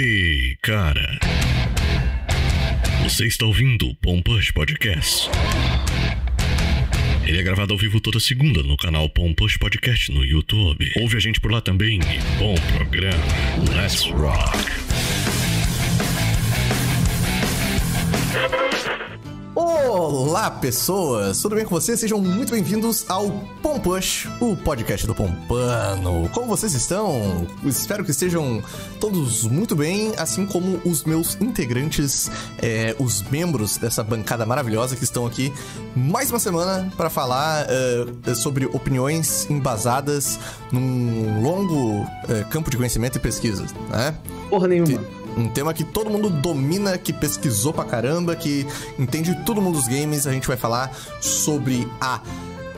Hey, 0.00 0.56
cara. 0.62 1.18
Você 3.02 3.26
está 3.26 3.44
ouvindo 3.46 3.88
o 3.88 3.96
Pompush 3.96 4.52
Podcast. 4.52 5.28
Ele 7.26 7.40
é 7.40 7.42
gravado 7.42 7.72
ao 7.72 7.78
vivo 7.80 8.00
toda 8.00 8.20
segunda 8.20 8.62
no 8.62 8.76
canal 8.76 9.10
Pompush 9.10 9.56
Podcast 9.58 10.12
no 10.12 10.24
YouTube. 10.24 10.88
Ouve 11.00 11.16
a 11.16 11.20
gente 11.20 11.40
por 11.40 11.50
lá 11.50 11.60
também 11.60 11.98
e 11.98 12.38
bom 12.38 12.54
programa. 12.76 13.24
Let's 13.74 14.04
rock. 14.10 14.87
Olá, 20.10 20.50
pessoas! 20.50 21.38
Tudo 21.42 21.54
bem 21.54 21.66
com 21.66 21.74
vocês? 21.74 22.00
Sejam 22.00 22.18
muito 22.18 22.52
bem-vindos 22.52 23.04
ao 23.10 23.30
Pompush, 23.60 24.26
o 24.40 24.56
podcast 24.56 25.06
do 25.06 25.14
Pompano. 25.14 26.30
Como 26.32 26.46
vocês 26.46 26.72
estão? 26.72 27.46
Espero 27.62 28.02
que 28.02 28.10
estejam 28.10 28.62
todos 28.98 29.44
muito 29.44 29.76
bem, 29.76 30.14
assim 30.16 30.46
como 30.46 30.80
os 30.82 31.04
meus 31.04 31.38
integrantes, 31.42 32.30
é, 32.62 32.96
os 32.98 33.20
membros 33.20 33.76
dessa 33.76 34.02
bancada 34.02 34.46
maravilhosa 34.46 34.96
que 34.96 35.04
estão 35.04 35.26
aqui 35.26 35.52
mais 35.94 36.30
uma 36.30 36.38
semana 36.38 36.90
para 36.96 37.10
falar 37.10 37.66
é, 37.68 38.34
sobre 38.34 38.64
opiniões 38.64 39.46
embasadas 39.50 40.40
num 40.72 41.42
longo 41.42 42.06
é, 42.30 42.44
campo 42.44 42.70
de 42.70 42.78
conhecimento 42.78 43.16
e 43.16 43.20
pesquisa, 43.20 43.66
né? 43.90 44.16
Porra 44.48 44.68
nenhuma. 44.68 45.17
Um 45.36 45.48
tema 45.48 45.72
que 45.72 45.84
todo 45.84 46.10
mundo 46.10 46.30
domina, 46.30 46.98
que 46.98 47.12
pesquisou 47.12 47.72
pra 47.72 47.84
caramba, 47.84 48.34
que 48.34 48.66
entende 48.98 49.34
todo 49.44 49.60
mundo 49.60 49.76
dos 49.76 49.88
games. 49.88 50.26
A 50.26 50.32
gente 50.32 50.46
vai 50.46 50.56
falar 50.56 50.90
sobre 51.20 51.88
a 52.00 52.20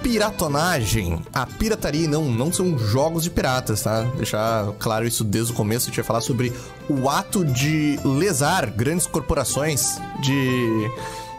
piratonagem, 0.03 1.21
a 1.33 1.45
pirataria, 1.47 2.09
não, 2.09 2.25
não 2.25 2.53
são 2.53 2.79
jogos 2.79 3.23
de 3.23 3.31
piratas, 3.31 3.83
tá? 3.83 4.03
Deixar 4.17 4.73
claro 4.79 5.07
isso 5.07 5.23
desde 5.23 5.53
o 5.53 5.55
começo, 5.55 5.87
a 5.87 5.89
gente 5.89 5.97
vai 5.97 6.05
falar 6.05 6.21
sobre 6.23 6.53
o 6.89 7.09
ato 7.09 7.45
de 7.45 7.99
lesar 8.05 8.71
grandes 8.71 9.07
corporações 9.07 9.99
de 10.21 10.91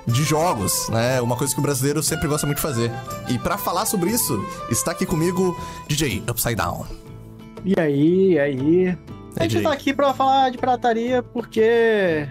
de 0.06 0.24
jogos, 0.24 0.90
né? 0.90 1.22
Uma 1.22 1.36
coisa 1.36 1.54
que 1.54 1.60
o 1.60 1.64
brasileiro 1.64 2.02
sempre 2.02 2.28
gosta 2.28 2.46
muito 2.46 2.58
de 2.58 2.62
fazer. 2.62 2.92
E 3.30 3.38
para 3.38 3.58
falar 3.58 3.86
sobre 3.86 4.10
isso, 4.10 4.44
está 4.70 4.92
aqui 4.92 5.06
comigo 5.06 5.58
DJ 5.88 6.24
Upside 6.30 6.56
Down. 6.56 6.86
E 7.64 7.80
aí, 7.80 8.34
e 8.34 8.40
aí? 8.40 8.98
A 9.38 9.44
gente 9.48 9.62
tá 9.64 9.72
aqui 9.72 9.94
pra 9.94 10.14
falar 10.14 10.50
de 10.52 10.58
pirataria 10.58 11.24
porque. 11.24 12.28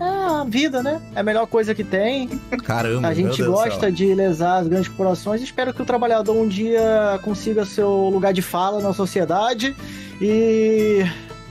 É 0.00 0.04
a 0.04 0.44
vida, 0.48 0.82
né? 0.82 1.00
É 1.14 1.20
a 1.20 1.22
melhor 1.22 1.46
coisa 1.46 1.74
que 1.76 1.84
tem. 1.84 2.28
Caramba, 2.64 3.06
A 3.06 3.14
gente 3.14 3.40
gosta 3.44 3.90
de 3.92 4.12
lesar 4.14 4.58
as 4.58 4.66
grandes 4.66 4.88
corporações. 4.88 5.40
Espero 5.40 5.72
que 5.72 5.80
o 5.80 5.84
trabalhador 5.84 6.34
um 6.34 6.48
dia 6.48 7.20
consiga 7.22 7.64
seu 7.64 8.08
lugar 8.08 8.32
de 8.32 8.42
fala 8.42 8.80
na 8.80 8.92
sociedade. 8.92 9.76
E. 10.20 11.04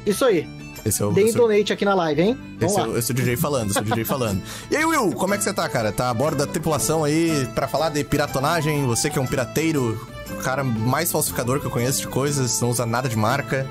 Isso 0.05 0.25
aí. 0.25 0.47
Esse 0.83 1.02
é 1.02 1.05
o, 1.05 1.11
Deem 1.11 1.27
esse, 1.27 1.38
donate 1.38 1.72
aqui 1.72 1.85
na 1.85 1.94
live, 1.94 2.22
hein? 2.23 2.38
Esse, 2.59 2.79
é 2.79 2.83
o- 2.83 2.97
esse 2.97 3.11
é 3.11 3.13
o 3.13 3.16
DJ 3.16 3.38
falando, 3.38 3.69
esse 3.69 3.77
é 3.77 3.81
o 3.81 3.85
DJ 3.85 4.03
falando. 4.03 4.41
E 4.72 4.75
aí, 4.75 4.83
Will, 4.83 5.11
como 5.11 5.33
é 5.35 5.38
que 5.38 5.44
você 5.44 5.53
tá, 5.53 5.69
cara? 5.69 5.91
Tá 5.91 6.09
a 6.09 6.13
bordo 6.13 6.38
da 6.39 6.47
tripulação 6.47 7.03
aí 7.03 7.47
pra 7.53 7.67
falar 7.67 7.89
de 7.89 8.03
piratonagem? 8.03 8.83
Você 8.88 9.07
que 9.09 9.19
é 9.19 9.22
um 9.22 9.27
pirateiro, 9.27 10.07
o 10.31 10.38
cara 10.38 10.63
mais 10.63 11.11
falsificador 11.11 11.59
que 11.59 11.67
eu 11.67 11.72
conheço 11.72 12.02
de 12.02 12.07
coisas, 12.07 12.59
não 12.59 12.72
usa 12.72 12.83
nada 12.85 13.07
de 13.07 13.16
marca. 13.16 13.67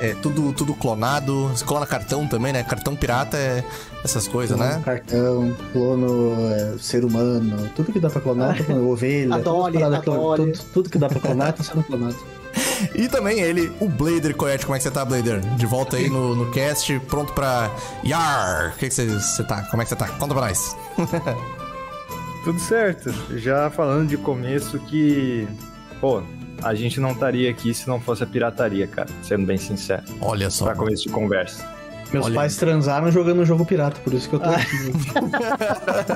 É 0.00 0.14
tudo, 0.20 0.52
tudo 0.52 0.74
clonado. 0.74 1.48
Você 1.48 1.64
clona 1.64 1.86
cartão 1.86 2.26
também, 2.26 2.52
né? 2.52 2.62
Cartão 2.64 2.96
pirata 2.96 3.36
é 3.36 3.62
essas 4.04 4.26
coisas, 4.26 4.56
Clono 4.56 4.72
né? 4.72 4.82
Cartão, 4.84 5.56
clono 5.72 6.32
é, 6.52 6.78
ser 6.78 7.04
humano, 7.04 7.70
tudo 7.76 7.92
que 7.92 8.00
dá 8.00 8.10
pra 8.10 8.20
clonar, 8.20 8.56
clonando. 8.64 8.88
ovelha, 8.88 9.34
A 9.34 9.38
Dolly, 9.38 9.78
tudo, 9.78 9.94
a 9.94 10.00
clon- 10.00 10.16
Dolly. 10.16 10.52
tudo, 10.52 10.64
tudo 10.72 10.90
que 10.90 10.98
dá 10.98 11.08
pra 11.08 11.20
clonar 11.20 11.52
tá 11.52 11.62
sendo 11.62 11.82
clonado. 11.84 12.16
E 12.96 13.08
também 13.08 13.40
ele, 13.40 13.72
o 13.80 13.88
Blader 13.88 14.36
Coyote. 14.36 14.66
Como 14.66 14.74
é 14.74 14.78
que 14.78 14.82
você 14.82 14.90
tá, 14.90 15.04
Blader? 15.04 15.40
De 15.56 15.64
volta 15.64 15.96
aí 15.96 16.10
no, 16.10 16.34
no 16.34 16.50
cast, 16.50 16.98
pronto 17.08 17.32
pra. 17.32 17.70
Yar! 18.04 18.72
O 18.74 18.78
que, 18.78 18.88
que 18.88 18.94
você, 18.94 19.06
você 19.06 19.44
tá? 19.44 19.62
Como 19.70 19.80
é 19.80 19.84
que 19.84 19.88
você 19.90 19.96
tá? 19.96 20.08
Conta 20.08 20.34
pra 20.34 20.46
nós. 20.48 20.76
Tudo 22.44 22.58
certo. 22.58 23.12
Já 23.38 23.70
falando 23.70 24.08
de 24.08 24.16
começo 24.16 24.78
que, 24.80 25.46
pô, 26.00 26.22
a 26.62 26.74
gente 26.74 27.00
não 27.00 27.12
estaria 27.12 27.50
aqui 27.50 27.72
se 27.74 27.88
não 27.88 28.00
fosse 28.00 28.22
a 28.22 28.26
pirataria, 28.26 28.86
cara. 28.86 29.08
Sendo 29.22 29.46
bem 29.46 29.56
sincero. 29.56 30.02
Olha 30.20 30.50
só. 30.50 30.66
Pra 30.66 30.74
começo 30.74 31.04
de 31.04 31.08
conversa. 31.10 31.66
Meus 32.12 32.26
Olha. 32.26 32.34
pais 32.34 32.56
transaram 32.56 33.10
jogando 33.10 33.40
um 33.40 33.46
jogo 33.46 33.64
pirata, 33.64 33.98
por 34.04 34.12
isso 34.12 34.28
que 34.28 34.34
eu 34.34 34.40
tô 34.40 34.50
aqui. 34.50 34.62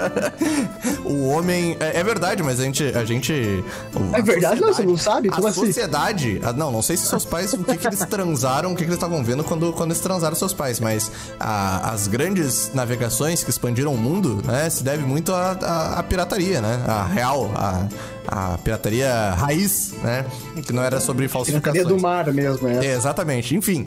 O 1.05 1.29
homem. 1.29 1.77
É, 1.81 2.01
é 2.01 2.05
verdade, 2.05 2.43
mas 2.43 2.59
a 2.61 2.65
gente. 2.65 2.85
A 2.97 3.05
gente 3.05 3.65
É 4.13 4.19
a 4.19 4.23
verdade? 4.23 4.61
Não, 4.61 4.73
você 4.73 4.83
não 4.85 4.97
sabe? 4.97 5.29
A 5.29 5.33
Como 5.33 5.47
assim? 5.47 5.67
sociedade. 5.67 6.41
a- 6.43 6.53
não, 6.53 6.71
não 6.73 6.83
sei 6.83 6.97
se 6.97 7.07
seus 7.07 7.25
pais. 7.25 7.53
O 7.53 7.63
que, 7.65 7.77
que 7.77 7.87
eles 7.87 7.99
transaram, 8.01 8.73
o 8.73 8.75
que, 8.75 8.79
que 8.83 8.91
eles 8.91 8.95
estavam 8.95 9.23
vendo 9.23 9.45
quando, 9.45 9.73
quando 9.73 9.91
eles 9.93 10.03
transaram 10.03 10.35
seus 10.35 10.53
pais, 10.53 10.81
mas 10.81 11.11
a- 11.39 11.91
as 11.93 12.09
grandes 12.09 12.71
navegações 12.75 13.45
que 13.45 13.51
expandiram 13.51 13.95
o 13.95 13.99
mundo, 13.99 14.43
né, 14.45 14.69
se 14.69 14.83
deve 14.83 15.05
muito 15.05 15.33
à 15.35 16.05
pirataria, 16.09 16.61
né? 16.61 16.83
A 16.87 17.05
real, 17.05 17.51
a, 17.55 17.87
a 18.27 18.59
pirataria 18.59 19.31
raiz, 19.35 19.93
né? 20.03 20.25
Que 20.65 20.73
não 20.73 20.83
era 20.83 20.99
sobre 21.01 21.29
falsificações. 21.29 21.83
Pirataria 21.83 21.97
do 21.97 22.03
mar 22.03 22.33
mesmo, 22.33 22.67
é. 22.69 22.87
É, 22.87 22.95
exatamente. 22.95 23.55
Enfim. 23.55 23.85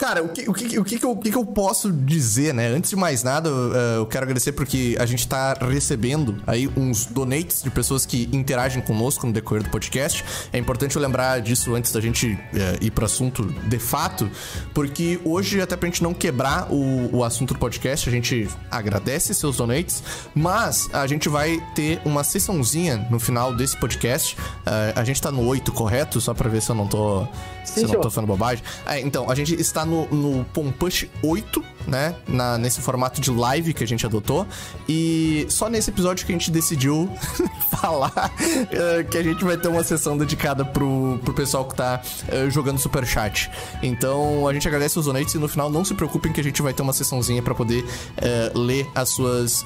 Cara, 0.00 0.22
o 0.24 0.30
que, 0.30 0.48
o, 0.48 0.54
que, 0.54 0.78
o, 0.78 0.82
que, 0.82 0.98
que, 0.98 1.04
eu, 1.04 1.10
o 1.10 1.16
que 1.18 1.30
que 1.30 1.36
eu 1.36 1.44
posso 1.44 1.92
dizer, 1.92 2.54
né? 2.54 2.68
Antes 2.68 2.88
de 2.88 2.96
mais 2.96 3.22
nada, 3.22 3.50
eu, 3.50 3.74
eh, 3.74 3.96
eu 3.98 4.06
quero 4.06 4.24
agradecer 4.24 4.52
porque 4.52 4.96
a 4.98 5.04
gente 5.04 5.28
tá 5.28 5.52
recebendo 5.52 6.42
aí 6.46 6.66
uns 6.74 7.04
donates 7.04 7.62
de 7.62 7.68
pessoas 7.68 8.06
que 8.06 8.26
interagem 8.32 8.80
conosco 8.80 9.26
no 9.26 9.32
decorrer 9.32 9.62
do 9.62 9.68
podcast. 9.68 10.24
É 10.54 10.58
importante 10.58 10.96
eu 10.96 11.02
lembrar 11.02 11.42
disso 11.42 11.74
antes 11.74 11.92
da 11.92 12.00
gente 12.00 12.32
eh, 12.54 12.78
ir 12.80 12.90
pro 12.92 13.04
assunto 13.04 13.44
de 13.44 13.78
fato, 13.78 14.30
porque 14.72 15.20
hoje, 15.22 15.60
até 15.60 15.76
pra 15.76 15.86
gente 15.86 16.02
não 16.02 16.14
quebrar 16.14 16.72
o, 16.72 17.18
o 17.18 17.22
assunto 17.22 17.52
do 17.52 17.60
podcast, 17.60 18.08
a 18.08 18.12
gente 18.12 18.48
agradece 18.70 19.34
seus 19.34 19.58
donates, 19.58 20.02
mas 20.34 20.88
a 20.94 21.06
gente 21.06 21.28
vai 21.28 21.62
ter 21.74 22.00
uma 22.06 22.24
sessãozinha 22.24 23.06
no 23.10 23.20
final 23.20 23.54
desse 23.54 23.76
podcast. 23.76 24.34
Eh, 24.64 24.94
a 24.96 25.04
gente 25.04 25.20
tá 25.20 25.30
no 25.30 25.46
8, 25.46 25.70
correto? 25.72 26.22
Só 26.22 26.32
pra 26.32 26.48
ver 26.48 26.62
se 26.62 26.70
eu 26.70 26.74
não 26.74 26.86
tô. 26.86 27.26
se 27.66 27.82
eu 27.82 27.88
não 27.88 28.00
tô 28.00 28.10
falando 28.10 28.28
bobagem. 28.28 28.64
É, 28.86 28.98
então, 28.98 29.28
a 29.28 29.34
gente 29.34 29.60
está 29.60 29.84
no, 29.89 29.89
no 29.90 30.44
Pompush 30.46 31.08
8, 31.22 31.64
né? 31.86 32.14
Na, 32.28 32.58
nesse 32.58 32.80
formato 32.80 33.20
de 33.20 33.30
live 33.30 33.74
que 33.74 33.84
a 33.84 33.86
gente 33.86 34.04
adotou. 34.06 34.46
E 34.88 35.46
só 35.48 35.68
nesse 35.68 35.90
episódio 35.90 36.24
que 36.26 36.32
a 36.32 36.34
gente 36.34 36.50
decidiu 36.50 37.10
falar 37.70 38.32
eh, 38.70 39.04
que 39.04 39.18
a 39.18 39.22
gente 39.22 39.44
vai 39.44 39.56
ter 39.56 39.68
uma 39.68 39.82
sessão 39.82 40.16
dedicada 40.16 40.64
pro, 40.64 41.18
pro 41.24 41.34
pessoal 41.34 41.64
que 41.64 41.74
tá 41.74 42.00
eh, 42.28 42.48
jogando 42.50 42.78
Superchat. 42.78 43.50
Então, 43.82 44.46
a 44.46 44.52
gente 44.52 44.66
agradece 44.66 44.98
os 44.98 45.06
donates 45.06 45.34
e 45.34 45.38
no 45.38 45.48
final 45.48 45.70
não 45.70 45.84
se 45.84 45.94
preocupem 45.94 46.32
que 46.32 46.40
a 46.40 46.44
gente 46.44 46.62
vai 46.62 46.72
ter 46.72 46.82
uma 46.82 46.92
sessãozinha 46.92 47.42
pra 47.42 47.54
poder 47.54 47.84
eh, 48.16 48.52
ler 48.54 48.88
as 48.94 49.10
suas 49.10 49.64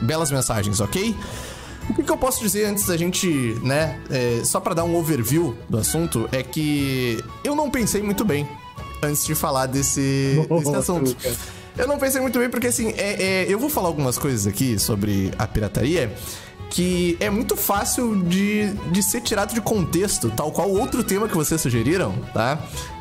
belas 0.00 0.30
mensagens, 0.30 0.80
ok? 0.80 1.14
O 1.88 1.94
que, 1.94 2.02
que 2.02 2.10
eu 2.10 2.16
posso 2.16 2.40
dizer 2.40 2.64
antes 2.64 2.86
da 2.86 2.96
gente, 2.96 3.28
né? 3.62 4.00
é, 4.10 4.42
só 4.44 4.60
pra 4.60 4.74
dar 4.74 4.84
um 4.84 4.96
overview 4.96 5.56
do 5.68 5.78
assunto, 5.78 6.28
é 6.32 6.42
que 6.42 7.22
eu 7.42 7.54
não 7.54 7.70
pensei 7.70 8.02
muito 8.02 8.24
bem 8.24 8.48
antes 9.04 9.24
de 9.24 9.34
falar 9.34 9.66
desse, 9.66 10.46
desse 10.48 10.64
Nossa, 10.64 10.78
assunto. 10.78 11.08
Lucas. 11.08 11.36
Eu 11.76 11.88
não 11.88 11.98
pensei 11.98 12.20
muito 12.20 12.38
bem 12.38 12.48
porque, 12.48 12.68
assim, 12.68 12.92
é, 12.96 13.22
é, 13.22 13.46
eu 13.48 13.58
vou 13.58 13.68
falar 13.68 13.88
algumas 13.88 14.16
coisas 14.16 14.46
aqui 14.46 14.78
sobre 14.78 15.32
a 15.38 15.46
pirataria 15.46 16.12
que 16.74 17.16
é 17.20 17.30
muito 17.30 17.56
fácil 17.56 18.20
de, 18.24 18.72
de 18.90 19.02
ser 19.02 19.20
tirado 19.20 19.54
de 19.54 19.60
contexto, 19.60 20.28
tal 20.30 20.50
qual 20.50 20.68
outro 20.68 21.04
tema 21.04 21.28
que 21.28 21.36
vocês 21.36 21.60
sugeriram, 21.60 22.12
tá? 22.32 22.58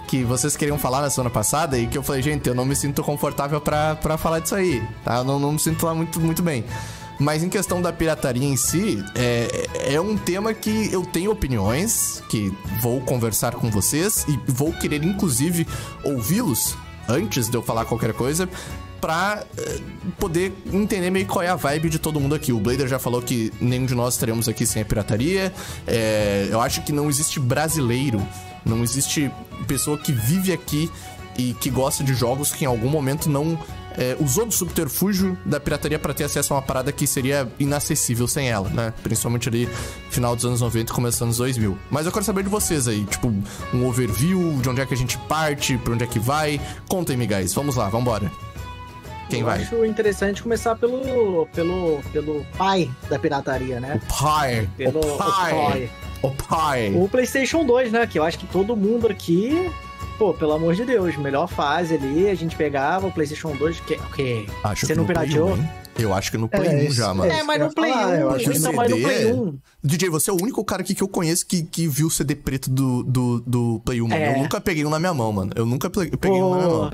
Que 0.07 0.23
vocês 0.23 0.55
queriam 0.55 0.77
falar 0.77 1.01
na 1.01 1.09
semana 1.09 1.31
passada 1.31 1.75
e 1.75 1.87
que 1.87 1.97
eu 1.97 2.03
falei, 2.03 2.21
gente, 2.21 2.47
eu 2.47 2.53
não 2.53 2.65
me 2.65 2.75
sinto 2.75 3.01
confortável 3.01 3.59
pra, 3.59 3.95
pra 3.95 4.15
falar 4.15 4.39
disso 4.39 4.53
aí, 4.53 4.83
tá? 5.03 5.17
Eu 5.17 5.23
não, 5.23 5.39
não 5.39 5.53
me 5.53 5.59
sinto 5.59 5.83
lá 5.85 5.95
muito, 5.95 6.19
muito 6.21 6.43
bem. 6.43 6.63
Mas 7.19 7.43
em 7.43 7.49
questão 7.49 7.81
da 7.81 7.93
pirataria 7.93 8.47
em 8.47 8.55
si, 8.57 9.03
é, 9.15 9.93
é 9.93 10.01
um 10.01 10.17
tema 10.17 10.53
que 10.53 10.91
eu 10.91 11.05
tenho 11.05 11.31
opiniões, 11.31 12.23
que 12.29 12.51
vou 12.81 12.99
conversar 13.01 13.53
com 13.53 13.69
vocês 13.69 14.25
e 14.27 14.39
vou 14.51 14.73
querer, 14.73 15.03
inclusive, 15.03 15.67
ouvi-los 16.03 16.75
antes 17.07 17.49
de 17.49 17.55
eu 17.55 17.61
falar 17.61 17.85
qualquer 17.85 18.13
coisa, 18.13 18.49
pra 19.03 19.43
eh, 19.57 19.79
poder 20.17 20.53
entender 20.71 21.09
meio 21.09 21.25
qual 21.25 21.43
é 21.43 21.49
a 21.49 21.57
vibe 21.57 21.89
de 21.89 21.99
todo 21.99 22.21
mundo 22.21 22.33
aqui. 22.35 22.53
O 22.53 22.59
Blader 22.59 22.87
já 22.87 22.97
falou 22.97 23.21
que 23.21 23.51
nenhum 23.59 23.85
de 23.85 23.93
nós 23.93 24.13
estaremos 24.13 24.47
aqui 24.47 24.65
sem 24.65 24.81
a 24.81 24.85
pirataria. 24.85 25.53
É, 25.85 26.47
eu 26.49 26.61
acho 26.61 26.81
que 26.83 26.93
não 26.93 27.09
existe 27.09 27.37
brasileiro, 27.37 28.25
não 28.65 28.81
existe 28.81 29.29
pessoa 29.67 29.97
que 29.97 30.13
vive 30.13 30.53
aqui 30.53 30.89
e 31.37 31.53
que 31.55 31.69
gosta 31.69 32.01
de 32.01 32.13
jogos 32.13 32.53
que 32.53 32.63
em 32.63 32.67
algum 32.67 32.89
momento 32.89 33.29
não 33.29 33.59
é, 33.97 34.15
usou 34.19 34.45
do 34.45 34.53
subterfúgio 34.53 35.37
da 35.45 35.59
pirataria 35.59 35.99
para 35.99 36.13
ter 36.13 36.23
acesso 36.23 36.53
a 36.53 36.57
uma 36.57 36.61
parada 36.61 36.91
que 36.91 37.05
seria 37.05 37.47
inacessível 37.59 38.27
sem 38.27 38.49
ela, 38.49 38.69
né? 38.69 38.93
Principalmente 39.03 39.49
ali 39.49 39.67
final 40.09 40.35
dos 40.35 40.45
anos 40.45 40.61
90 40.61 40.91
e 40.91 40.95
começo 40.95 41.17
dos 41.17 41.21
anos 41.23 41.37
2000. 41.37 41.77
Mas 41.89 42.05
eu 42.05 42.11
quero 42.11 42.25
saber 42.25 42.43
de 42.43 42.49
vocês 42.49 42.87
aí, 42.87 43.03
tipo, 43.05 43.33
um 43.73 43.85
overview, 43.87 44.59
de 44.61 44.69
onde 44.69 44.81
é 44.81 44.85
que 44.85 44.93
a 44.93 44.97
gente 44.97 45.17
parte, 45.19 45.77
pra 45.77 45.93
onde 45.93 46.03
é 46.03 46.07
que 46.07 46.19
vai. 46.19 46.59
Contem-me, 46.87 47.25
guys. 47.27 47.53
Vamos 47.53 47.75
lá, 47.75 47.89
vambora. 47.89 48.31
Quem 49.29 49.39
Eu 49.39 49.45
vai? 49.45 49.61
acho 49.61 49.85
interessante 49.85 50.43
começar 50.43 50.75
pelo, 50.75 51.47
pelo, 51.47 52.01
pelo 52.11 52.45
pai 52.57 52.89
da 53.09 53.17
pirataria, 53.17 53.79
né? 53.79 53.99
O 54.03 54.21
pai. 54.21 54.69
Pelo 54.77 54.99
o 54.99 55.17
pai. 55.17 55.89
O 56.21 56.31
pai. 56.31 56.93
O 56.95 57.09
PlayStation 57.09 57.65
2, 57.65 57.91
né? 57.91 58.05
Que 58.07 58.19
eu 58.19 58.23
acho 58.23 58.37
que 58.37 58.45
todo 58.47 58.75
mundo 58.75 59.07
aqui 59.07 59.71
pô, 60.17 60.33
pelo 60.33 60.53
amor 60.53 60.75
de 60.75 60.85
Deus, 60.85 61.15
melhor 61.17 61.47
fase 61.47 61.95
ali, 61.95 62.29
a 62.29 62.35
gente 62.35 62.55
pegava 62.55 63.07
o 63.07 63.11
PlayStation 63.11 63.55
2, 63.55 63.79
que, 63.81 63.97
que 64.15 64.45
Acho 64.63 64.85
Você 64.85 64.93
que 64.93 64.99
não 64.99 65.05
pirateou? 65.05 65.49
1, 65.53 65.57
hein? 65.57 65.69
Eu 65.99 66.11
acho 66.13 66.31
que 66.31 66.37
no 66.39 66.47
Play 66.49 66.67
É, 66.67 66.75
1 66.75 66.83
isso- 66.85 66.95
já, 66.95 67.13
mano. 67.13 67.31
é, 67.31 67.39
É, 67.39 67.43
mas 67.43 67.59
no 67.61 67.71
Play 67.73 67.91
falar, 67.91 68.07
1, 68.07 68.13
eu 68.15 68.29
acho 68.31 68.51
então, 68.51 68.71
o 68.71 68.75
mas 68.75 68.89
no 68.91 68.97
Play 68.99 69.27
é- 69.29 69.33
1. 69.33 69.57
DJ, 69.83 70.09
você 70.09 70.29
é 70.31 70.33
o 70.33 70.37
único 70.41 70.63
cara 70.65 70.81
aqui 70.81 70.95
que 70.95 71.03
eu 71.03 71.07
conheço 71.07 71.45
que, 71.45 71.61
que 71.63 71.87
viu 71.87 72.07
o 72.07 72.09
CD 72.11 72.35
preto 72.35 72.69
do, 72.69 73.03
do, 73.03 73.39
do 73.41 73.81
Play 73.85 74.01
1, 74.01 74.07
mano. 74.07 74.21
É. 74.21 74.33
Eu 74.35 74.39
nunca 74.41 74.59
peguei 74.59 74.83
um 74.85 74.89
na 74.89 74.97
minha 74.99 75.13
mão, 75.13 75.31
mano. 75.31 75.51
Eu 75.55 75.65
nunca 75.67 75.89
pe- 75.91 76.09
peguei 76.17 76.41
um 76.41 76.49
na 76.49 76.55
minha 76.57 76.69
Pô, 76.69 76.77
mão. 76.79 76.91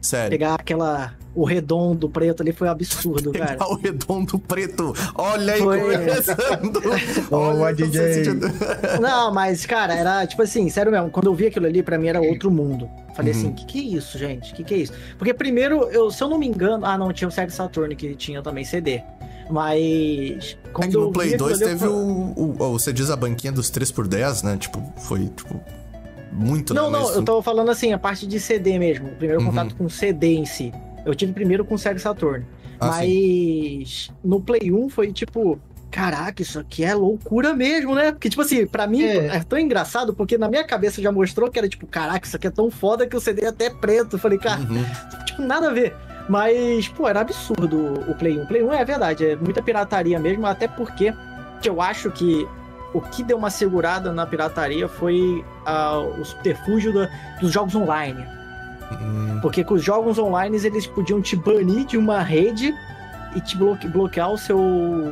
Sério. 0.00 0.30
pegar 0.30 0.54
aquela. 0.54 1.14
O 1.34 1.44
redondo 1.44 2.08
preto 2.08 2.42
ali 2.42 2.50
foi 2.50 2.66
um 2.66 2.70
absurdo, 2.70 3.30
cara. 3.30 3.46
Pegar 3.52 3.68
o 3.68 3.74
redondo 3.76 4.38
preto. 4.38 4.94
Olha 5.14 5.52
aí, 5.52 5.60
Foi. 5.60 5.80
começando. 5.98 6.82
Olha, 7.30 7.74
DJ. 7.74 8.24
Não, 9.02 9.32
mas, 9.34 9.66
cara, 9.66 9.94
era 9.94 10.26
tipo 10.26 10.40
assim, 10.42 10.68
sério 10.70 10.90
mesmo, 10.90 11.10
quando 11.10 11.26
eu 11.26 11.34
vi 11.34 11.48
aquilo 11.48 11.66
ali, 11.66 11.82
pra 11.82 11.98
mim 11.98 12.08
era 12.08 12.20
outro 12.22 12.50
mundo. 12.50 12.88
Falei 13.14 13.32
Uhum. 13.34 13.38
assim, 13.38 13.52
que 13.52 13.66
que 13.66 13.78
é 13.78 13.98
isso, 13.98 14.16
gente? 14.18 14.54
Que 14.54 14.64
que 14.64 14.74
é 14.74 14.78
isso? 14.78 14.92
Porque 15.18 15.34
primeiro, 15.34 15.84
eu, 15.90 16.10
se 16.10 16.22
eu 16.24 16.28
não 16.30 16.38
me 16.38 16.46
engano, 16.46 16.86
ah, 16.86 16.96
não, 16.96 17.12
tinha 17.12 17.28
o 17.28 17.30
Sega 17.30 17.50
Saturn 17.50 17.94
que 17.94 18.14
tinha 18.14 18.40
também 18.42 18.64
CD. 18.64 19.02
Mas. 19.50 20.56
É 20.64 20.68
Quando 20.72 20.90
que 20.90 20.96
eu 20.96 21.00
no 21.02 21.12
Play 21.12 21.28
aquilo 21.34 21.48
2 21.48 21.62
ali, 21.62 21.70
eu 21.72 21.78
teve 21.78 21.86
o, 21.90 21.94
o, 21.96 22.56
o- 22.58 22.72
Você 22.78 22.92
diz 22.92 23.10
a 23.10 23.16
banquinha 23.16 23.52
dos 23.52 23.70
3x10, 23.70 24.42
né? 24.42 24.56
Tipo, 24.56 24.82
foi, 24.98 25.26
tipo. 25.28 25.60
Muito, 26.32 26.74
Não, 26.74 26.90
né? 26.90 26.98
não, 26.98 27.06
Mas- 27.06 27.16
eu 27.16 27.22
tava 27.24 27.42
falando 27.42 27.70
assim, 27.70 27.92
a 27.92 27.98
parte 27.98 28.26
de 28.26 28.38
CD 28.40 28.78
mesmo. 28.78 29.08
O 29.08 29.14
primeiro 29.16 29.40
Uhum. 29.42 29.48
contato 29.50 29.74
com 29.76 29.88
CD 29.88 30.34
em 30.34 30.44
si. 30.44 30.72
Eu 31.04 31.14
tive 31.14 31.32
primeiro 31.32 31.64
com 31.64 31.74
o 31.74 31.78
Sega 31.78 31.98
Saturn. 31.98 32.44
Ah, 32.78 32.92
sim. 33.00 33.78
mas 33.80 34.10
no 34.22 34.40
Play 34.40 34.70
1 34.72 34.88
foi 34.88 35.12
tipo. 35.12 35.58
Caraca, 35.90 36.42
isso 36.42 36.58
aqui 36.58 36.84
é 36.84 36.94
loucura 36.94 37.54
mesmo, 37.54 37.94
né? 37.94 38.12
Porque, 38.12 38.28
tipo 38.28 38.42
assim, 38.42 38.66
pra 38.66 38.86
mim 38.86 39.02
É. 39.02 39.36
é. 39.36 39.40
tão 39.48 39.58
engraçado, 39.58 40.12
porque 40.12 40.36
na 40.36 40.46
minha 40.46 40.62
cabeça 40.64 41.00
já 41.00 41.10
mostrou 41.10 41.50
que 41.50 41.58
era 41.58 41.66
tipo, 41.68 41.86
caraca, 41.86 42.26
isso 42.26 42.36
aqui 42.36 42.46
é 42.48 42.50
tão 42.50 42.70
foda 42.70 43.06
que 43.06 43.16
o 43.16 43.20
CD 43.20 43.44
é 43.44 43.48
até 43.48 43.70
preto. 43.70 44.16
Eu 44.16 44.18
falei, 44.18 44.36
cara, 44.36 44.60
Uhum. 44.60 44.84
tipo, 45.24 45.40
nada 45.40 45.70
a 45.70 45.72
ver. 45.72 45.94
Mas, 46.28 46.86
pô, 46.88 47.08
era 47.08 47.20
absurdo 47.20 47.78
o 48.10 48.14
Play 48.14 48.36
1. 48.38 48.42
O 48.42 48.46
Play 48.46 48.62
1 48.62 48.72
é 48.74 48.84
verdade, 48.84 49.24
é 49.24 49.36
muita 49.36 49.62
pirataria 49.62 50.18
mesmo, 50.18 50.44
até 50.44 50.68
porque 50.68 51.14
que 51.62 51.68
eu 51.70 51.80
acho 51.80 52.10
que 52.10 52.46
o 52.94 53.00
que 53.00 53.22
deu 53.22 53.36
uma 53.36 53.50
segurada 53.50 54.12
na 54.12 54.24
pirataria 54.26 54.88
foi 54.88 55.44
ah, 55.64 55.98
o 55.98 56.24
subterfúgio 56.24 56.92
da- 56.94 57.08
dos 57.40 57.52
jogos 57.52 57.74
online. 57.74 58.26
Hum, 58.92 59.38
Porque 59.42 59.64
com 59.64 59.74
os 59.74 59.82
jogos 59.82 60.18
online 60.18 60.56
eles 60.64 60.86
podiam 60.86 61.20
te 61.20 61.34
banir 61.36 61.84
de 61.84 61.96
uma 61.98 62.22
rede 62.22 62.72
e 63.34 63.40
te 63.40 63.56
bloque- 63.56 63.86
bloquear 63.88 64.30
o 64.30 64.38
seu 64.38 64.58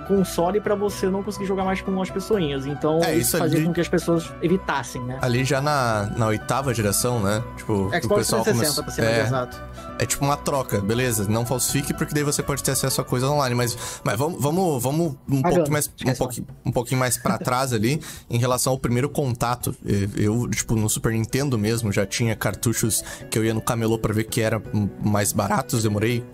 console 0.09 0.61
pra 0.61 0.75
você 0.75 1.09
não 1.11 1.23
conseguir 1.23 1.45
jogar 1.45 1.65
mais 1.65 1.83
com 1.83 2.01
as 2.01 2.09
pessoinhas. 2.09 2.65
Então 2.65 3.01
É, 3.05 3.17
isso 3.17 3.37
fazia 3.37 3.59
ali- 3.59 3.67
com 3.67 3.73
que 3.75 3.81
as 3.81 3.89
pessoas 3.89 4.33
evitassem, 4.41 5.03
né? 5.03 5.19
Ali 5.21 5.45
já 5.45 5.61
na, 5.61 6.09
na 6.17 6.29
oitava 6.29 6.73
geração, 6.73 7.21
né? 7.21 7.43
Tipo, 7.57 7.73
o 7.73 7.91
Xbox 8.01 8.17
pessoal 8.29 8.43
360, 8.45 8.83
pra 8.83 8.93
ser 8.93 9.03
mais 9.03 9.15
é, 9.19 9.23
exato. 9.23 9.61
É 9.99 10.07
tipo 10.07 10.25
uma 10.25 10.37
troca, 10.37 10.81
beleza? 10.81 11.29
Não 11.29 11.47
falsifique, 11.47 11.95
porque 11.95 12.15
daí 12.15 12.25
você 12.25 12.43
pode 12.43 12.63
ter 12.63 12.73
acesso 12.73 13.01
a 13.01 13.05
coisas 13.05 13.29
online. 13.29 13.55
Mas, 13.55 13.77
mas 14.03 14.19
vamos, 14.19 14.41
vamos, 14.41 14.83
vamos 14.83 15.15
um, 15.29 15.43
Pagando, 15.43 15.57
pouquinho 15.57 15.73
mais, 15.73 15.87
um, 16.07 16.15
pouquinho, 16.15 16.47
um 16.65 16.73
pouquinho 16.73 17.01
mais 17.01 17.17
pra 17.17 17.39
trás 17.39 17.73
ali, 17.73 18.01
em 18.29 18.39
relação 18.39 18.73
ao 18.73 18.79
primeiro 18.79 19.09
contato. 19.09 19.75
Eu, 20.17 20.49
tipo, 20.51 20.75
no 20.75 20.89
Super 20.89 21.13
Nintendo 21.13 21.59
mesmo, 21.59 21.93
já 21.93 22.05
tinha 22.05 22.35
cartuchos 22.35 23.03
que 23.31 23.39
eu 23.39 23.45
ia 23.45 23.55
no 23.55 23.61
camelô 23.61 23.99
pra 23.99 24.13
ver 24.13 24.25
que 24.25 24.41
eram 24.41 24.63
mais 25.05 25.33
baratos, 25.33 25.83
demorei. 25.83 26.25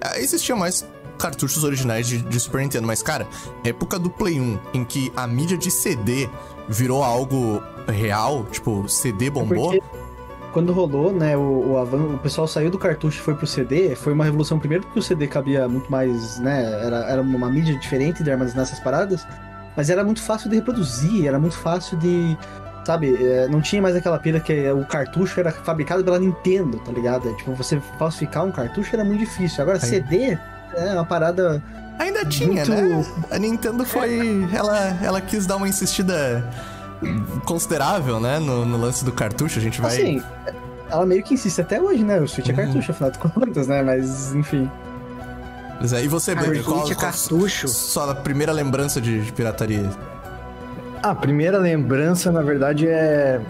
Ah, 0.00 0.18
Existia 0.18 0.56
mais 0.56 0.84
cartuchos 1.18 1.64
originais 1.64 2.06
de, 2.06 2.22
de 2.22 2.40
Super 2.40 2.60
Nintendo, 2.62 2.86
mas, 2.86 3.02
cara, 3.02 3.26
época 3.64 3.98
do 3.98 4.08
Play 4.08 4.40
1, 4.40 4.58
em 4.74 4.84
que 4.84 5.12
a 5.16 5.26
mídia 5.26 5.58
de 5.58 5.70
CD 5.70 6.28
virou 6.68 7.02
algo 7.02 7.62
real, 7.88 8.44
tipo, 8.46 8.88
CD 8.88 9.30
bombou. 9.30 9.72
Porque 9.72 9.97
quando 10.52 10.72
rolou, 10.72 11.12
né, 11.12 11.36
o, 11.36 11.72
o 11.72 11.78
avan- 11.78 12.14
o 12.14 12.18
pessoal 12.18 12.46
saiu 12.48 12.70
do 12.70 12.78
cartucho 12.78 13.18
e 13.20 13.22
foi 13.22 13.34
pro 13.34 13.46
CD, 13.46 13.94
foi 13.94 14.12
uma 14.12 14.24
revolução 14.24 14.58
primeiro 14.58 14.84
porque 14.84 14.98
o 14.98 15.02
CD 15.02 15.26
cabia 15.26 15.68
muito 15.68 15.90
mais, 15.90 16.38
né, 16.38 16.62
era, 16.84 16.96
era 17.10 17.22
uma 17.22 17.48
mídia 17.50 17.78
diferente 17.78 18.22
de 18.22 18.30
armazenar 18.30 18.62
essas 18.64 18.80
paradas, 18.80 19.26
mas 19.76 19.90
era 19.90 20.02
muito 20.04 20.22
fácil 20.22 20.48
de 20.50 20.56
reproduzir, 20.56 21.26
era 21.26 21.38
muito 21.38 21.56
fácil 21.56 21.96
de, 21.98 22.36
sabe, 22.84 23.14
é, 23.22 23.46
não 23.48 23.60
tinha 23.60 23.82
mais 23.82 23.94
aquela 23.94 24.18
pira 24.18 24.40
que 24.40 24.70
o 24.72 24.84
cartucho 24.86 25.38
era 25.38 25.52
fabricado 25.52 26.02
pela 26.02 26.18
Nintendo, 26.18 26.78
tá 26.78 26.90
ligado? 26.90 27.28
É, 27.28 27.32
tipo, 27.34 27.52
você 27.54 27.80
falsificar 27.98 28.44
um 28.44 28.50
cartucho 28.50 28.94
era 28.96 29.04
muito 29.04 29.20
difícil. 29.20 29.62
Agora, 29.62 29.78
Aí. 29.82 29.88
CD 29.88 30.38
é 30.74 30.94
uma 30.94 31.04
parada 31.04 31.62
Ainda 31.98 32.24
tinha, 32.24 32.64
muito... 32.64 32.70
né? 32.70 33.04
A 33.30 33.38
Nintendo 33.38 33.84
foi. 33.84 34.48
Ela, 34.54 34.96
ela 35.02 35.20
quis 35.20 35.46
dar 35.46 35.56
uma 35.56 35.68
insistida 35.68 36.44
considerável, 37.44 38.18
né? 38.20 38.38
No, 38.38 38.64
no 38.64 38.76
lance 38.78 39.04
do 39.04 39.12
cartucho. 39.12 39.58
A 39.58 39.62
gente 39.62 39.80
vai. 39.80 39.92
Assim, 39.92 40.22
ela 40.90 41.04
meio 41.06 41.22
que 41.22 41.34
insiste 41.34 41.60
até 41.60 41.80
hoje, 41.80 42.02
né? 42.04 42.20
O 42.20 42.28
Switch 42.28 42.48
é 42.48 42.52
Uhum. 42.52 42.56
cartucho, 42.56 42.90
afinal 42.92 43.10
de 43.10 43.18
contas, 43.18 43.66
né? 43.68 43.82
Mas, 43.82 44.34
enfim. 44.34 44.70
Pois 45.78 45.92
é, 45.92 46.02
E 46.04 46.08
você, 46.08 46.34
Bebê, 46.34 46.58
o 46.60 46.64
qual, 46.64 46.78
é 46.90 46.94
qual 46.94 46.96
cartucho. 46.96 47.68
sua 47.68 48.14
primeira 48.14 48.52
lembrança 48.52 49.00
de, 49.00 49.20
de 49.24 49.32
pirataria? 49.32 49.88
A 51.02 51.14
primeira 51.14 51.58
lembrança, 51.58 52.32
na 52.32 52.42
verdade, 52.42 52.88
é. 52.88 53.40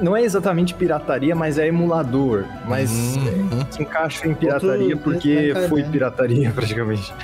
Não 0.00 0.16
é 0.16 0.22
exatamente 0.22 0.72
pirataria, 0.74 1.34
mas 1.36 1.58
é 1.58 1.66
emulador. 1.68 2.44
Mas 2.66 2.90
Uhum. 2.90 3.60
se 3.70 3.82
encaixa 3.82 4.26
em 4.26 4.34
pirataria 4.34 4.94
Outro- 4.96 4.98
porque 5.12 5.52
foi 5.68 5.82
né? 5.82 5.88
pirataria, 5.92 6.50
praticamente. 6.56 7.14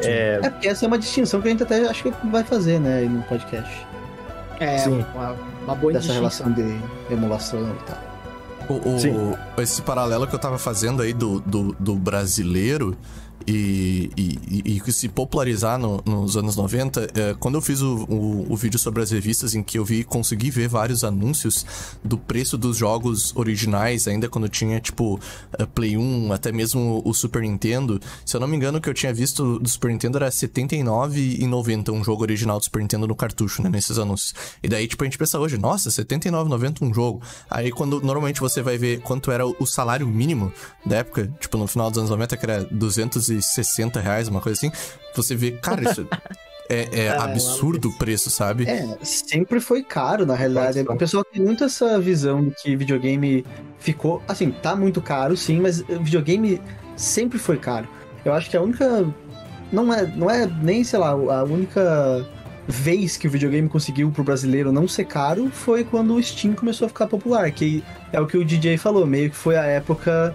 É, 0.00 0.38
É 0.42 0.50
porque 0.50 0.68
essa 0.68 0.84
é 0.84 0.88
uma 0.88 0.98
distinção 0.98 1.40
que 1.42 1.48
a 1.48 1.50
gente 1.50 1.62
até 1.62 1.86
acho 1.88 2.04
que 2.04 2.12
vai 2.28 2.44
fazer, 2.44 2.78
né, 2.78 2.98
aí 2.98 3.08
no 3.08 3.22
podcast. 3.22 3.85
É, 4.60 4.78
Sim. 4.78 5.04
uma, 5.14 5.36
uma 5.64 5.74
boa 5.74 5.92
Dessa 5.92 6.12
relação 6.12 6.50
de 6.52 6.62
emulação 7.10 7.60
e 7.60 7.84
tal. 7.84 7.98
O, 8.68 8.72
o- 8.74 9.62
esse 9.62 9.80
paralelo 9.82 10.26
que 10.26 10.34
eu 10.34 10.38
tava 10.38 10.58
fazendo 10.58 11.00
aí 11.02 11.12
do, 11.12 11.40
do, 11.40 11.76
do 11.78 11.94
brasileiro 11.94 12.96
e, 13.46 14.10
e, 14.16 14.38
e- 14.76 14.82
e 14.86 14.92
se 14.92 15.08
popularizar 15.08 15.78
no- 15.78 16.00
nos 16.04 16.36
anos 16.36 16.56
90, 16.56 17.08
é, 17.14 17.34
quando 17.38 17.56
eu 17.56 17.60
fiz 17.60 17.80
o, 17.80 18.04
o, 18.08 18.52
o 18.52 18.56
vídeo 18.56 18.78
sobre 18.78 19.02
as 19.02 19.10
revistas 19.10 19.54
em 19.54 19.62
que 19.62 19.78
eu 19.78 19.84
vi 19.84 20.04
consegui 20.04 20.50
ver 20.50 20.68
vários 20.68 21.02
anúncios 21.04 21.66
do 22.04 22.16
preço 22.16 22.56
dos 22.56 22.76
jogos 22.76 23.32
originais, 23.36 24.06
ainda 24.08 24.28
quando 24.28 24.48
tinha, 24.48 24.80
tipo, 24.80 25.18
é, 25.58 25.66
Play 25.66 25.96
1, 25.96 26.32
até 26.32 26.50
mesmo 26.52 27.02
o 27.04 27.12
Super 27.14 27.42
Nintendo. 27.42 28.00
Se 28.24 28.36
eu 28.36 28.40
não 28.40 28.48
me 28.48 28.56
engano, 28.56 28.78
o 28.78 28.80
que 28.80 28.88
eu 28.88 28.94
tinha 28.94 29.12
visto 29.12 29.58
do 29.58 29.68
Super 29.68 29.90
Nintendo 29.90 30.18
era 30.18 30.26
R$ 30.26 30.32
79,90 30.32 31.92
um 31.92 32.02
jogo 32.04 32.22
original 32.22 32.58
do 32.58 32.64
Super 32.64 32.80
Nintendo 32.80 33.06
no 33.06 33.14
cartucho, 33.16 33.62
né, 33.62 33.68
nesses 33.68 33.98
anúncios. 33.98 34.34
E 34.62 34.68
daí, 34.68 34.86
tipo, 34.86 35.02
a 35.02 35.06
gente 35.06 35.18
pensa 35.18 35.38
hoje, 35.38 35.58
nossa, 35.58 35.88
R$ 35.90 35.96
79,90 35.96 36.82
um 36.82 36.92
jogo. 36.94 37.20
Aí, 37.50 37.70
quando 37.70 38.00
normalmente 38.00 38.40
você 38.40 38.62
vai 38.62 38.78
ver 38.78 39.00
quanto 39.00 39.30
era 39.30 39.46
o 39.46 39.66
salário 39.66 40.06
mínimo 40.06 40.52
da 40.84 40.96
época, 40.96 41.32
tipo, 41.40 41.56
no 41.58 41.66
final 41.66 41.90
dos 41.90 41.98
anos 41.98 42.10
90, 42.10 42.36
que 42.36 42.44
era 42.44 42.64
260 43.28 44.00
reais, 44.00 44.28
uma 44.28 44.40
coisa 44.40 44.58
assim, 44.58 44.72
você 45.14 45.34
vê, 45.34 45.52
cara, 45.52 45.90
isso 45.90 46.06
é, 46.68 47.06
é 47.06 47.08
absurdo 47.10 47.88
o 47.88 47.92
preço, 47.92 48.30
sabe? 48.30 48.68
É, 48.68 48.98
sempre 49.02 49.60
foi 49.60 49.82
caro, 49.82 50.26
na 50.26 50.34
realidade. 50.34 50.80
O 50.80 50.96
pessoal 50.96 51.24
tem 51.24 51.42
muito 51.42 51.64
essa 51.64 51.98
visão 51.98 52.44
de 52.44 52.54
que 52.54 52.76
videogame 52.76 53.44
ficou. 53.78 54.22
Assim, 54.28 54.50
tá 54.50 54.74
muito 54.76 55.00
caro, 55.00 55.36
sim, 55.36 55.60
mas 55.60 55.80
videogame 55.80 56.60
sempre 56.96 57.38
foi 57.38 57.56
caro. 57.56 57.88
Eu 58.24 58.32
acho 58.32 58.50
que 58.50 58.56
a 58.56 58.62
única. 58.62 59.06
Não 59.72 59.92
é, 59.92 60.06
não 60.06 60.30
é 60.30 60.46
nem, 60.46 60.84
sei 60.84 60.98
lá, 60.98 61.10
a 61.10 61.42
única 61.42 62.24
vez 62.68 63.16
que 63.16 63.26
o 63.28 63.30
videogame 63.30 63.68
conseguiu 63.68 64.10
pro 64.10 64.24
brasileiro 64.24 64.72
não 64.72 64.88
ser 64.88 65.04
caro 65.04 65.50
foi 65.50 65.84
quando 65.84 66.14
o 66.14 66.22
Steam 66.22 66.54
começou 66.54 66.86
a 66.86 66.88
ficar 66.88 67.06
popular, 67.06 67.50
que 67.50 67.82
é 68.12 68.20
o 68.20 68.26
que 68.26 68.36
o 68.36 68.44
DJ 68.44 68.76
falou, 68.76 69.06
meio 69.06 69.30
que 69.30 69.36
foi 69.36 69.56
a 69.56 69.64
época 69.64 70.34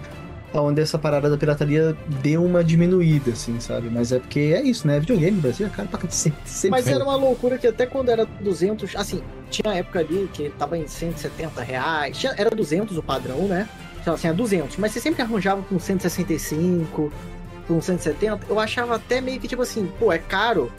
onde 0.60 0.80
essa 0.80 0.98
parada 0.98 1.30
da 1.30 1.36
pirataria 1.38 1.96
deu 2.22 2.44
uma 2.44 2.62
diminuída, 2.62 3.30
assim, 3.32 3.58
sabe? 3.60 3.88
Mas 3.90 4.12
é 4.12 4.18
porque 4.18 4.38
é 4.54 4.62
isso, 4.62 4.86
né? 4.86 5.00
Videogame 5.00 5.36
no 5.36 5.42
Brasil 5.42 5.66
é 5.66 5.70
caro 5.70 5.88
pra 5.88 5.98
cacete. 6.00 6.36
Mas 6.68 6.86
era 6.86 7.02
uma 7.04 7.16
loucura 7.16 7.56
que 7.58 7.66
até 7.66 7.86
quando 7.86 8.10
era 8.10 8.26
200, 8.40 8.94
assim, 8.96 9.22
tinha 9.50 9.72
época 9.74 10.00
ali 10.00 10.28
que 10.32 10.50
tava 10.50 10.76
em 10.76 10.86
170 10.86 11.62
reais, 11.62 12.16
tinha- 12.18 12.34
era 12.36 12.50
200 12.50 12.96
o 12.98 13.02
padrão, 13.02 13.46
né? 13.48 13.68
Então, 14.00 14.14
assim, 14.14 14.28
é 14.28 14.32
200, 14.32 14.76
mas 14.78 14.92
você 14.92 15.00
sempre 15.00 15.22
arranjava 15.22 15.62
com 15.62 15.78
165, 15.78 17.12
com 17.68 17.80
170, 17.80 18.40
eu 18.48 18.58
achava 18.58 18.96
até 18.96 19.20
meio 19.20 19.38
que 19.40 19.46
tipo 19.48 19.62
assim, 19.62 19.88
pô, 19.98 20.12
é 20.12 20.18
caro, 20.18 20.70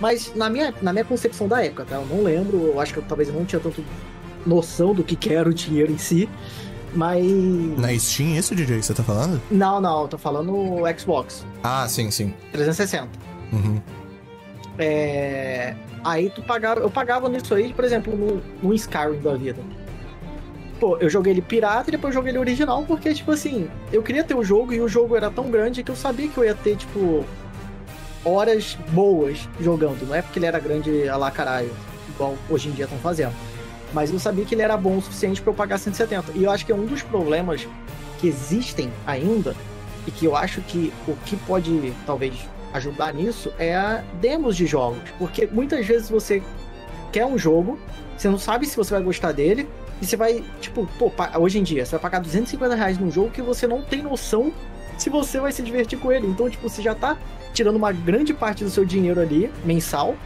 mas 0.00 0.32
na 0.34 0.48
minha, 0.48 0.72
na 0.80 0.92
minha 0.92 1.04
concepção 1.04 1.48
da 1.48 1.64
época, 1.64 1.84
tá? 1.84 1.96
Eu 1.96 2.06
não 2.06 2.22
lembro, 2.22 2.56
eu 2.68 2.80
acho 2.80 2.92
que 2.92 2.98
eu, 3.00 3.04
talvez 3.06 3.28
eu 3.28 3.34
não 3.34 3.44
tinha 3.44 3.60
tanto 3.60 3.84
noção 4.46 4.94
do 4.94 5.02
que 5.02 5.16
que 5.16 5.32
era 5.34 5.48
o 5.48 5.52
dinheiro 5.52 5.90
em 5.92 5.98
si, 5.98 6.28
mas... 6.94 7.24
Na 7.78 7.96
Steam, 7.98 8.36
esse 8.36 8.54
DJ 8.54 8.78
que 8.78 8.86
você 8.86 8.94
tá 8.94 9.02
falando? 9.02 9.40
Não, 9.50 9.80
não, 9.80 10.02
eu 10.02 10.08
tô 10.08 10.18
falando 10.18 10.82
Xbox 10.98 11.44
Ah, 11.62 11.86
sim, 11.88 12.10
sim. 12.10 12.32
360. 12.52 13.08
Uhum. 13.52 13.80
É, 14.78 15.74
Aí 16.04 16.30
tu 16.30 16.42
pagava. 16.42 16.80
Eu 16.80 16.90
pagava 16.90 17.28
nisso 17.28 17.54
aí, 17.54 17.72
por 17.72 17.84
exemplo, 17.84 18.16
no, 18.16 18.42
no 18.62 18.74
Skyrim 18.74 19.20
da 19.20 19.34
vida. 19.34 19.60
Pô, 20.80 20.96
eu 20.98 21.10
joguei 21.10 21.32
ele 21.32 21.42
pirata 21.42 21.90
e 21.90 21.92
depois 21.92 22.14
joguei 22.14 22.30
ele 22.30 22.38
original, 22.38 22.84
porque, 22.86 23.12
tipo 23.12 23.32
assim, 23.32 23.68
eu 23.92 24.02
queria 24.02 24.22
ter 24.22 24.34
o 24.34 24.44
jogo 24.44 24.72
e 24.72 24.80
o 24.80 24.88
jogo 24.88 25.16
era 25.16 25.28
tão 25.28 25.50
grande 25.50 25.82
que 25.82 25.90
eu 25.90 25.96
sabia 25.96 26.28
que 26.28 26.38
eu 26.38 26.44
ia 26.44 26.54
ter, 26.54 26.76
tipo, 26.76 27.24
horas 28.24 28.78
boas 28.90 29.48
jogando. 29.60 30.06
Não 30.06 30.14
é 30.14 30.22
porque 30.22 30.38
ele 30.38 30.46
era 30.46 30.60
grande 30.60 31.08
a 31.08 31.16
lá 31.16 31.32
caralho, 31.32 31.70
igual 32.08 32.36
hoje 32.48 32.68
em 32.68 32.72
dia 32.72 32.84
estão 32.84 32.98
fazendo. 32.98 33.34
Mas 33.92 34.12
eu 34.12 34.18
sabia 34.18 34.44
que 34.44 34.54
ele 34.54 34.62
era 34.62 34.76
bom 34.76 34.98
o 34.98 35.02
suficiente 35.02 35.40
para 35.40 35.50
eu 35.50 35.54
pagar 35.54 35.78
170. 35.78 36.32
E 36.34 36.44
eu 36.44 36.50
acho 36.50 36.64
que 36.64 36.72
é 36.72 36.74
um 36.74 36.86
dos 36.86 37.02
problemas 37.02 37.66
que 38.18 38.28
existem 38.28 38.92
ainda 39.06 39.54
e 40.06 40.10
que 40.10 40.26
eu 40.26 40.36
acho 40.36 40.60
que 40.62 40.92
o 41.06 41.14
que 41.24 41.36
pode 41.36 41.92
talvez 42.06 42.34
ajudar 42.72 43.14
nisso 43.14 43.52
é 43.58 43.74
a 43.74 44.02
demos 44.20 44.56
de 44.56 44.66
jogos, 44.66 45.02
porque 45.18 45.46
muitas 45.46 45.86
vezes 45.86 46.10
você 46.10 46.42
quer 47.12 47.24
um 47.24 47.38
jogo, 47.38 47.78
você 48.16 48.28
não 48.28 48.38
sabe 48.38 48.66
se 48.66 48.76
você 48.76 48.92
vai 48.92 49.02
gostar 49.02 49.32
dele 49.32 49.68
e 50.00 50.06
você 50.06 50.16
vai, 50.16 50.44
tipo, 50.60 50.86
pô, 50.98 51.10
hoje 51.38 51.58
em 51.58 51.62
dia 51.62 51.84
você 51.84 51.92
vai 51.92 52.00
pagar 52.00 52.20
250 52.20 52.74
reais 52.74 52.98
num 52.98 53.10
jogo 53.10 53.30
que 53.30 53.42
você 53.42 53.66
não 53.66 53.82
tem 53.82 54.02
noção 54.02 54.52
se 54.96 55.08
você 55.08 55.38
vai 55.40 55.52
se 55.52 55.62
divertir 55.62 55.98
com 55.98 56.10
ele. 56.10 56.26
Então, 56.26 56.50
tipo, 56.50 56.68
você 56.68 56.82
já 56.82 56.94
tá 56.94 57.16
tirando 57.52 57.76
uma 57.76 57.92
grande 57.92 58.34
parte 58.34 58.64
do 58.64 58.70
seu 58.70 58.84
dinheiro 58.84 59.20
ali, 59.20 59.50
mensal, 59.64 60.16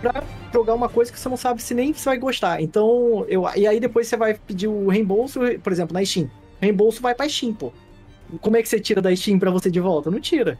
pra 0.00 0.22
jogar 0.52 0.74
uma 0.74 0.88
coisa 0.88 1.12
que 1.12 1.18
você 1.18 1.28
não 1.28 1.36
sabe 1.36 1.62
se 1.62 1.74
nem 1.74 1.92
você 1.92 2.04
vai 2.04 2.18
gostar. 2.18 2.60
Então, 2.60 3.24
eu, 3.28 3.44
e 3.56 3.66
aí 3.66 3.80
depois 3.80 4.06
você 4.06 4.16
vai 4.16 4.34
pedir 4.34 4.68
o 4.68 4.88
reembolso, 4.88 5.40
por 5.62 5.72
exemplo, 5.72 5.94
na 5.94 6.04
Steam. 6.04 6.26
O 6.26 6.64
reembolso 6.64 7.00
vai 7.00 7.14
pra 7.14 7.28
Steam, 7.28 7.54
pô. 7.54 7.72
Como 8.40 8.56
é 8.56 8.62
que 8.62 8.68
você 8.68 8.80
tira 8.80 9.02
da 9.02 9.14
Steam 9.14 9.38
pra 9.38 9.50
você 9.50 9.70
de 9.70 9.80
volta? 9.80 10.10
Não 10.10 10.20
tira. 10.20 10.58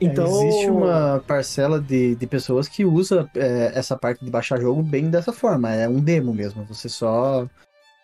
É, 0.00 0.04
então... 0.04 0.26
É, 0.26 0.46
existe 0.46 0.70
uma 0.70 1.22
parcela 1.26 1.80
de, 1.80 2.14
de 2.14 2.26
pessoas 2.26 2.68
que 2.68 2.84
usa 2.84 3.28
é, 3.34 3.72
essa 3.74 3.96
parte 3.96 4.24
de 4.24 4.30
baixar 4.30 4.60
jogo 4.60 4.82
bem 4.82 5.10
dessa 5.10 5.32
forma. 5.32 5.72
É 5.72 5.88
um 5.88 6.00
demo 6.00 6.32
mesmo. 6.32 6.64
Você 6.64 6.88
só 6.88 7.46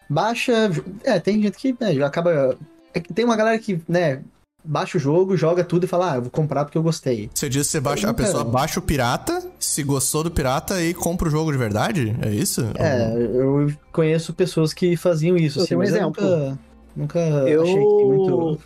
baixa. 0.09 0.71
É, 1.05 1.19
tem 1.19 1.43
gente 1.43 1.57
que 1.57 1.77
né, 1.81 2.05
acaba. 2.05 2.57
É 2.95 3.01
tem 3.01 3.25
uma 3.25 3.37
galera 3.37 3.59
que, 3.59 3.81
né, 3.89 4.23
baixa 4.67 4.99
o 4.99 5.01
jogo, 5.01 5.37
joga 5.37 5.65
tudo 5.65 5.85
e 5.85 5.87
fala, 5.87 6.13
ah, 6.13 6.17
eu 6.17 6.23
vou 6.23 6.31
comprar 6.31 6.65
porque 6.65 6.77
eu 6.77 6.83
gostei. 6.83 7.31
Você 7.33 7.49
diz 7.49 7.67
que 7.67 7.73
você 7.73 7.81
baixa, 7.81 8.11
a 8.11 8.15
pessoa 8.15 8.45
baixa 8.45 8.81
o 8.81 8.83
pirata, 8.83 9.43
se 9.59 9.83
gostou 9.83 10.25
do 10.25 10.31
pirata 10.31 10.83
e 10.83 10.93
compra 10.93 11.29
o 11.29 11.31
jogo 11.31 11.53
de 11.53 11.59
verdade? 11.59 12.17
É 12.23 12.31
isso? 12.31 12.63
É, 12.75 13.13
eu 13.17 13.73
conheço 13.93 14.35
pessoas 14.35 14.75
que 14.75 14.97
faziam 14.97 15.37
isso. 15.37 15.61
Eu 15.61 15.65
assim, 15.65 15.77
um 15.77 15.83
exemplo. 15.83 16.23
Eu 16.25 16.49
nunca, 16.49 16.59
nunca 16.97 17.19
eu... 17.19 17.63
achei 17.63 17.75
que 17.75 18.05
muito. 18.05 18.61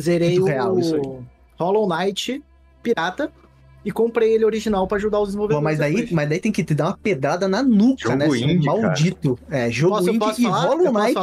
Zerei 0.00 0.38
muito 0.38 0.46
real, 0.46 0.74
o 0.74 0.80
isso 0.80 0.96
aí. 0.96 1.02
Hollow 1.58 1.88
Knight 1.88 2.42
pirata 2.82 3.30
e 3.84 3.90
comprei 3.90 4.34
ele 4.34 4.44
original 4.44 4.86
para 4.86 4.98
ajudar 4.98 5.20
os 5.20 5.28
desenvolvedores. 5.28 5.64
mas, 5.64 5.78
daí, 5.78 6.08
mas 6.12 6.28
daí 6.28 6.38
tem 6.38 6.52
que 6.52 6.62
te 6.62 6.74
dar 6.74 6.86
uma 6.86 6.96
pedrada 6.96 7.48
na 7.48 7.62
nuca, 7.62 8.10
jogo 8.10 8.16
né? 8.16 8.26
Indie, 8.26 8.66
maldito. 8.66 9.38
Cara. 9.48 9.66
É, 9.66 9.70
jogo 9.70 9.96
posso, 9.96 10.08
indie 10.08 10.18
posso 10.18 10.40
e 10.40 10.44
falar? 10.44 10.66
Hollow 10.66 10.92
Knight. 10.92 11.14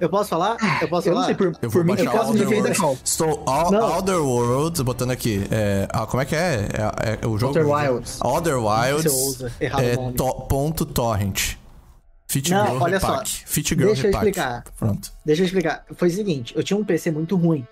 Eu 0.00 0.08
posso 0.08 0.30
falar? 0.30 0.56
Eu 0.56 0.58
posso 0.58 0.60
falar? 0.60 0.80
Eu 0.82 0.88
posso 0.88 1.08
eu 1.08 1.12
falar? 1.12 1.20
Não 1.20 1.26
sei, 1.26 1.34
por, 1.34 1.52
eu 1.60 1.70
por 1.70 1.84
mim, 1.84 1.96
caso 1.96 2.32
me 2.32 2.46
fez 2.46 2.78
qual. 2.78 2.96
Estou 3.04 3.42
all, 3.46 3.98
Other 3.98 4.22
Worlds, 4.22 4.80
botando 4.80 5.10
aqui. 5.10 5.46
É, 5.50 5.86
ah, 5.90 6.06
como 6.06 6.22
é 6.22 6.24
que 6.24 6.34
é? 6.34 6.68
É, 7.02 7.18
é 7.22 7.26
o 7.26 7.36
jogo? 7.36 7.52
Other 7.52 7.68
Wilds. 7.68 8.18
Other 8.22 8.58
Wilds. 8.58 9.42
É, 9.60 9.96
to, 10.16 10.32
ponto 10.48 10.86
torrent. 10.86 11.56
Fit 12.26 12.50
Não, 12.50 12.64
Girl 12.64 12.82
olha 12.82 12.98
Repack. 12.98 13.28
só. 13.28 13.36
Fit 13.44 13.68
Girl 13.74 13.86
Deixa 13.88 14.02
Repack. 14.02 14.24
eu 14.24 14.30
explicar. 14.30 14.64
Pronto. 14.78 15.12
Deixa 15.26 15.42
eu 15.42 15.46
explicar. 15.46 15.84
Foi 15.94 16.08
o 16.08 16.10
seguinte, 16.12 16.54
eu 16.56 16.62
tinha 16.62 16.78
um 16.78 16.84
PC 16.84 17.10
muito 17.10 17.36
ruim. 17.36 17.66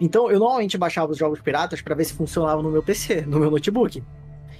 Então, 0.00 0.30
eu 0.30 0.38
normalmente 0.38 0.78
baixava 0.78 1.12
os 1.12 1.18
jogos 1.18 1.40
piratas 1.40 1.82
para 1.82 1.94
ver 1.94 2.04
se 2.06 2.14
funcionava 2.14 2.62
no 2.62 2.70
meu 2.70 2.82
PC, 2.82 3.22
no 3.28 3.38
meu 3.38 3.50
notebook. 3.50 4.02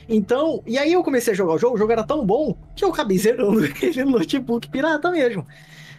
Então, 0.06 0.62
e 0.66 0.76
aí 0.76 0.92
eu 0.92 1.02
comecei 1.02 1.32
a 1.32 1.36
jogar 1.36 1.54
o 1.54 1.58
jogo, 1.58 1.76
o 1.76 1.78
jogo 1.78 1.92
era 1.92 2.02
tão 2.02 2.26
bom 2.26 2.56
que 2.74 2.84
eu 2.84 2.90
acabei 2.90 3.16
zerando 3.16 3.64
ele 3.80 4.04
no 4.04 4.18
notebook 4.18 4.68
pirata 4.68 5.10
mesmo. 5.10 5.46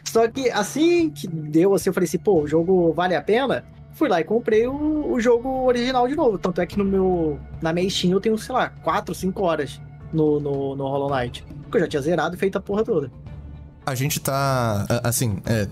Só 0.03 0.27
que 0.27 0.50
assim 0.50 1.10
que 1.10 1.27
deu 1.27 1.74
assim, 1.74 1.89
eu 1.89 1.93
falei 1.93 2.08
assim, 2.08 2.17
pô, 2.17 2.41
o 2.41 2.48
jogo 2.48 2.91
vale 2.93 3.15
a 3.15 3.22
pena. 3.22 3.63
Fui 3.91 4.08
lá 4.08 4.22
e 4.22 4.24
comprei 4.24 4.65
o, 4.67 5.12
o 5.12 5.20
jogo 5.20 5.65
original 5.65 6.08
de 6.08 6.15
novo. 6.15 6.38
Tanto 6.38 6.62
é 6.62 6.65
que 6.65 6.77
no 6.77 6.86
meu. 6.86 7.39
Na 7.62 7.74
minha 7.74 7.89
Steam 7.89 8.13
eu 8.13 8.22
tenho, 8.22 8.38
sei 8.38 8.55
lá, 8.55 8.70
4, 8.84 9.13
5 9.13 9.43
horas 9.43 9.81
no, 10.13 10.39
no, 10.39 10.75
no 10.75 10.84
Hollow 10.88 11.10
Knight. 11.10 11.46
Porque 11.63 11.77
eu 11.77 11.81
já 11.81 11.88
tinha 11.88 12.01
zerado 12.01 12.36
e 12.36 12.39
feito 12.39 12.58
a 12.58 12.62
porra 12.62 12.84
toda 12.84 13.12
a 13.86 13.96
gente 13.96 14.20
tá. 14.20 14.86
Assim, 15.04 15.38
é, 15.46 15.68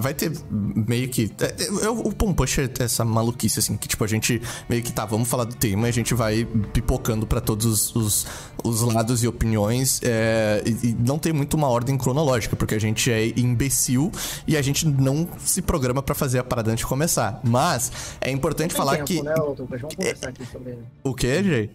vai, 0.00 0.12
ter 0.12 0.32
meio 0.50 1.08
que. 1.08 1.30
É, 1.40 1.84
é, 1.84 1.90
o 1.90 2.12
Pum 2.12 2.34
Push 2.34 2.58
é 2.58 2.70
essa 2.80 3.04
maluquice, 3.04 3.60
assim, 3.60 3.76
que 3.76 3.86
tipo, 3.86 4.02
a 4.02 4.06
gente 4.06 4.42
meio 4.68 4.82
que 4.82 4.92
tá, 4.92 5.04
vamos 5.04 5.28
falar 5.28 5.44
do 5.44 5.54
tema 5.54 5.86
e 5.86 5.90
a 5.90 5.92
gente 5.92 6.12
vai 6.12 6.44
pipocando 6.72 7.26
para 7.26 7.40
todos 7.40 7.94
os, 7.94 8.26
os 8.64 8.80
lados 8.82 9.22
e 9.22 9.28
opiniões. 9.28 10.00
É, 10.02 10.62
e, 10.66 10.88
e, 10.88 10.94
não 10.94 11.18
tem 11.18 11.32
muito 11.32 11.54
uma 11.54 11.68
ordem 11.68 11.96
cronológica, 11.96 12.56
porque 12.56 12.74
a 12.74 12.80
gente 12.80 13.10
é 13.10 13.28
imbecil 13.38 14.10
e 14.46 14.56
a 14.56 14.62
gente 14.62 14.86
não 14.86 15.28
se 15.38 15.62
programa 15.62 16.02
para 16.02 16.14
fazer 16.14 16.40
a 16.40 16.44
parada 16.44 16.70
antes 16.70 16.84
de 16.84 16.88
começar. 16.88 17.40
Mas 17.44 17.92
é 18.20 18.30
importante 18.30 18.70
tem 18.70 18.76
falar 18.76 18.96
tempo, 18.96 19.06
que. 19.06 19.22
Né, 19.22 19.34
Vamos 19.36 19.94
conversar 19.94 20.28
aqui 20.28 20.46
sobre... 20.46 20.78
O 21.04 21.14
que, 21.14 21.42
Jay? 21.42 21.70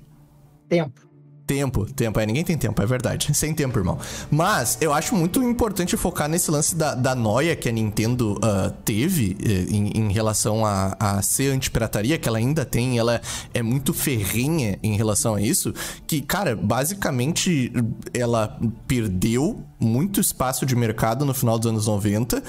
Tempo. 0.67 1.06
Tempo, 1.47 1.85
tempo. 1.85 2.19
É, 2.19 2.25
ninguém 2.25 2.43
tem 2.43 2.57
tempo, 2.57 2.81
é 2.81 2.85
verdade. 2.85 3.29
Sem 3.33 3.53
tempo, 3.53 3.79
irmão. 3.79 3.97
Mas 4.29 4.77
eu 4.81 4.93
acho 4.93 5.15
muito 5.15 5.41
importante 5.41 5.95
focar 5.95 6.27
nesse 6.27 6.51
lance 6.51 6.75
da, 6.75 6.93
da 6.93 7.15
noia 7.15 7.55
que 7.55 7.69
a 7.69 7.71
Nintendo 7.71 8.33
uh, 8.33 8.69
teve 8.83 9.37
uh, 9.39 9.73
em, 9.73 9.91
em, 9.95 10.11
relação 10.11 10.65
a, 10.65 10.97
a 10.99 11.21
ser 11.21 11.53
anti-pirataria, 11.53 12.17
que 12.17 12.27
ela 12.27 12.37
ainda 12.37 12.65
tem, 12.65 12.99
ela 12.99 13.21
é 13.53 13.63
muito 13.63 13.93
ferrinha 13.93 14.77
em 14.83 14.97
relação 14.97 15.35
a 15.35 15.41
isso. 15.41 15.73
Que, 16.05 16.21
cara, 16.21 16.53
basicamente 16.53 17.71
ela 18.13 18.59
perdeu 18.85 19.63
muito 19.79 20.19
espaço 20.19 20.65
de 20.65 20.75
mercado 20.75 21.23
no 21.23 21.33
final 21.33 21.57
dos 21.57 21.67
anos 21.67 21.87
90 21.87 22.43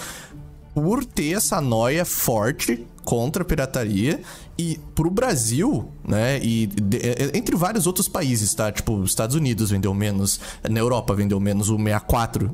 por 0.75 1.05
ter 1.05 1.37
essa 1.37 1.61
noia 1.61 2.05
forte 2.05 2.85
contra 3.09 3.43
a 3.43 3.47
pirataria 3.47 4.21
e 4.59 4.79
pro 4.95 5.11
Brasil, 5.11 5.89
né, 6.07 6.39
e 6.43 6.67
de, 6.67 6.99
é, 6.99 7.31
entre 7.33 7.57
vários 7.57 7.87
outros 7.87 8.07
países, 8.07 8.53
tá? 8.53 8.71
Tipo, 8.71 8.97
os 8.97 9.09
Estados 9.09 9.35
Unidos 9.35 9.71
vendeu 9.71 9.95
menos, 9.95 10.39
na 10.69 10.79
Europa 10.79 11.15
vendeu 11.15 11.41
menos 11.41 11.71
o 11.71 11.79
64 11.79 12.49
uh, 12.49 12.53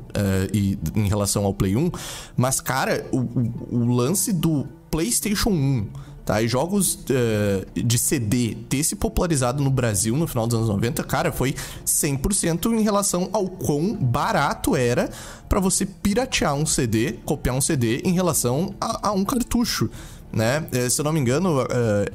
e, 0.53 0.79
em 0.95 1.09
relação 1.09 1.43
ao 1.43 1.53
Play 1.53 1.75
1, 1.75 1.91
mas, 2.37 2.61
cara, 2.61 3.05
o, 3.11 3.17
o, 3.17 3.53
o 3.69 3.95
lance 3.95 4.31
do 4.31 4.65
PlayStation 4.89 5.49
1 5.49 5.87
tá? 6.23 6.41
E 6.41 6.47
jogos 6.47 6.95
uh, 6.95 7.83
de 7.83 7.99
CD 7.99 8.55
ter 8.69 8.83
se 8.83 8.95
popularizado 8.95 9.61
no 9.61 9.69
Brasil 9.69 10.15
no 10.15 10.25
final 10.25 10.47
dos 10.47 10.55
anos 10.55 10.69
90, 10.69 11.03
cara, 11.03 11.33
foi 11.33 11.53
100% 11.85 12.71
em 12.73 12.81
relação 12.81 13.29
ao 13.31 13.47
quão 13.47 13.93
barato 13.93 14.75
era 14.75 15.09
para 15.47 15.59
você 15.59 15.85
piratear 15.85 16.55
um 16.55 16.65
CD, 16.65 17.19
copiar 17.25 17.55
um 17.55 17.61
CD 17.61 18.01
em 18.05 18.13
relação 18.13 18.73
a, 18.81 19.09
a 19.09 19.11
um 19.11 19.23
cartucho 19.23 19.89
né? 20.35 20.67
É, 20.73 20.89
se 20.89 20.99
eu 20.99 21.05
não 21.05 21.13
me 21.13 21.19
engano, 21.19 21.61
é, 21.61 21.65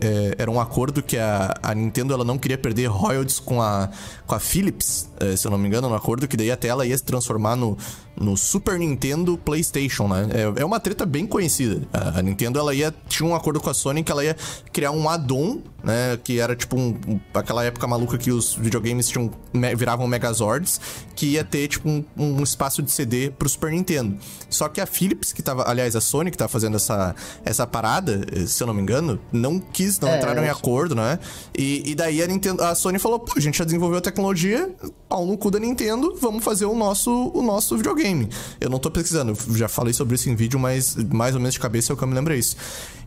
é, 0.00 0.35
era 0.39 0.50
um 0.50 0.61
acordo 0.61 1.03
que 1.03 1.17
a, 1.17 1.55
a 1.62 1.75
Nintendo 1.75 2.12
ela 2.12 2.25
não 2.25 2.39
queria 2.39 2.59
perder 2.59 2.87
royalties 2.87 3.41
com 3.41 3.62
a, 3.62 3.89
com 4.27 4.35
a 4.35 4.39
Philips, 4.39 5.09
se 5.37 5.47
eu 5.47 5.50
não 5.50 5.59
me 5.59 5.67
engano, 5.67 5.89
um 5.89 5.95
acordo 5.95 6.27
que 6.29 6.37
daí 6.37 6.50
até 6.50 6.69
ela 6.69 6.87
ia 6.87 6.97
se 6.97 7.05
transformar 7.05 7.57
no, 7.57 7.77
no 8.17 8.37
Super 8.37 8.79
Nintendo 8.79 9.38
PlayStation, 9.38 10.07
né? 10.07 10.29
É, 10.33 10.62
é 10.62 10.64
uma 10.64 10.79
treta 10.79 11.07
bem 11.07 11.26
conhecida. 11.26 11.88
A, 11.93 12.19
a, 12.19 12.23
Nintendo 12.23 12.59
ela 12.59 12.75
ia 12.75 12.95
tinha 13.09 13.29
um 13.29 13.35
acordo 13.35 13.61
com 13.61 13.71
a 13.71 13.75
Sony 13.75 14.02
que 14.02 14.12
ela 14.12 14.23
ia 14.23 14.37
criar 14.73 14.90
um 14.90 15.09
add-on, 15.09 15.62
né? 15.83 16.19
Que 16.23 16.38
era 16.38 16.55
tipo 16.55 16.76
um, 16.76 16.99
um, 17.09 17.21
aquela 17.33 17.64
época 17.64 17.87
maluca 17.87 18.19
que 18.19 18.31
os 18.31 18.55
videogames 18.55 19.09
tinham 19.09 19.31
viravam 19.76 20.07
Megazords, 20.07 20.81
que 21.17 21.26
ia 21.26 21.45
ter 21.45 21.69
tipo 21.69 21.88
um, 21.88 22.05
um 22.17 22.43
espaço 22.43 22.83
de 22.83 22.90
CD 22.90 23.31
pro 23.31 23.49
Super 23.49 23.71
Nintendo. 23.71 24.19
Só 24.50 24.69
que 24.69 24.81
a 24.81 24.87
Philips 24.87 25.33
que 25.33 25.43
tava, 25.43 25.69
aliás, 25.69 25.97
a 25.97 26.00
Sony 26.00 26.31
que 26.31 26.37
tava 26.37 26.49
fazendo 26.50 26.76
essa 26.76 27.14
essa 27.45 27.67
parada, 27.67 28.21
se 28.47 28.62
eu 28.62 28.67
não 28.67 28.75
me 28.75 28.83
engano, 28.83 29.19
não 29.33 29.59
quis, 29.59 29.99
não 29.99 30.09
é, 30.09 30.19
entraram 30.19 30.45
em 30.45 30.49
acordo, 30.49 30.95
né? 30.95 31.19
E, 31.57 31.90
e 31.90 31.95
daí 31.95 32.23
a 32.23 32.26
Nintendo, 32.26 32.62
a 32.62 32.75
Sony 32.75 32.99
falou, 32.99 33.19
pô, 33.19 33.33
a 33.37 33.40
gente 33.40 33.57
já 33.57 33.64
desenvolveu 33.64 33.99
a 33.99 34.02
tecnologia, 34.02 34.71
pau 35.09 35.25
no 35.25 35.38
cu 35.38 35.50
da 35.50 35.59
Nintendo, 35.59 36.17
vamos 36.21 36.45
fazer 36.45 36.67
o 36.67 36.75
nosso 36.75 37.31
o 37.35 37.43
nosso 37.43 37.76
videogame 37.76 38.00
game. 38.02 38.28
Eu 38.61 38.71
não 38.71 38.78
tô 38.78 38.90
pesquisando, 38.90 39.37
já 39.57 39.69
falei 39.69 39.92
sobre 39.92 40.14
isso 40.14 40.28
em 40.30 40.35
vídeo, 40.35 40.59
mas 40.59 40.97
mais 40.97 41.35
ou 41.35 41.40
menos 41.40 41.54
de 41.54 41.61
cabeça 41.61 41.92
é 41.92 41.95
o 41.95 41.97
que 41.97 42.02
eu 42.02 42.09
me 42.09 42.14
lembro 42.14 42.35
isso. 42.35 42.57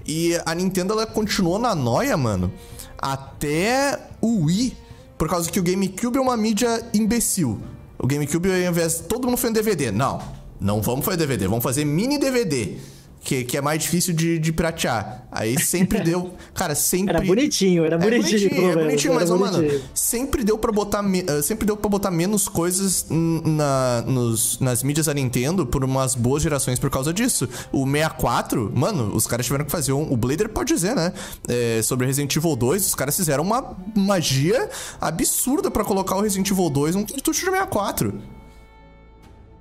E 0.05 0.37
a 0.45 0.53
Nintendo 0.53 0.93
ela 0.93 1.05
continuou 1.05 1.57
na 1.57 1.73
noia, 1.73 2.15
mano, 2.17 2.51
até 2.97 3.99
o 4.21 4.45
Wii, 4.45 4.75
por 5.17 5.29
causa 5.29 5.49
que 5.49 5.59
o 5.59 5.63
GameCube 5.63 6.17
é 6.17 6.21
uma 6.21 6.37
mídia 6.37 6.85
imbecil. 6.93 7.59
O 7.97 8.07
GameCube, 8.07 8.49
ao 8.49 8.71
invés 8.71 8.97
de 8.97 9.03
todo 9.03 9.25
mundo 9.25 9.37
foi 9.37 9.51
DVD, 9.51 9.91
não. 9.91 10.21
Não 10.59 10.81
vamos 10.81 11.05
fazer 11.05 11.17
DVD, 11.17 11.47
vamos 11.47 11.63
fazer 11.63 11.85
mini 11.85 12.17
DVD 12.17 12.77
que, 13.23 13.45
que 13.45 13.57
é 13.57 13.61
mais 13.61 13.81
difícil 13.81 14.13
de, 14.13 14.37
de 14.37 14.51
pratear. 14.51 15.25
Aí 15.31 15.57
sempre 15.59 16.01
deu. 16.01 16.33
Cara, 16.53 16.75
sempre. 16.75 17.15
Era 17.15 17.25
bonitinho, 17.25 17.85
era 17.85 17.97
bonitinho. 17.97 18.47
É 18.47 18.49
bonitinho, 18.49 18.69
é 18.69 18.75
bonitinho 18.75 19.13
mas, 19.13 19.29
bonitinho. 19.29 19.63
mano, 19.63 19.81
sempre 19.93 20.43
deu 20.43 20.57
para 20.57 20.71
botar. 20.71 21.03
Eh, 21.05 21.41
sempre 21.41 21.65
deu 21.65 21.77
para 21.77 21.89
botar 21.89 22.11
menos 22.11 22.49
coisas 22.49 23.05
na, 23.09 24.03
nos, 24.05 24.59
nas 24.59 24.83
mídias 24.83 25.05
da 25.05 25.13
Nintendo 25.13 25.65
por 25.65 25.83
umas 25.83 26.15
boas 26.15 26.43
gerações 26.43 26.77
por 26.77 26.89
causa 26.89 27.13
disso. 27.13 27.47
O 27.71 27.85
64, 27.85 28.71
mano, 28.75 29.15
os 29.15 29.25
caras 29.25 29.45
tiveram 29.45 29.63
que 29.63 29.71
fazer 29.71 29.93
um. 29.93 30.11
O 30.11 30.17
Blader 30.17 30.49
pode 30.49 30.73
dizer, 30.73 30.93
né? 30.93 31.13
É, 31.47 31.81
sobre 31.81 32.05
Resident 32.05 32.35
Evil 32.35 32.55
2, 32.55 32.87
os 32.87 32.95
caras 32.95 33.15
fizeram 33.15 33.43
uma 33.43 33.75
magia 33.95 34.69
absurda 34.99 35.71
para 35.71 35.85
colocar 35.85 36.17
o 36.17 36.21
Resident 36.21 36.49
Evil 36.51 36.69
2 36.69 36.95
num 36.95 37.05
cartucho 37.05 37.39
de 37.39 37.45
64. 37.45 38.13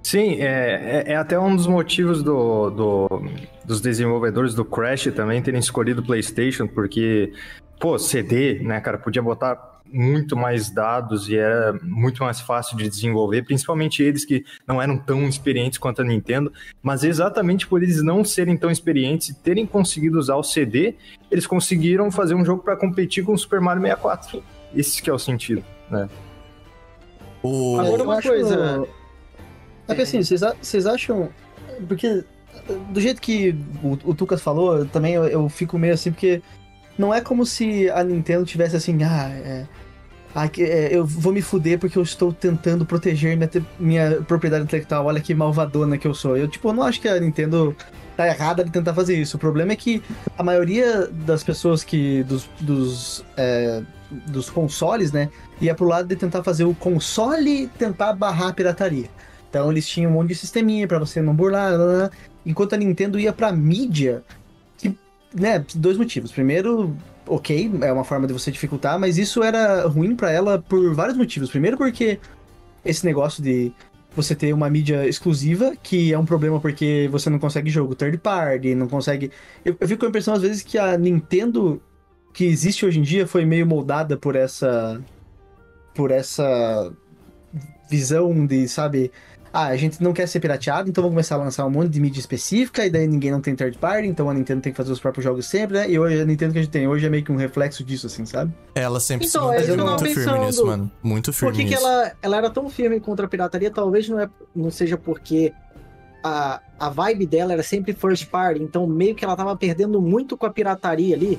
Sim, 0.03 0.41
é, 0.41 1.05
é, 1.07 1.13
é, 1.13 1.17
até 1.17 1.39
um 1.39 1.55
dos 1.55 1.67
motivos 1.67 2.23
do, 2.23 2.71
do, 2.71 3.23
dos 3.65 3.81
desenvolvedores 3.81 4.55
do 4.55 4.65
Crash 4.65 5.05
também 5.15 5.41
terem 5.41 5.61
escolhido 5.61 6.01
o 6.01 6.05
PlayStation, 6.05 6.67
porque, 6.67 7.33
pô, 7.79 7.99
CD, 7.99 8.59
né, 8.61 8.81
cara, 8.81 8.99
podia 8.99 9.23
botar 9.23 9.73
muito 9.93 10.35
mais 10.37 10.71
dados 10.71 11.29
e 11.29 11.37
era 11.37 11.79
muito 11.83 12.25
mais 12.25 12.41
fácil 12.41 12.77
de 12.77 12.89
desenvolver, 12.89 13.43
principalmente 13.43 14.03
eles 14.03 14.25
que 14.25 14.45
não 14.67 14.81
eram 14.81 14.97
tão 14.97 15.29
experientes 15.29 15.79
quanto 15.79 16.01
a 16.01 16.05
Nintendo, 16.05 16.51
mas 16.83 17.05
exatamente 17.05 17.67
por 17.67 17.83
eles 17.83 18.03
não 18.03 18.25
serem 18.25 18.57
tão 18.57 18.71
experientes 18.71 19.29
e 19.29 19.35
terem 19.35 19.67
conseguido 19.67 20.19
usar 20.19 20.37
o 20.37 20.43
CD, 20.43 20.95
eles 21.31 21.47
conseguiram 21.47 22.11
fazer 22.11 22.35
um 22.35 22.45
jogo 22.45 22.63
para 22.63 22.75
competir 22.75 23.23
com 23.25 23.35
o 23.35 23.39
Super 23.39 23.61
Mario 23.61 23.83
64. 23.83 24.43
Esse 24.75 25.03
que 25.03 25.11
é 25.11 25.13
o 25.13 25.19
sentido, 25.19 25.63
né? 25.91 26.09
O... 27.43 27.79
Agora 27.79 28.03
uma 28.03 28.17
acho- 28.17 28.29
coisa. 28.29 28.89
É 29.93 29.97
que 29.97 30.03
assim, 30.03 30.23
vocês 30.23 30.87
acham. 30.87 31.29
Porque 31.89 32.25
do 32.91 33.01
jeito 33.01 33.21
que 33.21 33.57
o, 33.83 34.11
o 34.11 34.15
Tucas 34.15 34.41
falou, 34.41 34.85
também 34.87 35.15
eu, 35.15 35.25
eu 35.25 35.49
fico 35.49 35.79
meio 35.79 35.95
assim, 35.95 36.11
porque 36.11 36.43
não 36.99 37.13
é 37.13 37.21
como 37.21 37.45
se 37.45 37.91
a 37.91 38.05
Nintendo 38.05 38.45
tivesse 38.45 38.77
assim, 38.77 39.03
ah, 39.03 39.31
é, 39.31 39.67
é, 40.35 40.89
eu 40.91 41.05
vou 41.07 41.33
me 41.33 41.43
fuder 41.43 41.79
porque 41.79 41.99
eu 41.99 42.03
estou 42.03 42.33
tentando 42.33 42.87
proteger 42.87 43.37
minha, 43.37 43.51
minha 43.79 44.23
propriedade 44.23 44.65
intelectual, 44.65 45.07
olha 45.07 45.21
que 45.21 45.35
malvadona 45.35 45.99
que 45.99 46.07
eu 46.07 46.15
sou. 46.15 46.37
Eu, 46.37 46.49
tipo, 46.49 46.69
eu 46.69 46.73
não 46.73 46.83
acho 46.83 47.01
que 47.01 47.09
a 47.09 47.19
Nintendo 47.19 47.77
tá 48.17 48.27
errada 48.27 48.65
de 48.65 48.71
tentar 48.71 48.95
fazer 48.95 49.17
isso. 49.17 49.37
O 49.37 49.41
problema 49.41 49.73
é 49.73 49.77
que 49.77 50.03
a 50.39 50.43
maioria 50.43 51.07
das 51.07 51.43
pessoas 51.43 51.85
que. 51.85 52.23
dos. 52.25 52.49
dos, 52.61 53.25
é, 53.37 53.83
dos 54.27 54.51
consoles, 54.51 55.11
né? 55.11 55.31
Ia 55.59 55.75
pro 55.75 55.87
lado 55.87 56.07
de 56.07 56.17
tentar 56.17 56.43
fazer 56.43 56.65
o 56.65 56.75
console 56.75 57.67
tentar 57.79 58.13
barrar 58.13 58.49
a 58.49 58.53
pirataria. 58.53 59.09
Então 59.53 59.71
eles 59.71 59.87
tinham 59.87 60.11
um 60.11 60.15
monte 60.15 60.29
de 60.29 60.35
sisteminha 60.37 60.89
pra 60.89 60.99
você 60.99 61.21
não 61.21 61.35
burlar, 61.37 61.73
lá, 61.73 61.77
lá, 61.77 62.03
lá. 62.05 62.11
enquanto 62.45 62.73
a 62.73 62.79
Nintendo 62.79 63.21
ia 63.21 63.35
pra 63.35 63.53
mídia, 63.53 64.23
que, 64.79 64.97
né, 65.35 65.63
dois 65.75 65.99
motivos. 65.99 66.33
Primeiro, 66.33 66.97
ok, 67.27 67.71
é 67.83 67.93
uma 67.93 68.03
forma 68.03 68.27
de 68.27 68.33
você 68.33 68.51
dificultar, 68.51 68.99
mas 68.99 69.19
isso 69.19 69.43
era 69.43 69.87
ruim 69.87 70.17
pra 70.17 70.31
ela 70.33 70.59
por 70.59 70.95
vários 70.95 71.19
motivos. 71.19 71.51
Primeiro 71.51 71.77
porque 71.77 72.19
esse 72.83 73.05
negócio 73.05 73.43
de 73.43 73.71
você 74.17 74.35
ter 74.35 74.55
uma 74.55 74.71
mídia 74.71 75.07
exclusiva, 75.07 75.75
que 75.83 76.15
é 76.15 76.19
um 76.19 76.25
problema 76.25 76.59
porque 76.59 77.07
você 77.13 77.29
não 77.29 77.39
consegue 77.39 77.69
jogo 77.69 77.95
third 77.95 78.17
party, 78.17 78.75
não 78.75 78.89
consegue. 78.89 79.31
Eu, 79.63 79.77
eu 79.79 79.87
fico 79.87 80.01
com 80.01 80.07
a 80.07 80.09
impressão 80.09 80.33
às 80.33 80.41
vezes 80.41 80.63
que 80.63 80.79
a 80.79 80.97
Nintendo 80.97 81.83
que 82.33 82.47
existe 82.47 82.87
hoje 82.87 83.01
em 83.01 83.03
dia 83.03 83.27
foi 83.27 83.45
meio 83.45 83.67
moldada 83.67 84.17
por 84.17 84.35
essa 84.35 84.99
por 85.95 86.11
essa 86.11 86.91
visão 87.93 88.47
de, 88.47 88.67
sabe, 88.67 89.13
ah, 89.53 89.67
a 89.67 89.77
gente 89.77 90.03
não 90.03 90.13
quer 90.15 90.27
ser 90.27 90.41
pirateado, 90.41 90.89
então 90.89 91.03
vamos 91.03 91.15
começar 91.15 91.35
a 91.35 91.39
lançar 91.39 91.67
um 91.67 91.71
monte 91.71 91.91
de 91.91 92.01
mídia 92.01 92.19
específica, 92.21 92.87
e 92.87 92.91
daí 92.91 93.07
ninguém 93.07 93.31
não 93.31 93.41
tem 93.41 93.55
third 93.55 93.77
party, 93.77 94.09
então 94.09 94.31
a 94.31 94.35
Nintendo 94.35 94.63
tem 94.63 94.73
que 94.73 94.77
fazer 94.77 94.91
os 94.93 94.99
próprios 95.01 95.23
jogos 95.25 95.45
sempre, 95.47 95.77
né? 95.77 95.91
E 95.91 95.99
hoje 95.99 96.21
a 96.21 96.25
Nintendo 96.25 96.53
que 96.55 96.59
a 96.59 96.63
gente 96.63 96.71
tem 96.71 96.89
hoje 96.89 97.05
é 97.05 97.11
meio 97.11 97.23
que 97.23 97.31
um 97.31 97.37
reflexo 97.37 97.85
disso, 97.85 98.07
assim, 98.07 98.25
sabe? 98.25 98.53
Ela 98.75 98.99
sempre 98.99 99.27
Então, 99.27 99.49
se 99.51 99.55
é 99.57 99.63
que 99.63 99.71
manteve 99.77 99.83
muito 99.83 100.05
firme 100.05 100.25
pensando. 100.25 100.47
nisso, 100.47 100.67
mano. 100.67 100.91
Muito 101.03 101.31
Por 101.33 101.35
firme 101.39 101.57
que, 101.57 101.65
que 101.65 101.71
nisso. 101.75 101.87
ela, 101.87 102.13
ela 102.23 102.37
era 102.39 102.51
tão 102.51 102.71
firme 102.71 102.99
contra 102.99 103.27
a 103.27 103.29
pirataria? 103.29 103.71
Talvez 103.71 104.09
não, 104.09 104.19
é, 104.19 104.29
não 104.57 104.71
seja 104.71 104.97
porque 104.97 105.53
a, 106.25 106.61
a 106.79 106.89
vibe 106.89 107.27
dela 107.27 107.53
era 107.53 107.63
sempre 107.63 107.93
first 107.93 108.27
party, 108.29 108.63
então 108.63 108.87
meio 108.87 109.15
que 109.15 109.25
ela 109.25 109.37
tava 109.37 109.55
perdendo 109.57 110.01
muito 110.01 110.37
com 110.37 110.47
a 110.47 110.51
pirataria 110.51 111.15
ali. 111.15 111.39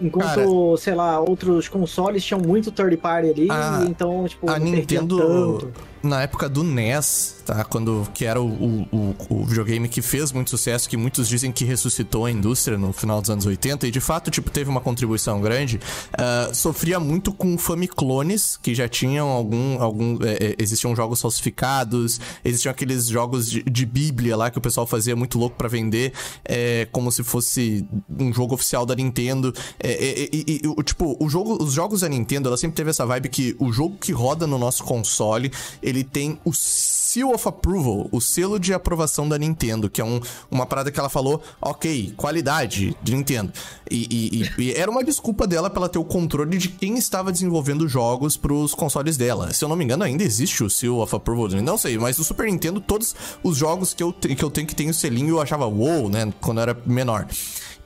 Enquanto, 0.00 0.24
Cara, 0.26 0.46
sei 0.78 0.94
lá, 0.94 1.20
outros 1.20 1.68
consoles 1.68 2.24
tinham 2.24 2.40
muito 2.40 2.72
third 2.72 2.96
party 2.96 3.30
ali, 3.30 3.48
A- 3.50 3.84
então, 3.88 4.26
tipo, 4.26 4.48
a 4.50 4.58
não 4.58 4.70
perdia 4.72 5.00
Nintendo- 5.00 5.18
tanto. 5.18 5.91
Na 6.02 6.20
época 6.22 6.48
do 6.48 6.64
NES, 6.64 7.36
tá? 7.46 7.62
Quando 7.64 8.08
que 8.12 8.24
era 8.24 8.40
o, 8.42 8.48
o, 8.90 9.16
o- 9.28 9.44
videogame 9.44 9.88
que 9.88 10.02
fez 10.02 10.32
muito 10.32 10.50
sucesso, 10.50 10.88
que 10.88 10.96
muitos 10.96 11.28
dizem 11.28 11.52
que 11.52 11.64
ressuscitou 11.64 12.24
a 12.26 12.30
indústria 12.30 12.76
no 12.76 12.92
final 12.92 13.20
dos 13.20 13.30
anos 13.30 13.46
80, 13.46 13.86
e 13.86 13.90
de 13.92 14.00
fato, 14.00 14.28
tipo, 14.30 14.50
teve 14.50 14.68
uma 14.68 14.80
contribuição 14.80 15.40
grande, 15.40 15.80
ah, 16.18 16.50
sofria 16.52 16.98
muito 16.98 17.32
com 17.32 17.56
famiclones, 17.56 18.56
que 18.60 18.74
já 18.74 18.88
tinham 18.88 19.28
algum. 19.28 19.80
algum 19.80 20.18
é, 20.24 20.46
é, 20.48 20.56
existiam 20.58 20.94
jogos 20.96 21.20
falsificados, 21.20 22.20
existiam 22.44 22.72
aqueles 22.72 23.06
jogos 23.06 23.48
de, 23.48 23.62
de 23.62 23.86
Bíblia 23.86 24.36
lá 24.36 24.50
que 24.50 24.58
o 24.58 24.60
pessoal 24.60 24.86
fazia 24.88 25.14
muito 25.14 25.38
louco 25.38 25.54
pra 25.56 25.68
vender, 25.68 26.12
é, 26.44 26.88
como 26.90 27.12
se 27.12 27.22
fosse 27.22 27.86
um 28.18 28.32
jogo 28.32 28.54
oficial 28.54 28.84
da 28.84 28.94
Nintendo. 28.96 29.52
É, 29.78 29.92
é, 29.92 30.22
é, 30.24 30.28
e, 30.32 30.62
o- 30.66 30.82
tipo, 30.82 31.16
o 31.20 31.28
jogo, 31.28 31.62
os 31.62 31.72
jogos 31.72 32.00
da 32.00 32.08
Nintendo, 32.08 32.48
ela 32.48 32.56
sempre 32.56 32.74
teve 32.76 32.90
essa 32.90 33.06
vibe 33.06 33.28
que 33.28 33.54
o 33.60 33.72
jogo 33.72 33.96
que 33.98 34.10
roda 34.10 34.46
no 34.48 34.58
nosso 34.58 34.82
console, 34.82 35.52
ele 35.92 36.02
tem 36.04 36.38
o 36.44 36.52
Seal 36.52 37.30
of 37.32 37.46
Approval, 37.46 38.08
o 38.10 38.20
selo 38.20 38.58
de 38.58 38.72
aprovação 38.72 39.28
da 39.28 39.36
Nintendo, 39.38 39.88
que 39.90 40.00
é 40.00 40.04
um, 40.04 40.20
uma 40.50 40.66
parada 40.66 40.90
que 40.90 40.98
ela 40.98 41.08
falou, 41.08 41.42
ok, 41.60 42.12
qualidade 42.16 42.96
de 43.02 43.14
Nintendo. 43.14 43.52
E, 43.90 44.42
e- 44.58 44.62
e- 44.70 44.72
era 44.72 44.90
uma 44.90 45.04
desculpa 45.04 45.46
dela 45.46 45.68
pra 45.68 45.80
ela 45.80 45.88
ter 45.88 45.98
o 45.98 46.04
controle 46.04 46.56
de 46.56 46.68
quem 46.68 46.96
estava 46.96 47.30
desenvolvendo 47.30 47.86
jogos 47.86 48.36
pros 48.36 48.74
consoles 48.74 49.16
dela. 49.16 49.52
Se 49.52 49.64
eu 49.64 49.68
não 49.68 49.76
me 49.76 49.84
engano, 49.84 50.02
ainda 50.04 50.22
existe 50.24 50.64
o 50.64 50.70
Seal 50.70 50.98
of 50.98 51.14
Approval, 51.14 51.48
não 51.62 51.76
sei, 51.76 51.98
mas 51.98 52.16
no 52.18 52.24
Super 52.24 52.46
Nintendo, 52.46 52.80
todos 52.80 53.14
os 53.42 53.56
jogos 53.56 53.92
que 53.92 54.02
eu, 54.02 54.12
que 54.12 54.42
eu 54.42 54.50
tenho 54.50 54.66
que 54.66 54.74
tem 54.74 54.88
o 54.88 54.94
selinho, 54.94 55.30
eu 55.36 55.40
achava 55.40 55.66
wow, 55.66 56.08
né, 56.08 56.32
quando 56.40 56.58
eu 56.58 56.62
era 56.62 56.82
menor. 56.86 57.26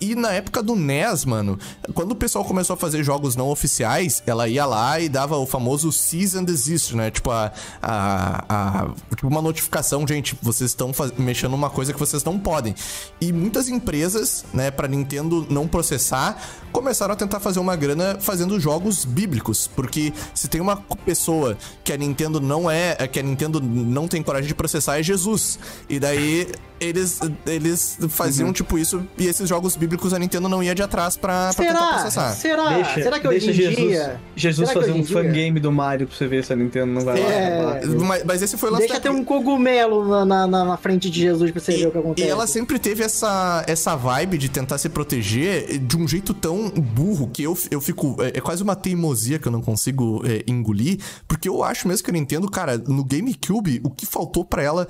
E 0.00 0.14
na 0.14 0.30
época 0.32 0.62
do 0.62 0.76
NES, 0.76 1.24
mano, 1.24 1.58
quando 1.94 2.12
o 2.12 2.14
pessoal 2.14 2.44
começou 2.44 2.74
a 2.74 2.76
fazer 2.76 3.02
jogos 3.02 3.34
não 3.34 3.48
oficiais, 3.48 4.22
ela 4.26 4.46
ia 4.46 4.66
lá 4.66 5.00
e 5.00 5.08
dava 5.08 5.36
o 5.38 5.46
famoso 5.46 5.90
Cease 5.90 6.36
and 6.38 6.44
Desist, 6.44 6.92
né? 6.94 7.10
Tipo, 7.10 7.30
a, 7.30 7.50
a, 7.82 8.44
a- 8.48 8.88
tipo 9.10 9.26
uma 9.28 9.40
notificação, 9.40 10.06
gente, 10.06 10.36
vocês 10.42 10.70
estão 10.70 10.92
mexendo 11.16 11.52
numa 11.52 11.70
coisa 11.70 11.92
que 11.94 11.98
vocês 11.98 12.22
não 12.24 12.38
podem. 12.38 12.74
E 13.20 13.32
muitas 13.32 13.68
empresas, 13.68 14.44
né, 14.52 14.70
pra 14.70 14.86
Nintendo 14.86 15.46
não 15.48 15.66
processar, 15.66 16.36
começaram 16.72 17.14
a 17.14 17.16
tentar 17.16 17.40
fazer 17.40 17.58
uma 17.58 17.74
grana 17.74 18.18
fazendo 18.20 18.60
jogos 18.60 19.04
bíblicos. 19.06 19.66
Porque 19.74 20.12
se 20.34 20.46
tem 20.48 20.60
uma 20.60 20.76
pessoa 21.06 21.56
que 21.82 21.92
a 21.92 21.96
Nintendo 21.96 22.38
não 22.38 22.70
é, 22.70 22.94
que 23.08 23.18
a 23.18 23.22
Nintendo 23.22 23.60
não 23.62 24.06
tem 24.08 24.22
coragem 24.22 24.48
de 24.48 24.54
processar, 24.54 24.98
é 24.98 25.02
Jesus. 25.02 25.58
E 25.88 25.98
daí 25.98 26.48
eles, 26.80 27.20
eles 27.46 27.98
faziam 28.08 28.52
tipo 28.52 28.78
isso 28.78 29.06
e 29.18 29.26
esses 29.26 29.48
jogos 29.48 29.76
bíblicos 29.76 30.12
a 30.12 30.18
Nintendo 30.18 30.48
não 30.48 30.62
ia 30.62 30.74
de 30.74 30.82
atrás 30.82 31.16
pra, 31.16 31.52
pra 31.54 31.64
tentar 31.66 31.92
processar. 31.94 32.32
Será? 32.32 32.68
deixa 32.74 33.02
Será 33.02 33.18
que 33.20 33.28
hoje 33.28 33.50
em 33.50 33.52
Jesus, 33.52 33.76
dia. 33.76 34.20
Jesus 34.36 34.70
fazer 34.72 34.92
um 34.92 35.04
fangame 35.04 35.58
do 35.60 35.70
Mario 35.72 36.06
pra 36.06 36.16
você 36.16 36.26
ver 36.26 36.44
se 36.44 36.52
a 36.52 36.56
Nintendo 36.56 36.92
não 36.92 37.00
vai 37.02 37.20
É. 37.20 37.62
lá. 37.62 37.80
Mas, 38.06 38.24
mas 38.24 38.42
esse 38.42 38.56
foi 38.56 38.68
o 38.68 38.72
lance 38.72 38.82
Deixa 38.86 38.94
da- 38.94 39.00
ter 39.00 39.10
um 39.10 39.24
cogumelo 39.24 40.06
na, 40.08 40.46
na, 40.46 40.64
na- 40.64 40.76
frente 40.76 41.08
de 41.10 41.20
Jesus 41.20 41.50
pra 41.50 41.60
você 41.60 41.72
ver 41.76 41.86
o 41.86 41.90
que 41.90 41.96
E 41.96 42.00
acontece. 42.00 42.28
ela 42.28 42.46
sempre 42.46 42.78
teve 42.78 43.02
essa, 43.02 43.64
essa 43.66 43.96
vibe 43.96 44.36
de 44.38 44.48
tentar 44.48 44.76
se 44.78 44.88
proteger 44.88 45.78
de 45.78 45.96
um 45.96 46.06
jeito 46.06 46.34
tão 46.34 46.68
burro 46.70 47.28
que 47.32 47.42
eu, 47.42 47.56
eu 47.70 47.80
fico. 47.80 48.16
É, 48.20 48.38
é 48.38 48.40
quase 48.40 48.62
uma 48.62 48.76
teimosia 48.76 49.38
que 49.38 49.48
eu 49.48 49.52
não 49.52 49.62
consigo 49.62 50.22
é, 50.26 50.44
engolir. 50.46 50.98
Porque 51.26 51.48
eu 51.48 51.64
acho 51.64 51.88
mesmo 51.88 52.04
que 52.04 52.10
a 52.10 52.12
Nintendo, 52.12 52.48
cara, 52.50 52.76
no 52.78 53.02
GameCube, 53.04 53.80
o 53.82 53.90
que 53.90 54.04
faltou 54.06 54.44
pra 54.44 54.62
ela. 54.62 54.86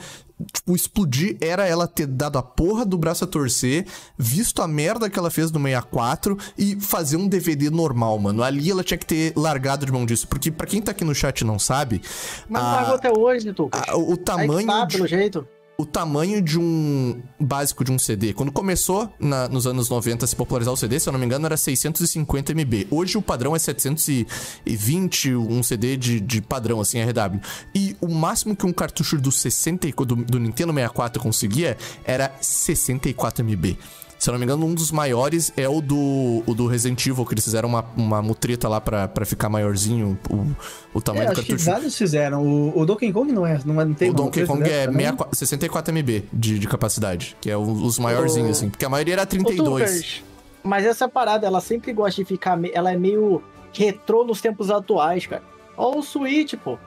Tipo, 0.53 0.77
explodir 0.77 1.38
era 1.40 1.66
ela 1.66 1.88
ter 1.88 2.07
dado 2.07 2.37
a 2.37 2.42
porra 2.42 2.85
do 2.85 2.99
braço 2.99 3.25
a 3.25 3.27
torcer, 3.27 3.87
visto 4.18 4.61
a 4.61 4.68
merda 4.68 5.09
que 5.09 5.18
ela 5.18 5.31
fez 5.31 5.51
no 5.51 5.59
64 5.59 6.37
e 6.59 6.77
fazer 6.79 7.16
um 7.16 7.27
DVD 7.27 7.70
normal, 7.70 8.18
mano. 8.18 8.42
Ali 8.42 8.70
ela 8.70 8.85
tinha 8.85 8.99
que 8.99 9.07
ter 9.07 9.33
largado 9.35 9.87
de 9.87 9.92
mão 9.92 10.05
disso. 10.05 10.29
Porque 10.29 10.51
pra 10.51 10.66
quem 10.66 10.83
tá 10.83 10.90
aqui 10.90 11.05
no 11.05 11.14
chat 11.14 11.40
e 11.40 11.44
não 11.44 11.59
sabe, 11.59 12.03
Mas 12.51 12.62
a- 12.62 12.75
pagou 12.77 12.94
até 12.96 13.11
hoje, 13.11 13.53
Tucas. 13.55 13.81
a- 13.88 13.96
o, 13.96 14.14
tamanho 14.16 14.66
tá, 14.66 14.85
de 14.85 14.96
pelo 14.96 15.09
jeito. 15.09 15.46
O 15.79 15.85
tamanho 15.85 16.41
de 16.41 16.59
um 16.59 17.21
básico 17.39 17.85
de 17.85 17.93
um 17.93 17.99
CD. 17.99 18.33
Quando 18.33 18.51
começou 18.51 19.12
na- 19.21 19.47
nos 19.49 19.67
anos 19.67 19.91
90 19.91 20.25
a 20.25 20.29
se 20.29 20.35
popularizar 20.35 20.73
o 20.73 20.77
CD, 20.77 20.99
se 20.99 21.09
eu 21.09 21.12
não 21.12 21.21
me 21.21 21.27
engano, 21.27 21.45
era 21.45 21.57
650 21.57 22.53
MB. 22.53 22.87
Hoje 22.91 23.19
o 23.19 23.23
padrão 23.23 23.55
é 23.55 23.59
720, 23.59 25.35
um 25.35 25.62
CD 25.62 25.97
de, 25.97 26.21
de 26.21 26.41
padrão, 26.41 26.81
assim, 26.81 26.99
RW. 27.01 27.41
E 27.75 27.95
o 28.01 28.09
máximo 28.09 28.57
que 28.57 28.65
um 28.67 28.73
cartucho 28.73 29.19
do 29.19 29.31
60 29.31 29.87
e- 29.89 29.93
do, 29.93 30.17
do 30.17 30.39
Nintendo 30.41 30.73
64 30.73 31.23
conseguia 31.23 31.77
era 32.05 32.33
64 32.41 33.45
MB. 33.45 33.79
Se 34.18 34.31
eu 34.31 34.33
não 34.33 34.38
me 34.38 34.44
engano, 34.44 34.64
um 34.64 34.74
dos 34.74 34.90
maiores 34.90 35.52
é 35.57 35.68
o 35.68 35.81
do, 35.81 36.42
o 36.46 36.55
do 36.55 36.66
Resident 36.66 37.05
Evil, 37.07 37.24
que 37.26 37.35
eles 37.35 37.44
fizeram 37.44 37.68
uma, 37.68 37.85
uma 37.96 38.22
mutreta 38.22 38.66
lá 38.68 38.81
pra, 38.81 39.07
pra 39.07 39.26
ficar 39.26 39.48
maiorzinho 39.50 40.18
o, 40.31 40.46
o 40.94 41.00
tamanho 41.02 41.24
É, 41.24 41.26
do 41.26 41.33
acho 41.33 41.42
que 41.42 41.48
cartucho. 41.48 41.70
vários 41.70 41.96
fizeram. 41.98 42.42
O, 42.42 42.79
o 42.81 42.87
Donkey 42.87 43.12
Kong 43.12 43.31
não 43.31 43.46
é, 43.46 43.61
não, 43.64 43.81
é, 43.81 43.85
não 43.85 43.94
tem 43.94 44.11
O 44.11 44.14
Donkey 44.14 44.46
Kong 44.46 44.62
é 44.68 44.87
também? 44.87 45.07
64 45.07 45.37
64 45.37 45.94
MB 45.94 46.24
de, 46.33 46.59
de 46.59 46.66
capacidade, 46.66 47.37
que 47.40 47.50
é 47.50 47.57
o- 47.57 47.61
os 47.70 47.98
maiorzinhos, 47.98 48.48
Ô, 48.48 48.52
assim. 48.52 48.70
Porque 48.70 48.85
a 48.85 48.88
maioria 48.88 49.14
era 49.14 49.22
Ô, 49.22 49.26
32. 49.26 49.85
Tucas, 49.90 50.22
mas 50.62 50.85
essa 50.87 51.07
parada, 51.09 51.46
ela 51.46 51.61
sempre 51.61 51.92
gosta 51.92 52.22
de 52.22 52.26
ficar. 52.26 52.59
Ela 52.72 52.92
é 52.92 52.96
meio 52.96 53.42
retrô 53.72 54.24
nos 54.24 54.40
tempos 54.40 54.70
atuais, 54.70 55.26
cara. 55.26 55.42
Ó, 55.76 55.98
o 55.98 56.02
Switch, 56.02 56.55
pô. 56.55 56.79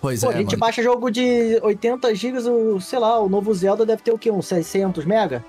Pois 0.00 0.22
Pô, 0.22 0.30
é, 0.30 0.34
a 0.34 0.38
gente 0.38 0.46
mano. 0.52 0.58
baixa 0.58 0.82
jogo 0.82 1.10
de 1.10 1.58
80 1.62 2.14
GB, 2.14 2.38
o, 2.48 2.80
sei 2.80 2.98
lá, 2.98 3.18
o 3.20 3.28
novo 3.28 3.52
Zelda 3.52 3.84
deve 3.84 4.00
ter 4.00 4.12
o 4.12 4.18
quê? 4.18 4.30
Uns 4.30 4.46
600 4.46 5.04
mega? 5.04 5.44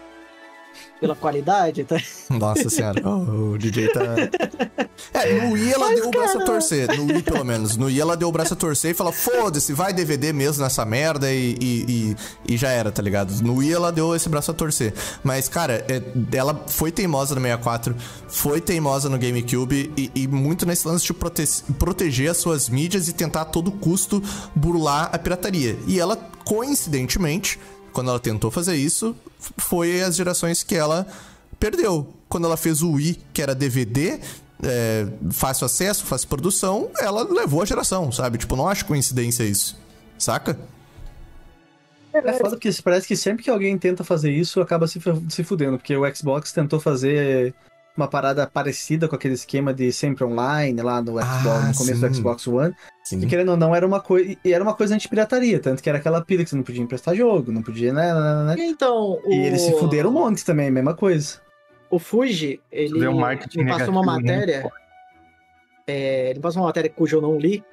Pela 1.00 1.16
qualidade, 1.16 1.84
tá? 1.84 1.98
Nossa 2.30 2.70
senhora, 2.70 3.02
o, 3.08 3.54
o 3.54 3.58
DJ 3.58 3.88
tá. 3.90 4.02
É, 5.14 5.42
no 5.42 5.54
Wii 5.54 5.74
ela 5.74 5.96
deu 5.96 6.08
o 6.08 6.12
braço 6.12 6.38
a 6.38 6.44
torcer. 6.46 6.98
No 6.98 7.06
Wii, 7.06 7.24
pelo 7.24 7.44
menos. 7.46 7.78
No 7.78 7.86
Wii 7.86 8.02
ela 8.02 8.18
deu 8.18 8.28
o 8.28 8.32
braço 8.32 8.54
a 8.54 8.58
torcer 8.58 8.92
e 8.92 8.94
falou: 8.94 9.14
foda-se, 9.14 9.74
vai 9.74 9.94
DVD 9.94 10.34
mesmo 10.34 10.64
nessa 10.64 10.86
merda 10.86 11.32
e, 11.32 11.56
e, 11.60 12.16
e, 12.48 12.54
e 12.54 12.58
já 12.58 12.70
era, 12.70 12.92
tá 12.92 13.02
ligado? 13.02 13.32
No 13.42 13.56
Wii 13.56 13.74
ela 13.74 13.92
deu 13.92 14.16
esse 14.16 14.28
braço 14.28 14.52
a 14.52 14.54
torcer. 14.54 14.94
Mas, 15.24 15.48
cara, 15.48 15.86
é, 15.88 16.02
ela 16.36 16.64
foi 16.68 16.92
teimosa 16.92 17.34
no 17.34 17.42
64, 17.42 17.96
foi 18.28 18.60
teimosa 18.60 19.10
no 19.10 19.18
GameCube 19.18 19.92
e, 19.98 20.12
e 20.14 20.28
muito 20.28 20.66
nesse 20.66 20.88
lance 20.88 21.06
de 21.06 21.14
prote 21.14 21.40
proteger 21.78 22.32
as 22.32 22.38
suas 22.38 22.70
mídias 22.70 23.08
e 23.08 23.14
tentar 23.14 23.42
a 23.42 23.46
todo 23.46 23.72
custo 23.72 24.22
burlar 24.54 25.10
a 25.14 25.18
pirataria. 25.18 25.78
E 25.88 26.00
ela, 26.00 26.18
coincidentemente, 26.44 27.60
quando 27.90 28.10
ela 28.10 28.20
tentou 28.20 28.50
fazer 28.50 28.76
isso, 28.76 29.16
foi 29.58 30.02
as 30.02 30.16
gerações 30.16 30.64
que 30.64 30.76
ela 30.76 31.08
perdeu. 31.60 32.14
Quando 32.28 32.46
ela 32.46 32.58
fez 32.58 32.82
o 32.82 32.92
Wii, 32.92 33.20
que 33.34 33.42
era 33.42 33.56
DVD, 33.56 34.20
é, 34.64 35.08
fácil 35.32 35.66
acesso, 35.66 36.06
fácil 36.06 36.28
produção, 36.28 36.90
ela 37.00 37.24
levou 37.24 37.62
a 37.62 37.66
geração, 37.66 38.12
sabe? 38.12 38.38
Tipo, 38.38 38.56
não 38.56 38.68
acho 38.68 38.86
coincidência 38.86 39.44
isso. 39.44 39.78
Saca? 40.18 40.58
É 42.14 42.34
foda 42.34 42.52
porque 42.52 42.70
parece 42.84 43.08
que 43.08 43.16
sempre 43.16 43.44
que 43.44 43.50
alguém 43.50 43.78
tenta 43.78 44.04
fazer 44.04 44.32
isso, 44.32 44.60
acaba 44.62 44.88
se, 44.88 45.00
se 45.30 45.44
fudendo. 45.44 45.78
Porque 45.78 45.96
o 45.96 46.16
Xbox 46.16 46.52
tentou 46.52 46.80
fazer 46.80 47.54
uma 48.00 48.08
parada 48.08 48.48
parecida 48.48 49.08
com 49.08 49.16
aquele 49.16 49.34
esquema 49.34 49.74
de 49.74 49.92
sempre 49.92 50.24
online 50.24 50.82
lá 50.82 51.02
no 51.02 51.14
Xbox, 51.14 51.28
Ah, 51.28 51.68
no 51.68 51.78
começo 51.78 52.00
sim. 52.00 52.08
do 52.08 52.16
Xbox 52.16 52.48
One. 52.48 52.74
Sim. 53.04 53.22
E 53.22 53.28
querendo 53.28 53.50
ou 53.50 53.58
não, 53.58 53.76
era 53.76 53.86
uma 53.86 54.00
coisa. 54.00 54.36
E 54.44 54.54
era 54.54 54.64
uma 54.64 54.74
coisa 54.74 54.96
anti-pirataria, 54.96 55.60
tanto 55.60 55.84
que 55.84 55.90
era 55.90 55.98
aquela 55.98 56.24
pilha 56.24 56.44
que 56.44 56.50
você 56.50 56.56
não 56.56 56.64
podia 56.64 56.82
emprestar 56.82 57.16
jogo, 57.16 57.52
não 57.52 57.62
podia, 57.62 57.92
né? 57.92 58.14
né, 58.14 58.22
né, 58.22 58.56
né. 58.56 58.66
Então, 58.68 59.20
o... 59.24 59.34
E 59.34 59.40
eles 59.46 59.62
se 59.62 59.78
fuderam 59.78 60.10
um 60.10 60.14
monte 60.14 60.46
também, 60.46 60.72
mesma 60.72 60.94
coisa. 60.94 61.42
O 61.90 61.98
Fuji, 61.98 62.62
ele 62.72 63.08
um 63.08 63.20
passou 63.68 63.90
uma 63.90 64.04
muito 64.04 64.06
matéria. 64.06 64.70
É, 65.88 66.30
ele 66.30 66.40
passou 66.40 66.62
uma 66.62 66.68
matéria 66.68 66.90
cuja 66.90 67.16
eu 67.16 67.22
não 67.22 67.38
li, 67.38 67.64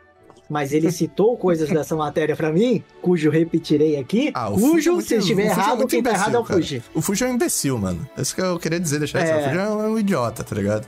mas 0.49 0.73
ele 0.73 0.91
citou 0.93 1.37
coisas 1.37 1.69
dessa 1.69 1.95
matéria 1.97 2.37
pra 2.37 2.53
mim, 2.53 2.83
cujo 3.03 3.31
repetirei 3.31 3.97
aqui. 3.99 4.31
Ah, 4.35 4.51
o 4.51 4.55
Fuji 4.59 4.67
é 4.67 4.73
cujo, 4.73 4.93
muito- 4.93 5.09
se 5.09 5.17
estiver 5.17 5.43
é 5.43 5.47
errado, 5.47 5.77
muito 5.79 5.91
quem 5.91 6.03
tá 6.03 6.11
imbecil, 6.11 6.23
errado 6.25 6.37
é 6.37 6.39
o 6.39 6.45
cara. 6.45 6.61
Fuji. 6.61 6.83
O 6.95 7.03
Fuji 7.03 7.25
é 7.25 7.27
um 7.29 7.35
imbecil, 7.35 7.79
mano. 7.79 8.09
Isso 8.17 8.35
que 8.35 8.41
eu 8.41 8.59
queria 8.59 8.79
dizer, 8.81 8.99
deixar 8.99 9.23
isso. 9.25 9.33
É. 9.33 9.37
O 9.41 9.45
Fuji 9.45 9.59
é 9.59 9.69
um 9.69 9.99
idiota, 9.99 10.45
tá 10.45 10.55
ligado? 10.55 10.87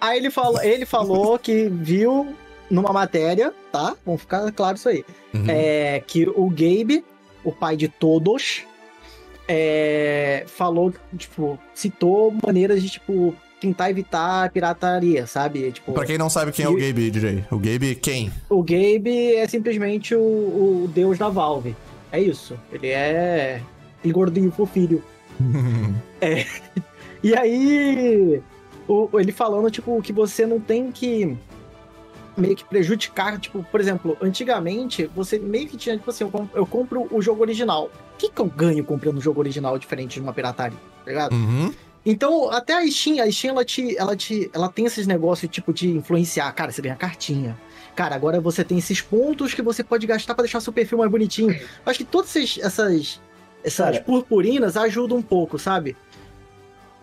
Aí 0.00 0.18
ele 0.18 0.30
falou, 0.30 0.62
ele 0.62 0.84
falou 0.84 1.38
que 1.40 1.68
viu 1.68 2.34
numa 2.70 2.92
matéria, 2.92 3.52
tá? 3.70 3.94
Vamos 4.04 4.22
ficar 4.22 4.50
claro 4.52 4.76
isso 4.76 4.88
aí. 4.88 5.04
Uhum. 5.34 5.44
É, 5.48 6.02
que 6.06 6.28
o 6.28 6.48
Gabe, 6.50 7.04
o 7.44 7.52
pai 7.52 7.76
de 7.76 7.86
todos, 7.88 8.62
é, 9.48 10.44
falou, 10.46 10.92
tipo, 11.16 11.58
citou 11.74 12.34
maneiras 12.44 12.82
de, 12.82 12.88
tipo, 12.90 13.34
tentar 13.62 13.88
evitar 13.90 14.44
a 14.44 14.48
pirataria, 14.50 15.26
sabe? 15.26 15.72
Tipo, 15.72 15.92
Pra 15.92 16.04
quem 16.04 16.18
não 16.18 16.28
sabe 16.28 16.52
quem 16.52 16.64
é 16.64 16.68
o 16.68 16.78
E- 16.78 16.88
Gabe, 16.88 17.10
DJ. 17.10 17.44
O 17.50 17.56
Gabe 17.58 17.94
quem? 17.94 18.30
o 18.50 18.62
Gabe 18.62 19.34
é 19.36 19.46
simplesmente 19.48 20.14
o, 20.14 20.20
o 20.20 20.90
deus 20.94 21.16
da 21.18 21.28
Valve. 21.28 21.74
É 22.10 22.20
isso. 22.20 22.58
Ele 22.70 22.88
é 22.88 23.62
aquele 23.98 24.12
gordinho 24.12 24.50
fofinho. 24.52 25.02
E 27.24 27.36
aí, 27.36 28.42
o- 28.88 29.08
ele 29.20 29.30
falando, 29.30 29.70
tipo, 29.70 30.00
que 30.02 30.12
você 30.12 30.44
não 30.44 30.58
tem 30.58 30.90
que 30.90 31.36
meio 32.36 32.56
que 32.56 32.64
prejudicar, 32.64 33.38
tipo, 33.38 33.62
por 33.70 33.80
exemplo, 33.80 34.16
antigamente 34.20 35.08
você 35.14 35.38
meio 35.38 35.68
que 35.68 35.76
tinha, 35.76 35.96
tipo 35.96 36.10
assim, 36.10 36.24
eu, 36.24 36.30
com- 36.30 36.48
eu 36.54 36.66
compro 36.66 37.06
o 37.10 37.22
jogo 37.22 37.42
original. 37.42 37.90
O 38.14 38.16
que, 38.18 38.28
que 38.30 38.40
eu 38.40 38.46
ganho 38.46 38.82
comprando 38.84 39.18
o 39.18 39.20
jogo 39.20 39.38
original 39.40 39.78
diferente 39.78 40.14
de 40.14 40.20
uma 40.20 40.32
pirataria? 40.32 40.76
Tá 41.04 41.10
ligado? 41.10 41.32
Uhum. 41.32 41.72
Então, 42.04 42.50
até 42.50 42.74
a 42.74 42.86
Steam, 42.90 43.22
a 43.22 43.30
Steam, 43.30 43.52
ela 43.54 43.64
te, 43.64 43.96
ela 43.96 44.16
te, 44.16 44.50
ela 44.52 44.68
tem 44.68 44.84
esses 44.86 45.06
negócios, 45.06 45.50
tipo, 45.50 45.72
de 45.72 45.88
influenciar. 45.90 46.50
Cara, 46.52 46.72
você 46.72 46.82
ganha 46.82 46.96
cartinha. 46.96 47.56
Cara, 47.94 48.14
agora 48.16 48.40
você 48.40 48.64
tem 48.64 48.78
esses 48.78 49.00
pontos 49.00 49.54
que 49.54 49.62
você 49.62 49.84
pode 49.84 50.06
gastar 50.06 50.34
pra 50.34 50.42
deixar 50.42 50.60
seu 50.60 50.72
perfil 50.72 50.98
mais 50.98 51.10
bonitinho. 51.10 51.52
Eu 51.52 51.60
Acho 51.86 51.98
que 51.98 52.04
todas 52.04 52.34
essas, 52.34 52.58
essas, 52.58 53.20
essas 53.62 53.92
Cara. 53.96 54.04
purpurinas 54.04 54.76
ajudam 54.76 55.18
um 55.18 55.22
pouco, 55.22 55.58
sabe? 55.58 55.96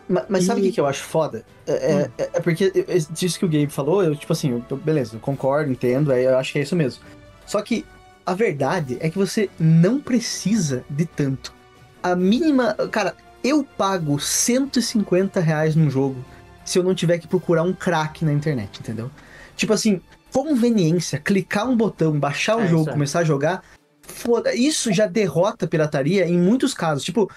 Mas, 0.08 0.26
mas 0.28 0.44
sabe 0.46 0.60
o 0.62 0.64
E- 0.64 0.68
que, 0.68 0.74
que 0.76 0.82
eu 0.82 0.88
acho 0.88 1.04
foda? 1.04 1.46
É, 1.68 1.72
é- 1.74 2.12
é- 2.18 2.30
é 2.34 2.40
porque 2.42 2.72
disso 3.12 3.38
que 3.38 3.46
o 3.46 3.48
Gabe 3.48 3.68
falou, 3.68 4.04
eu, 4.04 4.16
tipo 4.16 4.34
assim, 4.34 4.64
eu 4.70 4.78
beleza, 4.78 5.16
eu 5.16 5.20
concordo, 5.20 5.72
entendo, 5.72 6.12
é, 6.12 6.26
eu 6.26 6.38
acho 6.38 6.52
que 6.52 6.60
é 6.60 6.64
isso 6.64 6.76
mesmo. 6.76 7.04
Só 7.46 7.62
que 7.62 7.86
a 8.26 8.34
verdade 8.34 8.98
é 9.00 9.10
que 9.10 9.18
você 9.18 9.50
não 9.60 10.00
precisa 10.02 10.84
de 10.90 11.06
tanto. 11.06 11.54
A 12.02 12.16
mínima. 12.16 12.74
Cara, 12.92 13.16
eu 13.44 13.64
pago 13.64 14.20
150 14.20 15.40
reais 15.40 15.76
num 15.76 15.90
jogo 15.90 16.24
se 16.66 16.78
eu 16.78 16.84
não 16.84 16.94
tiver 16.94 17.18
que 17.18 17.28
procurar 17.28 17.64
um 17.64 17.74
crack 17.74 18.24
na 18.24 18.32
internet, 18.34 18.80
entendeu? 18.80 19.10
Tipo 19.56 19.74
assim, 19.74 20.02
conveniência, 20.32 21.18
clicar 21.20 21.68
um 21.68 21.76
botão, 21.76 22.20
baixar 22.20 22.58
o 22.58 22.62
É, 22.62 22.68
jogo, 22.68 22.90
é. 22.90 22.94
começar 22.94 23.20
a 23.20 23.24
jogar. 23.24 23.64
Foda, 24.02 24.54
isso 24.54 24.92
já 24.94 25.08
derrota 25.08 25.66
a 25.66 25.68
pirataria 25.68 26.28
em 26.28 26.38
muitos 26.38 26.74
casos. 26.74 27.04
Tipo, 27.04 27.30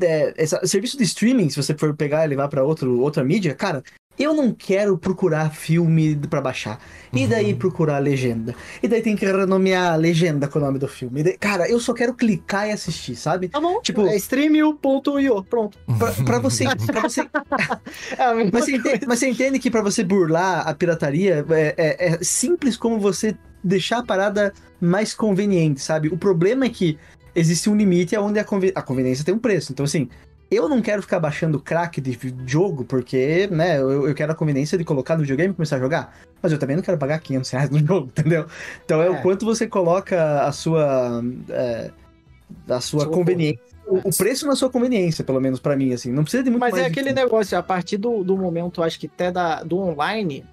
é, 0.00 0.34
essa- 0.36 0.64
serviço 0.66 0.96
de 0.98 1.04
streaming, 1.04 1.48
se 1.50 1.56
você 1.62 1.74
for 1.76 1.94
pegar 1.94 2.24
e 2.24 2.28
levar 2.28 2.48
pra 2.48 2.64
outro, 2.64 3.00
outra 3.00 3.22
mídia, 3.22 3.54
cara, 3.54 3.82
eu 4.18 4.34
não 4.34 4.52
quero 4.52 4.96
procurar 4.98 5.50
filme 5.54 6.14
pra 6.28 6.40
baixar. 6.40 6.78
E 7.12 7.26
daí 7.26 7.54
procurar 7.54 7.96
a 7.96 7.98
legenda. 7.98 8.54
E 8.82 8.88
daí 8.88 9.02
tem 9.02 9.14
que 9.16 9.24
renomear 9.26 9.92
a 9.92 9.96
legenda 9.96 10.46
com 10.48 10.58
o 10.58 10.62
nome 10.62 10.78
do 10.78 10.86
filme. 10.88 11.20
E 11.20 11.22
daí- 11.24 11.38
cara, 11.38 11.68
eu 11.68 11.78
só 11.80 11.92
quero 11.92 12.14
clicar 12.14 12.68
e 12.68 12.72
assistir, 12.72 13.16
sabe? 13.16 13.48
Tá 13.48 13.60
bom. 13.60 13.80
Tipo- 13.80 14.06
é 14.06 14.16
streamio.io. 14.16 15.42
Pronto. 15.44 15.78
Pra, 15.98 16.12
pra 16.24 16.38
você. 16.38 16.64
pra 16.86 17.00
você 17.02 17.20
É 18.18 18.34
mas, 18.34 18.50
você 18.50 18.76
entende, 18.76 19.06
mas 19.06 19.18
você 19.18 19.28
entende 19.28 19.58
que 19.58 19.70
pra 19.70 19.82
você 19.82 20.02
burlar 20.04 20.66
a 20.68 20.74
pirataria 20.74 21.44
é, 21.50 21.74
é- 21.76 22.08
é 22.14 22.18
simples 22.22 22.76
como 22.76 22.98
você 22.98 23.36
deixar 23.64 23.98
a 23.98 24.02
parada 24.02 24.52
mais 24.80 25.14
conveniente, 25.14 25.80
sabe? 25.80 26.08
O 26.08 26.16
problema 26.16 26.64
é 26.64 26.68
que 26.68 26.98
existe 27.34 27.70
um 27.70 27.76
limite 27.76 28.16
onde 28.16 28.38
a, 28.38 28.42
a 28.74 28.82
conveniência 28.82 29.24
tem 29.24 29.34
um 29.34 29.38
preço. 29.38 29.72
Então, 29.72 29.84
assim, 29.84 30.08
eu 30.54 30.68
não 30.68 30.80
quero 30.82 31.02
ficar 31.02 31.18
baixando 31.20 31.58
crack 31.60 32.00
de 32.00 32.16
jogo 32.46 32.84
porque, 32.84 33.48
né, 33.50 33.78
eu, 33.78 34.08
eu 34.08 34.14
quero 34.14 34.32
a 34.32 34.34
conveniência 34.34 34.76
de 34.78 34.84
colocar 34.84 35.14
no 35.16 35.22
videogame 35.22 35.52
e 35.52 35.56
começar 35.56 35.76
a 35.76 35.80
jogar. 35.80 36.16
Mas 36.42 36.52
eu 36.52 36.58
também 36.58 36.76
não 36.76 36.82
quero 36.82 36.98
pagar 36.98 37.18
500 37.20 37.50
reais 37.50 37.70
no 37.70 37.78
jogo, 37.86 38.06
entendeu? 38.08 38.46
Então 38.84 39.00
é, 39.02 39.06
É. 39.06 39.10
o 39.10 39.22
quanto 39.22 39.44
você 39.44 39.66
coloca 39.66 40.42
a 40.42 40.52
sua. 40.52 41.22
é, 41.48 41.90
a 42.68 42.80
sua 42.80 43.04
Sua 43.04 43.10
conveniência. 43.10 43.60
O, 43.86 44.08
o 44.08 44.16
preço 44.16 44.46
na 44.46 44.54
sua 44.54 44.70
conveniência, 44.70 45.24
pelo 45.24 45.40
menos 45.40 45.58
pra 45.58 45.76
mim, 45.76 45.92
assim. 45.92 46.12
Não 46.12 46.22
precisa 46.22 46.42
de 46.42 46.50
muito 46.50 46.60
Mas 46.60 46.72
mais 46.72 46.84
é 46.84 46.88
do 46.88 46.92
que 46.92 47.00
aquele 47.00 47.12
isso. 47.14 47.24
negócio, 47.24 47.58
a 47.58 47.62
partir 47.62 47.96
do, 47.96 48.22
do 48.22 48.36
momento, 48.36 48.82
acho 48.82 48.98
que 48.98 49.06
até 49.06 49.30
da, 49.30 49.62
do 49.62 49.78
online, 49.78 50.44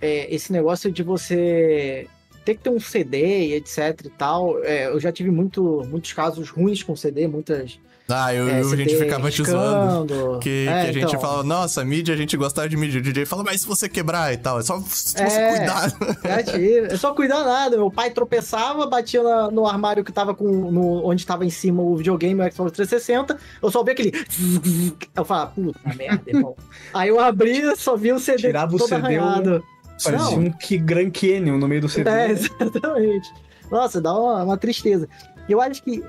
é, 0.00 0.32
esse 0.34 0.52
negócio 0.52 0.90
de 0.90 1.02
você 1.02 2.06
ter 2.44 2.56
que 2.56 2.62
ter 2.62 2.70
um 2.70 2.80
CD 2.80 3.46
e 3.48 3.54
etc 3.54 4.00
e 4.04 4.10
tal. 4.10 4.62
é, 4.64 4.86
eu 4.86 4.98
já 4.98 5.12
tive 5.12 5.30
muito, 5.30 5.84
muitos 5.88 6.12
casos 6.12 6.48
ruins 6.50 6.82
com 6.82 6.96
CD, 6.96 7.26
muitas. 7.28 7.78
Ah, 8.12 8.34
eu, 8.34 8.48
é, 8.48 8.60
a 8.60 8.76
gente 8.76 8.96
ficava 8.96 9.30
te 9.30 9.42
zoando. 9.44 10.38
Que, 10.40 10.66
É, 10.68 10.84
que 10.84 10.90
a 10.90 10.92
gente 10.92 11.06
então, 11.08 11.20
fala, 11.20 11.42
nossa, 11.42 11.84
mídia, 11.84 12.14
a 12.14 12.16
gente 12.16 12.36
gostava 12.36 12.68
de 12.68 12.76
mídia. 12.76 13.00
O 13.00 13.02
DJ 13.02 13.24
fala, 13.26 13.42
mas 13.42 13.60
se 13.62 13.66
você 13.66 13.88
quebrar 13.88 14.32
e 14.32 14.36
tal, 14.36 14.58
é 14.58 14.62
só 14.62 14.78
se 14.80 15.12
você 15.14 15.22
É. 15.22 15.56
cuidar. 15.56 15.92
Negativo. 16.22 16.86
É 16.92 16.96
só 16.96 17.14
cuidar 17.14 17.44
nada. 17.44 17.76
Meu 17.76 17.90
pai 17.90 18.10
tropeçava, 18.10 18.86
batia 18.86 19.22
na- 19.22 19.50
no 19.50 19.66
armário 19.66 20.04
que 20.04 20.12
tava 20.12 20.34
com. 20.34 20.44
No, 20.70 21.06
onde 21.06 21.24
tava 21.26 21.44
em 21.44 21.50
cima 21.50 21.82
o 21.82 21.96
videogame, 21.96 22.40
o 22.40 22.52
Xbox 22.52 22.72
360. 22.72 23.38
Eu 23.62 23.70
só 23.70 23.82
via 23.82 23.92
aquele. 23.92 24.12
Eu 25.16 25.24
falava, 25.24 25.50
puta 25.52 25.78
merda, 25.96 26.22
irmão. 26.26 26.54
Aí 26.92 27.08
eu 27.08 27.20
abria, 27.20 27.74
só 27.76 27.96
via 27.96 28.14
o 28.14 28.18
CD 28.18 28.38
Tirava 28.48 28.74
o 28.74 28.78
todo 28.78 28.88
CD, 28.88 29.00
arranhado. 29.18 29.62
Parecia 30.02 30.10
Não. 30.36 30.38
um 30.38 30.50
que 30.50 30.76
Grand 30.78 31.10
Canyon 31.10 31.58
no 31.58 31.68
meio 31.68 31.80
do 31.82 31.88
CD. 31.88 32.08
É, 32.10 32.30
exatamente. 32.32 33.32
Nossa, 33.70 34.00
dá 34.00 34.12
uma, 34.12 34.42
uma 34.42 34.56
tristeza. 34.56 35.08
E 35.48 35.52
eu 35.52 35.60
acho 35.60 35.82
que 35.82 36.02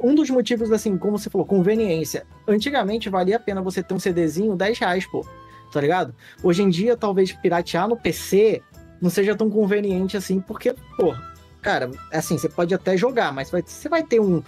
um 0.00 0.14
dos 0.14 0.30
motivos, 0.30 0.70
assim, 0.72 0.96
como 0.96 1.18
você 1.18 1.28
falou, 1.30 1.46
conveniência. 1.46 2.26
Antigamente 2.46 3.08
valia 3.08 3.36
a 3.36 3.40
pena 3.40 3.60
você 3.62 3.82
ter 3.82 3.94
um 3.94 3.98
CDzinho 3.98 4.54
10 4.56 4.78
reais, 4.78 5.06
pô. 5.06 5.26
Tá 5.72 5.80
ligado? 5.80 6.14
Hoje 6.42 6.62
em 6.62 6.70
dia, 6.70 6.96
talvez 6.96 7.32
piratear 7.32 7.86
no 7.88 7.96
PC 7.96 8.62
não 9.00 9.10
seja 9.10 9.34
tão 9.36 9.50
conveniente 9.50 10.16
assim, 10.16 10.40
porque, 10.40 10.74
pô, 10.96 11.14
cara, 11.60 11.90
assim, 12.12 12.38
você 12.38 12.48
pode 12.48 12.74
até 12.74 12.96
jogar, 12.96 13.32
mas 13.32 13.50
vai- 13.50 13.62
você 13.64 13.88
vai 13.88 14.02
ter 14.02 14.18
um. 14.20 14.42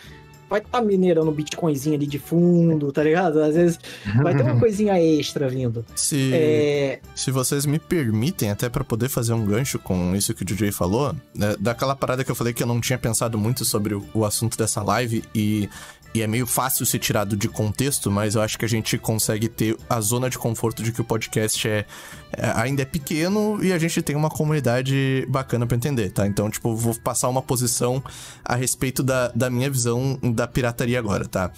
Vai 0.51 0.59
estar 0.61 0.83
minerando 0.83 1.31
um 1.31 1.33
bitcoinzinho 1.33 1.95
ali 1.95 2.07
de 2.07 2.19
fundo, 2.19 2.91
tá 2.91 3.03
ligado? 3.05 3.41
Às 3.41 3.55
vezes 3.55 3.79
vai 4.23 4.37
ter 4.37 4.43
uma 4.43 4.59
coisinha 4.61 5.01
extra 5.01 5.49
vindo. 5.49 5.85
Se, 5.95 6.31
É, 6.35 7.01
se 7.15 7.31
vocês 7.31 7.65
me 7.65 7.79
permitem, 7.79 8.51
até 8.51 8.69
pra 8.69 8.83
poder 8.83 9.09
fazer 9.09 9.33
um 9.33 9.47
gancho 9.47 9.79
com 9.79 10.15
isso 10.15 10.35
que 10.35 10.43
o 10.43 10.45
DJ 10.45 10.73
falou, 10.73 11.15
né, 11.33 11.55
daquela 11.61 11.95
parada 11.95 12.25
que 12.25 12.31
eu 12.31 12.35
falei 12.35 12.53
que 12.53 12.63
eu 12.63 12.67
não 12.67 12.81
tinha 12.81 12.99
pensado 12.99 13.39
muito 13.39 13.65
sobre 13.65 13.95
o, 13.95 14.05
o 14.13 14.25
assunto 14.25 14.59
dessa 14.59 14.83
live 14.83 15.23
e, 15.35 15.69
e 16.15 16.23
é 16.23 16.27
meio 16.27 16.47
fácil 16.47 16.85
ser 16.85 16.99
tirado 16.99 17.37
de 17.37 17.49
contexto, 17.49 18.11
mas 18.11 18.35
eu 18.35 18.43
acho 18.43 18.59
que 18.59 18.65
a 18.65 18.69
gente 18.69 18.99
consegue 18.99 19.49
ter 19.49 19.77
a 19.89 20.01
zona 20.01 20.29
de 20.29 20.39
conforto 20.39 20.83
de 20.83 20.91
que 20.93 21.01
o 21.01 21.05
podcast 21.05 21.69
é, 21.69 21.87
é- 22.37 22.53
ainda 22.57 22.83
é 22.83 22.85
pequeno 22.85 23.63
e 23.63 23.73
a 23.73 23.79
gente 23.79 24.03
tem 24.03 24.17
uma 24.17 24.31
comunidade 24.31 25.25
bacana 25.29 25.67
pra 25.67 25.77
entender, 25.77 26.11
tá? 26.11 26.27
Então, 26.27 26.51
tipo, 26.51 26.75
vou 26.75 26.95
passar 26.97 27.29
uma 27.29 27.43
posição 27.43 28.03
a 28.45 28.57
respeito 28.57 29.03
da, 29.03 29.29
da 29.29 29.49
minha 29.49 29.71
visão 29.71 30.19
da 30.35 30.47
pirataria 30.49 30.99
agora, 30.99 31.27
tá? 31.27 31.53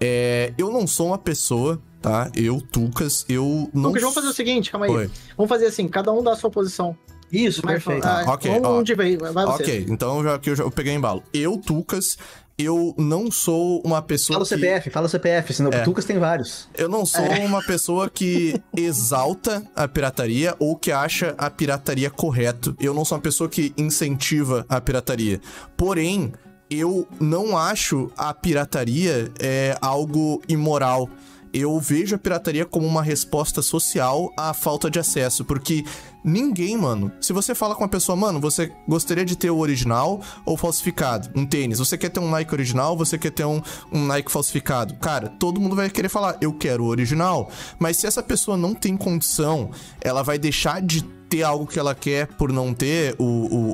É, 0.00 0.52
eu 0.56 0.70
não 0.72 0.86
sou 0.86 1.08
uma 1.08 1.18
pessoa 1.18 1.80
tá? 2.02 2.30
Eu, 2.34 2.60
Tucas, 2.60 3.24
eu 3.28 3.70
não. 3.72 3.90
Lucas, 3.90 4.02
vamos 4.02 4.14
fazer 4.16 4.26
o 4.26 4.32
seguinte, 4.32 4.70
calma 4.72 4.86
aí. 4.86 4.92
Oi. 4.92 5.10
Vamos 5.36 5.48
fazer 5.48 5.66
assim, 5.66 5.86
cada 5.86 6.12
um 6.12 6.22
dá 6.22 6.32
a 6.32 6.36
sua 6.36 6.50
posição. 6.50 6.96
Isso, 7.32 7.62
Mas, 7.64 7.82
perfeito. 7.82 8.04
ah, 8.04 8.24
ok, 8.26 8.50
vamos 8.50 8.68
ó. 8.68 8.78
um 8.80 8.82
de 8.82 8.94
vez, 8.94 9.16
vai 9.18 9.32
você. 9.32 9.62
Ok, 9.62 9.86
então 9.88 10.22
já 10.22 10.38
que 10.38 10.50
eu 10.50 10.56
já 10.56 10.64
eu 10.64 10.70
peguei 10.70 10.92
embalo. 10.92 11.22
Eu, 11.32 11.56
Tucas, 11.56 12.18
eu 12.58 12.94
não 12.98 13.30
sou 13.30 13.80
uma 13.84 14.00
pessoa. 14.02 14.34
Fala 14.36 14.44
o 14.44 14.48
que... 14.48 14.54
CPF, 14.54 14.90
fala 14.90 15.06
o 15.06 15.08
CPF, 15.08 15.52
senão 15.54 15.70
É. 15.72 15.80
o 15.80 15.84
Tucas 15.84 16.04
tem 16.04 16.18
vários. 16.18 16.68
Eu 16.76 16.88
não 16.88 17.04
sou 17.06 17.24
uma 17.24 17.62
pessoa 17.62 18.08
que 18.10 18.60
exalta 18.76 19.62
a 19.74 19.88
pirataria 19.88 20.54
ou 20.58 20.76
que 20.76 20.92
acha 20.92 21.34
a 21.38 21.50
pirataria 21.50 22.10
correto. 22.10 22.76
Eu 22.80 22.94
não 22.94 23.04
sou 23.04 23.16
uma 23.16 23.22
pessoa 23.22 23.48
que 23.48 23.72
incentiva 23.76 24.64
a 24.68 24.80
pirataria. 24.80 25.40
Porém, 25.76 26.32
eu 26.70 27.06
não 27.20 27.56
acho 27.56 28.10
a 28.16 28.32
pirataria 28.32 29.30
é, 29.38 29.76
algo 29.80 30.42
imoral. 30.48 31.08
Eu 31.52 31.78
vejo 31.78 32.16
a 32.16 32.18
pirataria 32.18 32.64
como 32.64 32.86
uma 32.86 33.02
resposta 33.02 33.60
social 33.60 34.32
à 34.36 34.54
falta 34.54 34.90
de 34.90 34.98
acesso, 34.98 35.44
porque 35.44 35.84
ninguém, 36.24 36.76
mano. 36.76 37.12
Se 37.20 37.32
você 37.32 37.54
fala 37.54 37.74
com 37.74 37.82
uma 37.82 37.88
pessoa, 37.88 38.16
mano, 38.16 38.40
você 38.40 38.72
gostaria 38.88 39.24
de 39.24 39.36
ter 39.36 39.50
o 39.50 39.58
original 39.58 40.20
ou 40.46 40.56
falsificado? 40.56 41.28
Um 41.34 41.44
tênis. 41.44 41.78
Você 41.78 41.98
quer 41.98 42.08
ter 42.08 42.20
um 42.20 42.30
Nike 42.30 42.54
original? 42.54 42.96
Você 42.96 43.18
quer 43.18 43.30
ter 43.30 43.44
um, 43.44 43.60
um 43.92 44.06
Nike 44.06 44.32
falsificado? 44.32 44.94
Cara, 44.94 45.28
todo 45.28 45.60
mundo 45.60 45.76
vai 45.76 45.90
querer 45.90 46.08
falar, 46.08 46.38
eu 46.40 46.52
quero 46.54 46.84
o 46.84 46.88
original. 46.88 47.50
Mas 47.78 47.98
se 47.98 48.06
essa 48.06 48.22
pessoa 48.22 48.56
não 48.56 48.74
tem 48.74 48.96
condição, 48.96 49.70
ela 50.00 50.22
vai 50.22 50.38
deixar 50.38 50.80
de 50.80 51.04
ter 51.32 51.42
algo 51.42 51.66
que 51.66 51.78
ela 51.78 51.94
quer 51.94 52.26
por 52.26 52.52
não 52.52 52.74
ter 52.74 53.14
o, 53.18 53.24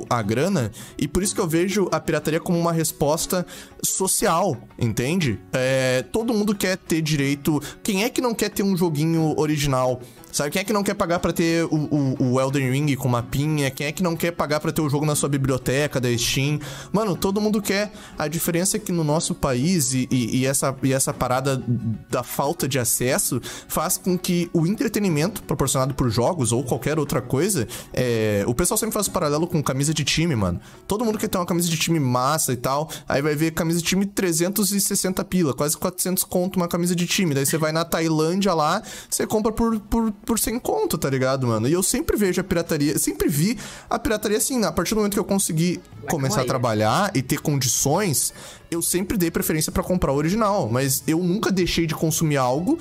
o- 0.01 0.05
a 0.09 0.21
grana. 0.21 0.71
E 0.97 1.09
por 1.09 1.21
isso 1.21 1.35
que 1.35 1.41
eu 1.41 1.47
vejo 1.47 1.89
a 1.91 1.99
pirataria 1.99 2.39
como 2.39 2.57
uma 2.57 2.71
resposta 2.71 3.45
social, 3.83 4.55
entende? 4.77 5.37
É, 5.51 6.03
todo 6.09 6.33
mundo 6.33 6.55
quer 6.55 6.77
ter 6.77 7.01
direito. 7.01 7.61
Quem 7.83 8.05
é 8.05 8.09
que 8.09 8.21
não 8.21 8.33
quer 8.33 8.49
ter 8.49 8.63
um 8.63 8.77
joguinho 8.77 9.33
original? 9.37 9.99
Sabe, 10.31 10.51
quem 10.51 10.61
é 10.61 10.63
que 10.63 10.71
não 10.71 10.83
quer 10.83 10.93
pagar 10.93 11.19
pra 11.19 11.33
ter 11.33 11.65
o, 11.65 11.75
o, 12.19 12.33
o 12.33 12.39
Elden 12.41 12.71
Ring 12.71 12.95
com 12.95 13.07
mapinha? 13.07 13.71
Quem 13.71 13.87
é 13.87 13.91
que 13.91 14.03
não 14.03 14.15
quer 14.15 14.31
pagar 14.31 14.59
pra 14.59 14.71
ter 14.71 14.81
o 14.81 14.89
jogo 14.89 15.05
na 15.05 15.15
sua 15.15 15.27
biblioteca 15.27 15.99
da 15.99 16.15
Steam? 16.17 16.59
Mano, 16.91 17.15
todo 17.15 17.41
mundo 17.41 17.61
quer. 17.61 17.91
A 18.17 18.27
diferença 18.27 18.77
é 18.77 18.79
que 18.79 18.91
no 18.91 19.03
nosso 19.03 19.33
país 19.33 19.93
e, 19.93 20.07
e- 20.11 20.37
e 20.39 20.45
essa, 20.45 20.75
e 20.83 20.93
essa 20.93 21.11
parada 21.13 21.61
da 22.09 22.21
falta 22.23 22.67
de 22.67 22.77
acesso 22.77 23.41
faz 23.67 23.97
com 23.97 24.17
que 24.17 24.49
o 24.53 24.67
entretenimento 24.67 25.41
proporcionado 25.43 25.93
por 25.95 26.09
jogos 26.09 26.51
ou 26.51 26.63
qualquer 26.63 26.99
outra 26.99 27.21
coisa. 27.21 27.67
é, 27.93 28.43
O 28.47 28.53
pessoal 28.53 28.77
sempre 28.77 28.93
faz 28.93 29.07
o 29.07 29.11
paralelo 29.11 29.47
com 29.47 29.61
camisa 29.63 29.93
de 29.93 30.03
time, 30.03 30.35
mano. 30.35 30.59
Todo 30.87 31.03
mundo 31.03 31.17
quer 31.17 31.27
ter 31.27 31.37
uma 31.37 31.45
camisa 31.45 31.67
de 31.69 31.77
time 31.77 31.99
massa 31.99 32.53
e 32.53 32.57
tal. 32.57 32.89
Aí 33.07 33.21
vai 33.21 33.35
ver 33.35 33.51
camisa 33.51 33.79
de 33.79 33.85
time 33.85 34.05
360 34.05 35.23
pila, 35.23 35.53
quase 35.53 35.75
400 35.77 36.23
conto 36.23 36.57
uma 36.57 36.67
camisa 36.67 36.95
de 36.95 37.05
time. 37.07 37.33
Daí 37.33 37.45
você 37.45 37.57
vai 37.57 37.71
na 37.71 37.83
Tailândia 37.83 38.53
lá, 38.53 38.81
você 39.09 39.25
compra 39.25 39.51
por, 39.51 39.79
por, 39.81 40.11
por 40.25 40.37
100 40.37 40.59
conto, 40.59 40.97
tá 40.97 41.09
ligado, 41.09 41.47
mano? 41.47 41.67
E 41.67 41.73
eu 41.73 41.81
sempre 41.81 42.15
vejo 42.15 42.39
a 42.41 42.43
pirataria, 42.43 42.97
sempre 42.97 43.27
vi 43.27 43.57
a 43.89 43.97
pirataria 43.97 44.37
assim, 44.37 44.63
a 44.63 44.71
partir 44.71 44.93
do 44.93 44.97
momento 44.97 45.13
que 45.13 45.19
eu 45.19 45.25
consegui 45.25 45.81
começar 46.09 46.41
a 46.41 46.45
trabalhar 46.45 47.11
e 47.15 47.21
ter 47.21 47.39
condições, 47.39 48.33
eu 48.69 48.81
sempre 48.81 49.17
dei 49.17 49.31
preferência 49.31 49.71
pra 49.71 49.83
comprar 49.83 50.11
o 50.11 50.15
original, 50.15 50.69
mas 50.69 51.03
eu 51.07 51.19
nunca 51.19 51.51
deixei 51.51 51.85
de 51.85 51.95
consumir 51.95 52.37
algo 52.37 52.77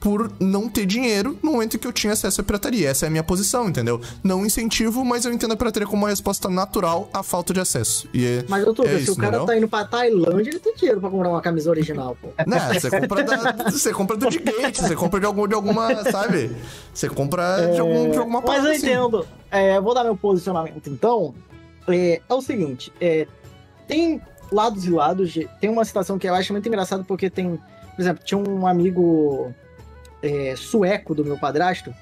por 0.00 0.32
não 0.40 0.66
ter 0.66 0.86
dinheiro 0.86 1.38
no 1.42 1.52
momento 1.52 1.76
em 1.76 1.78
que 1.78 1.86
eu 1.86 1.92
tinha 1.92 2.14
acesso 2.14 2.40
à 2.40 2.44
pirataria. 2.44 2.88
Essa 2.88 3.04
é 3.04 3.08
a 3.08 3.10
minha 3.10 3.22
posição, 3.22 3.68
entendeu? 3.68 4.00
Não 4.24 4.46
incentivo, 4.46 5.04
mas 5.04 5.26
eu 5.26 5.32
entendo 5.32 5.52
a 5.52 5.56
pirataria 5.56 5.86
como 5.86 6.02
uma 6.04 6.08
resposta 6.08 6.48
natural 6.48 7.10
à 7.12 7.22
falta 7.22 7.52
de 7.52 7.60
acesso. 7.60 8.08
E 8.14 8.24
é, 8.26 8.44
Mas, 8.48 8.64
doutor, 8.64 8.86
é 8.86 8.96
se 8.96 9.02
isso, 9.02 9.12
o 9.12 9.16
cara 9.16 9.44
tá 9.44 9.54
indo 9.56 9.68
pra 9.68 9.84
Tailândia, 9.84 10.50
ele 10.50 10.58
tem 10.58 10.74
dinheiro 10.74 11.00
pra 11.02 11.10
comprar 11.10 11.28
uma 11.28 11.42
camisa 11.42 11.68
original, 11.68 12.16
pô. 12.20 12.28
Né, 12.46 12.58
você 12.80 12.90
compra, 12.90 13.22
da, 13.22 13.52
você 13.70 13.92
compra 13.92 14.16
do 14.16 14.30
Gigante, 14.30 14.80
você 14.80 14.96
compra 14.96 15.20
de, 15.20 15.26
algum, 15.26 15.46
de 15.46 15.54
alguma, 15.54 16.02
sabe? 16.10 16.50
Você 16.94 17.08
compra 17.10 17.68
de, 17.72 17.78
algum, 17.80 18.10
de 18.10 18.16
alguma 18.18 18.40
Mas 18.40 18.46
parada 18.50 18.68
eu 18.68 18.72
assim. 18.72 18.86
entendo. 18.86 19.26
É, 19.50 19.78
vou 19.80 19.92
dar 19.94 20.04
meu 20.04 20.16
posicionamento 20.16 20.88
então. 20.88 21.34
É, 21.88 22.22
é 22.26 22.34
o 22.34 22.40
seguinte: 22.40 22.90
é, 23.00 23.26
tem 23.86 24.20
lados 24.50 24.84
e 24.86 24.90
lados. 24.90 25.30
de- 25.30 25.48
tem 25.60 25.68
uma 25.68 25.84
situação 25.84 26.18
que 26.18 26.26
eu 26.26 26.34
acho 26.34 26.52
muito 26.54 26.66
engraçado 26.66 27.04
porque 27.04 27.28
tem. 27.28 27.56
Por 27.96 28.00
exemplo, 28.00 28.24
tinha 28.24 28.38
um 28.38 28.66
amigo 28.66 29.52
é, 30.22 30.54
sueco 30.56 31.14
do 31.14 31.24
meu 31.24 31.38
padrasto. 31.38 31.92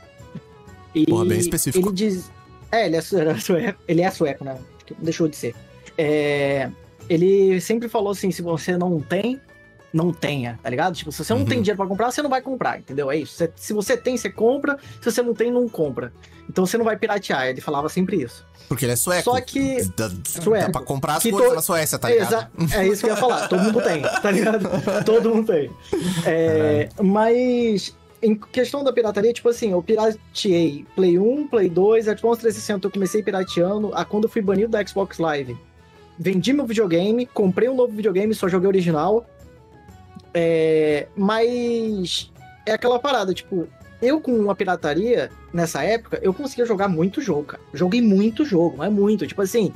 E 0.94 1.06
Porra, 1.06 1.24
bem 1.26 1.38
específico. 1.38 1.88
Ele 1.88 1.94
diz. 1.94 2.30
É, 2.72 2.86
ele 2.86 2.96
é 2.96 3.00
sueco. 3.40 3.78
Ele 3.86 4.02
é 4.02 4.10
sueco, 4.10 4.44
né? 4.44 4.56
Deixou 4.98 5.28
de 5.28 5.36
ser. 5.36 5.54
É, 5.96 6.70
ele 7.08 7.60
sempre 7.60 7.88
falou 7.88 8.10
assim: 8.12 8.30
se 8.30 8.40
você 8.42 8.76
não 8.76 9.00
tem, 9.00 9.40
não 9.92 10.12
tenha, 10.12 10.58
tá 10.62 10.70
ligado? 10.70 10.94
Tipo, 10.94 11.12
se 11.12 11.24
você 11.24 11.32
não 11.34 11.40
Uhum. 11.40 11.46
tem 11.46 11.60
dinheiro 11.62 11.76
pra 11.76 11.86
comprar, 11.86 12.10
você 12.10 12.22
não 12.22 12.30
vai 12.30 12.40
comprar, 12.40 12.78
entendeu? 12.78 13.10
É 13.10 13.16
isso. 13.16 13.34
Você- 13.34 13.52
se 13.56 13.72
você 13.72 13.96
tem, 13.96 14.16
você 14.16 14.30
compra. 14.30 14.78
Se 15.00 15.10
você 15.10 15.22
não 15.22 15.34
tem, 15.34 15.50
não 15.50 15.68
compra. 15.68 16.12
Então 16.48 16.64
você 16.64 16.78
não 16.78 16.84
vai 16.84 16.96
piratear. 16.96 17.46
Ele 17.48 17.60
falava 17.60 17.88
sempre 17.90 18.22
isso. 18.22 18.46
Porque 18.68 18.84
ele 18.84 18.92
é 18.92 18.96
sueco. 18.96 19.24
Só 19.24 19.40
que. 19.40 19.82
Dá, 19.96 20.10
Sueco. 20.24 20.66
dá 20.66 20.70
pra 20.70 20.80
comprar 20.82 21.16
as 21.16 21.22
coisas 21.22 21.48
to- 21.50 21.54
na 21.54 21.62
Suécia, 21.62 21.98
tá 21.98 22.08
ligado? 22.10 22.48
Exa- 22.58 22.76
é 22.78 22.86
isso 22.88 23.00
que 23.02 23.06
eu 23.06 23.14
ia 23.14 23.16
falar. 23.16 23.48
Todo 23.48 23.62
mundo 23.62 23.80
tem, 23.82 24.02
tá 24.02 24.30
ligado? 24.30 24.68
Todo 25.04 25.34
mundo 25.34 25.46
tem. 25.52 25.70
É, 26.26 26.88
mas 27.02 27.94
em 28.22 28.34
questão 28.34 28.82
da 28.82 28.92
pirataria, 28.92 29.32
tipo 29.32 29.48
assim, 29.48 29.72
eu 29.72 29.82
pirateei 29.82 30.84
Play 30.94 31.18
1, 31.18 31.48
Play 31.48 31.68
2, 31.68 32.04
Xbox 32.04 32.40
360 32.40 32.86
eu 32.86 32.90
comecei 32.90 33.22
pirateando. 33.22 33.92
A 33.94 34.04
quando 34.04 34.24
eu 34.24 34.30
fui 34.30 34.42
banido 34.42 34.68
da 34.68 34.84
Xbox 34.84 35.18
Live, 35.18 35.56
vendi 36.18 36.52
meu 36.52 36.66
videogame, 36.66 37.26
comprei 37.26 37.68
um 37.68 37.74
novo 37.74 37.92
videogame, 37.92 38.34
só 38.34 38.48
joguei 38.48 38.68
original. 38.68 39.24
É, 40.34 41.06
mas 41.16 42.30
é 42.66 42.72
aquela 42.72 42.98
parada, 42.98 43.32
tipo, 43.32 43.68
eu 44.00 44.20
com 44.20 44.50
a 44.50 44.54
pirataria, 44.54 45.30
nessa 45.52 45.82
época, 45.82 46.18
eu 46.22 46.32
conseguia 46.32 46.66
jogar 46.66 46.88
muito 46.88 47.20
jogo, 47.20 47.44
cara. 47.44 47.62
Joguei 47.72 48.00
muito 48.00 48.44
jogo, 48.44 48.76
mas 48.76 48.92
muito. 48.92 49.26
Tipo 49.26 49.42
assim, 49.42 49.72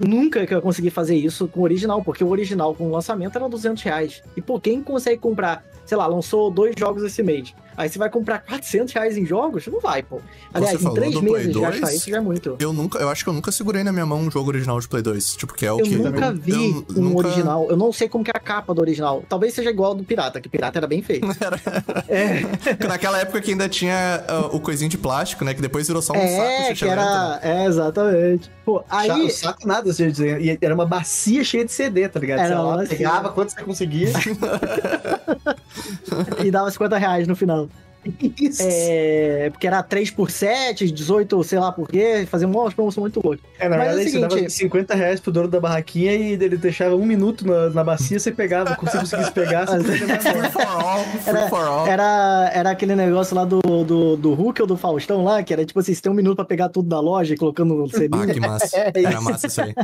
nunca 0.00 0.46
que 0.46 0.54
eu 0.54 0.62
consegui 0.62 0.90
fazer 0.90 1.16
isso 1.16 1.48
com 1.48 1.60
o 1.60 1.62
original, 1.62 2.02
porque 2.02 2.24
o 2.24 2.28
original 2.28 2.74
com 2.74 2.88
o 2.88 2.92
lançamento 2.92 3.36
era 3.36 3.48
200 3.48 3.82
reais. 3.82 4.22
E 4.36 4.42
pô, 4.42 4.60
quem 4.60 4.82
consegue 4.82 5.20
comprar, 5.20 5.64
sei 5.84 5.96
lá, 5.96 6.06
lançou 6.06 6.50
dois 6.50 6.74
jogos 6.78 7.02
esse 7.02 7.22
mês. 7.22 7.54
Aí 7.76 7.88
você 7.88 7.98
vai 7.98 8.08
comprar 8.10 8.38
400 8.40 8.92
reais 8.94 9.16
em 9.16 9.24
jogos? 9.26 9.66
Não 9.66 9.80
vai, 9.80 10.02
pô. 10.02 10.20
Aliás, 10.52 10.76
em 10.76 10.82
falou 10.82 10.94
três 10.96 11.12
do 11.14 11.20
Play 11.20 11.32
meses 11.32 11.52
2? 11.52 11.70
gastar 11.70 11.94
isso 11.94 12.10
já 12.10 12.16
é 12.16 12.20
muito. 12.20 12.56
Eu 12.58 12.72
nunca, 12.72 12.98
eu 12.98 13.08
acho 13.08 13.24
que 13.24 13.30
eu 13.30 13.34
nunca 13.34 13.50
segurei 13.52 13.82
na 13.82 13.92
minha 13.92 14.06
mão 14.06 14.18
um 14.20 14.30
jogo 14.30 14.50
original 14.50 14.78
de 14.80 14.88
Play 14.88 15.02
2. 15.02 15.36
Tipo, 15.36 15.54
que 15.54 15.66
é 15.66 15.72
o 15.72 15.80
Eu 15.80 15.84
que. 15.84 15.96
nunca 15.96 16.26
eu- 16.26 16.34
vi 16.36 16.52
eu 16.52 16.86
um 16.96 17.00
nunca- 17.02 17.28
original. 17.28 17.66
Eu 17.70 17.76
não 17.76 17.92
sei 17.92 18.08
como 18.08 18.24
que 18.24 18.30
é 18.30 18.36
a 18.36 18.40
capa 18.40 18.74
do 18.74 18.80
original. 18.80 19.22
Talvez 19.28 19.54
seja 19.54 19.70
igual 19.70 19.90
ao 19.90 19.94
do 19.96 20.04
Pirata, 20.04 20.40
que 20.40 20.48
Pirata 20.48 20.78
era 20.78 20.86
bem 20.86 21.02
feio. 21.02 21.22
é, 22.08 22.40
Naquela 22.86 23.18
época 23.20 23.40
que 23.40 23.52
ainda 23.52 23.68
tinha 23.68 24.24
ah, 24.28 24.48
o 24.52 24.60
coisinho 24.60 24.90
de 24.90 24.98
plástico, 24.98 25.44
né? 25.44 25.54
Que 25.54 25.62
depois 25.62 25.86
virou 25.86 26.02
só 26.02 26.12
um 26.12 26.16
saco 26.16 26.28
é 26.42 26.72
de 26.72 26.78
que 26.78 26.84
era. 26.88 27.40
É, 27.42 27.66
exatamente. 27.66 28.50
Pô, 28.64 28.82
aí. 28.88 29.30
Saco 29.30 29.66
nada, 29.66 29.92
você 29.92 30.10
dizer. 30.10 30.40
E 30.40 30.58
era 30.60 30.74
uma 30.74 30.86
bacia 30.86 31.42
cheia 31.44 31.64
de 31.64 31.72
CD, 31.72 32.08
tá 32.08 32.18
ligado? 32.20 32.40
Era 32.40 32.56
Você 32.56 32.62
lá, 32.62 32.86
pegava 32.86 33.28
quanto 33.30 33.50
você 33.52 33.62
conseguia. 33.62 34.08
e 36.44 36.50
dava 36.50 36.70
50 36.70 36.98
reais 36.98 37.26
no 37.26 37.34
final. 37.36 37.63
Isso. 38.40 38.62
É, 38.64 39.48
porque 39.50 39.66
era 39.66 39.82
3 39.82 40.10
por 40.10 40.30
7, 40.30 40.90
18, 40.90 41.42
sei 41.44 41.58
lá 41.58 41.72
por 41.72 41.88
quê, 41.88 42.26
fazia 42.28 42.46
uma 42.46 42.70
promoção 42.70 43.00
muito 43.02 43.20
louca. 43.24 43.40
É, 43.58 43.68
na 43.68 43.76
Mas 43.78 43.86
é 43.86 43.94
verdade, 43.94 44.08
o 44.08 44.12
você 44.12 44.20
dava 44.20 44.34
seguinte- 44.34 44.52
50 44.52 44.94
reais 44.94 45.20
pro 45.20 45.32
dono 45.32 45.48
da 45.48 45.60
barraquinha 45.60 46.12
e 46.14 46.32
ele 46.32 46.56
deixava 46.56 46.94
um 46.94 47.04
minuto 47.04 47.46
na, 47.46 47.70
na 47.70 47.84
bacia, 47.84 48.18
você 48.18 48.30
pegava, 48.32 48.74
se 48.74 48.80
você 48.80 48.98
conseguisse 48.98 49.32
pegar, 49.32 49.66
você 49.66 49.82
Free 49.84 50.50
for 50.52 50.62
all, 50.66 50.98
free 51.04 51.28
Era- 51.36 51.48
for 51.48 51.60
all. 51.66 51.86
Era, 51.86 52.50
era 52.54 52.70
aquele 52.70 52.94
negócio 52.94 53.34
lá 53.34 53.44
do, 53.44 53.60
do, 53.84 54.16
do 54.16 54.34
Hulk 54.34 54.60
ou 54.62 54.66
do 54.68 54.76
Faustão 54.76 55.24
lá, 55.24 55.42
que 55.42 55.52
era 55.52 55.64
tipo 55.64 55.78
assim, 55.80 55.94
você 55.94 56.02
tem 56.02 56.12
um 56.12 56.14
minuto 56.14 56.36
pra 56.36 56.44
pegar 56.44 56.68
tudo 56.68 56.88
da 56.88 57.00
loja 57.00 57.34
e 57.34 57.36
colocando 57.36 57.74
no 57.74 57.84
Ah, 57.84 57.88
selinho. 57.88 58.26
que 58.34 58.40
massa. 58.40 58.76
É 58.94 59.02
Era 59.02 59.20
massa 59.20 59.46
isso 59.46 59.60
aí. 59.62 59.74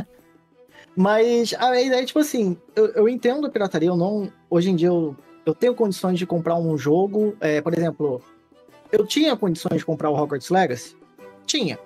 Mas 0.95 1.53
a 1.57 1.81
ideia, 1.81 2.05
tipo 2.05 2.19
assim, 2.19 2.57
eu, 2.75 2.87
eu 2.87 3.09
entendo 3.09 3.47
a 3.47 3.49
pirataria, 3.49 3.89
eu 3.89 3.95
não. 3.95 4.29
Hoje 4.49 4.69
em 4.69 4.75
dia 4.75 4.89
eu, 4.89 5.15
eu 5.45 5.53
tenho 5.53 5.73
condições 5.73 6.17
de 6.17 6.25
comprar 6.25 6.55
um 6.55 6.77
jogo. 6.77 7.35
é, 7.39 7.61
por 7.61 7.73
exemplo, 7.73 8.21
eu 8.91 9.05
tinha 9.05 9.35
condições 9.35 9.77
de 9.79 9.85
comprar 9.85 10.09
o 10.09 10.15
Hogwarts 10.15 10.49
Legacy? 10.49 10.95
Tinha. 11.45 11.79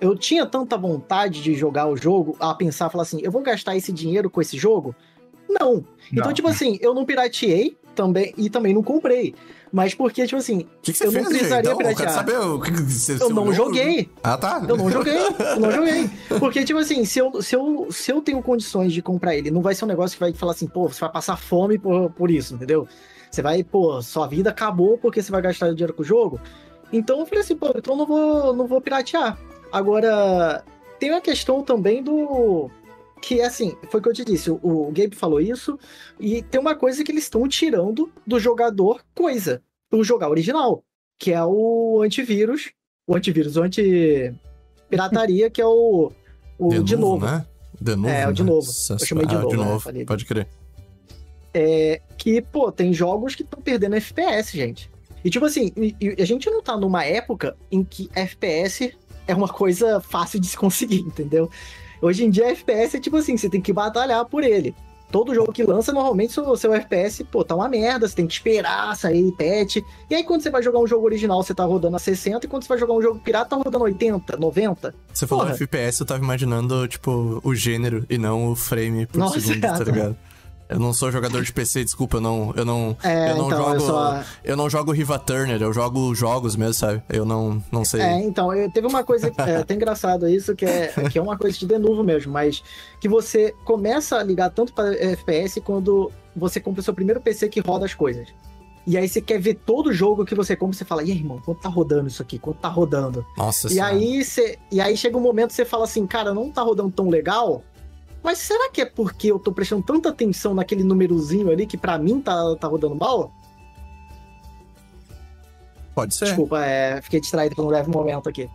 Eu 0.00 0.16
tinha 0.16 0.44
tanta 0.44 0.76
vontade 0.76 1.42
de 1.42 1.54
jogar 1.54 1.86
o 1.88 1.96
jogo 1.96 2.36
a 2.38 2.54
pensar, 2.54 2.90
falar 2.90 3.02
assim, 3.02 3.20
eu 3.22 3.32
vou 3.32 3.42
gastar 3.42 3.76
esse 3.76 3.92
dinheiro 3.92 4.28
com 4.28 4.40
esse 4.40 4.56
jogo? 4.56 4.94
Não. 5.48 5.84
Então, 6.12 6.26
Não. 6.26 6.32
tipo 6.32 6.48
assim, 6.48 6.78
eu 6.80 6.92
não 6.92 7.04
pirateei 7.04 7.76
também 7.94 8.32
e 8.36 8.50
também 8.50 8.74
não 8.74 8.82
comprei. 8.82 9.34
Mas 9.72 9.94
porque, 9.94 10.24
tipo 10.26 10.36
assim, 10.36 10.66
que, 10.80 10.92
que 10.92 11.02
Eu 11.02 11.06
não 11.06 11.12
fez, 11.12 11.24
gente? 11.24 11.38
precisaria 11.38 11.60
Então, 11.60 11.72
eu 11.72 11.78
piratear. 11.78 12.14
saber 12.14 12.38
o 12.38 12.60
que 12.60 12.70
você 12.70 13.20
eu 13.20 13.30
não 13.30 13.52
joguei. 13.52 14.08
Ah, 14.22 14.36
tá. 14.38 14.62
Eu 14.66 14.76
não 14.76 14.90
joguei, 14.90 15.16
eu 15.16 15.60
não 15.60 15.72
joguei. 15.72 16.10
Porque, 16.38 16.64
tipo 16.64 16.78
assim, 16.78 17.04
se 17.04 17.18
eu, 17.18 17.42
se, 17.42 17.56
eu, 17.56 17.88
se 17.90 18.12
eu 18.12 18.22
tenho 18.22 18.40
condições 18.42 18.92
de 18.92 19.02
comprar 19.02 19.34
ele, 19.34 19.50
não 19.50 19.60
vai 19.60 19.74
ser 19.74 19.84
um 19.84 19.88
negócio 19.88 20.16
que 20.16 20.20
vai 20.20 20.32
falar 20.32 20.52
assim, 20.52 20.66
pô, 20.68 20.88
você 20.88 21.00
vai 21.00 21.10
passar 21.10 21.36
fome 21.36 21.78
por, 21.78 22.10
por 22.10 22.30
isso, 22.30 22.54
entendeu? 22.54 22.86
Você 23.30 23.42
vai, 23.42 23.62
pô, 23.64 24.00
sua 24.02 24.26
vida 24.26 24.50
acabou 24.50 24.96
porque 24.98 25.20
você 25.20 25.30
vai 25.32 25.42
gastar 25.42 25.70
dinheiro 25.72 25.92
com 25.92 26.02
o 26.02 26.04
jogo. 26.04 26.40
Então 26.92 27.18
eu 27.20 27.26
falei 27.26 27.40
assim, 27.42 27.56
pô, 27.56 27.72
então 27.76 27.94
eu 27.94 27.98
não 27.98 28.06
vou, 28.06 28.54
não 28.54 28.66
vou 28.66 28.80
piratear. 28.80 29.36
Agora, 29.72 30.64
tem 30.98 31.10
a 31.10 31.20
questão 31.20 31.62
também 31.62 32.02
do. 32.02 32.70
Que 33.20 33.40
assim, 33.40 33.76
foi 33.90 34.00
o 34.00 34.02
que 34.02 34.08
eu 34.08 34.14
te 34.14 34.24
disse, 34.24 34.50
o, 34.50 34.58
o 34.62 34.92
Gabe 34.92 35.16
falou 35.16 35.40
isso, 35.40 35.78
e 36.20 36.42
tem 36.42 36.60
uma 36.60 36.74
coisa 36.74 37.02
que 37.02 37.10
eles 37.10 37.24
estão 37.24 37.46
tirando 37.48 38.12
do 38.26 38.38
jogador 38.38 39.02
coisa, 39.14 39.62
o 39.92 40.04
jogar 40.04 40.28
original, 40.28 40.84
que 41.18 41.32
é 41.32 41.44
o 41.44 42.02
antivírus, 42.02 42.72
o 43.06 43.14
antivírus, 43.14 43.56
o 43.56 43.62
anti-pirataria, 43.62 45.48
que 45.50 45.60
é 45.60 45.66
o, 45.66 46.12
o 46.58 46.82
de, 46.82 46.96
novo. 46.96 47.24
né? 47.24 47.46
De 47.80 47.94
novo, 47.94 48.08
É, 48.08 48.28
o 48.28 48.32
de 48.32 48.42
né? 48.42 48.50
novo. 48.50 48.70
Eu 48.90 48.98
chamei 48.98 49.26
de 49.26 49.34
ah, 49.34 49.40
novo, 49.40 49.56
né? 49.56 49.78
Falei. 49.80 50.04
Pode 50.04 50.24
crer. 50.24 50.48
É, 51.52 52.02
que, 52.18 52.42
pô, 52.42 52.70
tem 52.70 52.92
jogos 52.92 53.34
que 53.34 53.42
estão 53.42 53.60
perdendo 53.62 53.96
FPS, 53.96 54.52
gente. 54.52 54.90
E 55.24 55.30
tipo 55.30 55.46
assim, 55.46 55.72
a 56.18 56.24
gente 56.24 56.50
não 56.50 56.62
tá 56.62 56.76
numa 56.76 57.04
época 57.04 57.56
em 57.70 57.82
que 57.82 58.10
FPS 58.14 58.92
é 59.26 59.34
uma 59.34 59.48
coisa 59.48 60.00
fácil 60.00 60.38
de 60.38 60.46
se 60.46 60.56
conseguir, 60.56 61.00
entendeu? 61.06 61.50
Hoje 62.00 62.24
em 62.24 62.30
dia, 62.30 62.50
FPS 62.50 62.96
é 62.96 63.00
tipo 63.00 63.16
assim, 63.16 63.36
você 63.36 63.48
tem 63.48 63.60
que 63.60 63.72
batalhar 63.72 64.24
por 64.24 64.42
ele. 64.42 64.74
Todo 65.10 65.34
jogo 65.34 65.52
que 65.52 65.62
lança, 65.62 65.92
normalmente, 65.92 66.32
seu, 66.32 66.56
seu 66.56 66.74
FPS, 66.74 67.22
pô, 67.24 67.44
tá 67.44 67.54
uma 67.54 67.68
merda, 67.68 68.08
você 68.08 68.16
tem 68.16 68.26
que 68.26 68.34
esperar 68.34 68.96
sair 68.96 69.30
patch. 69.32 69.76
E 70.10 70.14
aí, 70.14 70.24
quando 70.24 70.42
você 70.42 70.50
vai 70.50 70.62
jogar 70.62 70.80
um 70.80 70.86
jogo 70.86 71.06
original, 71.06 71.40
você 71.42 71.54
tá 71.54 71.64
rodando 71.64 71.94
a 71.94 71.98
60, 71.98 72.44
e 72.44 72.48
quando 72.48 72.64
você 72.64 72.68
vai 72.68 72.78
jogar 72.78 72.92
um 72.92 73.00
jogo 73.00 73.20
pirata, 73.20 73.50
tá 73.50 73.56
rodando 73.56 73.84
80, 73.84 74.36
90. 74.36 74.94
Você 75.12 75.26
falou 75.26 75.44
Porra. 75.44 75.54
FPS, 75.54 76.00
eu 76.00 76.06
tava 76.06 76.22
imaginando, 76.22 76.88
tipo, 76.88 77.40
o 77.42 77.54
gênero 77.54 78.04
e 78.10 78.18
não 78.18 78.50
o 78.50 78.56
frame 78.56 79.06
por 79.06 79.18
Nossa, 79.18 79.40
segundo, 79.40 79.60
tá 79.60 79.78
ligado? 79.84 80.16
Eu 80.68 80.80
não 80.80 80.92
sou 80.92 81.12
jogador 81.12 81.42
de 81.42 81.52
PC, 81.52 81.84
desculpa, 81.84 82.16
eu 82.16 82.20
não. 82.20 82.52
Eu 82.56 82.64
não, 82.64 82.96
É, 83.02 83.30
eu 83.30 83.36
não 83.36 83.46
então, 83.46 83.58
jogo. 83.58 83.74
eu 83.74 83.80
só... 83.80 84.22
Eu 84.42 84.56
não 84.56 84.68
jogo 84.68 84.90
Riva 84.92 85.18
Turner, 85.18 85.62
eu 85.62 85.72
jogo 85.72 86.14
jogos 86.14 86.56
mesmo, 86.56 86.74
sabe? 86.74 87.02
Eu 87.08 87.24
não, 87.24 87.62
não 87.70 87.84
sei. 87.84 88.00
É, 88.00 88.22
então, 88.22 88.52
eu- 88.52 88.70
teve 88.70 88.86
uma 88.86 89.04
coisa, 89.04 89.32
é 89.38 89.56
até 89.56 89.74
engraçado 89.74 90.28
isso, 90.28 90.56
que 90.56 90.64
é, 90.64 90.88
que 91.10 91.18
é 91.18 91.22
uma 91.22 91.38
coisa 91.38 91.56
de 91.56 91.66
denuvo 91.66 92.02
mesmo, 92.02 92.32
mas 92.32 92.62
que 93.00 93.08
você 93.08 93.54
começa 93.64 94.16
a 94.16 94.22
ligar 94.22 94.50
tanto 94.50 94.72
para 94.72 94.92
FPS 94.94 95.60
quando 95.60 96.10
você 96.34 96.58
compra 96.60 96.80
o 96.80 96.84
seu 96.84 96.92
primeiro 96.94 97.20
PC 97.20 97.48
que 97.48 97.60
roda 97.60 97.84
as 97.84 97.94
coisas. 97.94 98.26
E 98.88 98.96
aí 98.96 99.08
você 99.08 99.20
quer 99.20 99.40
ver 99.40 99.54
todo 99.66 99.92
jogo 99.92 100.24
que 100.24 100.34
você 100.34 100.54
compra, 100.54 100.76
você 100.76 100.84
fala, 100.84 101.02
e 101.02 101.10
aí, 101.10 101.18
irmão, 101.18 101.40
quanto 101.44 101.60
tá 101.60 101.68
rodando 101.68 102.06
isso 102.06 102.22
aqui? 102.22 102.38
Quanto 102.38 102.58
tá 102.58 102.68
rodando? 102.68 103.24
Nossa 103.36 103.66
E 103.66 103.70
senhora. 103.70 103.92
aí, 103.94 104.24
você, 104.24 104.58
e 104.70 104.80
aí 104.80 104.96
chega 104.96 105.16
um 105.16 105.20
momento 105.20 105.48
que 105.48 105.54
você 105.54 105.64
fala 105.64 105.84
assim, 105.84 106.06
cara, 106.06 106.32
não 106.32 106.50
tá 106.52 106.62
rodando 106.62 106.92
tão 106.92 107.08
legal, 107.08 107.64
mas 108.26 108.38
será 108.38 108.68
que 108.70 108.80
é 108.82 108.84
porque 108.84 109.28
eu 109.30 109.38
tô 109.38 109.50
prestando 109.52 109.82
tanta 109.82 110.10
atenção 110.10 110.52
naquele 110.54 110.84
númerozinho 110.84 111.50
ali 111.50 111.66
que 111.66 111.78
pra 111.78 111.96
mim 111.96 112.20
tá, 112.20 112.34
tá 112.60 112.68
rodando 112.68 112.94
mal? 112.94 113.32
Pode 115.94 116.14
ser. 116.14 116.26
Desculpa, 116.26 116.62
é, 116.64 117.00
fiquei 117.00 117.20
distraído 117.20 117.54
por 117.56 117.64
um 117.64 117.68
breve 117.68 117.88
momento 117.90 118.28
aqui. 118.28 118.50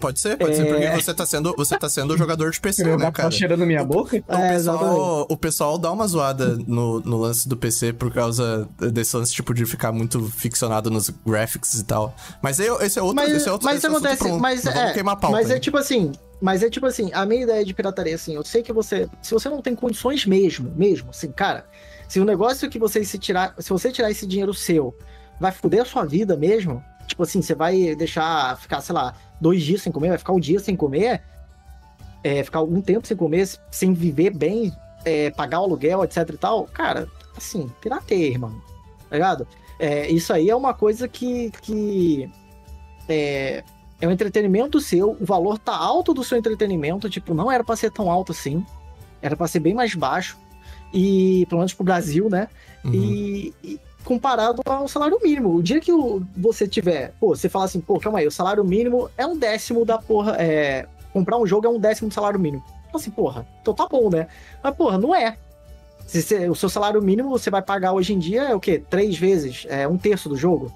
Pode 0.00 0.18
ser, 0.18 0.36
pode 0.36 0.56
ser, 0.56 0.66
É. 0.66 0.90
porque 0.90 1.02
você 1.02 1.14
tá 1.14 1.24
sendo, 1.24 1.54
você 1.56 1.78
tá 1.78 1.88
sendo 1.88 2.16
jogador 2.18 2.50
de 2.50 2.60
PC, 2.60 2.82
Meu 2.82 2.98
né, 2.98 3.08
cara? 3.12 3.28
tá 3.28 3.30
cheirando 3.30 3.64
minha 3.64 3.84
boca? 3.84 4.16
O, 4.28 4.34
É, 4.34 4.54
pessoal, 4.54 5.26
o 5.30 5.36
pessoal 5.36 5.78
dá 5.78 5.92
uma 5.92 6.08
zoada 6.08 6.58
no, 6.66 6.98
no 7.00 7.16
lance 7.18 7.48
do 7.48 7.56
PC 7.56 7.92
por 7.92 8.12
causa 8.12 8.68
desse 8.92 9.16
lance, 9.16 9.32
tipo, 9.32 9.54
de 9.54 9.64
ficar 9.64 9.92
muito 9.92 10.20
ficcionado 10.28 10.90
nos 10.90 11.08
graphics 11.24 11.74
e 11.74 11.84
tal. 11.84 12.12
Mas 12.42 12.58
aí, 12.58 12.66
esse 12.80 12.98
é 12.98 13.02
outro, 13.02 13.14
Mas, 13.14 13.32
esse 13.32 13.48
é 13.48 13.52
outro 13.52 13.64
mas 13.64 13.76
esse 13.76 13.86
é 13.86 13.88
assunto 13.88 14.04
acontece, 14.06 14.24
pra 14.28 14.32
um- 14.34 14.40
mas 14.40 14.66
é, 14.66 14.92
queimar 14.92 15.14
a 15.14 15.16
pauta, 15.18 15.36
mas 15.36 15.50
é 15.52 15.60
tipo 15.60 15.76
assim, 15.78 16.10
mas 16.40 16.62
é 16.62 16.70
tipo 16.70 16.86
assim, 16.86 17.10
a 17.12 17.24
minha 17.24 17.42
ideia 17.42 17.64
de 17.64 17.72
pirataria 17.72 18.14
assim, 18.14 18.34
eu 18.34 18.44
sei 18.44 18.62
que 18.62 18.72
você, 18.72 19.08
se 19.22 19.32
você 19.32 19.48
não 19.48 19.62
tem 19.62 19.74
condições 19.74 20.26
mesmo, 20.26 20.70
mesmo, 20.76 21.10
assim, 21.10 21.32
cara, 21.32 21.66
se 22.08 22.20
o 22.20 22.24
negócio 22.24 22.68
que 22.68 22.78
você 22.78 23.04
se 23.04 23.18
tirar, 23.18 23.54
se 23.58 23.70
você 23.70 23.90
tirar 23.90 24.10
esse 24.10 24.26
dinheiro 24.26 24.52
seu, 24.52 24.94
vai 25.40 25.50
foder 25.52 25.82
a 25.82 25.84
sua 25.84 26.04
vida 26.04 26.36
mesmo, 26.36 26.82
tipo 27.06 27.22
assim, 27.22 27.40
você 27.40 27.54
vai 27.54 27.94
deixar 27.94 28.56
ficar, 28.58 28.80
sei 28.80 28.94
lá, 28.94 29.14
dois 29.40 29.62
dias 29.62 29.82
sem 29.82 29.92
comer, 29.92 30.08
vai 30.10 30.18
ficar 30.18 30.32
um 30.32 30.40
dia 30.40 30.58
sem 30.58 30.76
comer, 30.76 31.22
é, 32.22 32.42
ficar 32.42 32.58
algum 32.58 32.80
tempo 32.80 33.06
sem 33.06 33.16
comer, 33.16 33.48
sem 33.70 33.92
viver 33.92 34.30
bem, 34.30 34.72
é, 35.04 35.30
pagar 35.30 35.60
o 35.60 35.64
aluguel, 35.64 36.04
etc 36.04 36.28
e 36.28 36.36
tal, 36.36 36.64
cara, 36.64 37.08
assim, 37.36 37.70
pirateia, 37.80 38.26
irmão, 38.26 38.60
tá 39.08 39.16
ligado? 39.16 39.46
É, 39.78 40.10
isso 40.10 40.32
aí 40.32 40.50
é 40.50 40.56
uma 40.56 40.74
coisa 40.74 41.06
que, 41.06 41.50
que 41.62 42.30
é, 43.08 43.62
é 44.00 44.06
um 44.06 44.10
entretenimento 44.10 44.80
seu, 44.80 45.16
o 45.20 45.24
valor 45.24 45.58
tá 45.58 45.76
alto 45.76 46.12
do 46.12 46.22
seu 46.24 46.36
entretenimento, 46.38 47.08
tipo, 47.08 47.32
não 47.34 47.50
era 47.50 47.64
pra 47.64 47.76
ser 47.76 47.90
tão 47.90 48.10
alto 48.10 48.32
assim, 48.32 48.64
era 49.22 49.36
pra 49.36 49.46
ser 49.48 49.60
bem 49.60 49.74
mais 49.74 49.94
baixo, 49.94 50.36
e 50.92 51.46
pelo 51.48 51.60
menos 51.60 51.72
pro 51.74 51.84
Brasil, 51.84 52.28
né? 52.30 52.48
Uhum. 52.84 52.92
E, 52.94 53.54
e 53.64 53.80
comparado 54.04 54.62
ao 54.64 54.86
salário 54.86 55.18
mínimo. 55.22 55.54
O 55.56 55.62
dia 55.62 55.80
que 55.80 55.92
o- 55.92 56.22
você 56.36 56.68
tiver, 56.68 57.12
pô, 57.18 57.34
você 57.34 57.48
fala 57.48 57.64
assim, 57.64 57.80
pô, 57.80 57.98
calma 57.98 58.20
aí, 58.20 58.26
o 58.26 58.30
salário 58.30 58.64
mínimo 58.64 59.10
é 59.18 59.26
um 59.26 59.36
décimo 59.36 59.84
da 59.84 59.98
porra, 59.98 60.36
é, 60.38 60.86
comprar 61.12 61.38
um 61.38 61.46
jogo 61.46 61.66
é 61.66 61.70
um 61.70 61.78
décimo 61.78 62.08
do 62.08 62.14
salário 62.14 62.38
mínimo. 62.38 62.62
Então 62.88 63.00
assim, 63.00 63.10
porra, 63.10 63.46
então 63.60 63.74
tá 63.74 63.86
bom, 63.88 64.08
né? 64.08 64.28
Mas 64.62 64.74
porra, 64.76 64.96
não 64.96 65.14
é. 65.14 65.36
Se 66.06 66.22
você- 66.22 66.48
o 66.48 66.54
seu 66.54 66.68
salário 66.68 67.02
mínimo 67.02 67.28
você 67.30 67.50
vai 67.50 67.60
pagar 67.62 67.92
hoje 67.92 68.12
em 68.14 68.18
dia 68.18 68.42
é 68.44 68.54
o 68.54 68.60
quê? 68.60 68.80
Três 68.88 69.18
vezes, 69.18 69.66
é 69.68 69.88
um 69.88 69.98
terço 69.98 70.28
do 70.28 70.36
jogo, 70.36 70.70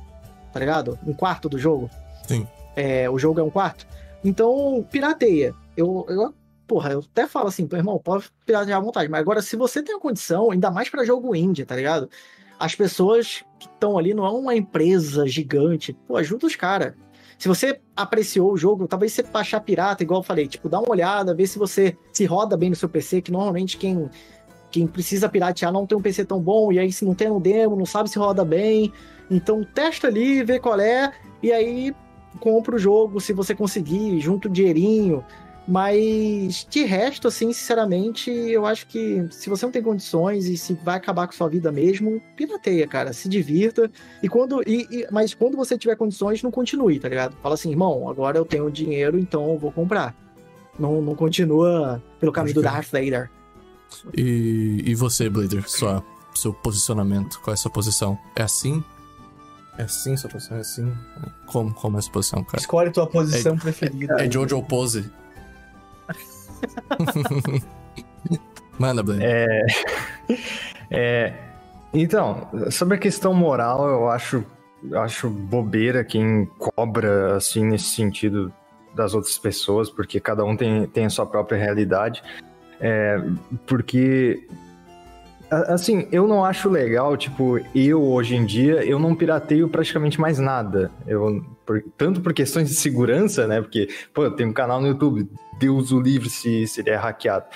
tá 0.53 0.59
ligado? 0.59 0.99
Um 1.07 1.13
quarto 1.13 1.49
do 1.49 1.57
jogo. 1.57 1.89
Sim. 2.27 2.49
É, 2.81 3.11
o 3.11 3.19
jogo 3.19 3.39
é 3.39 3.43
um 3.43 3.51
quarto. 3.51 3.87
Então, 4.25 4.87
pirateia. 4.91 5.55
Eu, 5.77 6.07
eu, 6.09 6.35
porra, 6.67 6.93
eu 6.93 7.01
até 7.01 7.27
falo 7.27 7.49
assim, 7.49 7.67
pô, 7.67 7.77
irmão, 7.77 7.99
pode 7.99 8.25
piratear 8.47 8.79
à 8.79 8.83
vontade. 8.83 9.11
Mas 9.11 9.21
agora, 9.21 9.43
se 9.43 9.55
você 9.55 9.83
tem 9.83 9.95
a 9.95 10.01
condição, 10.01 10.51
ainda 10.51 10.71
mais 10.71 10.89
pra 10.89 11.05
jogo 11.05 11.37
indie, 11.37 11.67
tá 11.67 11.77
ligado? 11.77 12.09
As 12.59 12.75
pessoas 12.75 13.45
que 13.59 13.67
estão 13.67 13.99
ali 13.99 14.15
não 14.15 14.25
é 14.25 14.31
uma 14.31 14.57
empresa 14.57 15.27
gigante. 15.27 15.93
Pô, 16.09 16.17
ajuda 16.17 16.47
os 16.47 16.57
caras. 16.57 16.95
Se 17.39 17.49
você 17.49 17.79
apreciou 17.95 18.51
o 18.51 18.57
jogo, 18.57 18.89
talvez 18.89 19.13
você 19.13 19.23
baixar 19.23 19.61
pirata, 19.61 20.03
igual 20.03 20.21
eu 20.21 20.25
falei, 20.25 20.49
tipo, 20.49 20.67
dá 20.67 20.79
uma 20.79 20.91
olhada, 20.91 21.35
vê 21.35 21.47
se 21.47 21.59
você 21.59 21.95
se 22.15 22.25
roda 22.25 22.57
bem 22.57 22.71
no 22.71 22.77
seu 22.77 22.89
PC, 22.89 23.21
que 23.21 23.31
normalmente 23.31 23.77
quem, 23.77 24.09
quem 24.71 24.87
precisa 24.87 25.29
piratear 25.29 25.71
não 25.71 25.87
tem 25.87 25.99
um 25.99 26.03
PC 26.03 26.25
tão 26.25 26.41
bom, 26.41 26.73
e 26.73 26.79
aí 26.79 26.91
se 26.91 27.05
não 27.05 27.15
tem 27.15 27.29
no 27.29 27.41
demo, 27.41 27.77
não 27.77 27.87
sabe 27.87 28.09
se 28.09 28.19
roda 28.19 28.43
bem. 28.43 28.91
Então 29.31 29.65
testa 29.65 30.07
ali, 30.07 30.43
vê 30.43 30.59
qual 30.59 30.81
é, 30.81 31.13
e 31.43 31.53
aí 31.53 31.95
compra 32.39 32.77
o 32.77 32.79
jogo 32.79 33.21
se 33.21 33.33
você 33.33 33.55
conseguir, 33.55 34.21
junta 34.21 34.49
o 34.49 34.51
dinheirinho. 34.51 35.25
Mas 35.69 36.67
de 36.69 36.83
resto, 36.85 37.29
assim, 37.29 37.53
sinceramente, 37.53 38.31
eu 38.31 38.67
acho 38.67 38.87
que 38.89 39.25
se 39.31 39.49
você 39.49 39.65
não 39.65 39.71
tem 39.71 39.83
condições 39.83 40.47
e 40.47 40.57
se 40.57 40.75
vai 40.75 40.97
acabar 40.97 41.27
com 41.27 41.33
sua 41.33 41.49
vida 41.49 41.71
mesmo, 41.71 42.21
pirateia, 42.35 42.87
cara. 42.89 43.13
Se 43.13 43.29
divirta. 43.29 43.91
E 44.23 44.29
quando. 44.29 44.63
E, 44.67 44.87
e- 44.91 45.07
mas 45.13 45.33
quando 45.33 45.57
você 45.57 45.79
tiver 45.79 45.95
condições, 45.97 46.43
não 46.43 46.51
continue, 46.51 46.99
tá 46.99 47.09
ligado? 47.09 47.37
Fala 47.43 47.55
assim, 47.55 47.71
irmão, 47.71 48.09
agora 48.09 48.37
eu 48.39 48.45
tenho 48.45 48.69
dinheiro, 48.71 49.19
então 49.19 49.51
eu 49.51 49.59
vou 49.59 49.71
comprar. 49.71 50.17
Não, 50.79 51.01
não 51.01 51.15
continua 51.15 52.03
pelo 52.19 52.33
caminho 52.33 52.55
do 52.55 52.63
Darth 52.63 52.91
Vader. 52.91 53.31
E, 54.17 54.83
e 54.87 54.95
você, 54.95 55.29
Blader, 55.29 55.69
sua, 55.69 56.03
seu 56.35 56.53
posicionamento, 56.53 57.39
qual 57.43 57.53
é 57.53 57.55
a 57.55 57.57
sua 57.57 57.71
posição? 57.71 58.19
É 58.35 58.43
assim? 58.43 58.83
É 59.79 59.83
assim 59.85 60.17
sua 60.17 60.31
posição? 60.31 60.57
É 60.57 60.61
assim? 60.61 60.93
Como, 61.47 61.73
como 61.75 61.97
é 61.97 61.99
a 61.99 62.03
sua 62.03 62.13
posição, 62.13 62.45
cara? 62.45 62.59
Escolhe 62.59 62.91
tua 62.91 63.07
posição 63.07 63.57
preferida. 63.57 64.17
É 64.19 64.31
Jojo 64.31 64.63
Pose. 64.63 65.11
Manda, 68.79 69.03
Blader. 69.03 69.27
É, 69.27 69.67
é, 70.91 71.35
então, 71.93 72.49
sobre 72.71 72.97
a 72.97 72.99
questão 72.99 73.35
moral, 73.35 73.87
eu 73.89 74.09
acho, 74.09 74.45
eu 74.83 75.01
acho 75.01 75.29
bobeira 75.29 76.05
quem 76.05 76.47
cobra 76.59 77.37
assim 77.37 77.65
nesse 77.65 77.95
sentido 77.95 78.53
das 78.95 79.15
outras 79.15 79.39
pessoas, 79.39 79.91
porque 79.91 80.19
cada 80.19 80.45
um 80.45 80.57
tem, 80.57 80.87
tem 80.87 81.05
a 81.05 81.11
sua 81.11 81.27
própria 81.27 81.59
realidade. 81.59 82.23
É, 82.81 83.23
porque 83.67 84.49
assim, 85.51 86.07
eu 86.13 86.27
não 86.27 86.45
acho 86.45 86.69
legal, 86.69 87.17
tipo, 87.17 87.59
eu 87.75 88.03
hoje 88.03 88.37
em 88.37 88.45
dia, 88.47 88.85
eu 88.85 88.99
não 88.99 89.15
pirateio 89.15 89.69
praticamente 89.69 90.21
mais 90.21 90.39
nada. 90.39 90.91
Eu, 91.07 91.45
por- 91.67 91.83
tanto 91.97 92.21
por 92.21 92.33
questões 92.33 92.69
de 92.69 92.75
segurança, 92.75 93.47
né? 93.47 93.61
Porque, 93.61 93.89
pô, 94.15 94.31
tenho 94.31 94.51
um 94.51 94.53
canal 94.53 94.81
no 94.81 94.87
YouTube, 94.89 95.29
Deus 95.59 95.93
o 95.93 96.01
livre 96.01 96.31
se, 96.31 96.67
se 96.67 96.81
ele 96.81 96.91
é 96.91 96.97
hackeado. 96.97 97.47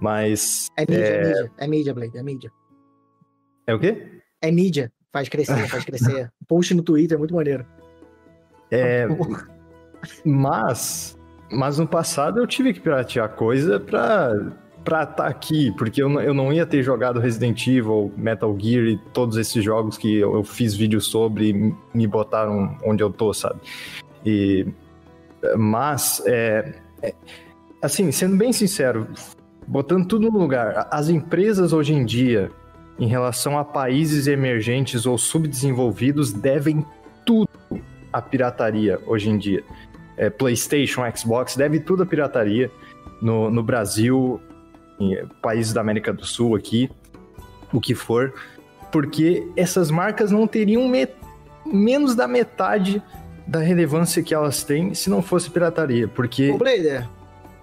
Mas. 0.00 0.66
É 0.76 0.82
mídia, 0.82 1.04
é 1.06 1.24
mídia. 1.26 1.52
É 1.58 1.66
mídia, 1.66 1.94
Blade, 1.94 2.18
é 2.18 2.22
mídia. 2.22 2.52
É 3.66 3.74
o 3.74 3.78
quê? 3.78 4.20
É 4.42 4.50
mídia. 4.50 4.92
Faz 5.12 5.28
crescer, 5.28 5.68
faz 5.68 5.84
crescer. 5.84 6.30
Post 6.48 6.74
no 6.74 6.82
Twitter, 6.82 7.18
muito 7.18 7.34
maneiro. 7.34 7.64
É, 8.70 9.06
mas, 10.24 11.16
mas 11.50 11.78
no 11.78 11.86
passado 11.86 12.40
eu 12.40 12.46
tive 12.46 12.72
que 12.72 12.80
piratear 12.80 13.28
coisa 13.30 13.78
pra 13.78 14.32
pra 14.84 15.04
estar 15.04 15.26
aqui, 15.26 15.72
porque 15.72 16.02
eu 16.02 16.20
eu 16.20 16.34
não 16.34 16.52
ia 16.52 16.66
ter 16.66 16.82
jogado 16.82 17.18
Resident 17.18 17.66
Evil, 17.66 18.12
Metal 18.16 18.54
Gear 18.58 18.84
e 18.84 18.98
todos 19.12 19.36
esses 19.36 19.64
jogos 19.64 19.96
que 19.96 20.18
eu, 20.18 20.34
eu 20.34 20.44
fiz 20.44 20.74
vídeo 20.74 21.00
sobre 21.00 21.50
e 21.50 21.74
me 21.94 22.06
botaram 22.06 22.76
onde 22.84 23.02
eu 23.02 23.10
tô, 23.10 23.32
sabe? 23.32 23.60
E, 24.24 24.66
mas, 25.56 26.22
é, 26.26 26.74
é, 27.02 27.14
assim, 27.82 28.12
sendo 28.12 28.36
bem 28.36 28.52
sincero, 28.52 29.08
botando 29.66 30.06
tudo 30.06 30.30
no 30.30 30.38
lugar, 30.38 30.86
as 30.90 31.08
empresas 31.08 31.72
hoje 31.72 31.94
em 31.94 32.04
dia, 32.04 32.50
em 32.98 33.06
relação 33.06 33.58
a 33.58 33.64
países 33.64 34.26
emergentes 34.26 35.06
ou 35.06 35.18
subdesenvolvidos, 35.18 36.32
devem 36.32 36.84
tudo 37.24 37.48
a 38.12 38.22
pirataria 38.22 39.00
hoje 39.06 39.30
em 39.30 39.38
dia. 39.38 39.64
É, 40.16 40.30
PlayStation, 40.30 41.02
Xbox, 41.14 41.56
deve 41.56 41.80
tudo 41.80 42.04
a 42.04 42.06
pirataria. 42.06 42.70
No, 43.20 43.50
no 43.50 43.62
Brasil, 43.62 44.40
países 45.42 45.72
da 45.72 45.80
América 45.80 46.12
do 46.12 46.24
Sul 46.24 46.54
aqui, 46.56 46.90
o 47.72 47.80
que 47.80 47.94
for, 47.94 48.32
porque 48.92 49.46
essas 49.56 49.90
marcas 49.90 50.30
não 50.30 50.46
teriam 50.46 50.88
me- 50.88 51.08
menos 51.66 52.14
da 52.14 52.28
metade 52.28 53.02
da 53.46 53.58
relevância 53.58 54.22
que 54.22 54.32
elas 54.34 54.62
têm 54.64 54.94
se 54.94 55.10
não 55.10 55.20
fosse 55.20 55.50
pirataria, 55.50 56.06
porque... 56.08 56.50
Ô, 56.50 56.58
Blader, 56.58 57.02
é, 57.02 57.08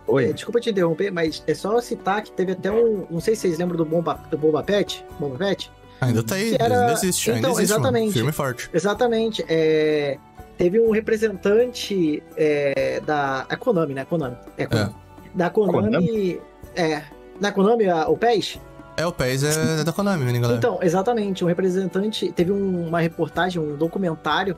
Oi, 0.07 0.33
desculpa 0.33 0.59
te 0.59 0.69
interromper, 0.69 1.11
mas 1.11 1.41
é 1.47 1.53
só 1.53 1.79
citar 1.79 2.21
que 2.21 2.31
teve 2.31 2.51
até 2.51 2.69
um. 2.71 3.05
Não 3.09 3.21
sei 3.21 3.33
se 3.35 3.41
vocês 3.43 3.57
lembram 3.57 3.77
do 3.77 3.85
Bomba, 3.85 4.15
do 4.29 4.37
Bomba 4.37 4.61
Pet. 4.61 5.05
Bomba 5.17 5.37
Pet? 5.37 5.71
Ainda 6.01 6.21
tá 6.21 6.35
aí, 6.35 6.55
era- 6.59 6.81
ainda 6.81 6.93
existe, 6.93 7.29
ainda 7.31 7.39
Então, 7.47 7.51
existe. 7.51 7.69
mano. 7.71 7.83
exatamente. 7.83 8.13
Firme 8.13 8.29
e 8.29 8.33
forte. 8.33 8.69
Exatamente. 8.73 9.45
É, 9.47 10.17
teve 10.57 10.81
um 10.81 10.91
representante 10.91 12.21
é, 12.35 12.99
da. 13.05 13.45
A 13.47 13.55
Konami, 13.55 13.93
né? 13.93 14.03
Konami. 14.03 14.35
É, 14.57 14.65
Konami. 14.65 14.95
Da 15.33 15.49
Konami. 15.49 16.41
É. 16.75 17.03
Da 17.41 17.51
Konami, 17.51 17.89
a- 17.89 18.07
o 18.07 18.15
PES? 18.15 18.59
É, 18.95 19.05
o 19.05 19.11
PES 19.11 19.43
é 19.43 19.83
da 19.83 19.91
Konami, 19.91 20.25
né, 20.25 20.39
galera? 20.39 20.57
Então, 20.57 20.77
exatamente. 20.81 21.43
Um 21.43 21.47
representante. 21.47 22.31
Teve 22.31 22.51
um- 22.51 22.87
uma 22.87 22.99
reportagem, 23.01 23.59
um 23.61 23.75
documentário 23.75 24.55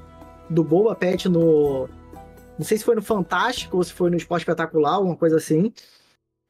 do 0.49 0.63
Boba 0.63 0.93
Pet 0.93 1.29
no. 1.29 1.88
Não 2.59 2.65
sei 2.65 2.77
se 2.77 2.84
foi 2.84 2.93
no 2.95 3.01
Fantástico 3.01 3.77
ou 3.77 3.84
se 3.84 3.93
foi 3.93 4.09
no 4.09 4.17
Esporte 4.17 4.41
Espetacular, 4.41 4.95
alguma 4.95 5.15
coisa 5.15 5.38
assim. 5.38 5.71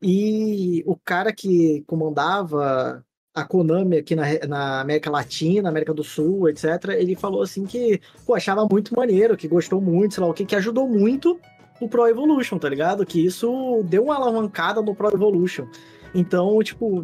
E 0.01 0.83
o 0.85 0.95
cara 0.97 1.31
que 1.31 1.83
comandava 1.87 3.05
a 3.33 3.45
Konami 3.45 3.97
aqui 3.97 4.15
na, 4.15 4.23
na 4.47 4.81
América 4.81 5.09
Latina, 5.09 5.69
América 5.69 5.93
do 5.93 6.03
Sul, 6.03 6.49
etc., 6.49 6.89
ele 6.97 7.15
falou 7.15 7.41
assim 7.41 7.63
que 7.65 8.01
pô, 8.25 8.35
achava 8.35 8.67
muito 8.69 8.95
maneiro, 8.95 9.37
que 9.37 9.47
gostou 9.47 9.79
muito, 9.79 10.15
sei 10.15 10.23
lá 10.23 10.29
o 10.29 10.33
que, 10.33 10.45
que 10.45 10.55
ajudou 10.55 10.87
muito 10.89 11.39
o 11.79 11.87
Pro 11.87 12.07
Evolution, 12.07 12.57
tá 12.57 12.69
ligado? 12.69 13.05
Que 13.05 13.25
isso 13.25 13.81
deu 13.85 14.05
uma 14.05 14.15
alavancada 14.15 14.81
no 14.81 14.93
Pro 14.95 15.13
Evolution. 15.13 15.67
Então, 16.13 16.61
tipo, 16.61 17.03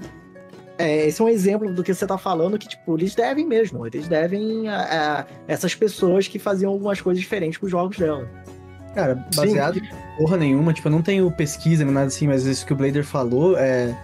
é, 0.78 1.08
esse 1.08 1.22
é 1.22 1.26
um 1.26 1.28
exemplo 1.28 1.74
do 1.74 1.84
que 1.84 1.94
você 1.94 2.08
tá 2.08 2.18
falando, 2.18 2.58
que, 2.58 2.68
tipo, 2.68 2.98
eles 2.98 3.14
devem 3.14 3.46
mesmo. 3.46 3.86
Eles 3.86 4.08
devem 4.08 4.70
a, 4.70 4.80
a 5.20 5.26
essas 5.46 5.76
pessoas 5.76 6.28
que 6.28 6.40
faziam 6.40 6.72
algumas 6.72 7.02
coisas 7.02 7.22
diferentes 7.22 7.58
com 7.58 7.66
os 7.66 7.72
jogos 7.72 7.98
dela. 7.98 8.26
Cara, 8.96 9.24
baseado 9.36 9.78
em 9.78 10.18
porra 10.18 10.38
nenhuma, 10.38 10.74
tipo, 10.74 10.88
eu 10.88 10.92
não 10.92 11.02
tenho 11.02 11.30
pesquisa 11.32 11.84
nem 11.84 11.94
nada 11.94 12.08
assim, 12.08 12.28
mas 12.28 12.46
isso 12.46 12.66
que 12.66 12.74
o 12.74 12.76
Blader 12.76 13.04
falou 13.04 13.58
é. 13.58 13.96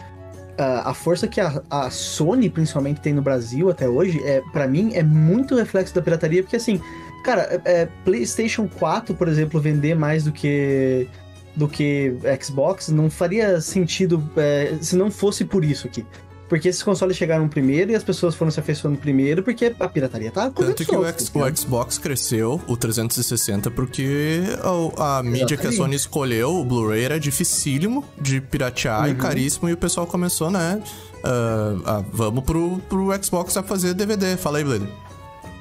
A, 0.57 0.91
a 0.91 0.93
força 0.93 1.27
que 1.27 1.41
a, 1.41 1.61
a 1.69 1.89
Sony, 1.89 2.49
principalmente, 2.49 3.01
tem 3.01 3.13
no 3.13 3.21
Brasil 3.21 3.69
até 3.69 3.89
hoje, 3.89 4.21
é 4.23 4.41
para 4.53 4.65
mim, 4.65 4.93
é 4.93 5.03
muito 5.03 5.53
reflexo 5.53 5.93
da 5.93 6.01
pirataria, 6.01 6.41
porque 6.41 6.55
assim, 6.55 6.79
cara, 7.25 7.61
é, 7.65 7.81
é, 7.81 7.89
PlayStation 8.05 8.65
4, 8.79 9.15
por 9.15 9.27
exemplo, 9.27 9.59
vender 9.59 9.95
mais 9.95 10.23
do 10.23 10.31
que 10.31 11.09
do 11.55 11.67
que 11.67 12.13
Xbox 12.41 12.89
não 12.89 13.09
faria 13.09 13.59
sentido 13.61 14.21
é, 14.35 14.75
se 14.81 14.95
não 14.95 15.09
fosse 15.09 15.45
por 15.45 15.63
isso 15.63 15.87
aqui. 15.87 16.05
Porque 16.47 16.67
esses 16.67 16.83
consoles 16.83 17.17
chegaram 17.17 17.47
primeiro 17.47 17.91
e 17.91 17.95
as 17.95 18.03
pessoas 18.03 18.35
foram 18.35 18.51
se 18.51 18.59
afeiçoando 18.59 18.99
primeiro 18.99 19.41
porque 19.41 19.73
a 19.79 19.87
pirataria 19.89 20.29
tá 20.29 20.51
Tanto 20.51 20.85
que 20.85 20.95
o, 20.95 21.03
X- 21.03 21.31
o 21.33 21.55
Xbox 21.57 21.97
cresceu, 21.97 22.61
o 22.67 22.77
360, 22.77 23.71
porque 23.71 24.41
a, 24.97 25.17
a 25.17 25.23
mídia 25.23 25.57
que 25.57 25.65
a. 25.65 25.71
Sony 25.71 25.95
escolheu, 25.95 26.53
o 26.53 26.63
Blu-ray, 26.63 27.03
era 27.03 27.19
dificílimo 27.19 28.05
de 28.21 28.39
piratear 28.41 29.07
e 29.07 29.11
Uhum. 29.13 29.17
caríssimo, 29.17 29.69
e 29.69 29.73
o 29.73 29.77
pessoal 29.77 30.05
começou, 30.05 30.51
né? 30.51 30.83
ah, 31.23 32.03
vamos 32.13 32.43
pro, 32.43 32.77
pro 32.89 33.07
Xbox 33.23 33.57
a 33.57 33.63
fazer 33.63 33.95
DVD. 33.95 34.37
Fala 34.37 34.59
aí, 34.59 34.63
Blader. 34.63 34.87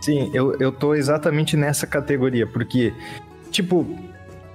Sim, 0.03 0.31
eu, 0.35 0.55
eu 0.61 0.71
tô 0.71 0.95
exatamente 0.95 1.57
nessa 1.57 1.87
categoria, 1.87 2.47
porque, 2.47 2.93
tipo, 3.51 3.87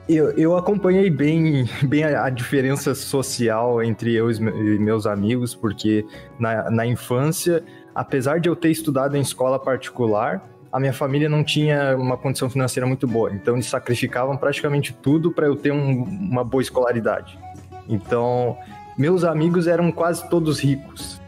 eu, 0.10 0.32
eu 0.32 0.57
acompanhei 0.57 1.10
bem, 1.10 1.70
bem 1.84 2.03
a, 2.03 2.26
a 2.26 2.30
diferença 2.30 2.95
social 2.95 3.82
entre 3.84 4.14
eu 4.16 4.30
e 4.32 4.80
meus 4.80 5.05
amigos, 5.05 5.53
porque 5.53 6.05
na, 6.39 6.70
na 6.72 6.86
infância, 6.86 7.64
apesar 7.93 8.39
de 8.39 8.49
eu 8.49 8.55
ter 8.55 8.72
estudado 8.72 9.16
em 9.16 9.22
escola 9.22 9.60
particular, 9.60 10.43
a 10.72 10.80
minha 10.80 10.93
família 10.93 11.30
não 11.30 11.43
tinha 11.43 11.95
uma 11.97 12.18
condição 12.18 12.49
financeira 12.49 12.86
muito 12.86 13.07
boa, 13.07 13.32
então 13.32 13.55
eles 13.55 13.66
sacrificavam 13.68 14.36
praticamente 14.38 14.93
tudo 14.93 15.32
para 15.32 15.47
eu 15.47 15.55
ter 15.55 15.72
um- 15.72 16.03
uma 16.03 16.43
boa 16.43 16.62
escolaridade. 16.62 17.39
Então, 17.88 18.57
meus 18.97 19.24
amigos 19.24 19.66
eram 19.68 19.91
quase 19.91 20.28
todos 20.30 20.60
ricos. 20.60 21.20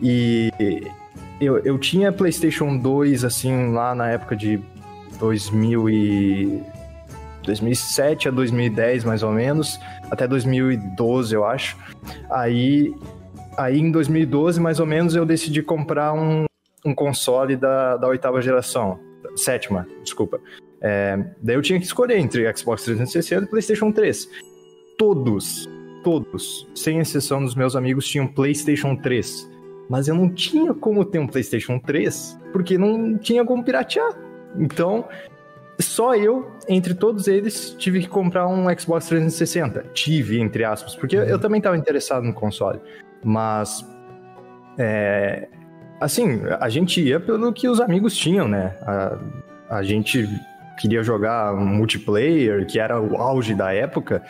E 0.00 0.50
eu, 1.40 1.58
eu 1.58 1.78
tinha 1.78 2.12
PlayStation 2.12 2.78
2, 2.78 3.24
assim, 3.24 3.72
lá 3.72 3.94
na 3.94 4.08
época 4.08 4.36
de 4.36 4.60
2000 5.18 5.90
e... 5.90 6.62
2007 7.48 8.28
a 8.28 8.30
2010, 8.30 9.04
mais 9.04 9.22
ou 9.22 9.32
menos, 9.32 9.80
até 10.10 10.28
2012, 10.28 11.34
eu 11.34 11.44
acho. 11.44 11.76
Aí, 12.30 12.94
aí 13.56 13.78
em 13.78 13.90
2012, 13.90 14.60
mais 14.60 14.78
ou 14.78 14.86
menos, 14.86 15.16
eu 15.16 15.24
decidi 15.24 15.62
comprar 15.62 16.12
um, 16.12 16.44
um 16.84 16.94
console 16.94 17.56
da, 17.56 17.96
da 17.96 18.06
oitava 18.06 18.40
geração, 18.42 19.00
sétima, 19.34 19.86
desculpa. 20.02 20.38
É, 20.80 21.18
daí 21.42 21.56
eu 21.56 21.62
tinha 21.62 21.78
que 21.78 21.86
escolher 21.86 22.18
entre 22.18 22.44
Xbox 22.54 22.84
360 22.84 23.44
e 23.44 23.48
PlayStation 23.48 23.90
3. 23.90 24.28
Todos, 24.98 25.68
todos, 26.04 26.68
sem 26.74 26.98
exceção 26.98 27.42
dos 27.42 27.54
meus 27.54 27.74
amigos, 27.74 28.06
tinham 28.06 28.26
PlayStation 28.26 28.94
3. 28.94 29.48
Mas 29.88 30.06
eu 30.06 30.14
não 30.14 30.28
tinha 30.28 30.74
como 30.74 31.04
ter 31.04 31.18
um 31.18 31.26
PlayStation 31.26 31.78
3, 31.78 32.38
porque 32.52 32.76
não 32.76 33.16
tinha 33.16 33.42
como 33.44 33.64
piratear. 33.64 34.12
Então, 34.58 35.06
só 35.80 36.14
eu, 36.14 36.50
entre 36.68 36.94
todos 36.94 37.28
eles, 37.28 37.70
tive 37.78 38.00
que 38.00 38.08
comprar 38.08 38.48
um 38.48 38.66
Xbox 38.76 39.06
360. 39.06 39.84
Tive, 39.94 40.40
entre 40.40 40.64
aspas, 40.64 40.94
porque 40.96 41.16
eu 41.16 41.38
também 41.38 41.58
estava 41.58 41.76
interessado 41.76 42.24
no 42.24 42.32
console. 42.32 42.80
Mas, 43.22 43.86
é, 44.76 45.48
assim, 46.00 46.40
a 46.60 46.68
gente 46.68 47.00
ia 47.00 47.20
pelo 47.20 47.52
que 47.52 47.68
os 47.68 47.80
amigos 47.80 48.16
tinham, 48.16 48.48
né? 48.48 48.76
A, 48.82 49.18
a 49.70 49.82
gente 49.82 50.28
queria 50.80 51.02
jogar 51.02 51.54
multiplayer, 51.54 52.66
que 52.66 52.80
era 52.80 53.00
o 53.00 53.16
auge 53.16 53.54
da 53.54 53.72
época. 53.72 54.22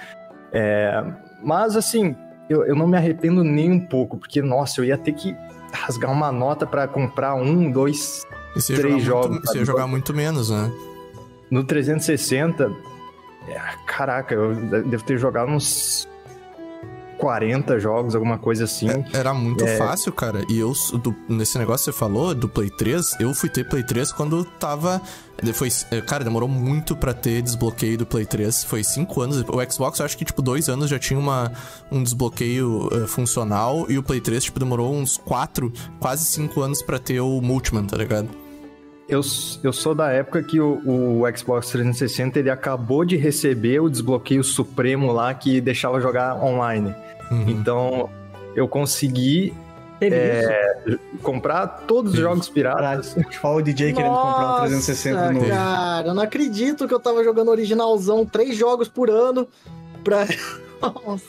É, 0.52 1.02
mas, 1.42 1.76
assim, 1.76 2.14
eu, 2.48 2.64
eu 2.66 2.76
não 2.76 2.86
me 2.86 2.96
arrependo 2.96 3.42
nem 3.42 3.72
um 3.72 3.80
pouco, 3.80 4.18
porque, 4.18 4.42
nossa, 4.42 4.80
eu 4.80 4.84
ia 4.84 4.98
ter 4.98 5.12
que 5.12 5.34
rasgar 5.72 6.10
uma 6.10 6.30
nota 6.32 6.66
para 6.66 6.86
comprar 6.86 7.34
um, 7.34 7.70
dois, 7.70 8.26
E 8.56 8.60
você 8.60 8.74
Três 8.74 9.02
jogar, 9.02 9.22
jogos, 9.22 9.30
muito, 9.30 9.46
você 9.46 9.58
ia 9.58 9.64
jogar 9.64 9.86
muito 9.86 10.14
menos, 10.14 10.50
né? 10.50 10.70
No 11.50 11.64
360, 11.64 12.70
é, 13.48 13.58
caraca, 13.86 14.34
eu 14.34 14.54
devo 14.84 15.02
ter 15.04 15.16
jogado 15.18 15.50
uns 15.50 16.06
40 17.16 17.80
jogos, 17.80 18.14
alguma 18.14 18.38
coisa 18.38 18.62
assim. 18.64 18.86
Era 19.12 19.34
muito 19.34 19.64
É. 19.64 19.76
fácil, 19.76 20.12
cara. 20.12 20.44
E 20.48 20.58
eu, 20.60 20.72
do- 21.02 21.16
nesse 21.28 21.58
negócio 21.58 21.86
que 21.86 21.92
você 21.92 21.98
falou, 21.98 22.32
do 22.32 22.48
Play 22.48 22.70
3, 22.70 23.16
eu 23.18 23.34
fui 23.34 23.48
ter 23.48 23.68
Play 23.68 23.82
3 23.82 24.12
quando 24.12 24.44
tava. 24.44 25.02
Foi, 25.54 25.68
é, 25.90 26.00
cara, 26.00 26.22
demorou 26.22 26.48
muito 26.48 26.94
pra 26.94 27.12
ter 27.12 27.42
desbloqueio 27.42 27.98
do 27.98 28.06
Play 28.06 28.24
3. 28.24 28.62
Foi 28.62 28.84
cinco 28.84 29.20
anos. 29.20 29.38
O 29.48 29.72
Xbox, 29.72 29.98
eu 29.98 30.04
acho 30.06 30.16
que, 30.16 30.24
tipo, 30.24 30.40
dois 30.42 30.68
anos 30.68 30.88
já 30.88 30.98
tinha 30.98 31.18
uma, 31.18 31.50
um 31.90 32.02
desbloqueio 32.04 32.88
eh, 32.92 33.06
funcional. 33.08 33.86
E 33.88 33.98
o 33.98 34.02
Play 34.02 34.20
3, 34.20 34.44
tipo, 34.44 34.60
demorou 34.60 34.94
uns 34.94 35.16
quatro, 35.16 35.72
quase 35.98 36.24
cinco 36.24 36.60
anos 36.60 36.82
pra 36.82 37.00
ter 37.00 37.18
o 37.20 37.40
Multiman, 37.40 37.84
tá 37.84 37.96
ligado? 37.96 38.28
Eu, 39.08 39.22
eu 39.62 39.72
sou 39.72 39.94
da 39.94 40.10
época 40.10 40.42
que 40.42 40.60
o, 40.60 40.80
o 40.84 41.36
Xbox 41.36 41.70
360 41.70 42.38
ele 42.38 42.50
acabou 42.50 43.04
de 43.04 43.16
receber 43.16 43.80
o 43.80 43.88
desbloqueio 43.88 44.44
supremo 44.44 45.10
lá 45.12 45.32
que 45.32 45.60
deixava 45.60 46.00
jogar 46.00 46.36
online. 46.44 46.94
Uhum. 47.30 47.48
Então 47.48 48.10
eu 48.54 48.68
consegui 48.68 49.54
É, 50.00 50.96
comprar 51.22 51.66
todos 51.86 52.12
os 52.12 52.18
jogos 52.20 52.48
piratas. 52.48 53.16
Olha 53.42 53.56
o 53.56 53.62
DJ 53.62 53.92
querendo 53.92 54.14
comprar 54.14 54.56
um 54.56 54.60
360 54.60 55.16
Nossa, 55.16 55.32
novo. 55.32 55.48
Cara, 55.48 56.06
eu 56.06 56.14
não 56.14 56.22
acredito 56.22 56.86
que 56.86 56.94
eu 56.94 57.00
tava 57.00 57.24
jogando 57.24 57.48
originalzão, 57.48 58.24
três 58.24 58.56
jogos 58.56 58.88
por 58.88 59.10
ano 59.10 59.48
pra. 60.04 60.26
Nossa, 60.80 61.24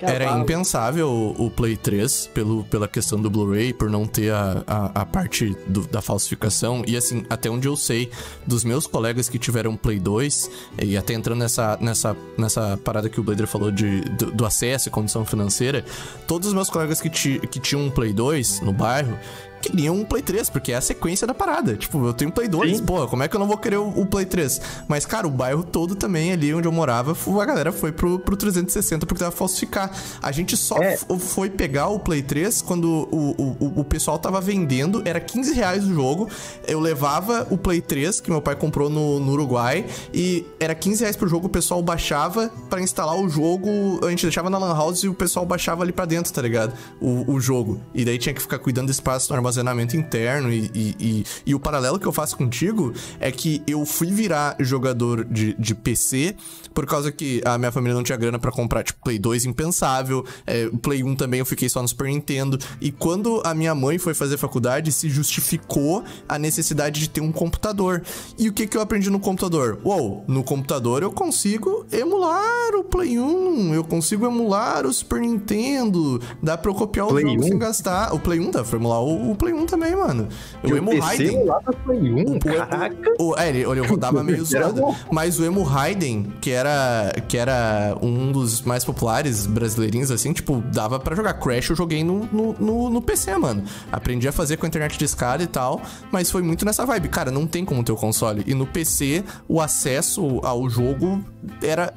Era 0.00 0.24
cavalo. 0.26 0.42
impensável 0.42 1.08
o, 1.08 1.46
o 1.46 1.50
Play 1.50 1.76
3 1.76 2.28
pelo, 2.34 2.64
pela 2.64 2.86
questão 2.88 3.20
do 3.20 3.30
Blu-ray, 3.30 3.72
por 3.72 3.88
não 3.90 4.06
ter 4.06 4.32
a, 4.32 4.62
a, 4.66 5.00
a 5.02 5.06
parte 5.06 5.56
do- 5.66 5.86
da 5.86 6.02
falsificação. 6.02 6.82
E 6.86 6.96
assim, 6.96 7.24
até 7.30 7.48
onde 7.50 7.66
eu 7.68 7.76
sei, 7.76 8.10
dos 8.46 8.64
meus 8.64 8.86
colegas 8.86 9.28
que 9.28 9.38
tiveram 9.38 9.76
Play 9.76 9.98
2, 9.98 10.50
e 10.82 10.96
até 10.96 11.14
entrando 11.14 11.38
nessa, 11.38 11.78
nessa, 11.80 12.16
nessa 12.36 12.76
parada 12.84 13.08
que 13.08 13.18
o 13.20 13.22
Blader 13.22 13.46
falou 13.46 13.70
de, 13.70 14.00
do, 14.02 14.30
do 14.32 14.46
acesso 14.46 14.88
e 14.88 14.90
condição 14.90 15.24
financeira, 15.24 15.84
todos 16.26 16.48
os 16.48 16.54
meus 16.54 16.68
colegas 16.68 17.00
que, 17.00 17.08
ti, 17.10 17.40
que 17.50 17.58
tinham 17.58 17.84
um 17.84 17.90
Play 17.90 18.12
2 18.12 18.60
no 18.60 18.72
bairro, 18.72 19.16
queriam 19.60 19.94
um 19.96 20.04
Play 20.04 20.22
3, 20.22 20.48
porque 20.50 20.72
é 20.72 20.76
a 20.76 20.80
sequência 20.80 21.26
da 21.26 21.34
parada. 21.34 21.76
Tipo, 21.76 22.04
eu 22.06 22.12
tenho 22.14 22.30
Play 22.32 22.48
2, 22.48 22.78
Sim. 22.78 22.84
pô, 22.84 23.06
como 23.06 23.22
é 23.22 23.28
que 23.28 23.36
eu 23.36 23.40
não 23.40 23.46
vou 23.46 23.56
querer 23.58 23.76
o, 23.78 23.88
o 23.88 24.06
Play 24.06 24.24
3? 24.26 24.60
Mas, 24.88 25.04
cara, 25.06 25.26
o 25.26 25.30
bairro 25.30 25.62
todo 25.62 25.94
também, 25.94 26.32
ali 26.32 26.52
onde 26.54 26.66
eu 26.66 26.72
morava, 26.72 27.16
a 27.40 27.44
galera 27.44 27.72
foi 27.72 27.92
pro, 27.92 28.18
pro 28.18 28.36
360 28.36 29.06
porque 29.06 29.20
tava 29.20 29.30
falsificar. 29.34 29.90
A 30.22 30.32
gente 30.32 30.56
só 30.56 30.76
É. 30.78 30.96
foi 31.18 31.50
pegar 31.50 31.88
o 31.88 31.98
Play 31.98 32.22
3 32.22 32.62
quando 32.62 33.08
o, 33.10 33.56
o, 33.60 33.80
o- 33.80 33.84
pessoal 33.84 34.18
tava 34.18 34.40
vendendo, 34.40 35.02
era 35.04 35.20
15 35.20 35.52
reais 35.52 35.84
o 35.84 35.92
jogo. 35.92 36.28
Eu 36.66 36.78
levava 36.80 37.46
o 37.50 37.58
Play 37.58 37.80
3, 37.80 38.20
que 38.20 38.30
meu 38.30 38.40
pai 38.40 38.54
comprou 38.54 38.88
no, 38.88 39.18
no 39.20 39.32
Uruguai, 39.32 39.84
e 40.14 40.46
era 40.58 40.74
15 40.74 41.00
reais 41.02 41.16
pro 41.16 41.28
jogo, 41.28 41.46
o 41.46 41.50
pessoal 41.50 41.82
baixava 41.82 42.50
pra 42.68 42.80
instalar 42.80 43.16
o 43.18 43.28
jogo. 43.28 44.00
A 44.04 44.10
gente 44.10 44.22
deixava 44.22 44.48
na 44.48 44.58
Lan 44.58 44.74
House 44.74 45.00
e 45.02 45.08
o 45.08 45.14
pessoal 45.14 45.44
baixava 45.44 45.82
ali 45.82 45.92
pra 45.92 46.04
dentro, 46.04 46.32
tá 46.32 46.40
ligado? 46.40 46.72
O, 47.00 47.32
o 47.34 47.40
jogo. 47.40 47.80
E 47.94 48.04
daí 48.04 48.16
tinha 48.18 48.34
que 48.34 48.40
ficar 48.40 48.58
cuidando 48.58 48.86
do 48.86 48.92
espaço 48.92 49.28
no 49.30 49.36
armazenamento 49.50 49.96
interno. 49.96 50.52
E, 50.52 50.70
e, 50.74 50.96
e, 50.98 51.24
e 51.46 51.54
o 51.54 51.60
paralelo 51.60 51.98
que 51.98 52.06
eu 52.06 52.12
faço 52.12 52.36
contigo 52.36 52.92
é 53.18 53.30
que 53.30 53.62
eu 53.66 53.84
fui 53.84 54.08
virar 54.08 54.56
jogador 54.60 55.24
de, 55.24 55.54
de 55.54 55.74
PC 55.74 56.34
por 56.72 56.86
causa 56.86 57.10
que 57.12 57.42
a 57.44 57.58
minha 57.58 57.72
família 57.72 57.94
não 57.94 58.02
tinha 58.02 58.16
grana 58.16 58.38
pra 58.38 58.50
comprar, 58.50 58.82
tipo, 58.82 59.00
Play 59.02 59.18
2 59.18 59.44
impensável. 59.44 60.24
É, 60.46 60.68
Play 60.82 61.02
1 61.02 61.16
também 61.16 61.40
eu 61.40 61.46
fiquei 61.46 61.68
só 61.68 61.82
no 61.82 61.88
Super 61.88 62.06
Nintendo. 62.08 62.58
E 62.80 62.90
quando 62.90 63.42
a 63.44 63.54
minha 63.54 63.74
mãe 63.74 63.98
foi 63.98 64.14
fazer 64.14 64.36
faculdade, 64.36 64.92
se 64.92 65.08
justificou 65.08 66.04
a 66.28 66.38
necessidade 66.38 67.00
de 67.00 67.10
ter 67.10 67.20
um 67.20 67.32
computador. 67.32 68.02
E 68.38 68.48
o 68.48 68.52
que, 68.52 68.66
que 68.66 68.76
eu 68.76 68.80
aprendi 68.80 69.10
no 69.10 69.20
computador? 69.20 69.80
Uou, 69.84 70.24
no 70.26 70.42
computador 70.44 71.02
eu 71.02 71.10
consigo 71.10 71.84
emular 71.90 72.74
o 72.74 72.84
Play 72.84 73.18
1, 73.18 73.74
eu 73.74 73.84
consigo 73.84 74.26
emular 74.26 74.86
o 74.86 74.92
Super 74.92 75.20
Nintendo, 75.20 76.20
dá 76.42 76.56
pra 76.56 76.70
eu 76.70 76.74
copiar 76.74 77.06
o 77.06 77.10
Play 77.10 77.24
jogo 77.24 77.44
1? 77.44 77.48
sem 77.48 77.58
gastar. 77.58 78.14
O 78.14 78.18
Play 78.18 78.40
1 78.40 78.50
dá 78.50 78.62
pra 78.62 78.78
emular 78.78 79.02
o 79.02 79.34
Play 79.40 79.54
1 79.54 79.66
também, 79.66 79.96
mano. 79.96 80.28
Eu 80.62 80.70
E 80.70 80.72
o 80.74 80.76
emo 80.76 81.00
Raiden. 81.00 81.44
lá 81.44 81.60
pra 81.60 81.72
Play 81.72 82.12
1, 82.12 82.38
caraca. 82.38 83.14
O, 83.18 83.34
é, 83.38 83.48
ele, 83.48 83.62
ele 83.62 83.80
rodava 83.86 84.22
meio 84.22 84.44
zoado. 84.44 84.94
Mas 85.10 85.40
o 85.40 85.44
Emo 85.44 85.62
Raiden, 85.62 86.32
que 86.40 86.50
era, 86.50 87.10
que 87.26 87.36
era 87.38 87.96
um 88.02 88.30
dos 88.30 88.60
mais 88.62 88.84
populares 88.84 89.46
brasileirinhos, 89.46 90.10
assim, 90.10 90.32
tipo, 90.32 90.62
dava 90.72 91.00
pra 91.00 91.16
jogar. 91.16 91.34
Crash 91.34 91.70
eu 91.70 91.76
joguei 91.76 92.04
no, 92.04 92.26
no, 92.26 92.52
no, 92.60 92.90
no 92.90 93.02
PC, 93.02 93.36
mano. 93.38 93.64
Aprendi 93.90 94.28
a 94.28 94.32
fazer 94.32 94.58
com 94.58 94.66
a 94.66 94.68
internet 94.68 94.98
de 94.98 95.04
escada 95.04 95.42
e 95.42 95.46
tal, 95.46 95.80
mas 96.12 96.30
foi 96.30 96.42
muito 96.42 96.64
nessa 96.64 96.84
vibe. 96.84 97.08
Cara, 97.08 97.30
não 97.30 97.46
tem 97.46 97.64
como 97.64 97.82
ter 97.82 97.92
o 97.92 97.96
console. 97.96 98.44
E 98.46 98.54
no 98.54 98.66
PC, 98.66 99.24
o 99.48 99.60
acesso 99.60 100.40
ao 100.44 100.68
jogo 100.68 101.24
era 101.62 101.94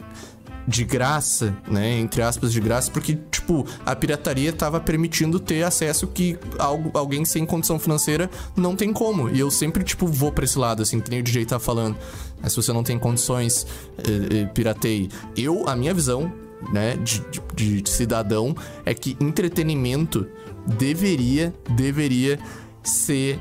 de 0.67 0.83
graça, 0.85 1.55
né? 1.67 1.99
Entre 1.99 2.21
aspas, 2.21 2.51
de 2.53 2.59
graça, 2.61 2.89
porque, 2.89 3.17
tipo, 3.29 3.65
a 3.85 3.95
pirataria 3.95 4.53
tava 4.53 4.79
permitindo 4.79 5.39
ter 5.39 5.63
acesso 5.63 6.07
que 6.07 6.37
algo, 6.57 6.89
alguém 6.97 7.25
sem 7.25 7.45
condição 7.45 7.77
financeira 7.77 8.29
não 8.55 8.75
tem 8.75 8.93
como. 8.93 9.29
E 9.29 9.39
eu 9.39 9.51
sempre, 9.51 9.83
tipo, 9.83 10.07
vou 10.07 10.31
pra 10.31 10.45
esse 10.45 10.57
lado, 10.57 10.81
assim, 10.81 10.99
que 10.99 11.09
nem 11.09 11.19
o 11.19 11.23
DJ 11.23 11.45
tá 11.45 11.59
falando. 11.59 11.97
Mas 12.41 12.53
se 12.53 12.55
você 12.57 12.71
não 12.71 12.83
tem 12.83 12.97
condições, 12.97 13.65
eh, 13.97 14.41
eh, 14.41 14.45
pirateie. 14.53 15.09
Eu, 15.35 15.67
a 15.67 15.75
minha 15.75 15.93
visão, 15.93 16.31
né, 16.71 16.95
de, 16.97 17.21
de- 17.55 17.81
de 17.81 17.89
cidadão, 17.89 18.55
é 18.85 18.93
que 18.93 19.17
entretenimento 19.19 20.25
deveria, 20.65 21.53
deveria 21.75 22.39
ser 22.81 23.39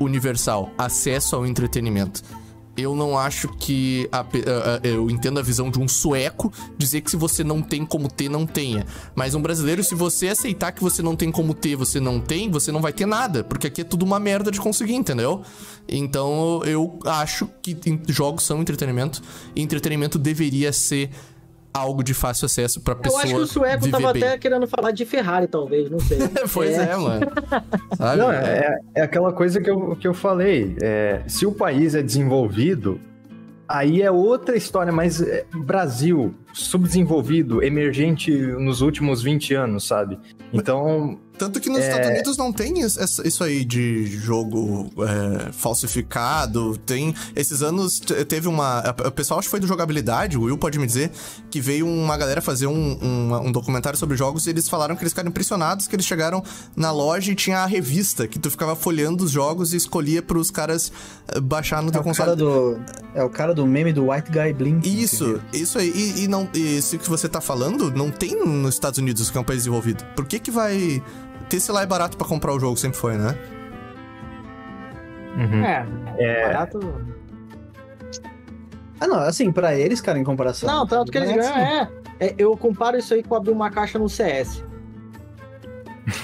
universal. 0.00 0.70
Acesso 0.76 1.36
ao 1.36 1.46
entretenimento. 1.46 2.22
Eu 2.76 2.94
não 2.96 3.16
acho 3.16 3.48
que. 3.48 4.08
a 4.10 4.18
a- 4.18 4.22
a- 4.22 4.80
eu 4.82 5.08
entendo 5.10 5.38
a 5.38 5.42
visão 5.42 5.70
de 5.70 5.78
um 5.78 5.86
sueco 5.86 6.52
dizer 6.76 7.00
que 7.02 7.10
se 7.10 7.16
você 7.16 7.44
não 7.44 7.62
tem 7.62 7.84
como 7.86 8.08
ter, 8.10 8.28
não 8.28 8.44
tenha. 8.46 8.84
Mas 9.14 9.34
um 9.34 9.40
brasileiro, 9.40 9.82
se 9.84 9.94
você 9.94 10.28
aceitar 10.28 10.72
que 10.72 10.82
você 10.82 11.00
não 11.02 11.14
tem 11.14 11.30
como 11.30 11.54
ter, 11.54 11.76
você 11.76 12.00
não 12.00 12.18
tem, 12.20 12.50
você 12.50 12.72
não 12.72 12.80
vai 12.80 12.92
ter 12.92 13.06
nada. 13.06 13.44
Porque 13.44 13.66
aqui 13.68 13.82
é 13.82 13.84
tudo 13.84 14.04
uma 14.04 14.18
merda 14.18 14.50
de 14.50 14.58
conseguir, 14.60 14.94
entendeu? 14.94 15.42
Então 15.88 16.62
eu 16.64 16.98
acho 17.04 17.48
que 17.62 17.76
jogos 18.08 18.42
são 18.44 18.60
entretenimento. 18.60 19.22
E 19.54 19.62
entretenimento 19.62 20.18
deveria 20.18 20.72
ser 20.72 21.10
algo 21.74 22.04
de 22.04 22.14
fácil 22.14 22.46
acesso 22.46 22.80
pra 22.80 22.94
Eu 22.94 22.98
pessoa. 23.00 23.22
acho 23.22 23.34
que 23.34 23.40
o 23.40 23.46
sueco 23.46 23.90
tava 23.90 24.12
bem. 24.12 24.22
até 24.22 24.38
querendo 24.38 24.66
falar 24.68 24.92
de 24.92 25.04
Ferrari, 25.04 25.48
talvez, 25.48 25.90
não 25.90 25.98
sei. 25.98 26.18
pois 26.54 26.78
é, 26.78 26.96
mano. 26.96 27.26
Sabe? 27.98 28.18
Não, 28.18 28.30
é, 28.30 28.78
é 28.94 29.02
aquela 29.02 29.32
coisa 29.32 29.60
que 29.60 29.68
eu, 29.68 29.96
que 29.96 30.06
eu 30.06 30.14
falei. 30.14 30.76
é, 30.80 31.22
se 31.26 31.44
o 31.44 31.52
país 31.52 31.94
é 31.96 32.02
desenvolvido, 32.02 33.00
aí 33.68 34.02
é 34.02 34.10
outra 34.10 34.56
história, 34.56 34.92
mas 34.92 35.20
é, 35.20 35.44
Brasil, 35.52 36.32
subdesenvolvido, 36.52 37.62
emergente 37.62 38.30
nos 38.30 38.80
últimos 38.80 39.20
20 39.22 39.54
anos, 39.54 39.84
sabe? 39.86 40.18
Então, 40.52 41.18
Tanto 41.36 41.60
que 41.60 41.68
nos 41.68 41.80
Estados 41.80 42.08
Unidos 42.08 42.36
não 42.36 42.52
tem 42.52 42.80
isso 42.80 43.42
aí 43.44 43.64
de 43.64 44.06
jogo 44.06 44.90
é, 44.98 45.52
falsificado. 45.52 46.76
Tem. 46.78 47.14
Esses 47.34 47.62
anos 47.62 47.98
te- 48.00 48.24
teve 48.24 48.48
uma. 48.48 48.94
O 49.06 49.10
pessoal 49.10 49.38
acho 49.40 49.46
que 49.48 49.50
foi 49.50 49.60
do 49.60 49.66
jogabilidade, 49.66 50.36
o 50.38 50.42
Will 50.42 50.56
pode 50.58 50.78
me 50.78 50.86
dizer, 50.86 51.10
que 51.50 51.60
veio 51.60 51.86
uma 51.86 52.16
galera 52.16 52.40
fazer 52.40 52.66
um, 52.66 52.98
um, 53.02 53.46
um 53.48 53.52
documentário 53.52 53.98
sobre 53.98 54.16
jogos 54.16 54.46
e 54.46 54.50
eles 54.50 54.68
falaram 54.68 54.94
que 54.96 55.02
eles 55.02 55.12
ficaram 55.12 55.28
impressionados 55.28 55.86
que 55.88 55.96
eles 55.96 56.06
chegaram 56.06 56.42
na 56.76 56.90
loja 56.92 57.32
e 57.32 57.34
tinha 57.34 57.58
a 57.58 57.66
revista, 57.66 58.26
que 58.28 58.38
tu 58.38 58.50
ficava 58.50 58.76
folhando 58.76 59.24
os 59.24 59.30
jogos 59.30 59.72
e 59.72 59.76
escolhia 59.76 60.22
pros 60.22 60.50
caras 60.50 60.92
eh, 61.28 61.40
baixar 61.40 61.82
no 61.82 61.88
É 61.88 61.92
teu 61.92 62.00
o, 62.00 62.04
console. 62.04 62.26
cara 62.30 62.36
do, 62.36 62.80
é 63.14 63.22
o 63.24 63.30
cara 63.30 63.54
do 63.54 63.66
meme 63.66 63.92
do 63.92 64.10
White 64.10 64.30
Guy 64.30 64.52
Blink. 64.52 65.02
Isso, 65.02 65.40
isso 65.52 65.78
aí. 65.78 65.90
E, 65.94 66.24
e 66.24 66.28
não, 66.28 66.48
e 66.54 66.78
isso 66.78 66.98
que 66.98 67.08
você 67.08 67.28
tá 67.28 67.40
falando, 67.40 67.90
não 67.90 68.10
tem 68.10 68.34
nos 68.44 68.74
Estados 68.74 68.98
Unidos, 68.98 69.30
que 69.30 69.36
é 69.38 69.40
um 69.40 69.44
país 69.44 69.60
desenvolvido. 69.60 70.04
Por 70.16 70.26
que 70.26 70.38
que 70.38 70.50
vai 70.50 71.02
ter 71.54 71.58
esse 71.58 71.70
lá 71.72 71.82
é 71.82 71.86
barato 71.86 72.16
pra 72.16 72.26
comprar 72.26 72.52
o 72.52 72.58
jogo? 72.60 72.76
Sempre 72.76 72.98
foi, 72.98 73.16
né? 73.16 73.36
uhum. 75.36 75.64
É, 76.18 76.46
barato. 76.46 76.80
Ah, 79.00 79.06
não, 79.06 79.16
assim, 79.18 79.50
pra 79.52 79.74
eles, 79.76 80.00
cara, 80.00 80.18
em 80.18 80.24
comparação. 80.24 80.68
Não, 80.68 80.86
tanto 80.86 81.10
que 81.10 81.18
eles 81.18 81.30
é 81.30 81.34
ganham, 81.34 81.52
assim. 81.82 81.90
é, 82.20 82.26
é, 82.26 82.34
Eu 82.38 82.56
comparo 82.56 82.96
isso 82.96 83.12
aí 83.14 83.22
com 83.22 83.34
abrir 83.34 83.50
uma 83.50 83.70
caixa 83.70 83.98
no 83.98 84.08
CS. 84.08 84.64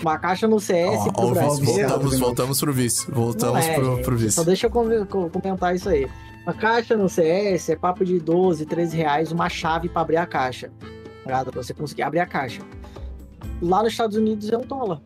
Uma 0.02 0.18
caixa 0.18 0.46
no 0.46 0.60
CS 0.60 1.00
Ó, 1.06 1.12
pro 1.12 1.22
ó, 1.22 1.26
o 1.26 1.30
Brasil. 1.32 1.50
vice, 1.60 1.64
Brasil. 1.64 1.88
voltamos, 1.88 2.18
voltamos 2.20 2.60
pro 2.60 2.72
vice. 2.72 3.10
Voltamos 3.10 3.66
Não 3.66 3.72
é, 3.72 3.74
pro, 3.74 3.98
pro 4.02 4.16
vice. 4.16 4.32
Só 4.32 4.44
deixa 4.44 4.66
eu 4.66 4.70
com- 4.70 5.06
com- 5.06 5.28
comentar 5.30 5.74
isso 5.74 5.88
aí. 5.88 6.06
Uma 6.44 6.54
caixa 6.54 6.96
no 6.96 7.08
CS 7.08 7.70
é 7.70 7.76
papo 7.76 8.04
de 8.04 8.18
12, 8.20 8.64
13 8.66 8.96
reais, 8.96 9.32
uma 9.32 9.48
chave 9.48 9.88
pra 9.88 10.02
abrir 10.02 10.16
a 10.18 10.26
caixa. 10.26 10.70
Tá? 11.26 11.44
Pra 11.44 11.62
você 11.62 11.74
conseguir 11.74 12.02
abrir 12.02 12.20
a 12.20 12.26
caixa. 12.26 12.62
Lá 13.60 13.82
nos 13.82 13.92
Estados 13.92 14.16
Unidos 14.16 14.50
é 14.50 14.56
um 14.56 14.62
dólar. 14.66 15.00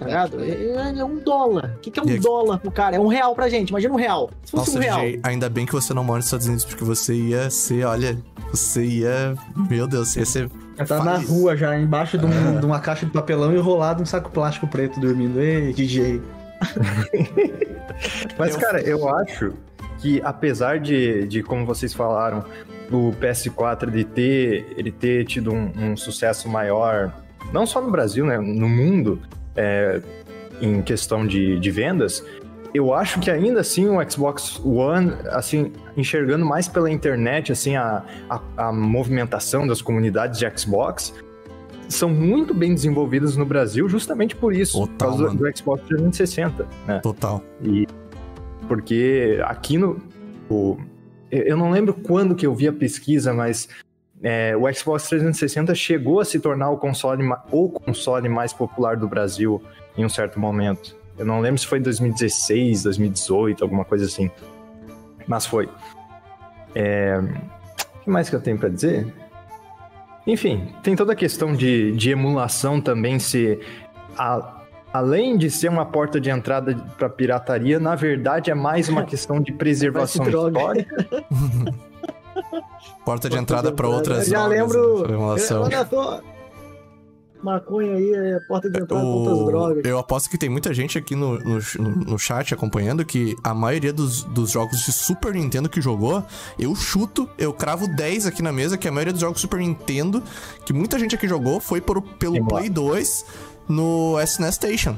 Tá 0.00 0.06
ligado? 0.06 0.42
É, 0.42 0.98
é 0.98 1.04
um 1.04 1.18
dólar. 1.18 1.74
O 1.76 1.80
que, 1.80 1.90
que 1.90 2.00
é 2.00 2.02
um 2.02 2.08
E 2.08 2.18
dólar 2.18 2.58
pro 2.58 2.70
cara? 2.70 2.96
É 2.96 2.98
um 2.98 3.06
real 3.06 3.34
pra 3.34 3.48
gente. 3.50 3.68
Imagina 3.68 3.92
um 3.92 3.98
real. 3.98 4.30
Se 4.42 4.50
fosse 4.52 4.74
Nossa, 4.74 4.78
um 4.78 4.82
real. 4.82 5.00
DJ, 5.00 5.20
ainda 5.22 5.48
bem 5.50 5.66
que 5.66 5.72
você 5.74 5.92
não 5.92 6.02
mora 6.02 6.16
nos 6.16 6.24
Estados 6.24 6.46
Unidos, 6.46 6.64
porque 6.64 6.82
você 6.82 7.14
ia 7.14 7.50
ser, 7.50 7.84
olha, 7.84 8.16
você 8.50 8.82
ia. 8.84 9.34
Meu 9.68 9.86
Deus, 9.86 10.08
você 10.08 10.20
ia 10.20 10.26
ser. 10.26 10.50
Tá 10.88 11.04
na 11.04 11.16
faz. 11.16 11.28
rua, 11.28 11.54
já 11.54 11.78
embaixo 11.78 12.16
de, 12.16 12.24
um- 12.24 12.58
de 12.58 12.64
uma 12.64 12.80
caixa 12.80 13.04
de 13.04 13.12
papelão 13.12 13.54
enrolado 13.54 14.00
em 14.00 14.02
um 14.04 14.06
saco 14.06 14.30
plástico 14.30 14.66
preto 14.66 14.98
dormindo. 14.98 15.38
Ei, 15.38 15.74
DJ. 15.74 16.22
Mas, 18.38 18.56
cara, 18.56 18.80
eu 18.80 19.08
acho 19.16 19.52
que 19.98 20.20
apesar 20.24 20.80
de, 20.80 21.26
de 21.26 21.42
como 21.42 21.66
vocês 21.66 21.92
falaram, 21.92 22.44
o 22.90 23.12
PS4 23.20 23.90
de 23.90 24.04
ter, 24.04 24.72
ele 24.76 24.90
ter 24.90 25.26
tido 25.26 25.52
um, 25.52 25.70
um 25.76 25.96
sucesso 25.96 26.48
maior, 26.48 27.12
não 27.52 27.66
só 27.66 27.80
no 27.82 27.90
Brasil, 27.90 28.24
né, 28.24 28.38
no 28.38 28.68
mundo, 28.68 29.20
é, 29.60 30.00
em 30.62 30.80
questão 30.82 31.26
de, 31.26 31.58
de 31.60 31.70
vendas, 31.70 32.24
eu 32.72 32.94
acho 32.94 33.20
que 33.20 33.30
ainda 33.30 33.60
assim 33.60 33.88
o 33.88 34.10
Xbox 34.10 34.60
One, 34.64 35.12
assim, 35.30 35.72
enxergando 35.96 36.46
mais 36.46 36.68
pela 36.68 36.90
internet, 36.90 37.52
assim, 37.52 37.76
a, 37.76 38.04
a, 38.28 38.40
a 38.56 38.72
movimentação 38.72 39.66
das 39.66 39.82
comunidades 39.82 40.38
de 40.38 40.50
Xbox, 40.58 41.12
são 41.88 42.08
muito 42.08 42.54
bem 42.54 42.72
desenvolvidas 42.72 43.36
no 43.36 43.44
Brasil 43.44 43.88
justamente 43.88 44.36
por 44.36 44.54
isso, 44.54 44.78
Total, 44.78 44.88
por 44.96 44.98
causa 44.98 45.36
do, 45.36 45.36
do 45.50 45.56
Xbox 45.58 45.82
360, 45.88 46.66
né? 46.86 47.00
Total. 47.00 47.42
E 47.62 47.86
porque 48.68 49.40
aqui 49.44 49.76
no. 49.76 50.00
o- 50.48 50.78
eu 51.30 51.56
não 51.56 51.70
lembro 51.70 51.94
quando 51.94 52.34
que 52.34 52.46
eu 52.46 52.54
vi 52.54 52.66
a 52.68 52.72
pesquisa, 52.72 53.32
mas 53.34 53.68
é, 54.22 54.54
o 54.56 54.72
Xbox 54.72 55.08
360 55.08 55.74
chegou 55.74 56.20
a 56.20 56.24
se 56.24 56.38
tornar 56.40 56.70
o 56.70 56.76
console, 56.78 57.22
o 57.50 57.68
console 57.70 58.28
mais 58.28 58.52
popular 58.52 58.96
do 58.96 59.08
Brasil 59.08 59.62
em 59.96 60.04
um 60.04 60.08
certo 60.08 60.38
momento. 60.38 60.96
Eu 61.18 61.26
não 61.26 61.40
lembro 61.40 61.58
se 61.60 61.66
foi 61.66 61.78
em 61.78 61.82
2016, 61.82 62.82
2018, 62.84 63.62
alguma 63.62 63.84
coisa 63.84 64.04
assim. 64.06 64.30
Mas 65.26 65.44
foi. 65.46 65.68
É, 66.74 67.18
O 67.96 68.04
que 68.04 68.10
mais 68.10 68.28
que 68.30 68.36
eu 68.36 68.40
tenho 68.40 68.58
pra 68.58 68.68
dizer? 68.68 69.12
Enfim, 70.26 70.68
tem 70.82 70.94
toda 70.94 71.12
a 71.12 71.16
questão 71.16 71.52
de, 71.52 71.92
de 71.92 72.10
emulação 72.10 72.80
também 72.80 73.18
ser. 73.18 73.60
a- 74.16 74.56
além 74.92 75.36
de 75.38 75.50
ser 75.50 75.68
uma 75.68 75.84
porta 75.86 76.20
de 76.20 76.30
entrada 76.30 76.74
para 76.98 77.08
pirataria, 77.08 77.78
na 77.78 77.94
verdade 77.94 78.50
é 78.50 78.54
mais 78.54 78.88
uma 78.88 79.04
questão 79.06 79.40
de 79.40 79.52
preservação 79.52 80.26
histórica. 80.26 81.06
Porta 83.04 83.28
de 83.28 83.36
entrada 83.36 83.72
pra 83.72 83.88
outras 83.88 84.26
Eu 84.26 84.32
já 84.32 84.46
lembro. 84.46 85.02
né? 85.02 85.08
Formulação. 85.08 85.62
Olha 85.62 85.86
só. 85.88 86.20
maconha 87.42 87.94
aí 87.94 88.12
é 88.12 88.38
porta 88.46 88.68
de 88.70 88.78
entrada 88.80 89.02
para 89.02 89.10
outras 89.10 89.38
O- 89.38 89.44
drogas. 89.46 89.84
Eu 89.84 89.98
aposto 89.98 90.28
que 90.28 90.36
tem 90.36 90.48
muita 90.50 90.74
gente 90.74 90.98
aqui 90.98 91.16
no, 91.16 91.38
no, 91.38 91.58
no- 92.06 92.18
chat 92.18 92.52
acompanhando 92.52 93.02
que 93.04 93.34
a 93.42 93.54
maioria 93.54 93.92
dos, 93.94 94.22
dos 94.24 94.50
jogos 94.50 94.80
de 94.84 94.92
Super 94.92 95.32
Nintendo 95.34 95.68
que 95.68 95.80
jogou, 95.80 96.22
eu 96.58 96.74
chuto, 96.74 97.28
eu 97.38 97.52
cravo 97.52 97.88
10 97.88 98.26
aqui 98.26 98.42
na 98.42 98.52
mesa, 98.52 98.76
que 98.76 98.86
a 98.86 98.92
maioria 98.92 99.12
dos 99.12 99.22
jogos 99.22 99.40
Super 99.40 99.58
Nintendo, 99.60 100.22
que 100.66 100.72
muita 100.74 100.98
gente 100.98 101.14
aqui 101.14 101.26
jogou, 101.26 101.60
foi 101.60 101.80
por, 101.80 102.02
pelo 102.02 102.36
Emulado. 102.36 102.56
Play 102.58 102.68
2 102.68 103.24
no 103.68 104.20
SNES 104.20 104.54
Station. 104.56 104.96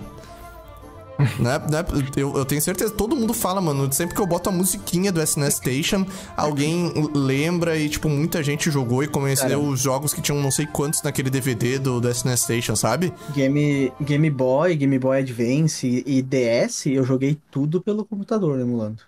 Né, 1.39 1.59
né, 1.71 1.85
eu, 2.17 2.37
eu 2.37 2.45
tenho 2.45 2.63
certeza, 2.63 2.93
todo 2.93 3.17
mundo 3.17 3.35
fala, 3.35 3.61
mano. 3.61 3.93
Sempre 3.93 4.15
que 4.15 4.21
eu 4.21 4.27
boto 4.27 4.49
a 4.49 4.53
musiquinha 4.53 5.11
do 5.11 5.21
SNES 5.21 5.55
Station, 5.55 6.07
alguém 6.37 6.93
lembra 7.15 7.77
e, 7.77 7.89
tipo, 7.89 8.09
muita 8.09 8.43
gente 8.43 8.71
jogou 8.71 9.03
e 9.03 9.09
conheceu 9.09 9.61
os 9.61 9.81
jogos 9.81 10.15
que 10.15 10.23
tinham 10.23 10.41
não 10.41 10.51
sei 10.51 10.67
quantos 10.67 11.03
naquele 11.03 11.31
DVD 11.31 11.79
do, 11.79 12.01
do 12.01 12.09
SNES 12.09 12.41
Station, 12.41 12.77
sabe? 12.77 13.13
Game, 13.35 13.93
Game 14.01 14.31
Boy, 14.31 14.77
Game 14.77 14.99
Boy 14.99 15.19
Advance 15.19 16.05
e 16.07 16.13
e 16.13 16.21
DS, 16.21 16.87
eu 16.87 17.05
joguei 17.05 17.39
tudo 17.51 17.81
pelo 17.81 18.05
computador 18.05 18.61
emulando. 18.61 19.03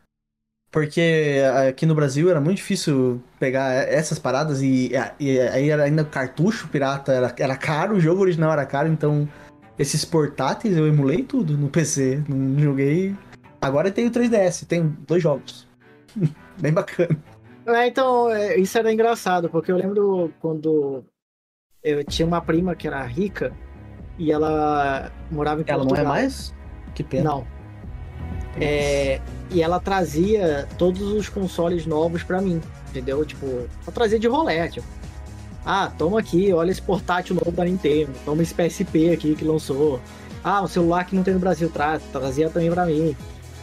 Porque 0.71 1.41
aqui 1.69 1.87
no 1.87 1.95
Brasil 1.95 2.29
era 2.29 2.41
muito 2.41 2.57
difícil 2.57 3.23
pegar 3.39 3.73
essas 3.73 4.19
paradas 4.19 4.61
e, 4.61 4.91
e 5.21 5.39
aí 5.39 5.71
era 5.71 5.85
ainda 5.85 6.05
cartucho 6.05 6.67
pirata, 6.67 7.13
era, 7.13 7.33
era 7.39 7.57
caro, 7.57 7.95
o 7.95 8.01
jogo 8.01 8.23
original 8.23 8.53
era 8.53 8.67
caro, 8.67 8.89
então 8.89 9.29
esses 9.79 10.05
portáteis 10.05 10.77
eu 10.77 10.87
emulei 10.87 11.23
tudo 11.23 11.57
no 11.57 11.69
PC, 11.69 12.23
não 12.29 12.59
joguei. 12.59 13.15
Agora 13.61 13.89
eu 13.89 13.93
tenho 13.93 14.11
3DS, 14.11 14.67
tenho 14.67 14.97
dois 15.07 15.23
jogos. 15.23 15.67
Bem 16.61 16.73
bacana. 16.73 17.17
É, 17.67 17.87
então, 17.87 18.31
é, 18.31 18.57
isso 18.59 18.77
era 18.77 18.93
engraçado, 18.93 19.49
porque 19.49 19.73
eu 19.73 19.77
lembro 19.77 20.31
quando 20.39 21.03
eu 21.83 22.05
tinha 22.05 22.27
uma 22.27 22.41
prima 22.41 22.75
que 22.75 22.87
era 22.87 23.03
rica 23.05 23.53
e 24.19 24.31
ela 24.31 25.11
morava 25.31 25.63
em 25.63 25.65
Ela 25.67 25.79
não 25.79 25.89
Portugal. 25.89 26.15
é 26.15 26.19
mais? 26.21 26.55
Que 26.95 27.03
pena. 27.03 27.25
Não. 27.31 27.47
É, 28.61 29.21
e 29.51 29.63
ela 29.63 29.81
trazia 29.81 30.69
todos 30.79 31.01
os 31.03 31.29
consoles 31.29 31.87
novos 31.87 32.23
pra 32.23 32.41
mim, 32.41 32.61
entendeu? 32.91 33.25
Tipo, 33.25 33.47
ela 33.47 33.93
trazia 33.93 34.19
de 34.19 34.29
rolé, 34.29 34.69
tipo. 34.69 34.87
Ah, 35.65 35.91
toma 35.97 36.21
aqui, 36.21 36.53
olha 36.53 36.71
esse 36.71 36.83
portátil 36.83 37.35
novo 37.35 37.51
da 37.51 37.65
Nintendo, 37.65 38.13
toma 38.25 38.43
esse 38.43 38.55
PSP 38.55 39.11
aqui 39.11 39.35
que 39.35 39.45
lançou. 39.45 40.01
Ah, 40.43 40.63
um 40.63 40.67
celular 40.67 41.05
que 41.05 41.17
não 41.17 41.23
tem 41.23 41.33
no 41.33 41.41
Brasil, 41.41 41.71
tra 41.71 41.99
trazia 42.13 42.51
também 42.51 42.71
pra 42.71 42.85
mim. 42.85 43.17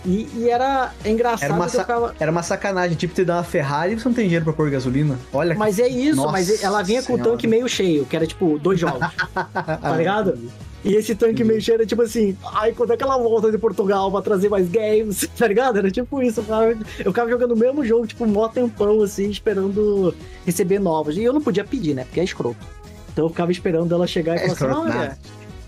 E, 0.03 0.27
e 0.35 0.49
era 0.49 0.91
engraçado 1.05 1.43
Era 1.43 1.53
uma 1.53 1.69
ficava... 1.69 2.15
Era 2.19 2.31
uma 2.31 2.41
sacanagem, 2.41 2.97
tipo, 2.97 3.13
te 3.13 3.23
dar 3.23 3.35
uma 3.35 3.43
Ferrari 3.43 3.93
e 3.93 3.99
você 3.99 4.07
não 4.07 4.15
tem 4.15 4.25
dinheiro 4.25 4.43
pra 4.43 4.53
pôr 4.53 4.69
gasolina. 4.71 5.15
Olha 5.31 5.53
Mas 5.53 5.77
é 5.77 5.87
isso, 5.87 6.15
Nossa 6.15 6.31
mas 6.31 6.63
ela 6.63 6.81
vinha 6.81 7.03
com 7.03 7.13
o 7.13 7.17
Senhora. 7.17 7.31
tanque 7.33 7.45
meio 7.45 7.69
cheio, 7.69 8.03
que 8.05 8.15
era 8.15 8.25
tipo 8.25 8.57
dois 8.57 8.79
jogos, 8.79 8.99
tá 9.53 9.95
ligado? 9.95 10.39
E 10.83 10.95
esse 10.95 11.13
tanque 11.13 11.43
meio 11.43 11.61
cheio 11.61 11.75
era 11.75 11.85
tipo 11.85 12.01
assim, 12.01 12.35
ai, 12.53 12.71
quando 12.71 12.93
é 12.93 12.97
que 12.97 13.03
ela 13.03 13.17
volta 13.17 13.51
de 13.51 13.57
Portugal 13.57 14.11
pra 14.11 14.21
trazer 14.21 14.49
mais 14.49 14.67
games, 14.67 15.27
tá 15.37 15.47
ligado? 15.47 15.77
Era 15.77 15.91
tipo 15.91 16.21
isso, 16.21 16.39
eu 16.39 16.43
ficava, 16.43 16.65
eu 16.71 17.11
ficava 17.11 17.29
jogando 17.29 17.51
o 17.51 17.57
mesmo 17.57 17.85
jogo, 17.85 18.07
tipo, 18.07 18.25
mó 18.25 18.47
tempão, 18.47 19.01
assim, 19.03 19.29
esperando 19.29 20.13
receber 20.45 20.79
novos. 20.79 21.17
E 21.17 21.23
eu 21.23 21.33
não 21.33 21.41
podia 21.41 21.63
pedir, 21.63 21.93
né? 21.93 22.03
Porque 22.05 22.19
é 22.19 22.23
escroto. 22.23 22.57
Então 23.11 23.25
eu 23.25 23.29
ficava 23.29 23.51
esperando 23.51 23.93
ela 23.93 24.07
chegar 24.07 24.35
e 24.35 24.39
É 24.39 24.55
falar 24.55 24.71
assim, 24.71 24.87
escroto, 24.87 24.97
olha, 24.97 25.17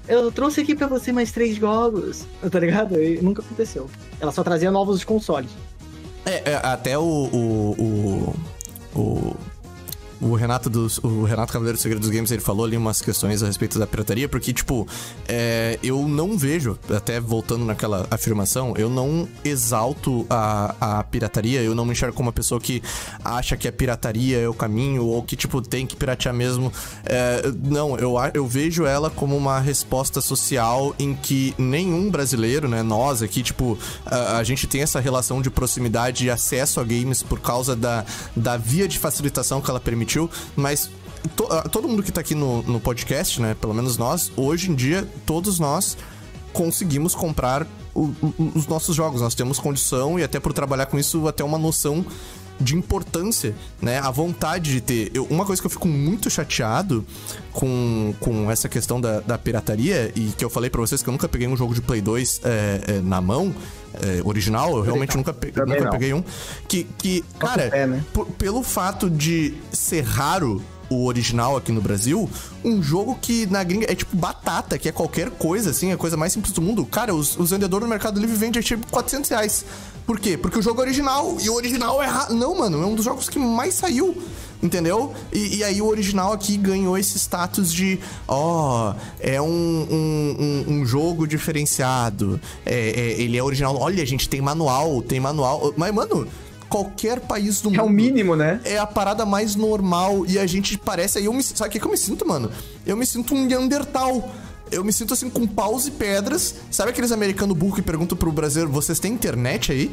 eu 0.07 0.31
trouxe 0.31 0.61
aqui 0.61 0.75
pra 0.75 0.87
você 0.87 1.11
mais 1.11 1.31
três 1.31 1.55
jogos, 1.57 2.25
tá 2.49 2.59
ligado? 2.59 3.01
E 3.01 3.21
nunca 3.21 3.41
aconteceu. 3.41 3.89
Ela 4.19 4.31
só 4.31 4.43
trazia 4.43 4.71
novos 4.71 5.03
consoles. 5.03 5.51
É, 6.25 6.51
é, 6.51 6.55
até 6.55 6.97
o. 6.97 7.03
O. 7.03 8.35
O, 8.95 8.99
o, 8.99 9.35
o 10.23 10.35
Renato 10.35 10.69
dos. 10.69 10.97
O 10.99 11.23
Renato 11.23 11.51
Cavaleiro 11.51 11.77
do 11.77 11.81
Segredo 11.81 12.01
dos 12.01 12.09
Games, 12.09 12.31
ele 12.31 12.41
falou 12.41 12.65
ali 12.65 12.77
umas 12.77 13.01
questões 13.01 13.43
a 13.43 13.47
respeito 13.47 13.77
da 13.77 13.85
pirataria, 13.85 14.29
porque, 14.29 14.53
tipo, 14.53 14.87
é, 15.27 15.77
eu 15.83 16.07
não 16.07 16.37
vejo, 16.37 16.77
até 16.95 17.19
voltando 17.19 17.65
naquela 17.65 18.07
afirmação, 18.09 18.73
eu 18.77 18.89
não 18.89 19.27
exalto 19.43 20.25
a, 20.29 20.75
a 20.79 21.03
pirataria, 21.03 21.61
eu 21.61 21.75
não 21.75 21.85
me 21.85 21.91
enxergo 21.91 22.15
como 22.15 22.27
uma 22.27 22.33
pessoa 22.33 22.59
que 22.59 22.81
acha 23.23 23.57
que 23.57 23.67
a 23.67 23.71
pirataria 23.71 24.39
é 24.39 24.47
o 24.47 24.53
caminho, 24.53 25.05
ou 25.05 25.21
que, 25.21 25.35
tipo, 25.35 25.61
tem 25.61 25.85
que 25.85 25.95
piratear 25.95 26.33
mesmo. 26.33 26.71
É, 27.05 27.51
não, 27.63 27.97
eu, 27.97 28.15
eu 28.33 28.47
vejo 28.47 28.85
ela 28.85 29.09
como 29.09 29.35
uma 29.35 29.59
resposta 29.59 30.21
social 30.21 30.95
em 30.97 31.13
que 31.13 31.53
nenhum 31.57 32.09
brasileiro, 32.09 32.67
né, 32.67 32.81
nós 32.81 33.21
aqui, 33.21 33.43
tipo, 33.43 33.77
a, 34.05 34.37
a 34.37 34.43
gente 34.43 34.67
tem 34.67 34.81
essa 34.81 34.99
relação 34.99 35.41
de 35.41 35.49
proximidade 35.49 36.25
e 36.25 36.29
acesso 36.29 36.79
a 36.79 36.83
games 36.83 37.21
por 37.21 37.39
causa 37.39 37.75
da, 37.75 38.05
da 38.35 38.55
via 38.55 38.87
de 38.87 38.97
facilitação 38.97 39.61
que 39.61 39.69
ela 39.69 39.79
mas 40.55 40.89
to- 41.35 41.47
ah, 41.49 41.67
todo 41.69 41.87
mundo 41.87 42.03
que 42.03 42.11
tá 42.11 42.21
aqui 42.21 42.35
no, 42.35 42.61
no 42.63 42.79
podcast, 42.79 43.41
né, 43.41 43.55
pelo 43.59 43.73
menos 43.73 43.97
nós, 43.97 44.31
hoje 44.35 44.69
em 44.71 44.75
dia, 44.75 45.07
todos 45.25 45.59
nós 45.59 45.97
conseguimos 46.51 47.15
comprar 47.15 47.65
o- 47.95 48.11
o- 48.21 48.51
os 48.55 48.67
nossos 48.67 48.95
jogos. 48.95 49.21
Nós 49.21 49.33
temos 49.35 49.59
condição 49.59 50.19
e 50.19 50.23
até 50.23 50.39
por 50.39 50.53
trabalhar 50.53 50.85
com 50.87 50.97
isso, 50.99 51.27
até 51.27 51.43
uma 51.43 51.57
noção 51.57 52.05
de 52.59 52.75
importância, 52.75 53.53
né? 53.81 53.99
A 53.99 54.09
vontade 54.11 54.71
de 54.71 54.81
ter. 54.81 55.11
Eu- 55.13 55.25
uma 55.29 55.45
coisa 55.45 55.61
que 55.61 55.65
eu 55.65 55.69
fico 55.71 55.87
muito 55.87 56.29
chateado 56.29 57.05
com, 57.51 58.13
com 58.19 58.49
essa 58.49 58.69
questão 58.69 58.99
da, 59.01 59.19
da 59.19 59.37
pirataria, 59.37 60.11
e 60.15 60.31
que 60.37 60.43
eu 60.45 60.49
falei 60.49 60.69
pra 60.69 60.79
vocês 60.81 61.01
que 61.03 61.09
eu 61.09 61.11
nunca 61.11 61.27
peguei 61.27 61.47
um 61.47 61.57
jogo 61.57 61.73
de 61.73 61.81
Play 61.81 62.01
2 62.01 62.41
é, 62.43 62.81
é, 62.87 63.01
na 63.01 63.19
mão, 63.21 63.53
é, 64.01 64.21
original, 64.23 64.75
eu 64.77 64.81
realmente 64.81 65.15
nunca, 65.17 65.33
pe- 65.33 65.53
nunca 65.55 65.89
peguei 65.91 66.13
um. 66.13 66.23
Que, 66.67 66.83
que 66.97 67.23
cara, 67.39 67.69
fé, 67.69 67.85
né? 67.87 68.03
pelo 68.37 68.63
fato 68.63 69.09
de 69.09 69.53
ser 69.71 70.01
raro 70.01 70.61
o 70.93 71.05
original 71.05 71.57
aqui 71.57 71.71
no 71.71 71.81
Brasil, 71.81 72.29
um 72.63 72.81
jogo 72.81 73.17
que 73.21 73.45
na 73.47 73.63
gringa 73.63 73.91
é 73.91 73.95
tipo 73.95 74.15
batata, 74.15 74.77
que 74.77 74.87
é 74.87 74.91
qualquer 74.91 75.29
coisa, 75.31 75.71
assim, 75.71 75.89
é 75.89 75.93
a 75.93 75.97
coisa 75.97 76.15
mais 76.17 76.33
simples 76.33 76.53
do 76.53 76.61
mundo. 76.61 76.85
Cara, 76.85 77.13
os, 77.13 77.37
os 77.37 77.49
vendedores 77.51 77.83
no 77.83 77.89
Mercado 77.89 78.19
Livre 78.19 78.35
vendem 78.35 78.61
tipo 78.61 78.85
400 78.91 79.29
reais. 79.29 79.65
Por 80.05 80.19
quê? 80.19 80.37
Porque 80.37 80.59
o 80.59 80.61
jogo 80.61 80.81
é 80.81 80.83
original, 80.85 81.37
e 81.41 81.49
o 81.49 81.53
original 81.55 82.01
é 82.03 82.07
raro. 82.07 82.33
Não, 82.33 82.57
mano, 82.57 82.81
é 82.81 82.85
um 82.85 82.93
dos 82.95 83.05
jogos 83.05 83.29
que 83.29 83.39
mais 83.39 83.73
saiu. 83.73 84.15
Entendeu? 84.61 85.13
E, 85.33 85.57
e 85.57 85.63
aí 85.65 85.81
o 85.81 85.87
original 85.87 86.31
aqui 86.31 86.55
ganhou 86.55 86.97
esse 86.97 87.17
status 87.19 87.71
de, 87.73 87.99
ó, 88.25 88.93
é 89.19 89.41
um, 89.41 89.45
um, 89.45 90.35
um- 90.69 90.73
um 90.75 90.85
jogo 90.85 91.27
diferenciado. 91.27 92.39
É, 92.65 92.73
é- 93.17 93.21
ele 93.21 93.37
é 93.37 93.43
original. 93.43 93.75
Olha, 93.77 94.01
a 94.01 94.05
gente 94.05 94.29
tem 94.29 94.39
manual, 94.41 95.01
tem 95.01 95.19
manual. 95.19 95.73
Mas, 95.75 95.93
mano, 95.93 96.25
qualquer 96.73 97.19
país 97.19 97.61
do 97.61 97.69
mundo. 97.69 97.79
É 97.79 97.83
o 97.83 97.89
mínimo, 97.89 98.35
né? 98.35 98.59
É 98.65 98.79
a 98.79 98.87
parada 98.87 99.27
mais 99.27 99.55
normal 99.55 100.25
e 100.25 100.39
a 100.39 100.47
gente 100.47 100.75
parece. 100.75 101.19
Aí 101.19 101.25
eu 101.25 101.33
me. 101.33 101.43
Sabe 101.43 101.69
o 101.69 101.71
que, 101.71 101.79
que 101.79 101.85
eu 101.85 101.91
me 101.91 101.97
sinto, 101.97 102.27
mano? 102.27 102.49
Eu 102.83 102.97
me 102.97 103.05
sinto 103.05 103.35
um 103.35 103.45
Neandertal. 103.45 104.33
Eu 104.71 104.83
me 104.83 104.91
sinto 104.91 105.13
assim 105.13 105.29
com 105.29 105.45
paus 105.45 105.85
e 105.85 105.91
pedras. 105.91 106.55
Sabe 106.71 106.89
aqueles 106.89 107.11
americanos 107.11 107.55
burro 107.55 107.75
que 107.75 107.81
perguntam 107.83 108.17
pro 108.17 108.31
brasileiro: 108.31 108.71
vocês 108.71 108.99
têm 108.99 109.13
internet 109.13 109.71
aí? 109.71 109.91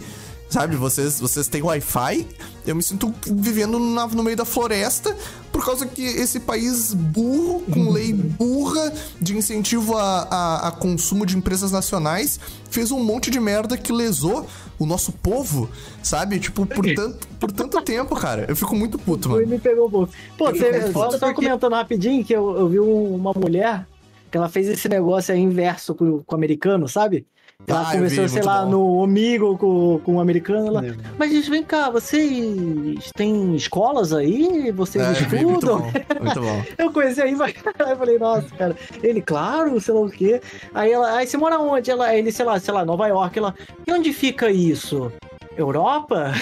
Sabe, 0.51 0.75
vocês, 0.75 1.21
vocês 1.21 1.47
têm 1.47 1.63
Wi-Fi? 1.63 2.27
Eu 2.67 2.75
me 2.75 2.83
sinto 2.83 3.15
vivendo 3.25 3.79
na- 3.79 4.09
no 4.09 4.23
meio 4.25 4.37
da 4.37 4.45
floresta 4.45 5.17
por 5.53 5.65
causa 5.65 5.87
que 5.87 6.03
esse 6.03 6.41
país 6.41 6.93
burro, 6.93 7.61
com 7.73 7.89
lei 7.91 8.13
burra 8.13 8.93
de 9.21 9.37
incentivo 9.37 9.97
a, 9.97 10.23
a, 10.29 10.69
a 10.69 10.71
consumo 10.73 11.25
de 11.25 11.37
empresas 11.37 11.71
nacionais, 11.71 12.41
fez 12.69 12.91
um 12.91 12.99
monte 13.03 13.31
de 13.31 13.39
merda 13.39 13.77
que 13.79 13.93
lesou 13.93 14.45
o 14.77 14.85
nosso 14.85 15.13
povo, 15.13 15.69
sabe? 16.03 16.41
Tipo, 16.41 16.67
por 16.67 16.85
tanto, 16.95 17.29
por 17.39 17.53
tanto 17.53 17.81
tempo, 17.83 18.17
cara. 18.17 18.47
Eu 18.49 18.57
fico 18.57 18.75
muito 18.75 18.99
puto, 18.99 19.29
mano. 19.29 19.47
me 19.47 19.59
pegou 19.59 19.87
um 19.87 19.91
pouco. 19.91 20.13
Pô, 20.37 20.49
É 20.49 20.53
você 20.53 21.19
porque- 21.19 21.35
comentando 21.35 21.75
rapidinho 21.75 22.25
que 22.25 22.33
eu, 22.33 22.59
eu 22.59 22.69
vi 22.69 22.81
um- 22.81 23.15
uma 23.15 23.33
mulher 23.35 23.87
que 24.31 24.37
ela 24.37 24.49
fez 24.49 24.67
esse 24.69 24.89
negócio 24.89 25.33
aí 25.33 25.41
inverso 25.41 25.95
com, 25.95 26.23
com 26.25 26.35
o 26.35 26.39
americano, 26.39 26.89
sabe? 26.89 27.25
Ela 27.67 27.83
Ah, 27.89 27.93
começou, 27.93 28.25
vi, 28.25 28.29
sei 28.31 28.43
lá, 28.43 28.65
bom. 28.65 28.71
no 28.71 28.97
Omigo 28.99 29.57
com, 29.57 30.01
com 30.05 30.17
o 30.17 30.21
americano. 30.21 30.67
Ela, 30.67 30.97
mas 31.17 31.31
gente, 31.31 31.49
vem 31.49 31.63
cá, 31.63 31.89
vocês 31.89 33.11
têm 33.17 33.55
escolas 33.55 34.13
aí? 34.13 34.73
Vocês 34.73 35.05
É, 35.05 35.11
eu 35.25 35.29
vi, 35.29 35.45
muito 35.45 35.67
estudam? 35.67 35.79
bom. 35.81 35.93
Muito 36.25 36.41
bom. 36.41 36.63
Eu 36.79 36.93
conheci 36.93 37.23
aí. 37.23 37.35
Aí 37.41 37.91
eu 37.93 37.97
falei, 37.97 38.19
nossa, 38.19 38.49
cara. 38.57 38.77
Ele, 39.03 39.21
claro, 39.23 39.81
sei 39.81 39.95
lá 39.95 40.01
o 40.01 40.11
quê. 40.11 40.41
Aí 40.75 40.91
ela, 40.91 41.17
aí 41.17 41.27
você 41.27 41.37
mora 41.37 41.59
onde? 41.59 41.91
Ela, 41.91 42.15
ele, 42.15 42.33
sei 42.33 42.45
lá, 42.45 42.59
sei 42.59 42.75
lá, 42.75 42.85
Nova 42.85 43.07
York. 43.07 43.39
Ela, 43.39 43.55
e 43.87 43.93
onde 43.93 44.13
fica 44.13 44.51
isso? 44.51 45.13
Europa? 45.57 46.33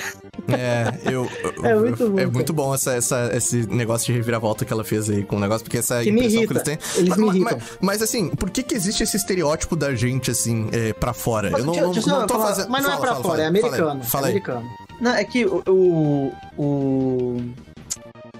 É, 0.49 0.93
eu. 1.11 1.29
eu- 1.43 1.65
É 1.65 1.75
muito 1.75 2.03
eu- 2.03 2.11
bom, 2.11 2.19
É 2.21 2.27
muito 2.27 2.53
bom 2.53 2.75
essa, 2.75 2.93
essa- 2.95 3.31
esse 3.35 3.67
negócio 3.67 4.07
de 4.07 4.13
reviravolta 4.13 4.65
que 4.65 4.73
ela 4.73 4.85
fez 4.85 5.09
aí 5.11 5.25
com 5.25 5.37
o 5.37 5.41
negócio, 5.41 5.65
porque 5.65 5.79
essa 5.79 6.03
Que 6.03 6.11
impressão 6.11 6.47
que 6.47 6.53
eles 6.53 6.63
têm. 6.63 6.79
Eles 6.97 7.09
mas, 7.11 7.19
me 7.19 7.27
irritam. 7.29 7.59
mas- 7.59 7.79
mas, 7.81 8.03
assim, 8.03 8.29
por 8.31 8.51
que 8.51 8.63
que 8.63 8.75
existe 8.75 9.03
esse 9.03 9.17
estereótipo 9.17 9.75
da 9.75 9.95
gente, 9.95 10.31
assim, 10.31 10.69
é, 10.73 10.93
pra 10.93 11.13
fora? 11.13 11.51
Mas 11.51 11.61
eu 11.61 11.67
não, 11.67 11.75
não, 11.75 11.81
eu 11.83 11.87
não 12.07 12.27
tô 12.27 12.35
falar- 12.35 12.47
fazendo. 12.49 12.71
Mas 12.71 12.83
não 12.83 12.91
fala, 12.91 12.97
é 12.97 13.01
pra 13.07 13.11
fala, 13.11 13.23
fora, 13.23 13.35
fala, 13.37 13.43
é 13.43 13.47
americano. 13.47 14.03
Fala 14.05 14.27
aí. 14.27 14.33
é 14.33 14.35
americano. 14.37 14.69
Não, 15.01 15.15
é 15.15 15.25
que 15.25 15.45
o, 15.47 16.33
o. 16.57 17.41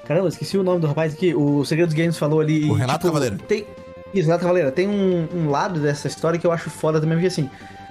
Caramba, 0.07 0.29
esqueci 0.29 0.57
o 0.57 0.63
nome 0.63 0.81
do 0.81 0.87
rapaz 0.87 1.13
aqui. 1.13 1.35
O 1.35 1.65
Segredos 1.65 1.95
Games 1.95 2.17
falou 2.17 2.41
ali. 2.41 2.61
tipo, 2.63 2.73
O 2.73 2.77
Renato 2.77 3.07
Cavaleiro. 3.07 3.39
Tem... 3.47 3.67
Isso, 4.15 4.25
Renato 4.27 4.43
Cavaleiro. 4.43 4.73
Tem 4.73 4.89
um, 4.89 5.29
um 5.35 5.51
lado 5.51 5.81
dessa 5.81 6.09
história 6.09 6.39
que 6.39 6.47
eu 6.47 6.53
acho 6.53 6.71
foda 6.71 6.99
também, 6.99 7.17
porque 7.17 7.27
assim, 7.27 7.51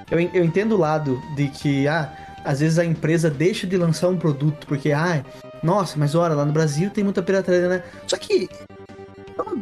eu, 0.10 0.20
eu 0.20 0.44
entendo 0.44 0.74
o 0.74 0.78
lado 0.80 1.22
de 1.36 1.48
que, 1.50 1.88
ah, 1.88 2.12
às 2.44 2.60
vezes 2.60 2.80
a 2.80 2.86
empresa 2.86 3.30
deixa 3.30 3.68
de 3.68 3.78
lançar 3.78 4.10
um 4.10 4.18
produto, 4.18 4.66
porque, 4.68 4.92
ah, 4.92 5.24
nossa, 5.62 5.98
mas 5.98 6.16
olha, 6.16 6.36
lá 6.36 6.46
no 6.46 6.52
Brasil 6.52 6.90
tem 6.90 7.04
muita 7.04 7.22
pirataria, 7.22 7.68
né? 7.68 7.84
Só 8.06 8.18
que. 8.18 8.50
é 9.38 9.42
uma 9.42 9.58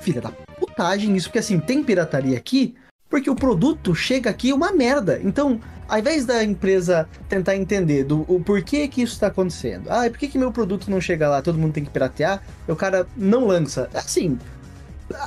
Filha 0.00 0.20
da 0.20 0.30
puta 0.30 0.64
vantagem 0.74 1.16
isso, 1.16 1.28
porque 1.28 1.38
assim, 1.38 1.60
tem 1.60 1.82
pirataria 1.82 2.36
aqui, 2.36 2.74
porque 3.08 3.30
o 3.30 3.36
produto 3.36 3.94
chega 3.94 4.28
aqui 4.28 4.52
uma 4.52 4.72
merda. 4.72 5.20
Então, 5.22 5.60
ao 5.88 5.98
invés 5.98 6.26
da 6.26 6.42
empresa 6.42 7.08
tentar 7.28 7.56
entender 7.56 8.04
do, 8.04 8.24
o 8.28 8.40
porquê 8.40 8.88
que 8.88 9.02
isso 9.02 9.14
está 9.14 9.28
acontecendo, 9.28 9.88
ah, 9.88 10.08
por 10.10 10.18
que, 10.18 10.28
que 10.28 10.38
meu 10.38 10.50
produto 10.50 10.90
não 10.90 11.00
chega 11.00 11.28
lá, 11.28 11.40
todo 11.40 11.58
mundo 11.58 11.72
tem 11.72 11.84
que 11.84 11.90
piratear, 11.90 12.42
e 12.66 12.72
o 12.72 12.76
cara 12.76 13.06
não 13.16 13.46
lança. 13.46 13.88
Assim, 13.94 14.36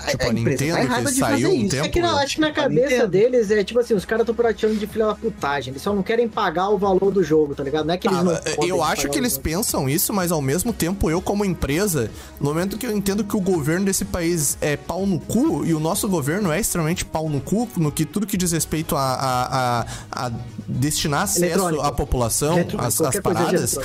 Tipo, 0.09 0.23
a, 0.23 0.29
a 0.29 0.33
Nintendo 0.33 0.57
tá 0.73 0.79
que 0.79 0.85
errada 0.85 1.11
de 1.11 1.19
saiu 1.19 1.31
fazer 1.33 1.47
um 1.47 1.53
isso. 1.61 1.69
tempo- 1.69 1.85
É 1.85 1.89
que 1.89 2.01
não, 2.01 2.17
acho 2.17 2.35
que 2.35 2.41
na 2.41 2.51
cabeça 2.51 3.07
deles 3.07 3.51
é 3.51 3.63
tipo 3.63 3.79
assim, 3.79 3.93
os 3.93 4.05
caras 4.05 4.23
estão 4.23 4.33
praticando 4.33 4.75
de 4.75 4.87
filha 4.87 5.05
da 5.05 5.15
putagem. 5.15 5.71
Eles 5.71 5.83
só 5.83 5.93
não 5.93 6.01
querem 6.01 6.27
pagar 6.27 6.69
o 6.69 6.77
valor 6.79 7.11
do 7.11 7.23
jogo, 7.23 7.53
tá 7.53 7.63
ligado? 7.63 7.85
Não 7.85 7.93
é 7.93 7.97
que 7.97 8.07
eles 8.07 8.17
Ah, 8.17 8.23
não. 8.23 8.67
eu 8.67 8.81
acho 8.83 9.07
que 9.07 9.17
eles 9.19 9.33
jogo. 9.33 9.43
pensam 9.43 9.87
isso, 9.87 10.11
mas 10.11 10.31
ao 10.31 10.41
mesmo 10.41 10.73
tempo, 10.73 11.11
eu, 11.11 11.21
como 11.21 11.45
empresa, 11.45 12.09
no 12.39 12.49
momento 12.49 12.75
que 12.77 12.87
eu 12.87 12.91
entendo 12.91 13.23
que 13.23 13.37
o 13.37 13.39
governo 13.39 13.85
desse 13.85 14.03
país 14.03 14.57
é 14.61 14.75
pau 14.75 15.05
no 15.05 15.19
cu, 15.19 15.63
e 15.63 15.73
o 15.75 15.79
nosso 15.79 16.09
governo 16.09 16.51
é 16.51 16.59
extremamente 16.59 17.05
pau 17.05 17.29
no 17.29 17.39
cu, 17.39 17.69
no 17.77 17.91
que 17.91 18.03
tudo 18.03 18.25
que 18.25 18.35
diz 18.35 18.51
respeito 18.51 18.95
a, 18.95 19.01
a, 19.13 19.79
a- 19.81 19.85
a 20.27 20.31
destinar 20.67 21.21
acesso 21.23 21.79
à 21.81 21.91
população, 21.91 22.57
às, 22.79 22.97
paradas. 23.21 23.77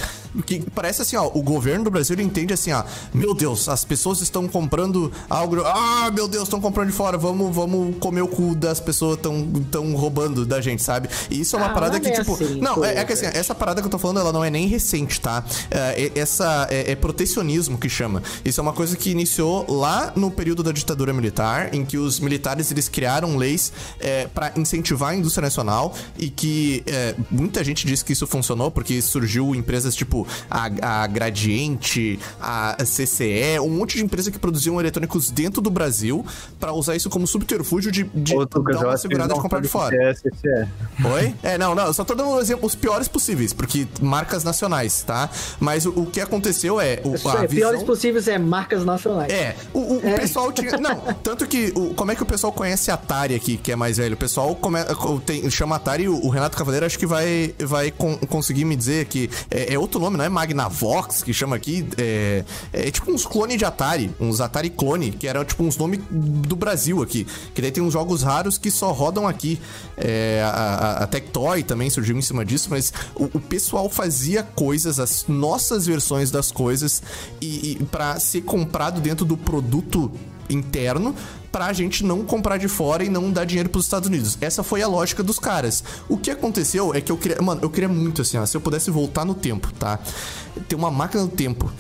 Que 0.47 0.61
parece 0.75 1.03
assim, 1.03 1.17
ó, 1.17 1.31
o 1.35 1.43
governo 1.43 1.85
do 1.85 1.91
Brasil 1.91 2.19
entende 2.21 2.53
assim, 2.55 2.73
ó, 2.73 2.83
meu 3.13 3.35
Deus, 3.35 3.69
as 3.69 3.85
pessoas 3.85 4.21
estão 4.21 4.49
comprando 4.49 5.13
algo, 5.29 5.63
ah, 5.65 6.11
meu 6.13 6.27
Deus, 6.29 6.45
estão 6.45 6.61
comprando 6.61 6.89
de 6.89 6.95
fora, 6.95 7.19
vamos, 7.19 7.55
vamos 7.55 7.97
comer 7.99 8.23
o 8.23 8.29
cu 8.29 8.55
das 8.55 8.81
pessoas 8.81 9.19
tão, 9.21 9.47
tão 9.71 9.95
roubando 9.95 10.47
da 10.47 10.61
gente, 10.61 10.83
sabe? 10.83 11.09
E 11.31 11.41
isso 11.41 11.57
é 11.57 11.59
uma 11.59 11.67
Ah, 11.67 11.75
parada 11.75 12.01
que, 12.01 12.09
é 12.09 12.13
tipo, 12.13 12.35
assim, 12.35 12.61
não, 12.61 12.85
é, 12.85 12.99
é 12.99 13.05
que 13.05 13.13
assim, 13.13 13.27
essa 13.27 13.55
parada 13.55 13.81
que 13.81 13.87
eu 13.87 13.91
tô 13.91 13.99
falando, 13.99 14.21
ela 14.21 14.33
não 14.33 14.45
é 14.45 14.51
nem 14.51 14.67
recente, 14.67 15.21
tá? 15.21 15.45
É, 15.71 16.11
é- 16.15 16.19
essa 16.19 16.67
é, 16.71 16.93
é 16.93 16.95
protecionismo 16.95 17.79
que 17.79 17.89
chama. 17.89 18.23
Isso 18.45 18.61
é 18.61 18.63
uma 18.63 18.73
coisa 18.73 18.97
que 18.97 19.11
iniciou 19.11 19.67
lá 19.69 20.13
no 20.17 20.31
período 20.31 20.63
da 20.63 20.73
ditadura 20.73 21.13
militar, 21.13 21.75
em 21.75 21.85
que 21.85 21.97
os 21.99 22.21
militares 22.21 22.71
eles 22.71 22.89
criaram 22.89 23.37
leis 23.37 23.73
é, 24.01 24.27
para 24.29 24.53
incentivar 24.57 25.11
a 25.11 25.17
indústria 25.17 25.43
nacional 25.47 25.95
e 26.19 26.29
que 26.31 26.83
é, 26.87 27.15
muita 27.31 27.63
gente 27.65 27.87
diz 27.87 28.03
que 28.03 28.13
isso 28.13 28.27
funcionou 28.27 28.71
porque 28.71 29.01
surgiu 29.03 29.55
empresas 29.55 29.95
tipo 29.95 30.22
a, 30.51 31.03
a 31.03 31.07
Gradiente, 31.07 32.19
a 32.41 32.77
CCE, 32.85 33.59
um 33.61 33.71
monte 33.71 33.97
de 33.97 34.05
empresa 34.05 34.31
que 34.31 34.39
produziam 34.39 34.79
eletrônicos 34.81 35.31
dentro 35.31 35.61
do 35.61 35.71
Brasil 35.71 36.25
para 36.61 36.73
usar 36.73 36.97
isso 36.97 37.09
como 37.11 37.27
subterfúgio 37.27 37.91
de, 37.91 38.05
de 38.05 38.35
Ô, 38.37 38.41
Lucas, 38.41 38.81
dar 38.81 38.87
uma 38.89 38.97
segurada 38.97 39.35
de 39.35 39.41
comprar 39.41 39.61
de 39.61 39.69
fora. 39.69 40.15
que 40.15 40.49
é. 40.49 40.69
Oi? 41.05 41.35
É, 41.43 41.59
não, 41.59 41.75
não, 41.75 41.87
eu 41.87 41.93
só 41.95 42.05
tô 42.05 42.15
dando 42.15 42.31
um 42.31 42.41
exemplo, 42.41 42.67
os 42.67 42.75
piores 42.75 43.09
possíveis, 43.09 43.53
porque 43.53 43.87
marcas 44.01 44.45
nacionais, 44.45 45.03
tá? 45.03 45.29
Mas 45.61 45.87
o, 45.87 45.91
o 45.91 46.07
que 46.07 46.21
aconteceu 46.21 46.81
é. 46.81 47.01
O, 47.05 47.15
a 47.29 47.45
é, 47.45 47.47
piores 47.49 47.81
visão... 47.81 47.85
possíveis 47.87 48.29
é 48.29 48.39
marcas 48.39 48.85
nacionais. 48.85 49.33
É, 49.33 49.57
o, 49.73 49.79
o- 49.79 49.97
o 49.99 50.15
pessoal 50.17 50.53
tinha. 50.53 50.73
Não, 50.79 50.97
tanto 51.23 51.47
que. 51.47 51.73
O, 51.75 51.95
como 51.95 52.11
é 52.11 52.15
que 52.15 52.23
o 52.23 52.27
pessoal 52.27 52.53
conhece 52.53 52.91
a 52.91 52.95
Atari 52.95 53.35
aqui, 53.35 53.57
que 53.57 53.73
é 53.73 53.77
mais 53.77 53.97
velho? 53.97 54.15
O 54.15 54.17
pessoal 54.17 54.55
come, 54.55 54.79
tem, 55.25 55.49
chama 55.51 55.77
Atari, 55.77 56.09
o, 56.09 56.25
o 56.25 56.29
Renato 56.29 56.57
Cavaleiro 56.57 56.87
acho 56.87 56.99
que 56.99 57.07
vai, 57.07 57.55
vai 57.59 57.91
con- 57.91 58.17
conseguir 58.29 58.65
me 58.65 58.77
dizer 58.77 59.07
que 59.07 59.31
é, 59.51 59.75
é 59.75 59.79
outro 59.79 60.01
nome, 60.01 60.12
não 60.17 60.25
é 60.25 60.29
Magnavox 60.29 61.23
que 61.23 61.33
chama 61.33 61.57
aqui? 61.57 61.87
É, 61.97 62.45
é 62.73 62.91
tipo 62.91 63.11
uns 63.11 63.27
clones 63.27 63.59
de 63.59 63.65
Atari, 63.65 64.11
uns 64.21 64.41
Atari 64.41 64.71
clone, 64.71 65.11
que 65.11 65.27
eram 65.27 65.45
tipo 65.45 65.63
uns 65.63 65.77
nomes 65.77 66.01
do 66.11 66.57
Brasil 66.57 67.03
aqui. 67.03 67.27
Que 67.55 67.63
daí 67.63 67.71
tem 67.71 67.83
uns 67.83 67.93
jogos 67.93 68.23
raros 68.23 68.59
que 68.59 68.71
só 68.71 68.93
rodam 68.93 69.27
aqui. 69.27 69.61
É, 69.97 70.43
a, 70.45 70.49
a, 70.49 71.05
a 71.05 71.07
Tectoy 71.07 71.63
também 71.63 71.91
surgiu 71.91 72.17
em 72.17 72.23
cima 72.23 72.45
disso, 72.45 72.69
mas 72.71 72.93
o, 73.15 73.25
o 73.25 73.41
pessoal 73.41 73.89
fazia 73.89 74.43
coisas, 74.43 74.99
as 74.99 75.27
nossas 75.27 75.87
versões 75.87 76.31
das 76.31 76.51
coisas, 76.51 77.03
e, 77.41 77.73
e 77.73 77.85
para 77.85 78.19
ser 78.21 78.43
comprado 78.43 79.01
dentro 79.01 79.25
do 79.25 79.37
produto 79.37 80.11
interno 80.49 81.15
pra 81.53 81.73
gente 81.73 82.03
não 82.05 82.25
comprar 82.25 82.57
de 82.57 82.67
fora 82.67 83.05
e 83.05 83.11
não 83.11 83.31
dar 83.31 83.45
dinheiro 83.45 83.69
pros 83.69 83.85
Estados 83.85 84.09
Unidos. 84.09 84.39
Essa 84.41 84.63
foi 84.63 84.83
a 84.83 84.89
lógica 84.89 85.23
dos 85.23 85.39
caras. 85.39 85.85
O 86.09 86.17
que 86.17 86.31
aconteceu 86.31 86.95
é 86.95 87.01
que 87.01 87.13
eu 87.13 87.17
queria, 87.19 87.41
mano, 87.43 87.61
eu 87.63 87.69
queria 87.69 87.89
muito 87.89 88.23
assim, 88.23 88.39
ó, 88.39 88.47
se 88.47 88.57
eu 88.57 88.61
pudesse 88.61 88.91
voltar 88.91 89.27
no 89.27 89.35
tempo, 89.35 89.71
tá? 89.75 89.99
Ter 90.67 90.75
uma 90.75 90.91
máquina 90.91 91.23
do 91.23 91.29
tempo 91.29 91.71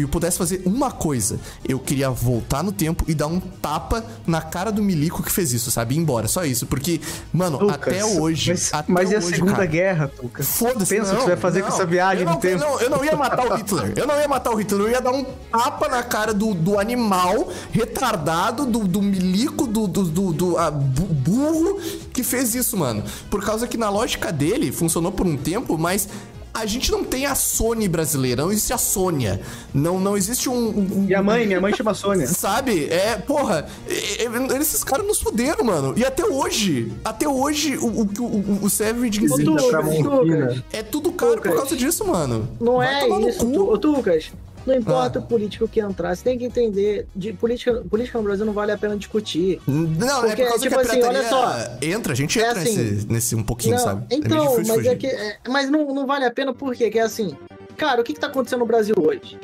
eu 0.00 0.08
pudesse 0.08 0.38
fazer 0.38 0.62
uma 0.64 0.90
coisa, 0.90 1.38
eu 1.66 1.78
queria 1.78 2.10
voltar 2.10 2.62
no 2.62 2.72
tempo 2.72 3.04
e 3.08 3.14
dar 3.14 3.26
um 3.26 3.40
tapa 3.40 4.04
na 4.26 4.40
cara 4.40 4.70
do 4.70 4.82
milico 4.82 5.22
que 5.22 5.30
fez 5.32 5.52
isso, 5.52 5.70
sabe? 5.70 5.94
Ir 5.94 5.98
embora, 5.98 6.28
só 6.28 6.44
isso, 6.44 6.66
porque, 6.66 7.00
mano, 7.32 7.58
Lucas, 7.58 7.76
até 7.76 8.04
hoje, 8.04 8.50
Mas, 8.50 8.72
até 8.74 8.92
mas 8.92 9.10
e 9.10 9.14
a 9.14 9.18
hoje, 9.18 9.28
Segunda 9.28 9.52
cara, 9.52 9.66
Guerra, 9.66 10.10
Lucas? 10.22 10.46
Foda-se, 10.46 10.94
Pensa 10.94 11.08
o 11.08 11.10
que 11.10 11.14
não, 11.16 11.20
você 11.22 11.26
vai 11.28 11.36
fazer 11.36 11.60
não. 11.60 11.68
com 11.68 11.74
essa 11.74 11.86
viagem 11.86 12.20
eu 12.22 12.26
não, 12.26 12.34
no 12.34 12.40
tempo. 12.40 12.62
Eu 12.62 12.68
não, 12.70 12.80
eu 12.80 12.90
não 12.90 13.04
ia 13.04 13.16
matar 13.16 13.46
o 13.46 13.54
Hitler. 13.56 13.92
Eu 13.96 14.06
não 14.06 14.20
ia 14.20 14.28
matar 14.28 14.50
o 14.52 14.56
Hitler. 14.56 14.80
Eu 14.82 14.90
ia 14.90 15.00
dar 15.00 15.12
um 15.12 15.24
tapa 15.24 15.88
na 15.88 16.02
cara 16.02 16.32
do, 16.32 16.54
do 16.54 16.78
animal 16.78 17.48
retardado, 17.72 18.66
do, 18.66 18.80
do 18.86 19.02
milico, 19.02 19.66
do, 19.66 19.86
do, 19.86 20.04
do, 20.04 20.32
do, 20.32 20.58
ah, 20.58 20.70
bu- 20.70 21.06
burro 21.06 21.80
que 22.12 22.22
fez 22.22 22.54
isso, 22.54 22.76
mano. 22.76 23.02
Por 23.30 23.44
causa 23.44 23.66
que 23.66 23.76
na 23.76 23.88
lógica 23.90 24.32
dele 24.32 24.70
funcionou 24.72 25.12
por 25.12 25.26
um 25.26 25.36
tempo, 25.36 25.76
mas. 25.78 26.08
A 26.56 26.64
gente 26.66 26.90
não 26.90 27.04
tem 27.04 27.26
a 27.26 27.34
Sony 27.34 27.86
brasileira, 27.86 28.42
não 28.42 28.50
existe 28.50 28.72
a 28.72 28.78
Sônia. 28.78 29.40
Não, 29.74 30.00
não 30.00 30.16
existe 30.16 30.48
um. 30.48 30.68
um- 30.68 31.02
Minha 31.06 31.22
mãe, 31.22 31.46
minha 31.46 31.60
mãe 31.60 31.74
chama 31.74 31.92
Sônia. 31.94 32.26
Sabe? 32.26 32.86
É, 32.86 33.16
porra, 33.16 33.66
é- 33.88 34.24
é- 34.24 34.58
esses 34.58 34.82
caras 34.82 35.06
nos 35.06 35.20
fuderam, 35.20 35.64
mano. 35.64 35.92
E 35.96 36.04
até 36.04 36.24
hoje, 36.24 36.90
até 37.04 37.28
hoje, 37.28 37.76
o, 37.76 37.86
o, 37.86 38.02
o, 38.20 38.64
o 38.64 38.70
Savage. 38.70 39.20
Lucas, 39.20 40.62
é 40.72 40.82
tudo 40.82 41.12
caro 41.12 41.40
por 41.40 41.54
causa 41.54 41.76
disso, 41.76 42.06
mano. 42.06 42.48
Não 42.60 42.76
Vai 42.76 42.94
é 42.96 43.00
tomar 43.00 43.18
no 43.20 43.28
isso, 43.28 43.38
cu. 43.40 43.78
tu, 43.78 43.88
ô, 43.88 43.96
Lucas. 43.96 44.32
Não 44.66 44.74
importa 44.74 45.18
Ah. 45.18 45.22
o 45.22 45.26
político 45.26 45.68
que 45.68 45.80
entrar, 45.80 46.14
você 46.16 46.24
tem 46.24 46.36
que 46.38 46.44
entender. 46.44 47.06
De 47.14 47.32
política, 47.32 47.82
política 47.88 48.18
no 48.18 48.24
Brasil 48.24 48.44
não 48.44 48.52
vale 48.52 48.72
a 48.72 48.78
pena 48.78 48.96
discutir. 48.96 49.60
Não, 49.66 50.24
é 50.24 50.28
Porque, 50.28 50.42
por 50.42 50.48
causa 50.48 50.62
tipo 50.62 50.74
que 50.74 50.80
a 50.80 50.90
assim, 50.92 51.02
olha 51.02 51.20
pirataria 51.20 51.78
entra, 51.94 52.12
a 52.12 52.16
gente 52.16 52.40
É 52.40 52.48
entra 52.50 52.60
assim, 52.62 52.76
nesse, 52.76 53.06
nesse 53.12 53.36
um 53.36 53.42
pouquinho, 53.42 53.76
Não, 53.76 53.82
sabe? 53.84 54.06
É 54.10 54.16
Então, 54.16 54.38
difícil 54.48 54.66
mas 54.66 54.76
fugir. 54.76 54.88
é 54.88 54.96
que. 54.96 55.06
é- 55.06 55.38
mas 55.48 55.70
não, 55.70 55.94
não 55.94 56.06
vale 56.06 56.24
a 56.24 56.30
pena 56.30 56.52
por 56.52 56.74
quê? 56.74 56.90
Que 56.90 56.98
é 56.98 57.02
assim. 57.02 57.36
Cara, 57.76 58.00
o 58.00 58.04
que, 58.04 58.12
que 58.14 58.20
tá 58.20 58.26
acontecendo 58.26 58.60
no 58.60 58.66
Brasil 58.66 58.94
hoje? 58.98 59.38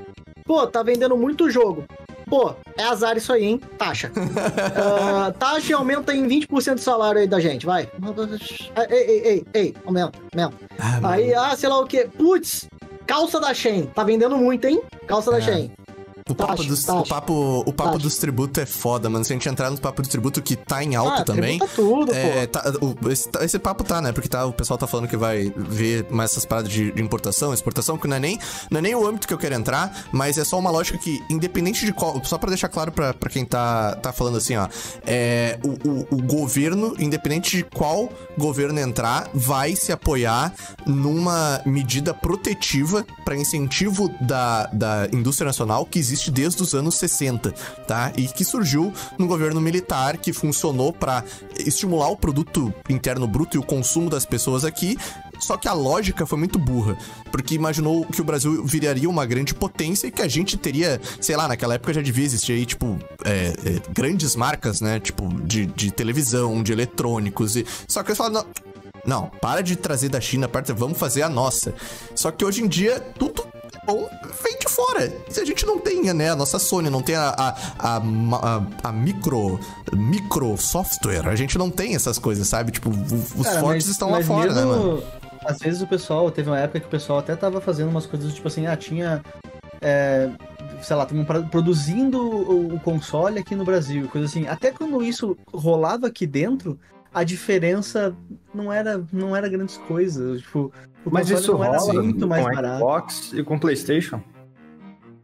Pô, 0.45 0.67
tá 0.67 0.83
vendendo 0.83 1.17
muito 1.17 1.49
jogo. 1.51 1.85
Pô, 2.27 2.55
é 2.77 2.83
azar 2.85 3.17
isso 3.17 3.33
aí, 3.33 3.45
hein? 3.45 3.61
Taxa. 3.79 4.11
Ah, 4.75 5.33
taxa 5.39 5.71
e 5.71 5.75
aumenta 5.75 6.15
em 6.15 6.27
20% 6.27 6.75
do 6.75 6.81
salário 6.81 7.21
aí 7.21 7.27
da 7.29 7.39
gente, 7.39 7.65
vai. 7.67 7.89
Ei, 8.91 8.97
ei, 8.97 9.21
ei, 9.25 9.45
ei, 9.55 9.75
aumenta, 9.85 10.19
aumenta. 10.35 10.57
Ah. 10.79 11.11
Aí, 11.13 11.35
ah, 11.35 11.55
sei 11.57 11.69
lá 11.69 11.79
o 11.81 11.87
quê. 11.87 12.09
Putz, 12.17 12.69
calça 13.07 13.41
da 13.41 13.53
Shein. 13.55 13.87
Tá 13.87 14.05
vendendo 14.05 14.37
muito, 14.37 14.65
hein? 14.67 14.83
Calça 15.07 15.31
da 15.31 15.39
É. 15.39 15.41
O 16.29 16.35
papo, 16.35 16.57
taxa, 16.57 16.69
dos, 16.69 16.89
o 16.89 17.03
papo, 17.05 17.65
o 17.67 17.73
papo 17.73 17.99
dos 17.99 18.17
tributos 18.17 18.63
é 18.63 18.67
foda, 18.67 19.11
mano. 19.11 19.25
Se 19.25 19.33
a 19.33 19.37
gente 19.37 19.49
entrar 19.49 19.71
nos 19.71 19.81
papos 19.81 20.05
de 20.05 20.11
tributo 20.11 20.41
que 20.41 20.55
tá 20.55 20.83
em 20.83 20.95
alta 20.95 21.23
ah, 21.23 21.25
também. 21.25 21.59
tudo, 21.75 22.15
É, 22.15 22.47
tá, 22.47 22.73
o- 22.81 23.09
esse, 23.11 23.29
esse 23.41 23.59
papo 23.59 23.83
tá, 23.83 24.01
né? 24.01 24.13
Porque 24.13 24.29
tá, 24.29 24.47
o 24.47 24.53
pessoal 24.53 24.79
tá 24.79 24.87
falando 24.87 25.09
que 25.09 25.17
vai 25.17 25.53
ver 25.57 26.07
mais 26.11 26.31
essas 26.31 26.45
paradas 26.45 26.71
de, 26.71 26.93
de 26.93 27.03
importação, 27.03 27.53
exportação, 27.53 27.99
que 27.99 28.07
não 28.07 28.17
é, 28.17 28.21
nem, 28.21 28.39
não 28.71 28.79
é 28.79 28.83
nem 28.83 28.95
o 28.95 29.07
âmbito 29.07 29.27
que 29.27 29.35
eu 29.35 29.39
quero 29.39 29.55
entrar, 29.55 30.07
mas 30.13 30.39
é 30.39 30.45
só 30.45 30.59
uma 30.59 30.71
lógica 30.71 30.97
que, 30.97 31.21
independente 31.29 31.85
de 31.85 31.93
qual. 31.93 32.23
Só 32.25 32.39
pra 32.39 32.49
deixar 32.51 32.69
claro 32.69 32.93
pra, 32.93 33.13
pra 33.13 33.29
quem 33.29 33.45
tá, 33.45 33.97
tá 33.97 34.13
falando 34.13 34.37
assim, 34.37 34.57
ó. 34.57 34.69
É, 35.05 35.59
o, 35.65 35.89
o, 35.89 36.07
o 36.13 36.23
governo, 36.23 36.95
independente 37.01 37.57
de 37.57 37.65
qual 37.65 38.09
governo 38.39 38.79
entrar, 38.79 39.29
vai 39.35 39.75
se 39.75 39.91
apoiar 39.93 40.53
numa 40.87 41.61
medida 41.67 42.15
protetiva 42.15 43.05
pra 43.25 43.37
incentivo 43.37 44.09
da, 44.21 44.67
da 44.67 45.09
indústria 45.13 45.47
nacional 45.47 45.85
que 45.85 45.99
existe 45.99 46.12
desde 46.31 46.63
os 46.63 46.75
anos 46.75 46.97
60, 46.97 47.53
tá? 47.87 48.13
E 48.17 48.27
que 48.29 48.45
surgiu 48.45 48.93
no 49.19 49.27
governo 49.27 49.61
militar, 49.61 50.17
que 50.17 50.33
funcionou 50.33 50.93
pra 50.93 51.25
estimular 51.59 52.09
o 52.09 52.17
produto 52.17 52.73
interno 52.89 53.27
bruto 53.27 53.57
e 53.57 53.61
o 53.61 53.63
consumo 53.63 54.11
das 54.11 54.25
pessoas 54.25 54.65
aqui. 54.65 54.97
Só 55.41 55.57
que 55.57 55.67
a 55.67 55.73
lógica 55.73 56.25
foi 56.25 56.39
muito 56.39 56.57
burra, 56.57 56.97
porque 57.33 57.55
imaginou 57.55 58.05
que 58.07 58.21
o 58.21 58.25
Brasil 58.25 58.65
viraria 58.65 59.11
uma 59.11 59.27
grande 59.27 59.53
potência 59.53 60.07
e 60.07 60.11
que 60.11 60.23
a 60.23 60.29
gente 60.29 60.57
teria, 60.57 61.01
sei 61.21 61.37
lá, 61.37 61.49
naquela 61.49 61.75
época 61.75 61.93
já 61.93 62.01
devia 62.01 62.25
existir 62.25 62.53
aí, 62.53 62.65
tipo, 62.65 62.97
é, 63.25 63.53
é, 63.65 63.93
grandes 63.93 64.37
marcas, 64.37 64.81
né? 64.81 65.01
Tipo, 65.01 65.29
de, 65.43 65.67
de 65.67 65.91
televisão, 65.91 66.63
de 66.63 66.73
eletrônicos. 66.73 67.57
E... 67.57 67.67
Só 67.89 68.05
que 68.05 68.11
eles 68.11 68.19
falaram, 68.19 68.45
não, 68.45 68.47
não, 69.05 69.27
para 69.41 69.63
de 69.63 69.75
trazer 69.75 70.09
da 70.09 70.21
China, 70.21 70.49
para, 70.49 70.73
vamos 70.75 70.97
fazer 70.97 71.23
a 71.23 71.29
nossa. 71.29 71.75
Só 72.15 72.31
que 72.31 72.45
hoje 72.45 72.63
em 72.63 72.69
dia, 72.69 73.01
tudo 73.01 73.45
bom 73.87 74.09
vem 74.43 74.59
de 74.59 74.69
fora. 74.69 75.13
Se 75.29 75.41
a 75.41 75.45
gente 75.45 75.65
não 75.67 75.79
tem, 75.79 76.13
né, 76.13 76.31
a 76.31 76.37
nossa 76.37 76.59
Sony, 76.59 76.89
não 76.91 77.03
tem 77.03 77.15
a, 77.17 77.29
a, 77.31 77.97
a, 77.97 78.63
a- 78.85 78.93
micro, 78.93 79.59
micro 79.93 80.57
software, 80.57 81.27
a 81.29 81.35
gente 81.37 81.57
não 81.59 81.71
tem 81.71 81.95
essas 81.95 82.19
coisas, 82.19 82.47
sabe? 82.49 82.73
Tipo, 82.73 82.91
os 82.91 83.43
Cara, 83.47 83.61
fortes 83.61 83.87
mas- 83.87 83.93
estão 83.93 84.11
lá 84.11 84.19
mas 84.19 84.27
fora, 84.27 84.53
né, 84.55 84.65
mano? 84.65 85.03
Às 85.45 85.59
vezes 85.59 85.83
o 85.83 85.87
pessoal, 85.87 86.31
teve 86.31 86.49
uma 86.49 86.59
época 86.59 86.81
que 86.81 86.87
o 86.87 86.91
pessoal 86.91 87.19
até 87.19 87.35
tava 87.35 87.61
fazendo 87.61 87.89
umas 87.91 88.07
coisas 88.07 88.33
tipo 88.33 88.47
assim, 88.47 88.67
ah, 88.67 88.77
tinha. 88.77 89.23
é, 89.81 90.31
sei 90.83 90.95
lá, 90.97 91.05
tava 91.05 91.25
pra- 91.25 91.43
produzindo 91.43 92.21
o, 92.21 92.75
o 92.77 92.81
console 92.81 93.41
aqui 93.41 93.55
no 93.57 93.65
Brasil, 93.65 94.09
coisa 94.09 94.27
assim. 94.29 94.47
Até 94.47 94.71
quando 94.71 95.03
isso 95.03 95.37
rolava 95.53 96.07
aqui 96.07 96.27
dentro, 96.27 96.79
a 97.15 97.25
diferença 97.25 98.17
não 98.55 98.73
era, 98.73 99.05
não 99.13 99.37
era 99.37 99.49
grandes 99.49 99.77
coisas. 99.79 100.41
Tipo, 100.43 100.73
o 101.05 101.11
Mas 101.11 101.31
isso 101.31 101.53
não 101.53 101.65
era 101.65 101.79
rola 101.79 102.03
muito 102.03 102.27
mais 102.27 102.45
com 102.47 102.55
barato. 102.55 102.77
Xbox 102.79 103.33
e 103.33 103.43
com 103.43 103.59
PlayStation. 103.59 104.23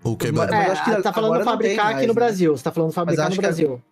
O 0.05 0.17
que, 0.17 0.31
Mas-? 0.31 0.51
É, 0.51 0.67
acho 0.73 0.85
que 0.85 1.03
tá 1.03 1.13
falando 1.13 1.43
fabricar 1.45 1.59
tem 1.59 1.79
aqui 1.79 1.95
mais, 1.95 2.07
no 2.07 2.15
né? 2.15 2.15
Brasil. 2.15 2.57
Você 2.57 2.65
tá 2.65 2.73
falando 2.73 2.93
fabricar 2.93 3.27
acho 3.27 3.37
no 3.37 3.37
que 3.37 3.47
Brasil. 3.47 3.83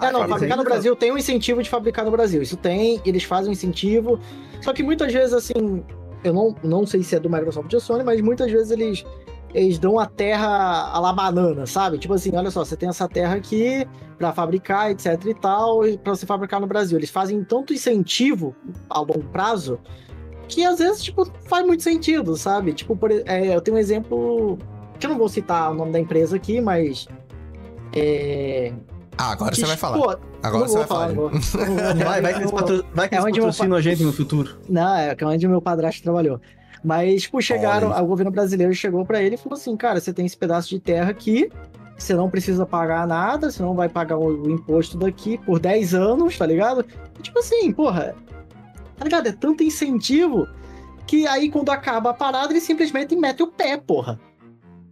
É, 0.00 0.10
não, 0.10 0.20
fabricar 0.20 0.28
fabricar 0.28 0.56
no 0.56 0.62
no 0.62 0.68
Brasil 0.68 0.96
tem 0.96 1.12
um 1.12 1.18
incentivo 1.18 1.62
de 1.62 1.68
fabricar 1.68 2.04
no 2.04 2.10
Brasil. 2.10 2.40
Isso 2.40 2.56
tem, 2.56 3.00
eles 3.04 3.24
fazem 3.24 3.50
um 3.50 3.52
incentivo. 3.52 4.18
Só 4.60 4.72
que 4.72 4.82
muitas 4.82 5.12
vezes, 5.12 5.34
assim, 5.34 5.84
eu 6.24 6.32
não, 6.32 6.54
não 6.62 6.86
sei 6.86 7.02
se 7.02 7.16
é 7.16 7.20
do 7.20 7.28
Microsoft 7.28 7.72
ou 7.72 7.80
Sony, 7.80 8.04
mas 8.04 8.20
muitas 8.20 8.50
vezes 8.50 8.70
eles, 8.70 9.04
eles 9.54 9.78
dão 9.78 9.98
a 9.98 10.06
terra 10.06 10.90
a 10.92 10.98
la 11.00 11.12
banana, 11.12 11.66
sabe? 11.66 11.98
Tipo 11.98 12.14
assim, 12.14 12.34
olha 12.36 12.50
só, 12.50 12.64
você 12.64 12.76
tem 12.76 12.88
essa 12.88 13.08
terra 13.08 13.34
aqui 13.34 13.86
pra 14.18 14.32
fabricar, 14.32 14.90
etc 14.90 15.24
e 15.26 15.34
tal, 15.34 15.86
e 15.86 15.96
pra 15.98 16.14
você 16.14 16.26
fabricar 16.26 16.60
no 16.60 16.66
Brasil. 16.66 16.98
Eles 16.98 17.10
fazem 17.10 17.42
tanto 17.44 17.72
incentivo 17.72 18.54
a 18.88 19.00
longo 19.00 19.24
prazo 19.32 19.78
que 20.48 20.64
às 20.64 20.78
vezes, 20.78 21.02
tipo, 21.02 21.24
faz 21.48 21.64
muito 21.66 21.82
sentido, 21.82 22.36
sabe? 22.36 22.72
Tipo, 22.72 22.96
por, 22.96 23.10
é, 23.12 23.54
eu 23.54 23.60
tenho 23.60 23.76
um 23.76 23.80
exemplo 23.80 24.58
que 24.98 25.06
eu 25.06 25.10
não 25.10 25.16
vou 25.18 25.28
citar 25.28 25.70
o 25.70 25.74
nome 25.74 25.92
da 25.92 25.98
empresa 26.00 26.36
aqui, 26.36 26.60
mas. 26.60 27.06
É, 27.94 28.72
Ah, 29.18 29.32
agora 29.32 29.50
que, 29.52 29.60
você 29.60 29.66
vai 29.66 29.76
falar. 29.76 29.98
pô, 29.98 30.16
Agora 30.42 30.68
você 30.68 30.78
vai 30.78 30.86
falar. 30.86 31.12
vou- 31.12 31.30
Vai, 32.04 32.20
vai 32.22 32.32
que 32.32 32.38
eles, 32.40 32.50
não 32.50 32.58
vou- 32.58 32.68
patro... 32.68 32.84
vai 32.94 33.08
que 33.08 33.14
É 33.14 33.20
patrocinam 33.20 33.76
a 33.76 33.80
gente 33.80 34.02
no 34.02 34.12
futuro. 34.12 34.58
Não, 34.68 34.96
é 34.96 35.14
que 35.14 35.22
é 35.22 35.26
onde 35.26 35.46
o 35.46 35.50
meu 35.50 35.60
padrasto 35.60 36.02
trabalhou. 36.02 36.40
Mas, 36.82 37.22
tipo, 37.22 37.40
chegaram, 37.42 37.90
o 37.90 38.06
governo 38.06 38.30
brasileiro 38.30 38.74
chegou 38.74 39.04
pra 39.04 39.22
ele 39.22 39.34
e 39.34 39.38
falou 39.38 39.58
assim: 39.58 39.76
cara, 39.76 40.00
você 40.00 40.12
tem 40.12 40.24
esse 40.24 40.36
pedaço 40.36 40.68
de 40.70 40.78
terra 40.78 41.10
aqui, 41.10 41.50
você 41.96 42.14
não 42.14 42.30
precisa 42.30 42.64
pagar 42.64 43.06
nada, 43.06 43.50
você 43.50 43.62
não 43.62 43.74
vai 43.74 43.88
pagar 43.88 44.16
o, 44.16 44.44
o 44.44 44.50
imposto 44.50 44.96
daqui 44.96 45.36
por 45.38 45.58
10 45.58 45.94
anos, 45.94 46.38
tá 46.38 46.46
ligado? 46.46 46.84
E, 47.18 47.22
tipo 47.22 47.38
assim, 47.38 47.70
porra, 47.72 48.14
tá 48.96 49.04
ligado? 49.04 49.28
É 49.28 49.32
tanto 49.32 49.62
incentivo 49.62 50.48
que 51.06 51.26
aí 51.26 51.50
quando 51.50 51.70
acaba 51.70 52.10
a 52.10 52.14
parada, 52.14 52.52
ele 52.52 52.60
simplesmente 52.60 53.14
mete 53.16 53.42
o 53.42 53.48
pé, 53.48 53.76
porra. 53.76 54.18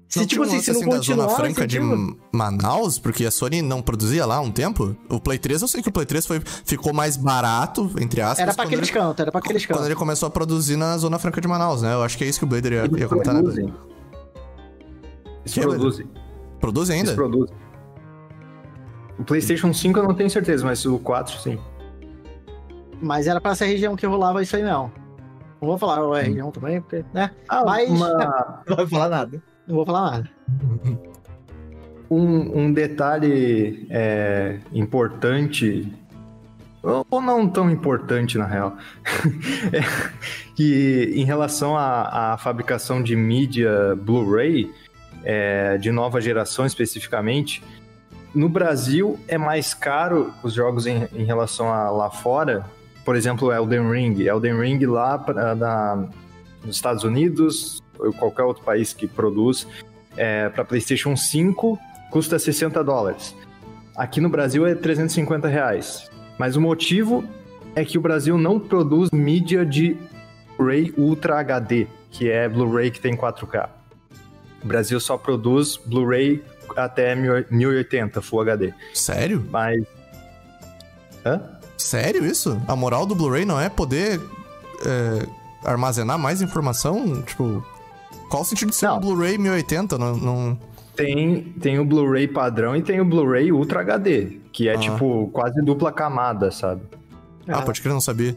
Se, 0.09 0.21
Não 0.21 0.27
tipo 0.27 0.43
assim, 0.45 0.59
se 0.61 0.73
não 0.73 0.81
da 0.81 0.87
Zona 0.87 0.97
continuar 0.97 1.27
o 1.27 1.31
Franca 1.37 1.67
de 1.67 1.77
incentivo- 1.79 2.17
Manaus, 2.33 2.99
porque 2.99 3.27
a 3.27 3.31
Sony 3.31 3.61
não 3.61 3.83
produzia 3.83 4.25
lá 4.25 4.37
há 4.37 4.41
um 4.41 4.51
tempo. 4.51 4.97
O 5.11 5.21
Play 5.21 5.39
3, 5.39 5.61
eu 5.61 5.69
sei 5.69 5.83
que 5.83 5.91
o 5.91 5.93
Play 5.93 6.07
3 6.07 6.25
foi, 6.27 6.41
ficou 6.65 6.95
mais 6.95 7.15
barato, 7.19 7.91
entre 8.01 8.23
aspas. 8.23 8.39
Era 8.39 8.55
pra 8.55 8.65
quando 8.65 8.69
aqueles 8.73 8.89
ele, 8.89 8.99
cantos, 8.99 9.21
era 9.21 9.31
pra 9.31 9.39
aqueles 9.41 9.67
quando 9.67 9.75
cantos. 9.77 9.87
ele 9.87 9.95
começou 9.95 10.27
a 10.27 10.31
produzir 10.31 10.77
na 10.77 10.97
Zona 10.97 11.19
Franca 11.19 11.43
de 11.43 11.47
Manaus, 11.47 11.83
né? 11.83 11.93
Eu 11.93 12.03
acho 12.03 12.17
que 12.17 12.25
é 12.25 12.27
isso 12.27 12.39
que 12.39 12.45
o 12.47 12.49
Blader 12.49 12.73
ia, 12.73 12.85
Eles 12.87 13.01
ia 13.01 13.07
comentar, 13.07 13.35
né? 13.35 13.41
produzem. 13.43 13.75
Eles 15.41 15.53
Que, 15.55 15.61
produzem. 15.61 16.07
Produz 16.59 16.89
Eles 16.89 17.01
ainda? 17.03 17.15
produzem. 17.15 17.55
O 19.19 19.25
PlayStation 19.25 19.75
5 19.75 19.99
eu 19.99 20.05
não 20.05 20.15
tenho 20.15 20.31
certeza, 20.31 20.65
mas 20.65 20.87
o 20.87 20.99
4 20.99 21.39
sim. 21.39 21.59
Mas 23.03 23.27
era 23.27 23.41
pra 23.43 23.51
essa 23.53 23.65
região 23.67 23.95
que 23.95 24.07
rolava 24.07 24.43
isso 24.43 24.57
aí, 24.57 24.63
não. 24.63 24.91
Não 25.61 25.69
vou 25.69 25.77
falar 25.79 25.99
a 26.19 26.23
região 26.23 26.51
também, 26.51 26.81
porque, 26.81 27.05
né? 27.13 27.31
Ah, 27.49 27.63
Mas- 27.65 27.91
uma- 27.91 28.63
Não 28.67 28.77
vai 28.77 28.87
falar 28.87 29.09
nada. 29.09 29.43
Não 29.69 29.77
vou 29.77 29.85
falar 29.85 30.11
nada. 30.11 30.31
um, 32.11 32.63
um 32.63 32.73
detalhe 32.73 33.87
é, 33.91 34.59
importante, 34.73 35.93
ou 36.83 37.21
não 37.21 37.47
tão 37.47 37.71
importante 37.71 38.39
na 38.39 38.47
real, 38.47 38.79
é 39.73 39.81
que 40.57 41.13
em 41.15 41.25
relação 41.25 41.77
à, 41.77 42.33
à 42.33 42.39
fabricação 42.39 43.03
de 43.03 43.15
mídia 43.15 43.95
Blu-ray, 43.95 44.73
é, 45.23 45.77
de 45.77 45.93
nova 45.93 46.21
geração 46.21 46.65
especificamente, 46.65 47.63
no 48.35 48.49
Brasil 48.49 49.19
é 49.29 49.37
mais 49.37 49.75
caro 49.75 50.33
os 50.43 50.55
jogos 50.55 50.87
em, 50.87 51.07
em 51.15 51.25
relação 51.25 51.73
a 51.73 51.91
lá 51.91 52.11
fora. 52.11 52.65
Por 53.05 53.17
exemplo, 53.17 53.53
Elden 53.53 53.91
Ring. 53.91 54.21
Elden 54.23 54.59
Ring 54.59 54.85
lá 54.87 55.19
pra, 55.19 55.55
na, 55.55 56.09
nos 56.65 56.77
Estados 56.77 57.05
Unidos, 57.05 57.83
ou 57.99 58.13
qualquer 58.13 58.43
outro 58.43 58.63
país 58.63 58.93
que 58.93 59.07
produz, 59.07 59.67
é, 60.17 60.49
para 60.49 60.65
PlayStation 60.65 61.17
5 61.17 61.79
custa 62.11 62.39
60 62.39 62.83
dólares. 62.83 63.35
Aqui 63.97 64.21
no 64.21 64.29
Brasil 64.29 64.67
é 64.67 64.75
350 64.75 65.49
reais. 65.49 66.11
Mas 66.39 66.57
o 66.57 66.61
motivo 66.61 67.25
é 67.75 67.85
que 67.85 67.99
o 67.99 68.01
Brasil 68.01 68.39
não 68.39 68.59
produz 68.59 69.11
mídia 69.11 69.65
de 69.67 69.97
Blu-ray 70.57 70.93
Ultra 70.97 71.39
HD, 71.41 71.87
que 72.11 72.29
é 72.31 72.49
Blu-ray 72.49 72.91
que 72.91 73.01
tem 73.01 73.17
4K. 73.17 73.69
O 74.63 74.67
Brasil 74.67 74.99
só 75.01 75.17
produz 75.17 75.77
Blu-ray 75.77 76.43
até 76.77 77.15
1080 77.15 78.21
Full 78.21 78.41
HD. 78.41 78.75
Sério? 78.95 79.47
Mas. 79.51 79.85
Hã? 81.25 81.41
Sério 81.77 82.25
isso? 82.27 82.61
A 82.67 82.75
moral 82.75 83.07
do 83.07 83.15
Blu-ray 83.15 83.45
não 83.45 83.61
é 83.61 83.69
poder 83.69 84.21
é, 84.85 85.27
armazenar 85.65 86.19
mais 86.19 86.43
informação? 86.43 87.23
Tipo, 87.23 87.65
qual 88.29 88.43
o 88.43 88.45
sentido 88.45 88.71
de 88.71 88.77
ser 88.77 88.87
Não. 88.87 88.97
um 88.97 89.01
Blu-ray 89.01 89.39
1080? 89.39 89.99
Não, 89.99 90.17
não... 90.17 90.59
Tem, 90.97 91.43
tem 91.61 91.79
o 91.79 91.85
Blu-ray 91.85 92.27
padrão 92.27 92.75
e 92.75 92.83
tem 92.83 93.01
o 93.01 93.05
Blu-ray 93.05 93.53
Ultra 93.53 93.81
HD, 93.81 94.39
que 94.53 94.69
é 94.69 94.75
Ah. 94.75 94.79
tipo 94.79 95.29
quase 95.33 95.63
dupla 95.63 95.93
camada, 95.93 96.51
sabe? 96.51 96.83
Ah, 97.47 97.63
pode 97.63 97.81
crer, 97.81 97.93
não 97.93 98.01
sabia. 98.01 98.37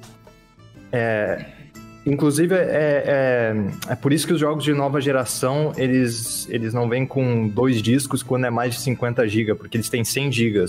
Inclusive, 2.06 2.56
é, 2.56 3.04
é, 3.06 3.56
é 3.90 3.96
por 3.96 4.12
isso 4.12 4.26
que 4.26 4.34
os 4.34 4.40
jogos 4.40 4.64
de 4.64 4.74
nova 4.74 5.00
geração, 5.00 5.72
eles, 5.78 6.48
eles 6.50 6.74
não 6.74 6.90
vêm 6.90 7.06
com 7.06 7.48
dois 7.48 7.80
discos 7.80 8.24
quando 8.24 8.46
é 8.46 8.50
mais 8.50 8.74
de 8.76 8.82
50 8.82 9.28
GB, 9.28 9.54
porque 9.54 9.78
eles 9.78 9.88
têm 9.88 10.04
100 10.04 10.32
GB, 10.32 10.66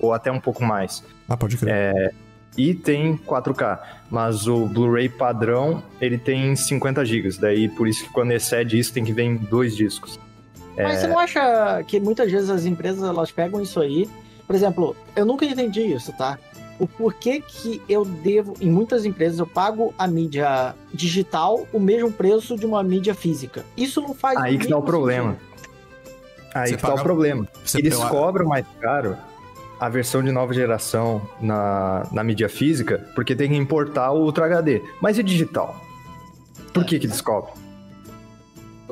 ou 0.00 0.12
até 0.12 0.32
um 0.32 0.40
pouco 0.40 0.64
mais. 0.64 1.04
Ah, 1.28 1.36
pode 1.36 1.56
crer. 1.56 1.72
É. 1.72 2.10
E 2.58 2.74
tem 2.74 3.16
4K, 3.16 3.78
mas 4.12 4.46
o 4.46 4.66
Blu-ray 4.66 5.08
padrão, 5.08 5.82
ele 5.98 6.18
tem 6.18 6.54
50 6.54 7.02
GB, 7.04 7.30
daí 7.40 7.66
por 7.68 7.88
isso 7.88 8.04
que 8.04 8.10
quando 8.10 8.30
excede 8.32 8.78
isso 8.78 8.92
tem 8.92 9.02
que 9.02 9.12
vir 9.12 9.22
em 9.24 9.36
dois 9.36 9.74
discos. 9.74 10.20
Mas 10.76 11.00
você 11.00 11.06
não 11.06 11.18
acha 11.18 11.82
que 11.86 11.98
muitas 11.98 12.30
vezes 12.30 12.50
as 12.50 12.64
empresas 12.66 13.02
elas 13.02 13.30
pegam 13.32 13.60
isso 13.60 13.80
aí? 13.80 14.08
Por 14.46 14.54
exemplo, 14.54 14.94
eu 15.16 15.24
nunca 15.24 15.44
entendi 15.46 15.80
isso, 15.80 16.12
tá? 16.12 16.38
O 16.78 16.86
porquê 16.86 17.40
que 17.46 17.80
eu 17.88 18.04
devo, 18.04 18.54
em 18.60 18.70
muitas 18.70 19.04
empresas, 19.04 19.38
eu 19.38 19.46
pago 19.46 19.94
a 19.98 20.06
mídia 20.06 20.74
digital 20.92 21.66
o 21.72 21.78
mesmo 21.80 22.10
preço 22.12 22.56
de 22.56 22.66
uma 22.66 22.82
mídia 22.82 23.14
física. 23.14 23.64
Isso 23.76 24.00
não 24.00 24.14
faz 24.14 24.36
Aí 24.38 24.58
que 24.58 24.68
tá 24.68 24.76
o 24.76 24.82
problema. 24.82 25.32
sentido. 25.32 25.52
Aí 26.54 26.68
Você 26.68 26.76
que 26.76 26.82
tá 26.82 26.88
paga- 26.88 27.00
o 27.00 27.04
problema. 27.04 27.48
Você- 27.64 27.78
Eles 27.78 27.94
eu- 27.94 28.08
cobram 28.08 28.46
mais 28.46 28.66
caro 28.80 29.16
a 29.82 29.88
versão 29.88 30.22
de 30.22 30.30
nova 30.30 30.54
geração 30.54 31.20
na, 31.40 32.06
na 32.12 32.22
mídia 32.22 32.48
física, 32.48 33.04
porque 33.16 33.34
tem 33.34 33.50
que 33.50 33.56
importar 33.56 34.12
o 34.12 34.22
Ultra 34.22 34.44
HD. 34.46 34.80
Mas 35.00 35.18
e 35.18 35.24
digital? 35.24 35.74
Por 36.72 36.84
que 36.84 37.00
que 37.00 37.06
eles 37.06 37.20
cobram? 37.20 37.61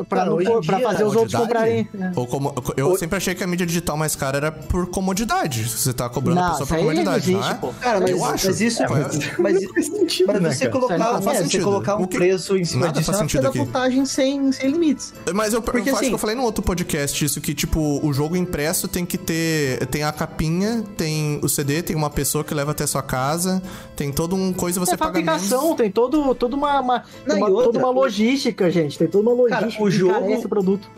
Pra, 0.05 0.19
Cara, 0.19 0.31
não 0.31 0.61
pra 0.63 0.77
dia, 0.79 0.87
fazer 0.89 1.05
os 1.05 1.15
outros 1.17 1.35
comprarem. 1.35 1.89
né? 1.95 2.13
Ou 2.17 2.27
como, 2.27 2.55
eu 2.77 2.89
Ou- 2.91 2.99
sempre 2.99 3.17
achei 3.17 3.35
que 3.35 3.43
a 3.43 3.47
mídia 3.47 3.67
digital 3.67 3.97
mais 3.97 4.15
cara 4.17 4.37
era 4.39 4.53
por 4.53 4.87
comodidade. 4.89 5.69
Você 5.69 5.93
tá 5.93 6.09
cobrando 6.09 6.41
a 6.41 6.43
Não, 6.43 6.51
pessoa 6.51 6.65
isso 6.67 6.75
por 6.75 6.79
comodidade, 6.79 7.31
existe, 7.33 7.41
não 7.41 7.51
é? 7.51 7.55
pô. 7.55 7.73
Cara, 7.81 8.01
mas, 8.01 8.11
Eu 8.11 8.25
acho. 8.25 8.47
mas 8.47 8.61
isso. 8.61 8.83
É, 8.83 8.89
mas, 8.89 9.39
mas, 9.39 9.65
faz 9.65 9.87
sentido, 9.87 10.27
mas 10.33 10.43
né, 10.43 10.51
você 10.53 10.59
cara? 10.69 10.71
colocar, 10.73 10.95
é, 11.35 11.43
você 11.45 11.61
colocar 11.61 11.97
um 11.97 12.07
que- 12.07 12.17
preço 12.17 12.57
em 12.57 12.65
cima 12.65 12.87
Nada 12.87 12.93
disso 12.99 13.07
faz 13.07 13.19
é 13.19 13.23
uma 13.23 13.25
sem, 14.07 14.53
sem 14.53 14.71
limites. 14.71 15.13
Mas 15.35 15.53
eu, 15.53 15.63
Porque 15.63 15.79
eu 15.79 15.83
acho 15.85 15.95
assim- 15.97 16.09
que 16.09 16.15
eu 16.15 16.19
falei 16.19 16.35
no 16.37 16.43
outro 16.43 16.63
podcast 16.63 17.25
isso, 17.25 17.41
que, 17.41 17.55
tipo, 17.55 18.01
o 18.07 18.13
jogo 18.13 18.37
impresso 18.37 18.89
tem 18.89 19.05
que 19.07 19.19
ter. 19.19 19.87
Tem 19.87 20.03
a 20.03 20.13
capinha, 20.13 20.83
tem 20.97 21.39
o 21.43 21.49
CD, 21.49 21.83
tem 21.83 21.97
uma 21.97 22.11
pessoa 22.11 22.43
que 22.45 22.53
leva 22.55 22.71
até 22.73 22.87
sua 22.87 23.03
casa, 23.03 23.63
tem 23.97 24.13
todo 24.13 24.35
um 24.37 24.53
coisa 24.53 24.79
você 24.81 24.91
Tem 24.91 24.99
paga 24.99 25.21
menos. 25.21 25.43
tem 25.77 25.91
todo, 25.91 26.35
toda 26.35 26.57
uma, 26.57 26.81
uma, 26.81 27.03
Não, 27.27 27.37
uma- 27.37 27.49
outra, 27.49 27.65
toda 27.67 27.79
uma 27.79 27.91
logística, 27.91 28.71
gente. 28.71 28.99
Tem 28.99 29.07
toda 29.09 29.29
uma 29.31 29.49
Cara, 29.49 29.61
logística 29.63 29.83
o 29.97 29.99
jogo- 29.99 30.35
o 30.35 30.49
produto. 30.49 30.91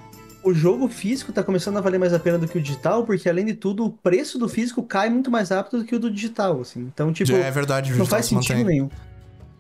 O 0.44 0.52
jogo 0.52 0.88
físico 0.88 1.32
tá 1.32 1.42
começando 1.42 1.76
a 1.76 1.80
valer 1.80 1.98
mais 1.98 2.12
a 2.12 2.18
pena 2.18 2.36
do 2.36 2.48
que 2.48 2.58
o 2.58 2.60
digital, 2.60 3.04
porque 3.04 3.28
além 3.28 3.44
de 3.46 3.54
tudo, 3.54 3.84
o 3.84 3.90
preço 3.90 4.38
do 4.38 4.48
físico 4.48 4.82
cai 4.82 5.08
muito 5.08 5.30
mais 5.30 5.50
rápido 5.50 5.78
do 5.78 5.84
que 5.84 5.94
o 5.94 6.00
do 6.00 6.10
digital, 6.10 6.60
assim. 6.60 6.80
Então, 6.92 7.12
tipo, 7.12 7.30
Já 7.30 7.38
é 7.38 7.50
verdade, 7.50 7.94
não 7.94 8.04
faz 8.04 8.26
se 8.26 8.30
sentido 8.34 8.56
mantém. 8.58 8.66
nenhum. 8.74 8.90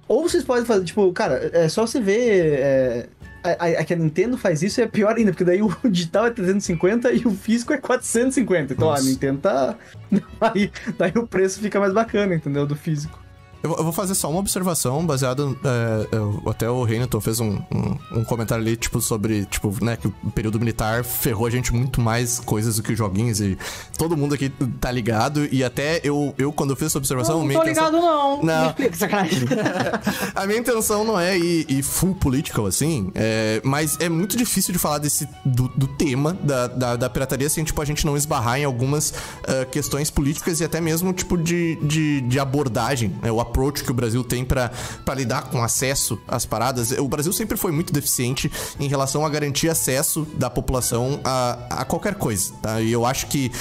Ou 0.08 0.28
vocês 0.28 0.42
podem 0.42 0.64
fazer, 0.64 0.84
tipo, 0.84 1.12
cara, 1.12 1.50
é 1.52 1.68
só 1.68 1.86
você 1.86 2.00
ver. 2.00 2.58
É, 2.58 3.08
a, 3.44 3.50
a- 3.64 3.80
a 3.80 3.84
que 3.84 3.94
a 3.94 3.96
Nintendo 3.96 4.36
faz 4.36 4.60
isso 4.62 4.80
é 4.80 4.86
pior 4.88 5.14
ainda, 5.16 5.30
porque 5.30 5.44
daí 5.44 5.62
o 5.62 5.68
digital 5.88 6.26
é 6.26 6.30
350 6.30 7.12
e 7.12 7.24
o 7.26 7.30
físico 7.30 7.72
é 7.72 7.78
450. 7.78 8.72
Então 8.74 8.88
Nossa. 8.88 9.02
a 9.02 9.04
Nintendo 9.06 9.38
tá. 9.38 9.76
Aí, 10.40 10.70
daí 10.98 11.12
o 11.14 11.26
preço 11.28 11.60
fica 11.60 11.78
mais 11.78 11.92
bacana, 11.94 12.34
entendeu? 12.34 12.66
Do 12.66 12.74
físico. 12.74 13.21
Eu, 13.62 13.70
vou- 13.70 13.78
eu 13.78 13.84
vou 13.84 13.92
fazer 13.92 14.14
só 14.14 14.30
uma 14.30 14.40
observação 14.40 15.04
baseada. 15.06 15.42
é, 15.64 16.08
eu- 16.16 16.42
até 16.46 16.68
o 16.68 16.82
Renato 16.84 17.20
fez 17.20 17.40
um, 17.40 17.58
um, 17.72 18.18
um 18.20 18.24
comentário 18.24 18.62
ali, 18.64 18.76
tipo, 18.76 19.00
sobre, 19.00 19.44
tipo, 19.46 19.72
né, 19.84 19.96
que 19.96 20.06
o 20.08 20.30
período 20.34 20.58
militar 20.58 21.04
ferrou 21.04 21.46
a 21.46 21.50
gente 21.50 21.72
muito 21.72 22.00
mais 22.00 22.38
coisas 22.40 22.76
do 22.76 22.82
que 22.82 22.94
joguinhos. 22.94 23.40
E 23.40 23.56
todo 23.96 24.16
mundo 24.16 24.34
aqui 24.34 24.48
tá 24.80 24.90
ligado. 24.90 25.46
E 25.52 25.62
até 25.62 26.00
eu, 26.04 26.34
eu 26.38 26.52
quando 26.52 26.70
eu 26.70 26.76
fiz 26.76 26.86
essa 26.88 26.98
observação, 26.98 27.38
Não, 27.40 27.46
não 27.46 27.54
tô 27.54 27.62
intenção- 27.62 27.86
ligado, 27.86 28.00
não. 28.02 28.42
Não. 28.42 28.62
Me 28.64 28.68
explica, 28.68 28.96
sacanagem. 28.96 29.48
a 30.34 30.46
minha 30.46 30.58
intenção 30.58 31.04
não 31.04 31.18
é 31.18 31.38
ir, 31.38 31.66
ir 31.70 31.82
full 31.82 32.14
political, 32.14 32.66
assim, 32.66 33.10
é, 33.14 33.60
mas 33.64 33.96
é 34.00 34.08
muito 34.08 34.36
difícil 34.36 34.72
de 34.72 34.78
falar 34.78 34.98
desse, 34.98 35.28
do, 35.44 35.68
do 35.68 35.86
tema 35.86 36.32
da, 36.42 36.66
da, 36.66 36.96
da 36.96 37.10
pirataria 37.10 37.48
sem, 37.48 37.64
tipo, 37.64 37.80
a 37.80 37.84
gente 37.84 38.04
não 38.06 38.16
esbarrar 38.16 38.58
em 38.58 38.64
algumas 38.64 39.12
ah, 39.46 39.64
questões 39.66 40.10
políticas 40.10 40.60
e 40.60 40.64
até 40.64 40.80
mesmo, 40.80 41.12
tipo, 41.12 41.36
de, 41.36 41.76
de, 41.82 42.20
de 42.22 42.38
abordagem, 42.40 43.14
né? 43.22 43.30
O 43.30 43.40
approach 43.52 43.84
que 43.84 43.90
o 43.90 43.94
Brasil 43.94 44.24
tem 44.24 44.44
pra 44.44 44.70
lidar 45.14 45.42
com 45.50 45.62
acesso 45.62 46.18
às 46.26 46.46
paradas. 46.46 46.90
O 46.92 47.06
Brasil 47.06 47.32
sempre 47.32 47.56
foi 47.58 47.70
muito 47.70 47.92
deficiente 47.92 48.50
em 48.80 48.88
relação 48.88 49.24
a 49.24 49.28
garantir 49.28 49.68
acesso 49.68 50.26
da 50.34 50.48
população 50.48 51.20
a, 51.22 51.82
a 51.82 51.84
qualquer 51.84 52.14
coisa, 52.14 52.54
tá? 52.62 52.80
E 52.80 52.90
eu 52.90 53.04
acho 53.04 53.26
que 53.26 53.52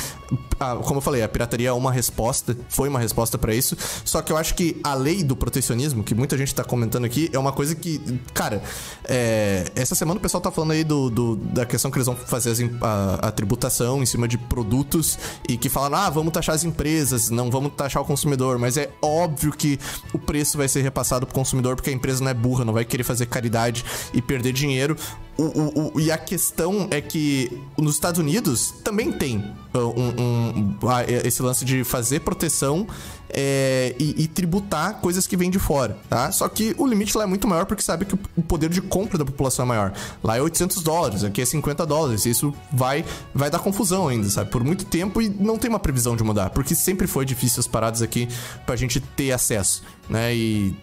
a- 0.59 0.75
como 0.77 0.97
eu 0.97 1.01
falei, 1.01 1.21
a 1.23 1.27
pirataria 1.27 1.69
é 1.69 1.71
uma 1.73 1.91
resposta, 1.91 2.55
foi 2.69 2.87
uma 2.89 2.99
resposta 2.99 3.37
pra 3.37 3.53
isso. 3.53 3.75
Só 4.05 4.21
que 4.21 4.31
eu 4.31 4.37
acho 4.37 4.55
que 4.55 4.79
a 4.83 4.93
lei 4.93 5.23
do 5.23 5.35
protecionismo, 5.35 6.03
que 6.03 6.13
muita 6.15 6.37
gente 6.37 6.53
tá 6.53 6.63
comentando 6.63 7.05
aqui, 7.05 7.29
é 7.33 7.39
uma 7.39 7.51
coisa 7.51 7.75
que, 7.75 7.99
cara, 8.33 8.61
é, 9.05 9.65
essa 9.75 9.95
semana 9.95 10.17
o 10.19 10.21
pessoal 10.21 10.41
tá 10.41 10.51
falando 10.51 10.71
aí 10.71 10.83
do, 10.83 11.09
do- 11.09 11.35
da 11.35 11.65
questão 11.65 11.89
que 11.91 11.97
eles 11.97 12.05
vão 12.05 12.15
fazer 12.15 12.51
as 12.51 12.59
a, 12.81 13.27
a 13.27 13.31
tributação 13.31 14.01
em 14.01 14.05
cima 14.05 14.27
de 14.27 14.37
produtos 14.37 15.17
e 15.49 15.57
que 15.57 15.69
falam, 15.69 15.99
ah, 15.99 16.09
vamos 16.09 16.31
taxar 16.31 16.55
as 16.55 16.63
empresas, 16.63 17.29
não 17.29 17.49
vamos 17.49 17.73
taxar 17.75 18.01
o 18.01 18.05
consumidor. 18.05 18.57
Mas 18.59 18.77
é 18.77 18.89
óbvio 19.01 19.51
que 19.51 19.79
o 20.13 20.19
preço 20.19 20.57
vai 20.57 20.67
ser 20.67 20.81
repassado 20.81 21.25
pro 21.25 21.33
consumidor 21.35 21.75
porque 21.75 21.89
a 21.89 21.93
empresa 21.93 22.23
não 22.23 22.29
é 22.31 22.33
burra, 22.33 22.63
não 22.63 22.73
vai 22.73 22.85
querer 22.85 23.03
fazer 23.03 23.25
caridade 23.25 23.83
e 24.13 24.21
perder 24.21 24.53
dinheiro. 24.53 24.95
O, 25.37 25.43
o- 25.43 25.91
o- 25.95 25.99
e 25.99 26.11
a 26.11 26.17
questão 26.17 26.87
é 26.91 27.01
que 27.01 27.51
nos 27.77 27.95
Estados 27.95 28.19
Unidos 28.19 28.73
também 28.83 29.11
tem 29.11 29.37
uh, 29.73 29.79
um- 29.99 30.13
um- 30.21 30.77
a- 30.89 31.03
esse 31.03 31.41
lance 31.41 31.65
de 31.65 31.83
fazer 31.83 32.21
proteção 32.21 32.87
é, 33.33 33.95
e, 33.97 34.23
e 34.23 34.27
tributar 34.27 34.95
coisas 34.95 35.25
que 35.25 35.37
vêm 35.37 35.49
de 35.49 35.57
fora, 35.57 35.97
tá? 36.09 36.31
Só 36.33 36.49
que 36.49 36.75
o 36.77 36.85
limite 36.85 37.17
lá 37.17 37.23
é 37.23 37.27
muito 37.27 37.47
maior 37.47 37.65
porque 37.65 37.81
sabe 37.81 38.03
que 38.05 38.13
o- 38.15 38.19
o 38.35 38.41
poder 38.41 38.69
de 38.69 38.81
compra 38.81 39.17
da 39.17 39.23
população 39.23 39.63
é 39.63 39.67
maior. 39.67 39.93
Lá 40.21 40.35
é 40.37 40.41
800 40.41 40.83
dólares, 40.83 41.23
aqui 41.23 41.41
é 41.41 41.45
50 41.45 41.85
dólares. 41.85 42.25
Isso 42.25 42.53
vai, 42.73 43.05
vai 43.33 43.49
dar 43.49 43.59
confusão 43.59 44.07
ainda, 44.09 44.29
sabe? 44.29 44.49
Por 44.49 44.63
muito 44.63 44.83
tempo 44.85 45.21
e 45.21 45.29
não 45.29 45.57
tem 45.57 45.69
uma 45.69 45.79
previsão 45.79 46.15
de 46.17 46.23
mudar, 46.23 46.49
porque 46.49 46.75
sempre 46.75 47.07
foi 47.07 47.23
difícil 47.25 47.61
as 47.61 47.67
paradas 47.67 48.01
aqui 48.01 48.27
pra 48.65 48.75
gente 48.75 48.99
ter 48.99 49.31
acesso, 49.31 49.81
né? 50.09 50.35
E 50.35 50.75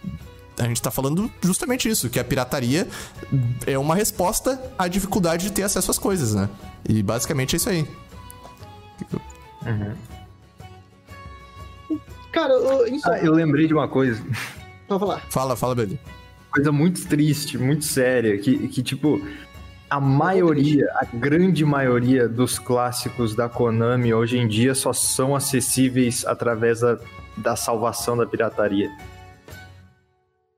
a 0.59 0.65
gente 0.65 0.81
tá 0.81 0.91
falando 0.91 1.31
justamente 1.43 1.87
isso, 1.89 2.09
que 2.09 2.19
a 2.19 2.25
pirataria 2.25 2.89
é 3.67 3.79
uma 3.79 3.95
resposta 3.95 4.59
à 4.79 4.89
dificuldade 4.89 5.45
de 5.45 5.53
ter 5.53 5.63
acesso 5.65 5.91
às 5.91 5.99
coisas, 5.99 6.35
né? 6.35 6.49
E 6.89 7.03
basicamente 7.03 7.55
é 7.55 7.57
isso 7.59 7.69
aí. 7.69 7.87
Cara, 12.33 12.53
eu, 12.53 12.87
então, 12.89 13.13
Ah, 13.13 13.19
eu 13.19 13.33
lembrei 13.33 13.67
de 13.67 13.75
uma 13.75 13.89
coisa. 13.89 14.23
pode 14.87 15.01
falar. 15.01 15.21
Fala, 15.31 15.57
fala, 15.57 15.75
Belly. 15.75 15.99
coisa 16.51 16.71
muito 16.73 17.07
triste, 17.07 17.57
muito 17.59 17.85
séria, 17.85 18.39
que, 18.39 18.69
que 18.69 18.83
tipo, 18.83 19.21
a 19.89 20.01
maioria, 20.01 20.87
a 20.97 21.05
grande 21.05 21.65
maioria 21.65 22.29
dos 22.29 22.59
clássicos 22.59 23.35
da 23.35 23.49
Konami 23.49 24.13
hoje 24.13 24.39
em 24.39 24.47
dia 24.47 24.75
só 24.75 24.93
são 24.93 25.35
acessíveis 25.35 26.25
através 26.27 26.81
da, 26.81 26.99
da 27.37 27.57
salvação 27.57 28.17
da 28.17 28.27
pirataria. 28.27 28.91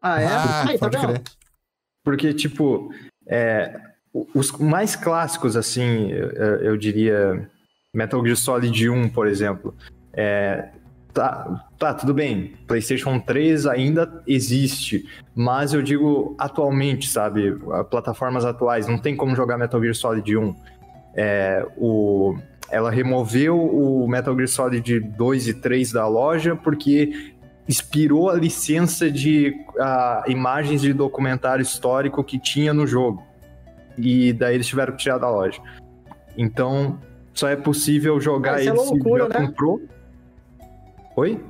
Ah, 0.03 0.21
é? 0.21 0.27
Ah, 0.27 0.65
Aí, 0.69 0.79
tá 0.79 0.91
pode 0.91 0.97
vendo? 0.99 1.13
crer. 1.21 1.23
Porque, 2.03 2.33
tipo, 2.35 2.93
é, 3.29 3.79
os 4.35 4.51
mais 4.53 4.97
clássicos, 4.97 5.57
assim, 5.57 6.11
eu, 6.11 6.29
eu 6.63 6.77
diria 6.77 7.49
Metal 7.93 8.23
Gear 8.25 8.37
Solid 8.37 8.89
1, 8.89 9.09
por 9.09 9.27
exemplo. 9.27 9.75
É, 10.13 10.69
tá, 11.13 11.67
tá, 11.79 11.95
tudo 11.95 12.15
bem, 12.15 12.55
PlayStation 12.67 13.19
3 13.19 13.67
ainda 13.67 14.23
existe, 14.27 15.05
mas 15.35 15.73
eu 15.75 15.83
digo 15.83 16.35
atualmente, 16.39 17.09
sabe? 17.09 17.57
a- 17.73 17.85
Plataformas 17.85 18.45
atuais, 18.45 18.87
não 18.87 18.99
tem 18.99 19.17
como 19.17 19.35
jogar 19.35 19.59
Metal 19.59 19.81
Gear 19.81 19.95
Solid 19.95 20.37
1. 20.37 20.55
É, 21.15 21.67
o, 21.77 22.37
ela 22.71 22.91
removeu 22.91 23.59
o 23.61 24.07
Metal 24.09 24.35
Gear 24.37 24.49
Solid 24.49 25.01
2 25.01 25.49
e 25.49 25.55
3 25.55 25.93
da 25.93 26.07
loja 26.07 26.55
porque 26.55 27.33
expirou 27.67 28.31
a 28.31 28.35
licença 28.35 29.11
de 29.11 29.55
ah, 29.79 30.25
imagens 30.29 30.81
de 30.81 30.93
documentário 30.93 31.63
histórico 31.63 32.23
que 32.23 32.39
tinha 32.39 32.73
no 32.73 32.87
jogo. 32.87 33.23
E 33.99 34.33
daí 34.33 34.55
eles 34.55 34.67
tiveram 34.67 34.93
que 34.93 35.03
tirar 35.03 35.19
da 35.19 35.29
loja. 35.29 35.61
Então, 36.37 36.99
só 37.35 37.49
é 37.49 37.57
possível 37.57 38.21
jogar 38.21 38.55
Ah, 38.55 38.61
isso 38.61 38.71
é 38.71 38.73
ele 38.73 38.81
se 38.81 38.91
loucura, 38.91 39.29
já 39.33 39.41
né? 39.41 39.47
comprou. 39.47 39.81
Oi? 41.17 41.41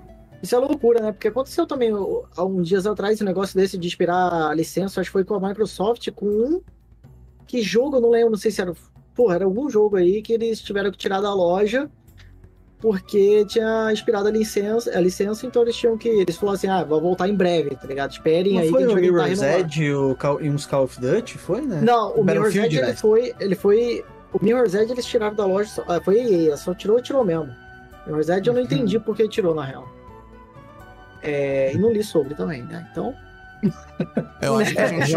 Isso 0.43 0.55
é 0.55 0.59
loucura, 0.59 1.01
né? 1.01 1.13
Porque 1.13 1.29
aconteceu 1.29 1.67
também 1.67 1.91
há 1.91 2.45
uns 2.45 2.67
dias 2.69 2.87
atrás 2.87 3.21
um 3.21 3.25
negócio 3.25 3.55
desse 3.57 3.77
de 3.77 3.87
esperar 3.89 4.51
a 4.51 4.55
licença, 4.55 5.01
acho 5.01 5.11
que 5.11 5.13
foi 5.13 5.25
com 5.25 5.35
a 5.35 5.49
Microsoft, 5.49 6.11
com 6.13 6.27
um. 6.27 6.61
Que 7.47 7.61
jogo, 7.63 7.97
eu 7.97 8.01
não 8.01 8.11
lembro, 8.11 8.31
não 8.31 8.39
sei 8.39 8.51
se 8.51 8.61
era. 8.61 8.73
Porra, 9.15 9.35
era 9.35 9.45
algum 9.45 9.69
jogo 9.69 9.97
aí 9.97 10.23
que 10.23 10.33
eles 10.33 10.61
tiveram 10.63 10.91
que 10.91 10.97
tirar 10.97 11.21
da 11.21 11.35
loja 11.35 11.91
porque 12.81 13.45
tinha 13.45 13.93
expirado 13.93 14.29
a 14.29 14.31
licença, 14.31 14.97
a 14.97 15.01
licença, 15.01 15.47
então 15.47 15.63
eles 15.63 15.77
tinham 15.77 15.99
que. 15.99 16.09
Eles 16.09 16.37
falaram 16.37 16.57
assim, 16.57 16.67
ah, 16.67 16.83
vai 16.83 16.99
voltar 16.99 17.29
em 17.29 17.35
breve, 17.35 17.77
tá 17.77 17.87
ligado? 17.87 18.11
Esperem 18.11 18.55
Não 18.55 18.61
aí 18.63 18.71
foi 18.71 18.85
que 18.85 18.91
a 18.91 18.93
o 18.93 18.97
Mirror's. 18.97 19.43
Edge 19.43 19.93
o 19.93 20.17
e 20.41 20.49
uns 20.49 20.65
Call 20.65 20.85
of 20.85 20.99
Duty? 20.99 21.37
Foi, 21.37 21.61
né? 21.61 21.81
Não, 21.83 22.13
o 22.15 22.25
Mirror's 22.25 22.55
Battlefield, 22.55 22.67
Edge 22.67 22.79
ele 22.79 22.87
né? 22.87 22.95
foi. 22.95 23.35
Ele 23.39 23.55
foi. 23.55 24.05
O 24.33 24.43
Mirror's 24.45 24.75
Edge 24.75 24.93
eles 24.93 25.05
tiraram 25.07 25.35
da 25.35 25.45
loja. 25.45 25.69
Só, 25.71 25.85
ah, 25.89 26.01
foi 26.01 26.19
EA, 26.21 26.57
só 26.57 26.73
tirou 26.75 26.99
e 26.99 27.03
tirou 27.03 27.25
mesmo. 27.25 27.49
Mirror's 28.07 28.29
Edge 28.29 28.49
eu 28.49 28.55
não 28.55 28.61
entendi 28.61 28.97
Uhum. 28.97 29.03
por 29.03 29.17
que 29.17 29.29
tirou, 29.29 29.55
na 29.55 29.65
real. 29.65 29.89
É, 31.23 31.73
e 31.75 31.79
não 31.79 31.93
li 31.93 32.03
sobre 32.03 32.35
também, 32.35 32.63
né? 32.63 32.89
Então. 32.91 33.15
Eu 34.41 34.57
acho 34.57 34.73
que 34.73 34.81
a 34.81 34.87
gente, 34.87 35.15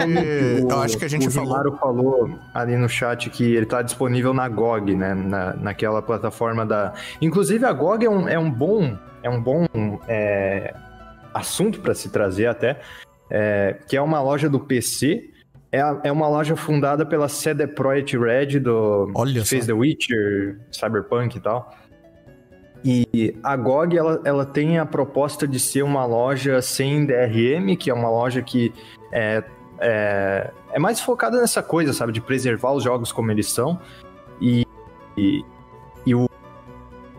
O- 0.65 0.69
eu 0.69 0.79
acho 0.81 0.97
que 0.97 1.05
a 1.05 1.07
gente 1.07 1.27
o 1.29 1.31
falou. 1.31 1.77
Falou 1.77 2.39
ali 2.53 2.75
no 2.75 2.89
chat 2.89 3.29
que 3.29 3.55
ele 3.55 3.65
tá 3.65 3.81
disponível 3.81 4.33
na 4.33 4.49
GOG, 4.49 4.95
né? 4.97 5.13
Na, 5.13 5.53
naquela 5.53 6.01
plataforma 6.01 6.65
da. 6.65 6.91
Inclusive 7.21 7.63
a 7.65 7.71
GOG 7.71 8.05
é 8.05 8.09
um, 8.09 8.27
é 8.27 8.37
um 8.37 8.51
bom, 8.51 8.97
é 9.23 9.29
um 9.29 9.41
bom 9.41 9.65
é, 10.09 10.73
assunto 11.33 11.79
para 11.79 11.93
se 11.95 12.09
trazer 12.09 12.47
até, 12.47 12.81
é, 13.29 13.77
que 13.87 13.95
é 13.95 14.01
uma 14.01 14.21
loja 14.21 14.49
do 14.49 14.59
PC. 14.59 15.29
É, 15.73 15.81
a- 15.81 15.99
é 16.03 16.11
uma 16.11 16.27
loja 16.27 16.55
fundada 16.55 17.03
pela 17.03 17.27
CD 17.27 17.65
Projekt 17.65 18.15
Red, 18.15 18.59
do 18.59 19.11
Olha 19.15 19.41
que 19.41 19.47
fez. 19.47 19.65
The 19.65 19.73
Witcher, 19.73 20.59
Cyberpunk 20.71 21.35
e 21.35 21.41
tal. 21.41 21.73
E 22.85 23.35
a 23.41 23.55
GOG, 23.55 23.97
ela, 23.97 24.21
ela 24.23 24.45
tem 24.45 24.77
a 24.77 24.85
proposta 24.85 25.47
de 25.47 25.59
ser 25.59 25.81
uma 25.83 26.05
loja 26.05 26.61
sem 26.61 27.05
DRM, 27.07 27.75
que 27.75 27.89
é 27.89 27.93
uma 27.93 28.09
loja 28.09 28.41
que 28.43 28.71
é, 29.11 29.41
é, 29.79 30.51
é 30.73 30.79
mais 30.79 30.99
focada 31.01 31.41
nessa 31.41 31.63
coisa, 31.63 31.91
sabe? 31.91 32.11
De 32.11 32.21
preservar 32.21 32.71
os 32.73 32.83
jogos 32.83 33.11
como 33.11 33.31
eles 33.31 33.49
são. 33.49 33.79
E, 34.39 34.67
e, 35.17 35.43
e 36.05 36.13
o, 36.13 36.29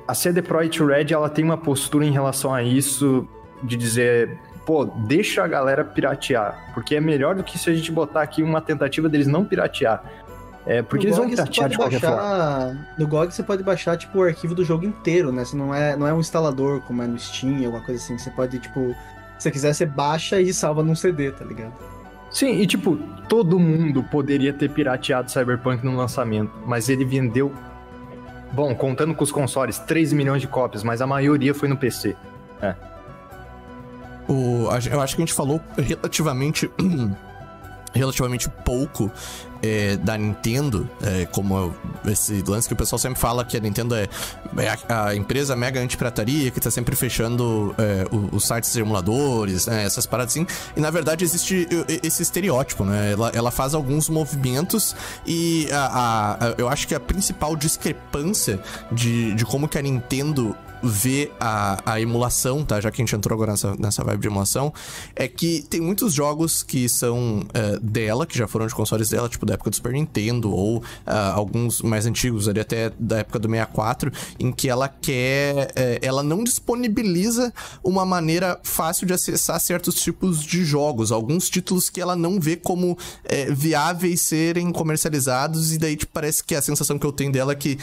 a 0.06 0.14
CD 0.14 0.42
Projekt 0.42 0.80
Red, 0.84 1.12
ela 1.12 1.28
tem 1.28 1.44
uma 1.44 1.56
postura 1.56 2.04
em 2.04 2.12
relação 2.12 2.54
a 2.54 2.62
isso 2.62 3.26
de 3.62 3.76
dizer... 3.76 4.38
Pô, 4.66 4.84
deixa 4.84 5.44
a 5.44 5.48
galera 5.48 5.84
piratear, 5.84 6.70
porque 6.72 6.96
é 6.96 7.00
melhor 7.00 7.34
do 7.34 7.42
que 7.44 7.58
se 7.58 7.68
a 7.68 7.74
gente 7.74 7.92
botar 7.92 8.22
aqui 8.22 8.42
uma 8.42 8.60
tentativa 8.60 9.08
deles 9.08 9.26
não 9.26 9.44
piratear. 9.44 10.02
É, 10.66 10.80
porque 10.80 11.04
No 11.04 11.08
eles 11.10 11.16
vão 11.18 11.26
GOG 11.26 11.36
piratear 11.36 11.68
de 11.68 11.76
pode 11.76 11.90
qualquer 11.98 12.00
forma. 12.00 12.16
baixar- 12.16 12.94
No 12.98 13.06
GOG 13.06 13.34
você 13.34 13.42
pode 13.42 13.62
baixar, 13.62 13.96
tipo, 13.98 14.18
o 14.18 14.22
arquivo 14.22 14.54
do 14.54 14.64
jogo 14.64 14.86
inteiro, 14.86 15.30
né? 15.30 15.44
Você 15.44 15.54
não 15.54 15.74
é, 15.74 15.94
não 15.94 16.06
é 16.06 16.14
um 16.14 16.20
instalador, 16.20 16.80
como 16.82 17.02
é 17.02 17.06
no 17.06 17.18
Steam, 17.18 17.56
alguma 17.66 17.84
coisa 17.84 18.02
assim. 18.02 18.16
Você 18.16 18.30
pode, 18.30 18.58
tipo, 18.58 18.80
se 19.36 19.42
você 19.42 19.50
quiser, 19.50 19.74
você 19.74 19.84
baixa 19.84 20.40
e 20.40 20.54
salva 20.54 20.82
num 20.82 20.94
CD, 20.94 21.30
tá 21.32 21.44
ligado? 21.44 21.74
Sim, 22.30 22.58
e 22.58 22.66
tipo, 22.66 22.96
todo 23.28 23.58
mundo 23.60 24.02
poderia 24.04 24.54
ter 24.54 24.70
pirateado 24.70 25.30
Cyberpunk 25.30 25.84
no 25.84 25.94
lançamento, 25.94 26.50
mas 26.66 26.88
ele 26.88 27.04
vendeu. 27.04 27.52
Bom, 28.50 28.74
contando 28.74 29.14
com 29.14 29.22
os 29.22 29.30
consoles, 29.30 29.78
3 29.80 30.14
milhões 30.14 30.40
de 30.40 30.48
cópias, 30.48 30.82
mas 30.82 31.02
a 31.02 31.06
maioria 31.06 31.52
foi 31.54 31.68
no 31.68 31.76
PC. 31.76 32.16
O, 34.28 34.68
eu 34.90 35.00
acho 35.00 35.16
que 35.16 35.22
a 35.22 35.24
gente 35.26 35.34
falou 35.34 35.60
relativamente. 35.76 36.70
relativamente 37.94 38.48
pouco 38.64 39.08
é, 39.62 39.96
da 39.98 40.18
Nintendo, 40.18 40.90
é, 41.00 41.26
como 41.26 41.72
esse 42.06 42.42
lance 42.42 42.66
que 42.66 42.74
o 42.74 42.76
pessoal 42.76 42.98
sempre 42.98 43.20
fala 43.20 43.44
que 43.44 43.56
a 43.56 43.60
Nintendo 43.60 43.94
é, 43.94 44.08
é 44.58 44.76
a, 44.88 45.06
a 45.10 45.14
empresa 45.14 45.54
mega 45.54 45.80
anti-pirataria 45.80 46.50
que 46.50 46.58
tá 46.58 46.72
sempre 46.72 46.96
fechando 46.96 47.72
é, 47.78 48.04
os 48.32 48.48
sites 48.48 48.72
de 48.72 48.80
emuladores, 48.80 49.66
né, 49.68 49.84
essas 49.84 50.06
paradas 50.06 50.32
assim. 50.32 50.44
E 50.76 50.80
na 50.80 50.90
verdade 50.90 51.24
existe 51.24 51.68
esse 52.02 52.20
estereótipo, 52.20 52.84
né? 52.84 53.12
Ela, 53.12 53.30
ela 53.32 53.50
faz 53.52 53.74
alguns 53.74 54.08
movimentos 54.08 54.96
e 55.24 55.68
a- 55.72 56.36
a- 56.40 56.54
eu 56.58 56.68
acho 56.68 56.88
que 56.88 56.96
a 56.96 57.00
principal 57.00 57.54
discrepância 57.54 58.58
de, 58.90 59.34
de 59.34 59.44
como 59.44 59.68
que 59.68 59.78
a 59.78 59.82
Nintendo 59.82 60.56
vê 60.84 61.30
a, 61.40 61.80
a 61.84 62.00
emulação, 62.00 62.64
tá? 62.64 62.80
Já 62.80 62.90
que 62.90 63.00
a 63.00 63.04
gente 63.04 63.16
entrou 63.16 63.34
agora 63.34 63.52
nessa, 63.52 63.74
nessa 63.76 64.04
vibe 64.04 64.20
de 64.20 64.28
emulação, 64.28 64.72
é 65.16 65.26
que 65.26 65.62
tem 65.62 65.80
muitos 65.80 66.12
jogos 66.12 66.62
que 66.62 66.88
são 66.88 67.44
é, 67.54 67.78
dela, 67.80 68.26
que 68.26 68.36
já 68.36 68.46
foram 68.46 68.66
de 68.66 68.74
consoles 68.74 69.08
dela, 69.08 69.28
tipo 69.28 69.46
da 69.46 69.54
época 69.54 69.70
do 69.70 69.76
Super 69.76 69.92
Nintendo, 69.92 70.52
ou 70.52 70.82
ah, 71.06 71.32
alguns 71.32 71.80
mais 71.82 72.06
antigos, 72.06 72.48
ali 72.48 72.60
até 72.60 72.92
da 72.98 73.18
época 73.18 73.38
do 73.38 73.48
64, 73.48 74.12
em 74.38 74.52
que 74.52 74.68
ela 74.68 74.88
quer. 74.88 75.72
é, 75.74 75.98
ela 76.02 76.22
não 76.22 76.44
disponibiliza 76.44 77.52
uma 77.82 78.04
maneira 78.04 78.58
fácil 78.62 79.06
de 79.06 79.12
acessar 79.12 79.58
certos 79.60 79.94
tipos 79.96 80.42
de 80.42 80.64
jogos, 80.64 81.10
alguns 81.10 81.48
títulos 81.48 81.88
que 81.88 82.00
ela 82.00 82.16
não 82.16 82.38
vê 82.38 82.56
como 82.56 82.96
viáveis 83.50 84.20
serem 84.20 84.70
comercializados, 84.70 85.72
e 85.72 85.78
daí 85.78 85.96
tipo, 85.96 86.12
parece 86.12 86.42
que 86.44 86.54
a 86.54 86.62
sensação 86.62 86.98
que 86.98 87.06
eu 87.06 87.12
tenho 87.12 87.32
dela 87.32 87.52
é 87.52 87.54
que 87.54 87.78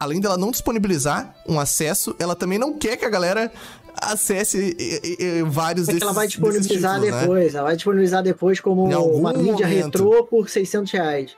além 0.00 0.18
dela 0.20 0.36
não 0.38 0.50
disponibilizar 0.50 1.34
um 1.46 1.60
acesso, 1.60 2.16
ela 2.18 2.34
também 2.34 2.58
não 2.58 2.72
quer 2.72 2.96
que 2.96 3.04
a 3.04 3.10
galera 3.10 3.52
acesse 4.00 4.74
e- 4.78 5.00
e- 5.04 5.22
e 5.38 5.42
vários 5.42 5.88
É 5.88 5.92
que 5.92 5.94
desses 5.96 6.02
ela 6.02 6.12
vai 6.12 6.26
disponibilizar 6.26 6.94
títulos, 6.94 7.14
né? 7.14 7.20
depois. 7.20 7.54
Ela 7.54 7.64
vai 7.64 7.76
disponibilizar 7.76 8.22
depois 8.22 8.60
como 8.60 8.84
uma 8.84 9.32
mídia 9.32 9.66
momento. 9.66 9.84
retrô 9.84 10.24
por 10.24 10.48
600 10.48 10.90
reais. 10.92 11.36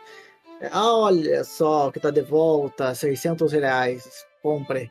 Ah, 0.71 0.95
olha 0.95 1.43
só 1.43 1.91
que 1.91 1.99
tá 1.99 2.11
de 2.11 2.23
volta, 2.23 2.95
600 2.95 3.53
reais. 3.53 4.05
Compre. 4.43 4.91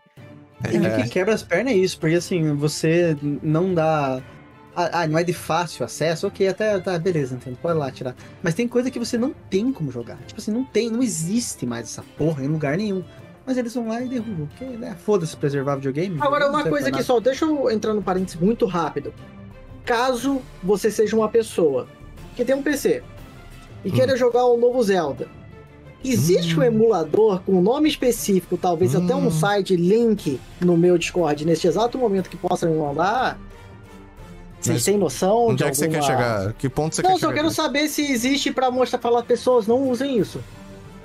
E 0.72 0.78
o 0.78 1.03
que 1.03 1.09
quebra 1.09 1.34
as 1.34 1.43
pernas 1.43 1.74
é 1.74 1.76
isso, 1.78 1.97
porque 1.99 2.15
assim, 2.15 2.53
você 2.55 3.17
não 3.41 3.74
dá. 3.74 4.22
Ah, 4.76 5.01
ah, 5.01 5.07
não 5.07 5.17
é 5.19 5.24
de 5.24 5.34
fácil 5.34 5.84
acesso, 5.84 6.28
ok, 6.28 6.47
até 6.47 6.80
tá, 6.80 6.97
beleza, 6.97 7.36
entendo, 7.36 7.57
pode 7.57 7.78
lá 7.78 7.91
tirar. 7.91 8.15
Mas 8.41 8.53
tem 8.53 8.67
coisa 8.67 8.89
que 8.89 8.97
você 8.99 9.17
não 9.17 9.34
tem 9.49 9.72
como 9.74 9.91
jogar. 9.91 10.17
Tipo 10.26 10.39
assim, 10.39 10.51
não 10.51 10.63
tem, 10.63 10.89
não 10.89 11.03
existe 11.03 11.65
mais 11.65 11.88
essa 11.88 12.03
porra 12.17 12.43
em 12.43 12.47
lugar 12.47 12.78
nenhum. 12.78 13.03
Mas 13.46 13.58
eles 13.58 13.74
vão 13.74 13.88
lá 13.88 14.02
e 14.02 14.08
derrubam. 14.08 14.48
Porque, 14.48 14.66
né, 14.78 14.96
foda-se 15.04 15.36
preservar 15.36 15.76
videogame. 15.76 16.18
Agora, 16.22 16.46
não 16.46 16.54
uma 16.56 16.64
coisa 16.64 16.89
aqui 16.89 17.02
só, 17.04 17.20
deixa 17.20 17.46
eu 17.46 17.70
entrar 17.72 17.94
no 17.94 18.02
parênteses 18.02 18.39
muito 18.39 18.66
rápido. 18.66 19.14
Caso 19.84 20.42
você 20.64 20.92
seja 20.92 21.16
uma 21.16 21.28
pessoa 21.28 21.88
que 22.36 22.46
tem 22.46 22.56
um 22.56 22.62
PC 22.62 23.02
e 23.84 23.89
Hum. 23.89 23.94
queira 23.94 24.16
jogar 24.16 24.46
um 24.46 24.58
novo 24.58 24.82
Zelda, 24.84 25.28
existe 26.06 26.58
um 26.58 26.62
emulador 26.64 27.42
com 27.42 27.54
um 27.54 27.62
nome 27.62 27.89
específico, 27.89 28.58
talvez 28.58 28.96
até 28.96 29.16
Hum. 29.16 29.26
um 29.28 29.32
site, 29.32 29.76
link 29.76 30.39
no 30.60 30.78
meu 30.78 30.98
Discord 31.00 31.44
neste 31.46 31.66
exato 31.68 31.98
momento 31.98 32.30
que 32.30 32.38
possa 32.38 32.68
me 32.68 32.78
mandar? 32.78 33.39
Vocês 34.60 34.86
têm 34.86 34.96
noção 35.00 35.48
Onde 35.48 35.58
de 35.58 35.64
é 35.64 35.70
que 35.72 35.78
você 35.78 35.89
quer 35.89 35.98
alguma- 35.98 36.16
chegar? 36.18 36.54
Que 36.54 36.70
ponto 36.70 36.96
você 36.96 37.02
Não, 37.02 37.10
quer 37.14 37.20
só 37.20 37.30
chegar? 37.30 37.34
quero 37.42 37.50
saber 37.52 37.88
se 37.88 38.04
existe 38.12 38.52
pra 38.54 38.70
mostrar 38.70 39.00
pra 39.00 39.18
as 39.18 39.26
pessoas 39.26 39.66
não 39.66 39.89
usem 39.89 40.20
isso. 40.20 40.39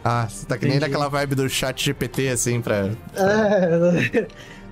Ah, 0.08 0.28
você 0.28 0.46
tá 0.46 0.56
que 0.56 0.66
nem 0.66 0.78
naquela 0.78 1.08
vibe 1.08 1.34
do 1.34 1.48
chat 1.48 1.84
GPT, 1.84 2.28
assim, 2.28 2.60
pra... 2.60 2.90
É, 3.16 4.26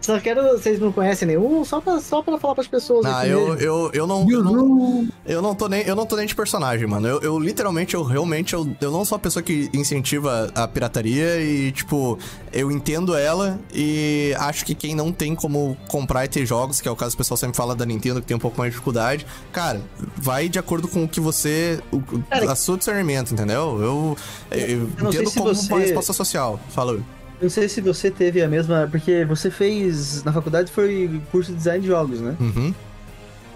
só 0.04 0.20
quero. 0.20 0.42
Vocês 0.52 0.78
não 0.78 0.92
conhecem 0.92 1.26
nenhum? 1.26 1.64
Só 1.64 1.80
pra, 1.80 2.00
só 2.00 2.22
pra 2.22 2.38
falar 2.38 2.54
pras 2.54 2.66
pessoas. 2.66 3.04
Não, 3.04 3.16
aqui 3.16 3.28
eu, 3.30 3.48
mesmo. 3.48 3.60
eu, 3.60 3.90
eu, 3.92 4.06
não, 4.06 4.30
eu, 4.30 4.42
não, 4.42 5.08
eu 5.26 5.42
não 5.42 5.54
tô 5.54 5.68
nem 5.68 5.82
eu 5.82 5.96
não 5.96 6.06
tô 6.06 6.16
nem 6.16 6.26
de 6.26 6.34
personagem, 6.34 6.86
mano. 6.86 7.06
Eu, 7.06 7.20
eu 7.20 7.38
literalmente, 7.38 7.94
eu 7.94 8.02
realmente, 8.02 8.54
eu, 8.54 8.68
eu 8.80 8.90
não 8.90 9.04
sou 9.04 9.16
a 9.16 9.18
pessoa 9.18 9.42
que 9.42 9.70
incentiva 9.72 10.50
a 10.54 10.68
pirataria 10.68 11.40
e, 11.40 11.72
tipo, 11.72 12.18
eu 12.52 12.70
entendo 12.70 13.14
ela 13.14 13.58
e 13.72 14.34
acho 14.38 14.64
que 14.64 14.74
quem 14.74 14.94
não 14.94 15.12
tem 15.12 15.34
como 15.34 15.76
comprar 15.88 16.24
e 16.24 16.28
ter 16.28 16.44
jogos, 16.46 16.80
que 16.80 16.88
é 16.88 16.90
o 16.90 16.96
caso 16.96 17.12
que 17.12 17.16
o 17.16 17.18
pessoal 17.18 17.36
sempre 17.36 17.56
fala 17.56 17.74
da 17.74 17.84
Nintendo, 17.86 18.20
que 18.20 18.26
tem 18.26 18.36
um 18.36 18.40
pouco 18.40 18.58
mais 18.58 18.70
de 18.70 18.74
dificuldade, 18.74 19.26
cara, 19.52 19.80
vai 20.16 20.48
de 20.48 20.58
acordo 20.58 20.86
com 20.88 21.04
o 21.04 21.08
que 21.08 21.20
você. 21.20 21.80
O, 21.90 22.00
Cara, 22.30 22.52
a 22.52 22.56
seu 22.56 22.76
discernimento, 22.76 23.32
entendeu? 23.32 23.80
Eu, 23.80 24.16
eu, 24.50 24.88
não 25.02 25.10
sei 25.12 25.20
entendo 25.20 25.30
se 25.30 25.38
como 25.38 25.54
você- 25.54 25.72
uma 25.72 25.80
resposta 25.80 26.12
social. 26.12 26.60
Falou. 26.70 27.00
Não 27.44 27.50
sei 27.50 27.68
se 27.68 27.82
você 27.82 28.10
teve 28.10 28.40
a 28.42 28.48
mesma. 28.48 28.88
Porque 28.90 29.22
você 29.26 29.50
fez. 29.50 30.24
Na 30.24 30.32
faculdade 30.32 30.72
foi 30.72 31.20
curso 31.30 31.50
de 31.52 31.58
design 31.58 31.80
de 31.82 31.88
jogos, 31.88 32.20
né? 32.20 32.34
Uhum. 32.40 32.74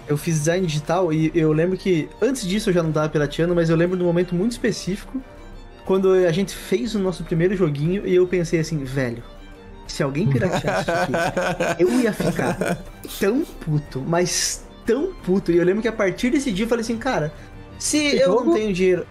Eu 0.07 0.15
fiz 0.15 0.35
design 0.37 0.65
digital 0.67 1.11
e 1.11 1.31
eu 1.33 1.51
lembro 1.51 1.75
que. 1.75 2.07
Antes 2.21 2.47
disso 2.47 2.69
eu 2.69 2.73
já 2.75 2.83
não 2.83 2.91
tava 2.91 3.09
pirateando, 3.09 3.55
mas 3.55 3.69
eu 3.69 3.75
lembro 3.75 3.97
de 3.97 4.03
um 4.03 4.05
momento 4.05 4.35
muito 4.35 4.51
específico. 4.51 5.19
Quando 5.85 6.13
a 6.13 6.31
gente 6.31 6.53
fez 6.55 6.93
o 6.93 6.99
nosso 6.99 7.23
primeiro 7.23 7.55
joguinho 7.55 8.05
e 8.05 8.13
eu 8.13 8.27
pensei 8.27 8.59
assim, 8.59 8.83
velho. 8.83 9.23
Se 9.87 10.03
alguém 10.03 10.27
pirateasse 10.27 10.81
isso 10.83 10.91
aqui, 10.91 11.81
eu 11.81 11.99
ia 11.99 12.13
ficar 12.13 12.77
tão 13.19 13.43
puto, 13.43 13.99
mas 14.07 14.63
tão 14.85 15.11
puto. 15.25 15.51
E 15.51 15.57
eu 15.57 15.65
lembro 15.65 15.81
que 15.81 15.87
a 15.87 15.91
partir 15.91 16.29
desse 16.29 16.51
dia 16.51 16.65
eu 16.65 16.69
falei 16.69 16.83
assim, 16.83 16.95
cara, 16.95 17.33
se 17.79 18.11
Que 18.11 18.17
eu 18.17 18.25
jogo? 18.33 18.45
não 18.45 18.53
tenho 18.53 18.71
dinheiro. 18.71 19.07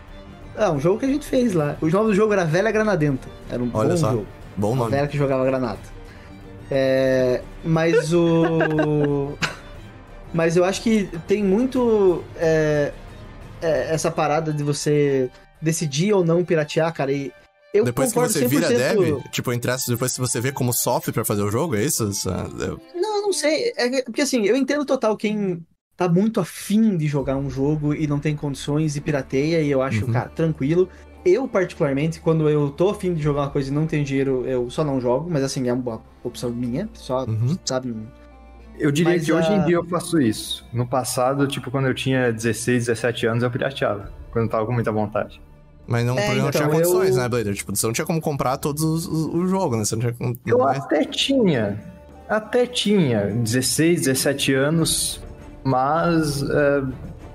Ah, 0.56 0.70
um 0.70 0.78
jogo 0.78 1.00
que 1.00 1.04
a 1.04 1.08
gente 1.08 1.26
fez 1.26 1.52
lá. 1.52 1.76
O 1.80 1.88
nome 1.88 2.10
do 2.10 2.14
jogo 2.14 2.32
era 2.32 2.44
Velha 2.44 2.70
Granadenta. 2.70 3.26
Era 3.50 3.60
um 3.60 3.68
Olha 3.74 3.90
bom 3.90 3.96
só. 3.96 4.12
jogo. 4.12 4.26
Bom 4.58 4.74
nome. 4.74 4.90
velha 4.90 5.06
que 5.08 5.16
jogava 5.16 5.44
granada. 5.44 5.78
É, 6.70 7.40
mas 7.64 8.12
o. 8.12 9.38
mas 10.34 10.56
eu 10.56 10.64
acho 10.64 10.82
que 10.82 11.08
tem 11.26 11.42
muito 11.42 12.22
é, 12.36 12.92
é, 13.62 13.94
essa 13.94 14.10
parada 14.10 14.52
de 14.52 14.62
você 14.62 15.30
decidir 15.62 16.12
ou 16.12 16.24
não 16.24 16.44
piratear, 16.44 16.92
cara. 16.92 17.10
E 17.12 17.32
eu 17.72 17.84
Depois 17.84 18.12
que 18.12 18.18
você 18.18 18.46
vira 18.46 18.68
100%. 18.68 18.76
dev, 18.76 19.22
tipo, 19.30 19.52
entre 19.52 19.72
depois 19.88 20.12
que 20.14 20.20
você 20.20 20.40
vê 20.40 20.52
como 20.52 20.72
sofre 20.72 21.12
pra 21.12 21.24
fazer 21.24 21.42
o 21.42 21.50
jogo, 21.50 21.76
é 21.76 21.82
isso? 21.84 22.10
Não, 22.26 23.16
eu 23.16 23.22
não 23.22 23.32
sei. 23.32 23.72
É 23.76 23.88
que- 23.88 24.02
porque 24.02 24.22
assim, 24.22 24.44
eu 24.44 24.56
entendo 24.56 24.84
total 24.84 25.16
quem 25.16 25.64
tá 25.96 26.08
muito 26.08 26.38
afim 26.40 26.96
de 26.96 27.06
jogar 27.06 27.36
um 27.36 27.50
jogo 27.50 27.92
e 27.94 28.06
não 28.06 28.18
tem 28.20 28.36
condições 28.36 28.96
e 28.96 29.00
pirateia, 29.00 29.60
e 29.60 29.70
eu 29.70 29.82
acho, 29.82 30.04
Uhum. 30.06 30.12
cara, 30.12 30.28
tranquilo. 30.28 30.88
Eu, 31.24 31.46
particularmente, 31.48 32.20
quando 32.20 32.48
eu 32.48 32.70
tô 32.70 32.90
afim 32.90 33.12
de 33.12 33.22
jogar 33.22 33.42
uma 33.42 33.50
coisa 33.50 33.70
e 33.70 33.74
não 33.74 33.86
tenho 33.86 34.04
dinheiro, 34.04 34.44
eu 34.46 34.70
só 34.70 34.82
não 34.84 35.00
jogo, 35.00 35.28
mas 35.30 35.42
assim, 35.42 35.68
é 35.68 35.72
uma 35.72 36.00
opção 36.24 36.50
minha, 36.50 36.88
só, 36.94 37.24
Uhum. 37.24 37.56
sabe? 37.64 37.94
Eu 38.78 38.92
diria 38.92 39.12
Mas 39.14 39.24
que 39.24 39.32
hoje 39.32 39.52
em 39.52 39.64
dia 39.64 39.74
eu 39.76 39.84
faço 39.84 40.20
isso. 40.20 40.64
No 40.72 40.86
passado, 40.86 41.46
tipo, 41.48 41.70
quando 41.70 41.88
eu 41.88 41.94
tinha 41.94 42.32
16, 42.32 42.86
17 42.86 43.26
anos, 43.26 43.42
eu 43.42 43.50
pirateava. 43.50 44.10
Quando 44.30 44.44
eu 44.44 44.50
tava 44.50 44.64
com 44.66 44.72
muita 44.72 44.92
vontade. 44.92 45.40
Mas 45.86 46.06
não, 46.06 46.16
É, 46.16 46.26
porque 46.26 46.40
não 46.40 46.48
então, 46.48 46.60
tinha 46.60 46.68
condições, 46.72 47.16
eu- 47.16 47.22
né, 47.22 47.28
Blader? 47.28 47.54
Tipo, 47.54 47.74
você 47.74 47.86
não 47.86 47.92
tinha 47.92 48.06
como 48.06 48.20
comprar 48.20 48.56
todos 48.58 48.82
os, 48.84 49.06
os, 49.06 49.34
os 49.34 49.50
jogos, 49.50 49.78
né? 49.78 49.84
Você 49.84 49.96
não 49.96 50.00
tinha 50.02 50.12
como. 50.12 50.38
Eu 50.46 50.62
até 50.68 51.04
tinha. 51.04 51.82
Até 52.28 52.66
tinha 52.66 53.26
16, 53.26 54.02
17 54.02 54.52
anos, 54.54 55.20
mas 55.64 56.42
é, 56.42 56.82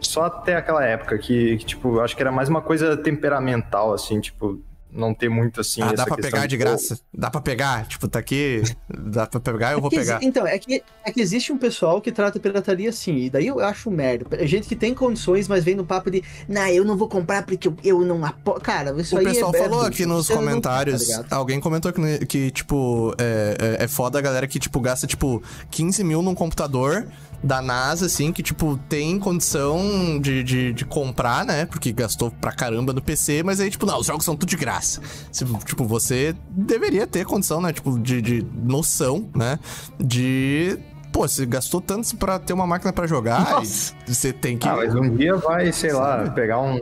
só 0.04 0.26
até 0.26 0.56
aquela 0.56 0.84
época 0.86 1.18
que, 1.18 1.58
que, 1.58 1.66
tipo, 1.66 2.00
acho 2.00 2.16
que 2.16 2.22
era 2.22 2.32
mais 2.32 2.50
uma 2.50 2.62
coisa 2.62 2.96
temperamental, 2.98 3.94
assim, 3.94 4.20
tipo, 4.20 4.60
não 4.96 5.12
ter 5.12 5.28
muito 5.28 5.60
assim. 5.60 5.82
ah, 5.82 5.88
essa 5.88 5.96
dá 5.96 6.06
pra 6.06 6.18
pegar 6.18 6.46
de 6.46 6.56
graça? 6.56 7.00
Dá 7.12 7.32
pra 7.32 7.42
pegar? 7.42 7.88
Tipo, 7.88 8.08
tá 8.08 8.20
aqui, 8.20 8.62
dá 8.88 9.26
pra 9.26 9.40
pegar, 9.40 9.72
eu 9.74 9.82
vou 9.82 9.90
É 9.92 9.96
exi- 9.96 10.06
pegar. 10.06 10.24
Então, 10.24 10.46
é 10.46 10.60
que, 10.60 10.84
é 11.04 11.12
que 11.12 11.20
existe 11.20 11.52
um 11.52 11.58
pessoal 11.58 12.00
que 12.00 12.12
trata 12.12 12.38
a 12.38 12.42
pirataria 12.42 12.90
assim, 12.90 13.16
e 13.18 13.30
daí 13.32 13.48
eu 13.48 13.60
acho 13.60 13.90
merda. 13.90 14.28
É 14.38 14.46
gente 14.46 14.68
que 14.68 14.76
tem 14.76 14.94
condições, 14.94 15.48
mas 15.48 15.64
vem 15.64 15.74
no 15.74 15.84
papo 15.84 16.12
de, 16.12 16.24
não, 16.48 16.68
eu 16.68 16.86
não 16.86 16.96
vou 16.96 17.08
comprar 17.10 17.42
porque 17.44 17.68
eu, 17.68 17.76
eu 17.84 18.02
não 18.06 18.24
apoio. 18.24 18.60
Cara, 18.62 18.94
isso 19.02 19.16
O 19.16 19.18
aí 19.20 19.26
pessoal 19.26 19.52
é, 19.56 19.58
é 19.58 19.62
falou 19.64 19.80
bullshit. 19.80 19.94
aqui 19.96 20.06
nos 20.06 20.30
não- 20.30 20.36
comentários, 20.38 21.08
tá 21.28 21.38
alguém 21.38 21.60
comentou 21.60 21.92
que, 21.92 22.26
que 22.28 22.52
tipo, 22.52 23.16
é, 23.18 23.78
é, 23.80 23.84
é 23.86 23.88
foda 23.88 24.20
a 24.20 24.22
galera 24.22 24.46
que, 24.46 24.60
tipo, 24.60 24.80
gasta, 24.80 25.08
tipo, 25.08 25.42
15 25.72 26.04
mil 26.04 26.22
num 26.22 26.36
computador 26.36 27.08
da 27.44 27.62
NASA, 27.62 28.06
assim, 28.06 28.32
que, 28.32 28.42
tipo, 28.42 28.80
tem 28.88 29.20
condição 29.20 30.20
de, 30.20 30.44
de, 30.44 30.74
de 30.74 30.86
comprar, 30.86 31.46
né? 31.46 31.66
Porque 31.66 31.92
gastou 31.92 32.32
pra 32.32 32.52
caramba 32.52 32.94
no 32.94 33.02
PC, 33.02 33.44
mas 33.44 33.60
aí, 33.60 33.70
tipo, 33.70 33.86
não, 33.86 34.00
os 34.00 34.08
jogos 34.08 34.24
são 34.24 34.36
tudo 34.36 34.50
de 34.50 34.56
graça. 34.56 35.02
Se, 35.32 35.46
tipo, 35.66 35.86
você 35.86 36.34
deveria 36.50 37.06
ter 37.06 37.26
condição, 37.26 37.62
né? 37.62 37.74
Tipo, 37.74 38.00
de, 38.00 38.22
de 38.22 38.48
noção, 38.64 39.30
né? 39.36 39.60
De... 40.00 40.80
Pô, 41.12 41.28
você 41.28 41.46
gastou 41.46 41.80
tanto 41.80 42.16
pra 42.16 42.40
ter 42.40 42.54
uma 42.54 42.66
máquina 42.66 42.92
pra 42.92 43.06
jogar, 43.06 43.62
você 44.08 44.34
tem 44.34 44.58
que... 44.58 44.68
Ah, 44.68 44.76
mas 44.78 44.96
um 44.96 45.16
dia 45.16 45.36
vai, 45.36 45.72
sei 45.72 45.94
lá, 45.94 46.28
pegar 46.32 46.60
um, 46.60 46.82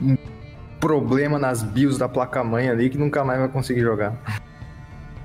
um 0.00 0.16
problema 0.78 1.38
nas 1.38 1.62
BIOS 1.62 1.98
da 1.98 2.08
placa-mãe 2.08 2.70
ali 2.70 2.88
que 2.88 2.96
nunca 2.96 3.22
mais 3.22 3.38
vai 3.38 3.48
conseguir 3.48 3.82
jogar. 3.82 4.16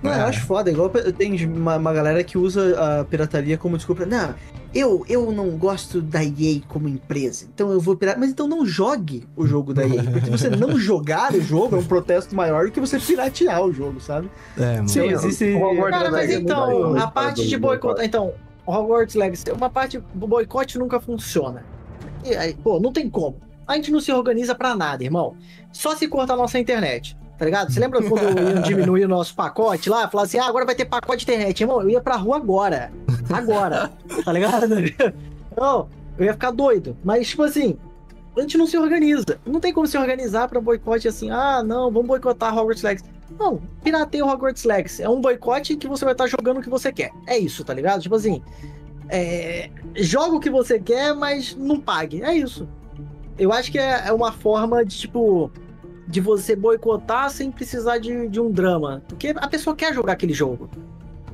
Não, 0.01 0.11
eu 0.11 0.17
É. 0.17 0.21
acho 0.23 0.45
foda. 0.45 0.69
Igual 0.69 0.89
tem 0.89 1.45
uma, 1.45 1.77
uma 1.77 1.93
galera 1.93 2.23
que 2.23 2.37
usa 2.37 2.99
a 2.99 3.05
pirataria 3.05 3.57
como 3.57 3.75
desculpa. 3.77 4.05
Não, 4.05 4.35
eu, 4.73 5.05
eu 5.07 5.31
não 5.31 5.51
gosto 5.51 6.01
da 6.01 6.23
EA 6.23 6.61
como 6.67 6.87
empresa, 6.89 7.47
então 7.53 7.71
eu 7.71 7.79
vou 7.79 7.95
piratear. 7.95 8.19
Mas 8.19 8.29
então 8.29 8.47
não 8.47 8.65
jogue 8.65 9.25
o 9.35 9.47
jogo 9.47 9.73
da 9.73 9.87
EA. 9.87 10.03
Porque 10.03 10.29
você 10.29 10.49
não 10.49 10.77
jogar 10.79 11.33
o 11.33 11.41
jogo 11.41 11.75
é 11.75 11.79
um 11.79 11.85
protesto 11.85 12.35
maior 12.35 12.65
do 12.65 12.71
que 12.71 12.79
você 12.79 12.99
piratear 12.99 13.61
o 13.63 13.71
jogo, 13.73 13.99
sabe? 13.99 14.29
É, 14.57 14.75
mano. 14.75 14.89
Sim, 14.89 15.07
existe. 15.07 15.53
Cara, 15.89 16.11
mas 16.11 16.29
então, 16.31 16.95
a 16.97 17.07
parte 17.07 17.47
de 17.47 17.57
boicote. 17.57 17.81
boicotar. 17.81 18.05
Então, 18.05 18.33
Hogwarts 18.67 19.15
Legacy, 19.15 19.45
uma 19.51 19.69
parte 19.69 20.01
do 20.13 20.27
boicote 20.27 20.77
nunca 20.77 20.99
funciona. 20.99 21.63
E 22.23 22.35
aí, 22.35 22.53
pô, 22.55 22.79
não 22.79 22.91
tem 22.91 23.09
como. 23.09 23.37
A 23.67 23.75
gente 23.75 23.91
não 23.91 23.99
se 23.99 24.11
organiza 24.11 24.53
pra 24.53 24.75
nada, 24.75 25.03
irmão. 25.03 25.35
Só 25.71 25.95
se 25.95 26.07
cortar 26.07 26.33
a 26.33 26.37
nossa 26.37 26.59
internet. 26.59 27.17
Tá 27.37 27.45
ligado? 27.45 27.71
Você 27.71 27.79
lembra 27.79 28.01
quando 28.01 28.39
iam 28.39 28.61
diminuir 28.61 29.05
o 29.05 29.07
nosso 29.07 29.35
pacote 29.35 29.89
lá? 29.89 30.07
Falar 30.09 30.23
assim, 30.23 30.39
ah, 30.39 30.45
agora 30.45 30.65
vai 30.65 30.75
ter 30.75 30.85
pacote 30.85 31.25
de 31.25 31.31
internet. 31.31 31.61
Irmão, 31.61 31.81
eu 31.81 31.89
ia 31.89 32.01
pra 32.01 32.15
rua 32.15 32.37
agora. 32.37 32.91
Agora. 33.31 33.91
tá 34.23 34.31
ligado? 34.31 34.75
Não, 35.57 35.87
eu 36.17 36.25
ia 36.25 36.33
ficar 36.33 36.51
doido. 36.51 36.97
Mas, 37.03 37.29
tipo 37.29 37.43
assim, 37.43 37.77
a 38.35 38.41
gente 38.41 38.57
não 38.57 38.67
se 38.67 38.77
organiza. 38.77 39.39
Não 39.45 39.59
tem 39.59 39.71
como 39.71 39.87
se 39.87 39.97
organizar 39.97 40.49
pra 40.49 40.59
boicote 40.59 41.07
assim, 41.07 41.29
ah, 41.31 41.63
não, 41.63 41.89
vamos 41.89 42.07
boicotar 42.07 42.53
Hogwarts 42.53 42.83
Legacy. 42.83 43.05
Não, 43.39 43.61
pirateia 43.81 44.25
o 44.25 44.29
Hogwarts 44.29 44.65
Legacy. 44.65 45.01
É 45.01 45.09
um 45.09 45.21
boicote 45.21 45.77
que 45.77 45.87
você 45.87 46.03
vai 46.03 46.13
estar 46.13 46.27
jogando 46.27 46.57
o 46.57 46.61
que 46.61 46.69
você 46.69 46.91
quer. 46.91 47.11
É 47.25 47.37
isso, 47.37 47.63
tá 47.63 47.73
ligado? 47.73 48.01
Tipo 48.01 48.15
assim, 48.15 48.43
é, 49.07 49.69
joga 49.95 50.35
o 50.35 50.39
que 50.39 50.49
você 50.49 50.79
quer, 50.79 51.13
mas 51.13 51.55
não 51.55 51.79
pague. 51.79 52.21
É 52.21 52.33
isso. 52.35 52.67
Eu 53.37 53.51
acho 53.53 53.71
que 53.71 53.79
é, 53.79 54.07
é 54.07 54.11
uma 54.11 54.31
forma 54.31 54.83
de, 54.83 54.97
tipo, 54.97 55.49
de 56.07 56.21
você 56.21 56.55
boicotar 56.55 57.29
sem 57.29 57.51
precisar 57.51 57.97
de, 57.97 58.27
de 58.27 58.39
um 58.39 58.51
drama. 58.51 59.01
Porque 59.07 59.33
a 59.35 59.47
pessoa 59.47 59.75
quer 59.75 59.93
jogar 59.93 60.13
aquele 60.13 60.33
jogo. 60.33 60.69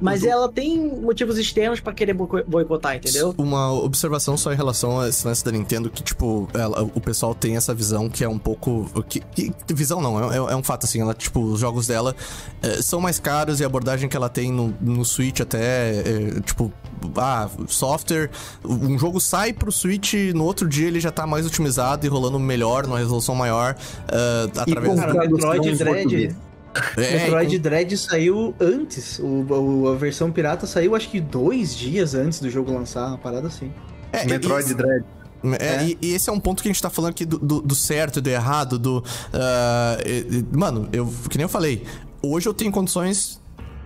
Mas 0.02 0.24
ela 0.24 0.50
tem 0.50 0.78
motivos 1.00 1.38
externos 1.38 1.80
pra 1.80 1.94
querer 1.94 2.14
boico- 2.14 2.44
boicotar, 2.48 2.96
entendeu? 2.96 3.34
Uma 3.38 3.72
observação 3.72 4.36
só 4.36 4.52
em 4.52 4.56
relação 4.56 5.00
a 5.00 5.08
esse 5.10 5.26
lance 5.26 5.46
da 5.46 5.52
Nintendo, 5.52 5.90
que, 5.90 6.02
tipo, 6.02 6.48
ela- 6.54 6.82
o 6.82 7.00
pessoal 7.00 7.36
tem 7.36 7.56
essa 7.56 7.74
visão 7.74 8.10
que 8.10 8.24
é 8.24 8.28
um 8.30 8.40
pouco. 8.40 8.90
Que, 9.08 9.20
que- 9.20 9.54
visão 9.74 10.02
não, 10.02 10.32
é, 10.32 10.38
é 10.38 10.56
um 10.56 10.64
fato, 10.64 10.86
assim. 10.86 11.02
Ela, 11.02 11.14
tipo, 11.14 11.40
os 11.42 11.60
jogos 11.60 11.88
dela 11.88 12.16
eh, 12.64 12.82
são 12.82 13.00
mais 13.00 13.20
caros 13.20 13.60
e 13.60 13.64
a 13.64 13.68
abordagem 13.68 14.10
que 14.10 14.18
ela 14.18 14.30
tem 14.30 14.52
no, 14.52 14.74
no 14.82 15.06
Switch 15.06 15.40
até, 15.40 16.00
eh, 16.00 16.40
tipo, 16.46 16.72
ah, 17.18 17.50
software. 17.68 18.30
Um 18.66 18.98
jogo 18.98 19.20
sai 19.20 19.54
pro 19.54 19.72
Switch, 19.72 20.14
no 20.34 20.44
outro 20.46 20.68
dia 20.68 20.88
ele 20.88 21.00
já 21.00 21.12
tá 21.12 21.26
mais 21.28 21.46
otimizado 21.46 22.06
e 22.06 22.10
rolando 22.10 22.40
melhor, 22.40 22.86
numa 22.88 22.98
resolução 23.00 23.36
maior, 23.36 23.76
E 24.12 24.60
através 24.60 24.96
com 24.96 24.96
Cara, 25.00 25.14
do. 25.28 25.36
o 25.36 25.38
Metroid 25.38 25.76
Dread. 25.78 26.36
É, 26.98 27.12
Metroid 27.26 27.56
e- 27.56 27.60
Dread 27.60 27.98
saiu 27.98 28.54
antes. 28.60 29.20
O, 29.20 29.26
o- 29.50 29.88
a 29.90 29.96
versão 29.96 30.32
pirata 30.32 30.66
saiu 30.68 30.96
acho 30.96 31.10
que 31.10 31.20
dois 31.20 31.76
dias 31.76 32.14
antes 32.16 32.40
do 32.40 32.50
jogo 32.50 32.72
lançar, 32.74 33.08
uma 33.08 33.18
parada 33.18 33.48
assim. 33.48 33.72
é, 34.14 34.26
Metroid 34.26 34.72
e- 34.72 34.74
Dread. 34.74 35.04
É, 35.60 35.66
É. 35.66 35.84
E, 35.86 35.98
e 36.02 36.14
esse 36.14 36.30
é 36.30 36.34
um 36.34 36.40
ponto 36.40 36.62
que 36.62 36.70
a 36.70 36.72
gente 36.72 36.82
tá 36.82 36.90
falando 36.90 37.12
aqui 37.12 37.26
do, 37.26 37.40
do- 37.40 37.62
do 37.62 37.74
certo 37.76 38.20
e 38.20 38.22
do 38.22 38.30
errado, 38.30 38.78
do. 38.78 39.04
e- 40.06 40.38
e- 40.38 40.46
mano, 40.58 40.88
eu, 40.94 41.12
que 41.30 41.38
nem 41.38 41.44
eu 41.46 41.50
falei, 41.50 41.84
hoje 42.22 42.48
eu 42.48 42.54
tenho 42.54 42.72
condições. 42.72 43.41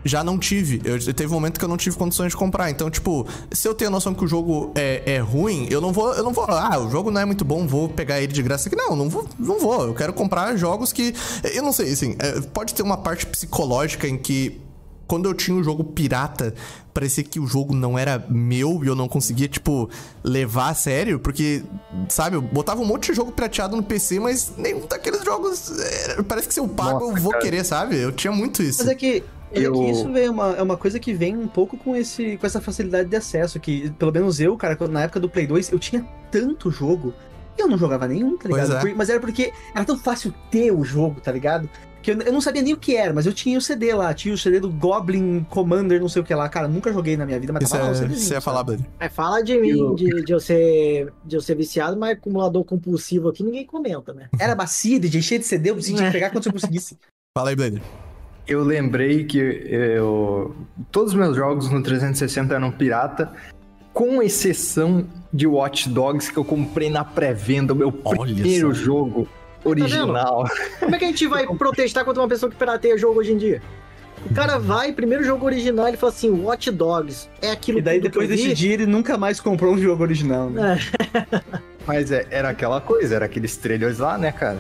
Já 0.05 0.23
não 0.23 0.37
tive. 0.37 0.79
Eu, 0.85 0.99
teve 1.13 1.31
um 1.31 1.33
momento 1.33 1.57
que 1.57 1.65
eu 1.65 1.69
não 1.69 1.77
tive 1.77 1.97
condições 1.97 2.29
de 2.29 2.37
comprar. 2.37 2.69
Então, 2.69 2.89
tipo, 2.91 3.27
se 3.51 3.67
eu 3.67 3.73
tenho 3.73 3.89
a 3.89 3.91
noção 3.91 4.13
que 4.13 4.23
o 4.23 4.27
jogo 4.27 4.71
é, 4.75 5.01
é 5.05 5.17
ruim, 5.17 5.67
eu 5.71 5.81
não 5.81 5.91
vou. 5.91 6.13
Eu 6.13 6.23
não 6.23 6.31
vou. 6.31 6.45
Ah, 6.47 6.77
o 6.79 6.89
jogo 6.89 7.09
não 7.09 7.21
é 7.21 7.25
muito 7.25 7.43
bom, 7.43 7.65
vou 7.65 7.89
pegar 7.89 8.21
ele 8.21 8.31
de 8.31 8.43
graça 8.43 8.69
aqui. 8.69 8.75
Não, 8.75 8.95
não 8.95 9.09
vou. 9.09 9.27
Não 9.39 9.59
vou. 9.59 9.87
Eu 9.87 9.95
quero 9.95 10.13
comprar 10.13 10.55
jogos 10.55 10.93
que. 10.93 11.13
Eu 11.43 11.63
não 11.63 11.73
sei, 11.73 11.91
assim, 11.91 12.15
é, 12.19 12.39
pode 12.41 12.73
ter 12.73 12.83
uma 12.83 12.97
parte 12.97 13.25
psicológica 13.25 14.07
em 14.07 14.17
que 14.17 14.61
quando 15.07 15.27
eu 15.27 15.33
tinha 15.33 15.55
o 15.55 15.63
jogo 15.63 15.83
pirata, 15.83 16.53
parecia 16.93 17.23
que 17.23 17.39
o 17.39 17.45
jogo 17.45 17.75
não 17.75 17.97
era 17.97 18.25
meu 18.29 18.83
e 18.83 18.87
eu 18.87 18.95
não 18.95 19.07
conseguia, 19.07 19.47
tipo, 19.47 19.89
levar 20.23 20.69
a 20.69 20.73
sério, 20.73 21.19
porque, 21.19 21.63
sabe, 22.09 22.37
eu 22.37 22.41
botava 22.41 22.81
um 22.81 22.85
monte 22.85 23.11
de 23.11 23.13
jogo 23.13 23.31
pirateado 23.31 23.75
no 23.75 23.83
PC, 23.83 24.19
mas 24.19 24.53
nenhum 24.57 24.85
daqueles 24.87 25.23
jogos. 25.23 25.77
é, 25.79 26.23
parece 26.23 26.47
que 26.47 26.53
se 26.53 26.59
eu 26.59 26.67
pago, 26.67 26.99
Nossa, 26.99 27.17
eu 27.17 27.21
vou 27.21 27.31
cara. 27.31 27.43
querer, 27.43 27.63
sabe? 27.63 27.97
Eu 27.97 28.11
tinha 28.11 28.31
muito 28.31 28.63
isso. 28.63 28.79
Mas 28.79 28.87
é 28.91 28.95
que, 28.95 29.23
é 29.59 29.67
Eu- 29.67 29.73
que 29.73 29.89
isso 29.89 30.11
vem 30.11 30.29
uma, 30.29 30.55
é 30.55 30.61
uma 30.61 30.77
coisa 30.77 30.99
que 30.99 31.13
vem 31.13 31.35
um 31.37 31.47
pouco 31.47 31.77
com, 31.77 31.95
esse, 31.95 32.37
com 32.37 32.45
essa 32.45 32.59
facilidade 32.61 33.09
de 33.09 33.15
acesso. 33.15 33.59
Que, 33.59 33.89
pelo 33.91 34.11
menos 34.11 34.39
eu, 34.39 34.55
cara, 34.57 34.77
na 34.87 35.03
época 35.03 35.19
do 35.19 35.29
Play 35.29 35.47
2, 35.47 35.71
eu 35.71 35.79
tinha 35.79 36.05
tanto 36.31 36.69
jogo 36.71 37.13
e 37.57 37.61
eu 37.61 37.67
não 37.67 37.77
jogava 37.77 38.07
nenhum, 38.07 38.37
tá 38.37 38.49
ligado? 38.49 38.87
é. 38.87 38.93
Mas 38.93 39.09
era 39.09 39.19
porque 39.19 39.51
era 39.73 39.85
tão 39.85 39.97
fácil 39.97 40.33
ter 40.51 40.71
o 40.71 40.83
jogo, 40.83 41.21
tá 41.21 41.31
ligado? 41.31 41.69
Que 42.01 42.11
eu, 42.11 42.21
eu 42.21 42.31
não 42.31 42.39
sabia 42.41 42.61
nem 42.61 42.71
o 42.73 42.77
que 42.77 42.95
era, 42.95 43.11
mas 43.13 43.25
eu 43.25 43.33
tinha 43.33 43.57
o 43.57 43.61
CD 43.61 43.91
lá, 43.95 44.13
tinha 44.13 44.31
o 44.31 44.37
CD 44.37 44.59
do 44.59 44.69
Goblin 44.69 45.43
Commander, 45.49 45.99
não 45.99 46.07
sei 46.09 46.21
o 46.21 46.25
que 46.25 46.35
lá. 46.35 46.47
Cara, 46.47 46.67
nunca 46.67 46.93
joguei 46.93 47.17
na 47.17 47.25
minha 47.25 47.39
vida, 47.39 47.51
mas 47.51 47.63
Isso 47.63 47.71
tava 47.71 47.85
lá 47.85 47.89
o 47.89 47.93
é, 47.93 47.95
CDzinho, 47.95 48.17
isso 48.19 48.27
é 48.31 48.35
sabe? 48.35 48.43
falar, 48.45 48.63
Blade. 48.63 48.85
É, 48.99 49.09
fala 49.09 49.41
de 49.41 49.57
mim, 49.59 49.69
Eu- 49.69 49.95
de, 49.95 50.23
de, 50.23 50.31
eu 50.31 50.39
ser, 50.39 51.11
de 51.23 51.35
eu 51.35 51.41
ser 51.41 51.55
viciado, 51.55 51.97
mas 51.97 52.11
acumulador 52.17 52.63
compulsivo 52.63 53.29
aqui 53.29 53.43
ninguém 53.43 53.65
comenta, 53.65 54.13
né? 54.13 54.29
Era 54.39 54.53
bacia, 54.53 54.99
DJ 54.99 55.21
cheio 55.21 55.39
de 55.39 55.47
CD, 55.47 55.71
eu 55.71 55.79
tinha 55.79 56.05
que 56.05 56.11
pegar 56.11 56.29
quando 56.29 56.45
eu 56.45 56.51
conseguisse. 56.53 56.95
Fala 57.35 57.49
aí, 57.49 57.55
Blade. 57.55 57.81
Eu 58.47 58.63
lembrei 58.63 59.23
que 59.23 59.37
eu, 59.39 60.55
todos 60.91 61.13
os 61.13 61.17
meus 61.17 61.35
jogos 61.35 61.69
no 61.69 61.81
360 61.81 62.53
eram 62.53 62.71
pirata, 62.71 63.31
com 63.91 64.21
exceção 64.21 65.07
de 65.33 65.47
Watch 65.47 65.89
Dogs 65.89 66.31
que 66.31 66.37
eu 66.37 66.45
comprei 66.45 66.89
na 66.89 67.03
pré-venda, 67.03 67.73
o 67.73 67.75
meu 67.75 67.93
Olha 68.03 68.33
primeiro 68.33 68.67
só. 68.75 68.81
jogo 68.81 69.27
original. 69.63 70.45
Como 70.79 70.95
é 70.95 70.99
que 70.99 71.05
a 71.05 71.07
gente 71.07 71.27
vai 71.27 71.47
protestar 71.57 72.05
contra 72.05 72.21
uma 72.21 72.27
pessoa 72.29 72.49
que 72.51 72.55
pirateia 72.57 72.97
jogo 72.97 73.19
hoje 73.19 73.31
em 73.33 73.37
dia? 73.37 73.61
O 74.29 74.33
cara 74.33 74.57
vai, 74.57 74.91
primeiro 74.91 75.23
jogo 75.23 75.45
original, 75.45 75.87
ele 75.87 75.97
fala 75.97 76.11
assim, 76.11 76.29
Watch 76.29 76.71
Dogs, 76.71 77.29
é 77.41 77.51
aquilo 77.51 77.79
E 77.79 77.81
daí 77.81 77.99
que 77.99 78.07
depois 78.09 78.27
desse 78.29 78.53
dia 78.53 78.73
ele 78.73 78.85
nunca 78.85 79.17
mais 79.17 79.39
comprou 79.39 79.73
um 79.73 79.77
jogo 79.77 80.01
original, 80.03 80.49
né? 80.49 80.79
É, 81.13 81.51
Mas 81.85 82.11
é- 82.11 82.25
era 82.31 82.49
aquela 82.49 82.81
coisa, 82.81 83.15
era 83.15 83.25
aqueles 83.25 83.55
trailers 83.57 83.99
lá, 83.99 84.17
né, 84.17 84.31
cara? 84.31 84.57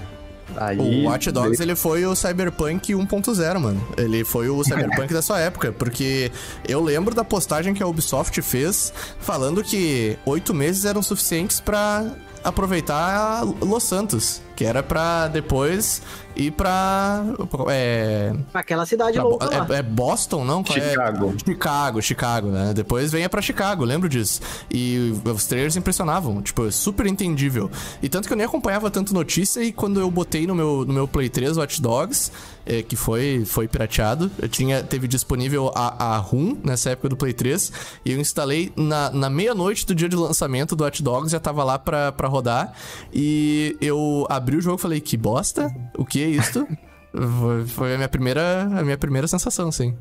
Aí, 0.55 0.77
O 0.77 1.09
Watch 1.09 1.31
Dogs, 1.31 1.61
ele 1.61 1.75
foi 1.75 2.05
o 2.05 2.15
Cyberpunk 2.15 2.93
1.0, 2.93 3.59
mano. 3.59 3.87
Ele 3.97 4.23
foi 4.23 4.47
o 4.49 4.63
Cyberpunk 4.63 5.13
da 5.13 5.21
sua 5.21 5.39
época, 5.39 5.71
porque 5.71 6.31
eu 6.67 6.81
lembro 6.81 7.13
da 7.15 7.23
postagem 7.23 7.73
que 7.73 7.81
a 7.81 7.87
Ubisoft 7.87 8.41
fez 8.41 8.93
falando 9.19 9.63
que 9.63 10.17
oito 10.25 10.53
meses 10.53 10.85
eram 10.85 11.01
suficientes 11.01 11.59
pra 11.59 12.05
aproveitar 12.45 13.43
Los 13.61 13.83
Santos, 13.83 14.41
que 14.55 14.63
era 14.63 14.81
pra 14.83 15.27
depois 15.27 16.01
ir 16.35 16.51
pra... 16.51 17.23
É, 17.69 18.33
aquela 18.53 18.85
cidade 18.85 19.13
pra 19.13 19.23
louca 19.23 19.45
lá. 19.49 19.63
Bo- 19.65 19.73
é, 19.73 19.77
é 19.77 19.81
Boston, 19.83 20.45
não? 20.45 20.61
É? 20.61 20.89
Chicago. 20.89 21.33
Chicago, 21.45 22.01
Chicago, 22.01 22.47
né? 22.49 22.73
Depois 22.73 23.11
venha 23.11 23.27
pra 23.29 23.41
Chicago, 23.41 23.83
lembro 23.83 24.07
disso. 24.07 24.41
E 24.69 25.13
os 25.23 25.45
trailers 25.45 25.75
impressionavam, 25.75 26.41
tipo, 26.41 26.71
super 26.71 27.05
entendível. 27.07 27.69
E 28.01 28.07
tanto 28.09 28.27
que 28.27 28.33
eu 28.33 28.37
nem 28.37 28.45
acompanhava 28.45 28.89
tanto 28.91 29.13
notícia 29.13 29.61
e 29.63 29.71
quando 29.71 29.99
eu 29.99 30.09
botei 30.11 30.45
no 30.45 30.53
meu, 30.55 30.85
no 30.85 30.93
meu 30.93 31.07
Play 31.07 31.29
3 31.29 31.57
Watch 31.57 31.81
Dogs, 31.81 32.31
eh, 32.65 32.81
que 32.83 32.95
foi, 32.95 33.43
foi 33.45 33.67
pirateado, 33.67 34.29
eu 34.41 34.47
tinha, 34.49 34.83
teve 34.83 35.07
disponível 35.07 35.71
a, 35.75 36.15
a 36.15 36.17
ROM 36.17 36.55
nessa 36.63 36.89
época 36.91 37.09
do 37.09 37.17
Play 37.17 37.33
3 37.33 37.71
e 38.03 38.11
eu 38.11 38.19
instalei 38.19 38.71
na, 38.75 39.09
na 39.11 39.29
meia-noite 39.29 39.85
do 39.85 39.93
dia 39.95 40.09
de 40.09 40.15
lançamento 40.15 40.75
do 40.75 40.83
Watch 40.83 41.01
Dogs, 41.03 41.31
já 41.31 41.39
tava 41.39 41.63
lá 41.63 41.77
pra, 41.79 42.11
pra 42.11 42.27
rodar 42.27 42.73
e 43.13 43.77
eu 43.81 44.25
abri 44.29 44.57
o 44.57 44.61
jogo 44.61 44.77
e 44.77 44.81
falei, 44.81 44.99
que 45.01 45.15
bosta? 45.17 45.73
O 45.97 46.05
que 46.05 46.23
é 46.23 46.27
isto? 46.27 46.67
Foi- 47.39 47.65
Foi 47.67 47.93
a 47.93 47.97
minha 47.97 48.09
primeira, 48.09 48.63
a 48.63 48.83
minha 48.83 48.97
primeira 48.97 49.25
sensação, 49.27 49.71
sim. 49.71 49.95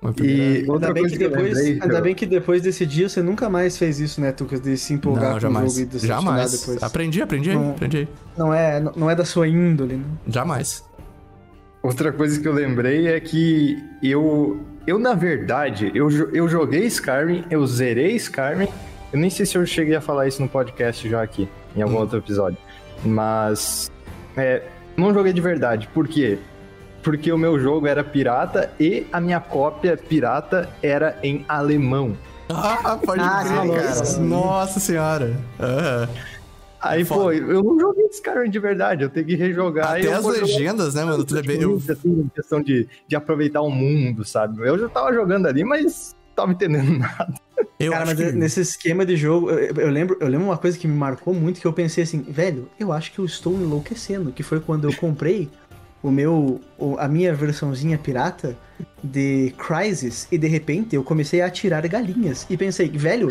Uma 0.00 0.12
primeira- 0.12 0.42
E 0.60 0.70
Ainda 0.70 0.92
bem, 0.92 1.06
que 1.06 1.18
depois, 1.18 1.54
lembrei, 1.54 1.78
ainda 1.82 2.00
bem 2.00 2.14
que 2.14 2.26
depois 2.26 2.62
desse 2.62 2.86
dia 2.86 3.08
você 3.08 3.22
nunca 3.22 3.48
mais 3.50 3.76
fez 3.76 3.98
isso, 4.00 4.20
né, 4.20 4.30
Tucas? 4.32 4.60
De 4.60 4.76
se 4.76 4.92
empolgar 4.94 5.22
Não, 5.24 5.30
com 5.32 5.36
o 5.36 5.40
jamais. 5.40 5.68
jogo 5.72 5.80
e 5.80 5.84
decepcionar 5.86 6.22
Jamais. 6.22 6.52
depois. 6.60 6.82
Aprendi, 6.82 7.20
aprendi, 7.22 7.52
Não. 7.54 7.70
aprendi. 7.72 8.08
Não 8.38 8.54
é, 8.54 8.80
não 8.94 9.10
é 9.10 9.14
da 9.14 9.24
sua 9.24 9.48
índole, 9.48 9.96
né? 9.96 10.04
Jamais. 10.28 10.84
Outra 11.86 12.10
coisa 12.10 12.40
que 12.40 12.48
eu 12.48 12.52
lembrei 12.52 13.06
é 13.06 13.20
que 13.20 13.78
eu, 14.02 14.60
eu 14.88 14.98
na 14.98 15.14
verdade, 15.14 15.92
eu, 15.94 16.10
eu 16.34 16.48
joguei 16.48 16.84
Skyrim, 16.86 17.44
eu 17.48 17.64
zerei 17.64 18.16
Skyrim. 18.16 18.66
Eu 19.12 19.20
nem 19.20 19.30
sei 19.30 19.46
se 19.46 19.56
eu 19.56 19.64
cheguei 19.64 19.94
a 19.94 20.00
falar 20.00 20.26
isso 20.26 20.42
no 20.42 20.48
podcast 20.48 21.08
já 21.08 21.22
aqui, 21.22 21.48
em 21.76 21.82
algum 21.82 21.94
Hum. 21.94 22.00
outro 22.00 22.18
episódio. 22.18 22.58
Mas 23.04 23.88
é, 24.36 24.62
não 24.96 25.14
joguei 25.14 25.32
de 25.32 25.40
verdade. 25.40 25.88
Por 25.94 26.08
quê? 26.08 26.38
Porque 27.04 27.30
o 27.30 27.38
meu 27.38 27.56
jogo 27.60 27.86
era 27.86 28.02
pirata 28.02 28.68
e 28.80 29.06
a 29.12 29.20
minha 29.20 29.38
cópia 29.38 29.96
pirata 29.96 30.68
era 30.82 31.16
em 31.22 31.44
alemão. 31.48 32.16
Ah, 32.48 32.98
pode 33.04 33.20
Ah, 33.22 33.44
crer, 33.44 33.80
cara. 33.80 34.18
Nossa 34.18 34.80
senhora. 34.80 35.36
Aham. 35.60 36.08
Aí, 36.88 37.04
Foda. 37.04 37.20
pô, 37.22 37.32
eu 37.32 37.62
não 37.62 37.78
joguei 37.78 38.06
Skyrim 38.06 38.50
de 38.50 38.58
verdade, 38.58 39.02
eu 39.04 39.10
tenho 39.10 39.26
que 39.26 39.34
rejogar. 39.36 39.96
Até 39.96 40.12
as 40.12 40.24
legendas, 40.24 40.94
né, 40.94 41.04
mano? 41.04 41.24
Tudo 41.24 41.42
bem. 41.42 41.60
Eu, 41.60 41.76
assim, 41.90 42.10
em 42.20 42.28
questão 42.34 42.60
de, 42.60 42.88
de 43.06 43.16
aproveitar 43.16 43.60
o 43.62 43.70
mundo, 43.70 44.24
sabe? 44.24 44.66
Eu 44.66 44.78
já 44.78 44.88
tava 44.88 45.12
jogando 45.12 45.46
ali, 45.46 45.64
mas 45.64 46.14
tava 46.34 46.52
entendendo 46.52 46.90
nada. 46.98 47.34
eu 47.80 47.92
Cara, 47.92 48.04
acho 48.04 48.14
mas 48.16 48.30
que... 48.30 48.36
nesse 48.36 48.60
esquema 48.60 49.04
de 49.06 49.16
jogo, 49.16 49.50
eu, 49.50 49.74
eu 49.76 49.90
lembro, 49.90 50.16
eu 50.20 50.28
lembro 50.28 50.46
uma 50.46 50.58
coisa 50.58 50.78
que 50.78 50.86
me 50.86 50.94
marcou 50.96 51.32
muito, 51.34 51.60
que 51.60 51.66
eu 51.66 51.72
pensei 51.72 52.04
assim, 52.04 52.20
velho, 52.22 52.68
eu 52.78 52.92
acho 52.92 53.12
que 53.12 53.18
eu 53.18 53.24
estou 53.24 53.54
enlouquecendo, 53.54 54.32
que 54.32 54.42
foi 54.42 54.60
quando 54.60 54.88
eu 54.88 54.94
comprei 54.96 55.48
o 56.02 56.10
meu, 56.10 56.60
o- 56.78 56.96
a 56.98 57.08
minha 57.08 57.34
versãozinha 57.34 57.98
pirata 57.98 58.56
de 59.02 59.52
Crysis, 59.58 60.28
e 60.30 60.36
de 60.38 60.46
repente 60.46 60.94
eu 60.94 61.02
comecei 61.02 61.40
a 61.40 61.46
atirar 61.46 61.86
galinhas, 61.88 62.46
e 62.50 62.56
pensei, 62.56 62.88
velho, 62.88 63.28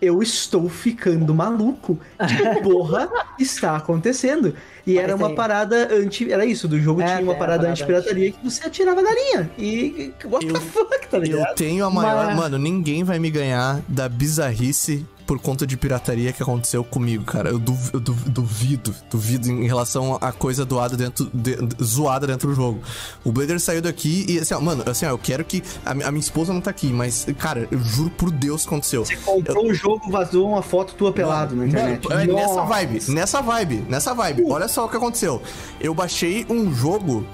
eu 0.00 0.22
estou 0.22 0.68
ficando 0.68 1.34
maluco. 1.34 1.98
Que 2.18 2.62
porra 2.62 3.08
está 3.38 3.76
acontecendo? 3.76 4.54
E 4.88 4.98
era 4.98 5.14
uma 5.14 5.34
parada 5.34 5.88
anti. 5.94 6.32
Era 6.32 6.44
isso, 6.46 6.66
do 6.66 6.80
jogo 6.80 7.02
É, 7.02 7.06
tinha 7.06 7.20
uma 7.22 7.32
a 7.32 7.36
parada 7.36 7.58
parada 7.64 7.72
anti-pirataria 7.72 8.32
que 8.32 8.38
você 8.42 8.66
atirava 8.66 9.02
galinha. 9.02 9.50
E. 9.58 10.12
What 10.24 10.46
Eu- 10.46 10.54
the 10.54 10.60
fuck, 10.60 11.08
tá 11.08 11.16
Eu 11.18 11.22
ligado? 11.22 11.54
tenho 11.54 11.84
a 11.84 11.90
maior. 11.90 12.26
Mas- 12.26 12.36
Mano, 12.36 12.58
ninguém 12.58 13.04
vai 13.04 13.18
me 13.18 13.30
ganhar 13.30 13.80
da 13.86 14.08
bizarrice 14.08 15.04
por 15.26 15.38
conta 15.38 15.66
de 15.66 15.76
pirataria 15.76 16.32
que 16.32 16.42
aconteceu 16.42 16.82
comigo, 16.82 17.22
cara. 17.22 17.50
Eu, 17.50 17.58
duv- 17.58 17.90
eu 17.92 18.00
duv- 18.00 18.30
duvido, 18.30 18.94
duvido 19.10 19.46
em 19.50 19.66
relação 19.66 20.16
à 20.22 20.32
coisa 20.32 20.64
doada 20.64 20.96
dentro. 20.96 21.28
de- 21.34 21.58
zoada 21.84 22.26
dentro 22.26 22.48
do 22.48 22.54
jogo. 22.54 22.80
O 23.22 23.30
Blader 23.30 23.60
saiu 23.60 23.82
daqui 23.82 24.24
e 24.26 24.38
assim, 24.38 24.54
ó, 24.54 24.60
mano, 24.60 24.82
assim, 24.86 25.04
ó, 25.04 25.10
eu 25.10 25.18
quero 25.18 25.44
que. 25.44 25.62
A, 25.84 25.90
a 25.90 25.94
minha 26.10 26.18
esposa 26.18 26.54
não 26.54 26.62
tá 26.62 26.70
aqui, 26.70 26.86
mas, 26.86 27.26
cara, 27.38 27.68
eu 27.70 27.78
juro 27.78 28.08
por 28.08 28.30
Deus 28.30 28.62
que 28.62 28.68
aconteceu. 28.68 29.04
Você 29.04 29.16
comprou 29.16 29.66
o 29.66 29.74
jogo, 29.74 30.10
vazou 30.10 30.48
uma 30.48 30.62
foto 30.62 30.94
tua 30.94 31.12
pelado 31.12 31.54
na 31.54 31.66
internet. 31.66 32.08
Mano, 32.08 32.20
é 32.22 32.26
nessa 32.26 32.62
vibe, 32.62 33.02
nessa 33.08 33.42
vibe, 33.42 33.84
nessa 33.86 34.14
vibe. 34.14 34.44
Olha 34.48 34.66
só 34.66 34.77
o 34.84 34.88
que 34.88 34.96
aconteceu. 34.96 35.42
Eu 35.80 35.94
baixei 35.94 36.46
um 36.48 36.72
jogo. 36.74 37.26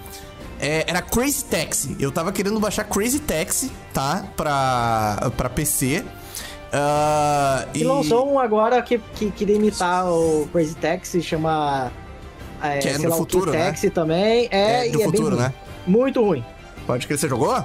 é, 0.60 0.84
era 0.88 1.02
Crazy 1.02 1.44
Taxi. 1.44 1.96
Eu 2.00 2.10
tava 2.12 2.32
querendo 2.32 2.58
baixar 2.60 2.84
Crazy 2.84 3.18
Taxi, 3.20 3.70
tá? 3.92 4.24
Pra, 4.36 5.30
pra 5.36 5.48
PC. 5.48 6.04
Ah, 6.72 7.66
E 7.74 7.84
lançou 7.84 8.32
um 8.32 8.38
agora 8.38 8.80
que, 8.82 8.98
que 9.14 9.30
queria 9.30 9.56
imitar 9.56 10.06
o 10.10 10.48
Crazy 10.52 10.74
Taxi, 10.74 11.22
chama. 11.22 11.92
É, 12.62 12.78
Que 12.78 12.88
é 12.88 12.98
no 12.98 13.10
lá, 13.10 13.16
futuro, 13.16 13.50
né? 13.52 13.66
Taxi 13.66 13.90
também. 13.90 14.48
É, 14.50 14.86
É, 14.86 14.90
do 14.90 15.00
é 15.00 15.04
futuro, 15.04 15.36
ruim. 15.36 15.42
né? 15.44 15.54
Muito 15.86 16.22
ruim. 16.22 16.44
Pode 16.86 17.06
crer, 17.06 17.18
você 17.18 17.28
jogou? 17.28 17.62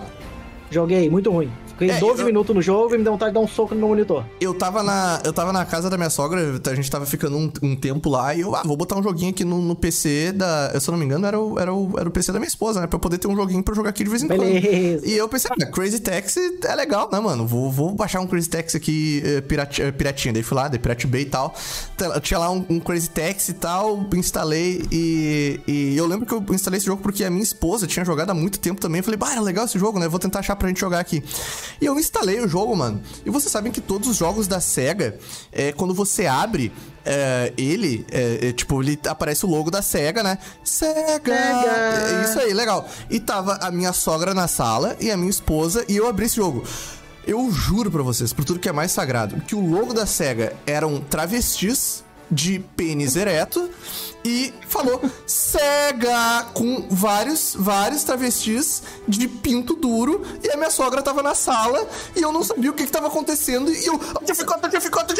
Joguei, 0.69 1.09
muito 1.09 1.31
ruim. 1.31 1.51
Fiquei 1.79 1.95
É, 1.95 1.99
12 1.99 2.19
eu- 2.21 2.25
minutos 2.25 2.53
no 2.53 2.61
jogo 2.61 2.93
e 2.93 2.97
me 2.97 3.03
deu 3.03 3.13
vontade 3.13 3.31
de 3.31 3.35
dar 3.35 3.39
um 3.39 3.47
soco 3.47 3.73
no 3.73 3.79
meu 3.79 3.89
monitor. 3.89 4.25
Eu 4.41 4.53
tava 4.53 4.83
na, 4.83 5.21
eu 5.23 5.31
tava 5.31 5.53
na 5.53 5.63
casa 5.65 5.89
da 5.89 5.95
minha 5.97 6.09
sogra, 6.09 6.59
a 6.69 6.75
gente 6.75 6.91
tava 6.91 7.05
ficando 7.05 7.37
um, 7.37 7.51
um 7.63 7.75
tempo 7.75 8.09
lá 8.09 8.35
e 8.35 8.41
eu, 8.41 8.53
ah, 8.55 8.61
vou 8.65 8.75
botar 8.75 8.97
um 8.97 9.03
joguinho 9.03 9.29
aqui 9.31 9.45
no, 9.45 9.61
no 9.61 9.75
PC 9.75 10.33
da. 10.33 10.71
Eu, 10.73 10.81
se 10.81 10.89
eu 10.89 10.91
não 10.91 10.99
me 10.99 11.05
engano, 11.05 11.25
era 11.25 11.39
o, 11.39 11.57
era, 11.59 11.73
o, 11.73 11.97
era 11.97 12.07
o 12.09 12.11
PC 12.11 12.31
da 12.33 12.39
minha 12.39 12.47
esposa, 12.49 12.81
né? 12.81 12.87
Pra 12.87 12.97
eu 12.97 12.99
poder 12.99 13.17
ter 13.17 13.27
um 13.27 13.35
joguinho 13.35 13.63
pra 13.63 13.71
eu 13.71 13.75
jogar 13.77 13.89
aqui 13.91 14.03
de 14.03 14.09
vez 14.09 14.21
em 14.23 14.27
quando. 14.27 14.39
Beleza. 14.41 15.07
E 15.07 15.13
eu 15.15 15.27
pensei, 15.29 15.49
ah, 15.59 15.65
Crazy 15.67 15.99
Taxi 16.01 16.59
é 16.63 16.75
legal, 16.75 17.09
né, 17.11 17.19
mano? 17.19 17.47
Vou, 17.47 17.71
vou 17.71 17.95
baixar 17.95 18.19
um 18.19 18.27
Crazy 18.27 18.49
Taxi 18.49 18.75
aqui 18.77 19.23
eh, 19.25 19.41
pirati- 19.41 19.81
eh, 19.81 19.91
piratinha. 19.91 20.33
Daí 20.33 20.43
fui 20.43 20.57
lá, 20.57 20.69
Pirate 20.69 21.07
Bay 21.07 21.21
e 21.21 21.25
tal. 21.25 21.53
Tinha 22.21 22.39
lá 22.39 22.51
um, 22.51 22.65
um 22.69 22.79
Crazy 22.79 23.09
Taxi 23.09 23.51
e 23.51 23.53
tal, 23.53 24.05
instalei 24.13 24.83
e, 24.91 25.59
e 25.67 25.97
eu 25.97 26.05
lembro 26.05 26.25
que 26.25 26.33
eu 26.33 26.43
instalei 26.53 26.77
esse 26.77 26.85
jogo 26.85 27.01
porque 27.01 27.23
a 27.23 27.29
minha 27.29 27.43
esposa 27.43 27.87
tinha 27.87 28.03
jogado 28.03 28.31
há 28.31 28.33
muito 28.33 28.59
tempo 28.59 28.81
também. 28.81 28.99
Eu 28.99 29.03
falei, 29.03 29.17
bah, 29.17 29.31
era 29.31 29.41
legal 29.41 29.65
esse 29.65 29.79
jogo, 29.79 29.99
né? 29.99 30.07
Vou 30.07 30.19
tentar 30.19 30.39
achar 30.39 30.55
pra 30.55 30.67
gente 30.67 30.79
jogar 30.79 30.99
aqui. 30.99 31.23
E 31.81 31.85
eu 31.85 31.99
instalei 31.99 32.39
o 32.39 32.47
jogo, 32.47 32.75
mano. 32.75 33.01
E 33.25 33.29
vocês 33.29 33.51
sabem 33.51 33.71
que 33.71 33.81
todos 33.81 34.07
os 34.07 34.17
jogos 34.17 34.47
da 34.47 34.59
SEGA, 34.59 35.17
é, 35.51 35.71
quando 35.71 35.93
você 35.93 36.25
abre 36.25 36.71
é, 37.05 37.53
ele, 37.57 38.05
é, 38.11 38.49
é, 38.49 38.51
tipo, 38.53 38.81
ele 38.81 38.99
aparece 39.07 39.45
o 39.45 39.49
logo 39.49 39.71
da 39.71 39.81
SEGA, 39.81 40.21
né? 40.21 40.37
SEGA! 40.63 41.33
É 41.33 42.23
isso 42.23 42.39
aí, 42.39 42.53
legal. 42.53 42.87
E 43.09 43.19
tava 43.19 43.55
a 43.55 43.71
minha 43.71 43.93
sogra 43.93 44.33
na 44.33 44.47
sala 44.47 44.95
e 44.99 45.09
a 45.09 45.17
minha 45.17 45.29
esposa 45.29 45.83
e 45.87 45.97
eu 45.97 46.07
abri 46.07 46.25
esse 46.25 46.35
jogo. 46.35 46.63
Eu 47.25 47.51
juro 47.51 47.91
pra 47.91 48.01
vocês, 48.01 48.33
por 48.33 48.43
tudo 48.43 48.59
que 48.59 48.69
é 48.69 48.71
mais 48.71 48.91
sagrado, 48.91 49.39
que 49.41 49.55
o 49.55 49.59
logo 49.59 49.93
da 49.93 50.05
SEGA 50.05 50.53
eram 50.65 50.99
travestis 50.99 52.03
de 52.31 52.59
pênis 52.75 53.15
ereto 53.15 53.69
e 54.23 54.53
falou 54.67 55.01
SEGA 55.25 56.45
com 56.53 56.85
vários, 56.89 57.55
vários 57.57 58.03
travestis 58.03 58.83
de 59.07 59.27
pinto 59.27 59.75
duro 59.75 60.21
e 60.43 60.51
a 60.51 60.57
minha 60.57 60.69
sogra 60.69 61.01
tava 61.01 61.23
na 61.23 61.33
sala 61.33 61.87
e 62.15 62.21
eu 62.21 62.31
não 62.31 62.43
sabia 62.43 62.69
o 62.69 62.73
que 62.73 62.85
que 62.85 62.91
tava 62.91 63.07
acontecendo 63.07 63.71
e 63.71 63.85
eu 63.85 63.99
dificulta, 64.25 64.67
dificulta, 64.67 65.13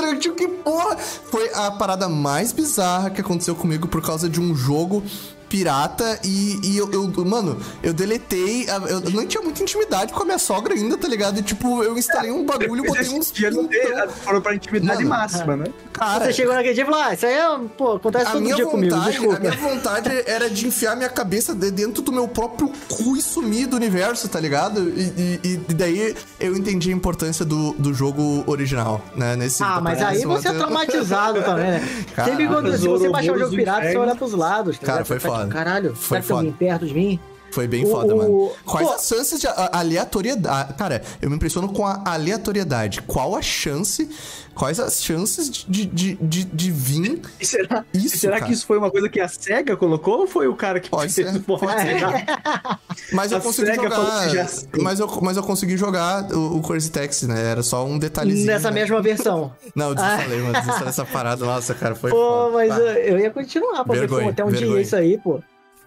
eu 0.00 0.18
digo, 0.18 0.34
que 0.34 0.46
porra 0.48 0.96
foi 0.96 1.50
a 1.54 1.70
parada 1.72 2.08
mais 2.08 2.52
bizarra 2.52 3.10
que 3.10 3.20
aconteceu 3.20 3.54
comigo 3.54 3.88
por 3.88 4.02
causa 4.02 4.28
de 4.28 4.40
um 4.40 4.54
jogo 4.54 5.02
pirata 5.54 6.18
e, 6.24 6.58
e 6.64 6.76
eu, 6.76 6.90
eu- 6.90 7.24
mano, 7.24 7.56
eu 7.80 7.92
deletei, 7.92 8.66
eu 8.88 9.00
não 9.12 9.24
tinha 9.24 9.40
muita 9.40 9.62
intimidade 9.62 10.12
com 10.12 10.22
a 10.22 10.24
minha 10.24 10.38
sogra 10.38 10.74
ainda, 10.74 10.96
tá 10.96 11.06
ligado? 11.06 11.38
E, 11.38 11.42
tipo, 11.42 11.80
eu 11.84 11.96
instalei 11.96 12.32
um 12.32 12.44
bagulho, 12.44 12.82
botei 12.86 13.08
uns 13.08 13.32
Já 13.32 13.52
não 13.52 13.68
foram 14.08 14.40
pra 14.40 14.52
intimidade 14.56 15.04
Mano, 15.04 15.10
máxima, 15.10 15.56
né? 15.56 15.66
Cara, 15.92 16.24
Você 16.24 16.32
chegou 16.32 16.54
naquele 16.54 16.74
dia 16.74 16.82
e 16.82 16.86
falou, 16.86 17.00
ah, 17.00 17.14
isso 17.14 17.24
aí 17.24 17.34
é, 17.34 17.58
pô, 17.78 17.92
acontece 17.92 18.32
todo 18.32 18.44
dia 18.44 18.66
comigo, 18.66 18.96
vontade, 18.96 19.10
desculpa. 19.12 19.36
a 19.36 19.40
minha 19.40 19.52
vontade 19.52 20.10
era 20.26 20.50
de 20.50 20.66
enfiar 20.66 20.96
minha 20.96 21.08
cabeça 21.08 21.54
de- 21.54 21.70
dentro 21.70 22.02
do 22.02 22.10
meu 22.12 22.26
próprio 22.26 22.68
cu 22.88 23.16
e 23.16 23.22
sumir 23.22 23.68
do 23.68 23.76
universo, 23.76 24.26
tá 24.28 24.40
ligado? 24.40 24.88
E, 24.90 25.38
e- 25.44 25.60
e 25.68 25.74
daí 25.74 26.16
eu 26.40 26.56
entendi 26.56 26.90
a 26.90 26.92
importância 26.92 27.44
do, 27.44 27.72
do 27.74 27.94
jogo 27.94 28.42
original, 28.48 29.00
né? 29.14 29.36
Nesse, 29.36 29.62
Ah, 29.62 29.80
mas 29.80 30.02
aí 30.02 30.24
você 30.24 30.48
é 30.48 30.52
traumatizado 30.52 31.42
também, 31.42 31.64
né? 31.70 31.88
Cara, 32.16 32.28
Sempre 32.30 32.48
quando 32.48 32.76
se 32.76 32.88
você 32.88 33.08
baixar 33.08 33.34
o 33.34 33.38
jogo 33.38 33.54
pirata, 33.54 33.88
você 33.88 33.96
olha 33.96 34.16
pros 34.16 34.32
lados. 34.32 34.78
tá 34.78 34.86
Cara, 34.86 35.02
ligado? 35.02 35.06
foi 35.06 35.18
tá 35.20 35.28
foda. 35.28 35.43
Caralho, 35.48 35.94
Foi 35.94 36.18
será 36.18 36.20
que 36.20 36.26
tem 36.28 36.36
alguém 36.36 36.52
perto 36.52 36.86
de 36.86 36.94
mim? 36.94 37.20
Foi 37.54 37.68
bem 37.68 37.84
O- 37.84 37.90
foda, 37.90 38.14
o- 38.14 38.16
mano. 38.18 38.50
Quais 38.66 38.86
pô- 38.88 38.94
as 38.94 39.06
chances 39.06 39.40
de 39.40 39.46
a- 39.46 39.70
aleatoriedade? 39.74 40.74
Cara, 40.74 41.02
eu 41.22 41.30
me 41.30 41.36
impressiono 41.36 41.72
com 41.72 41.86
a 41.86 42.02
aleatoriedade. 42.04 43.00
Qual 43.02 43.36
a 43.36 43.42
chance? 43.42 44.08
Quais 44.54 44.78
as 44.78 45.02
chances 45.02 45.50
de, 45.50 45.84
de, 45.84 46.14
de, 46.14 46.44
de 46.44 46.70
vir 46.70 47.20
E 47.40 47.44
será, 47.46 47.84
Isso, 47.92 48.18
será 48.18 48.34
cara. 48.34 48.46
que 48.46 48.52
isso 48.52 48.64
foi 48.64 48.78
uma 48.78 48.88
coisa 48.88 49.08
que 49.08 49.18
a 49.20 49.26
SEGA 49.26 49.76
colocou 49.76 50.20
ou 50.20 50.26
foi 50.28 50.46
o 50.46 50.54
cara 50.54 50.78
que 50.78 50.88
Pode 50.88 51.10
ser, 51.10 51.40
pode 51.42 51.60
ser. 51.72 51.96
Mas 53.12 53.32
eu 53.32 53.38
A 53.38 53.40
consegui 53.40 53.70
SEGA 53.72 53.82
jogar. 53.82 54.28
Mas 54.80 55.00
eu, 55.00 55.08
mas 55.22 55.36
eu 55.36 55.42
consegui 55.42 55.76
jogar 55.76 56.30
o, 56.32 56.58
o 56.58 56.62
Crazy 56.62 56.90
Taxi, 56.90 57.26
né? 57.26 57.50
Era 57.50 57.62
só 57.64 57.84
um 57.84 57.98
detalhezinho. 57.98 58.46
Nessa 58.46 58.70
né? 58.70 58.80
mesma 58.80 59.02
versão. 59.02 59.52
Não, 59.74 59.88
eu 59.88 59.94
desinstalei, 59.96 60.38
mano. 60.40 60.52
Desinstalei 60.54 60.88
essa 60.88 61.04
parada. 61.04 61.44
Nossa, 61.44 61.74
cara, 61.74 61.94
foi. 61.96 62.10
Pô, 62.10 62.16
foda. 62.16 62.52
mas 62.52 62.70
Ah, 62.70 62.78
eu, 62.78 62.94
eu 63.14 63.18
ia 63.18 63.30
continuar, 63.30 63.84
pô, 63.84 63.92
Vergonha, 63.92 64.30
até 64.30 64.44
um 64.44 64.48
dia 64.50 64.60
vergonha. 64.60 64.82
isso 64.82 64.94
aí, 64.96 65.18
pô. 65.18 65.40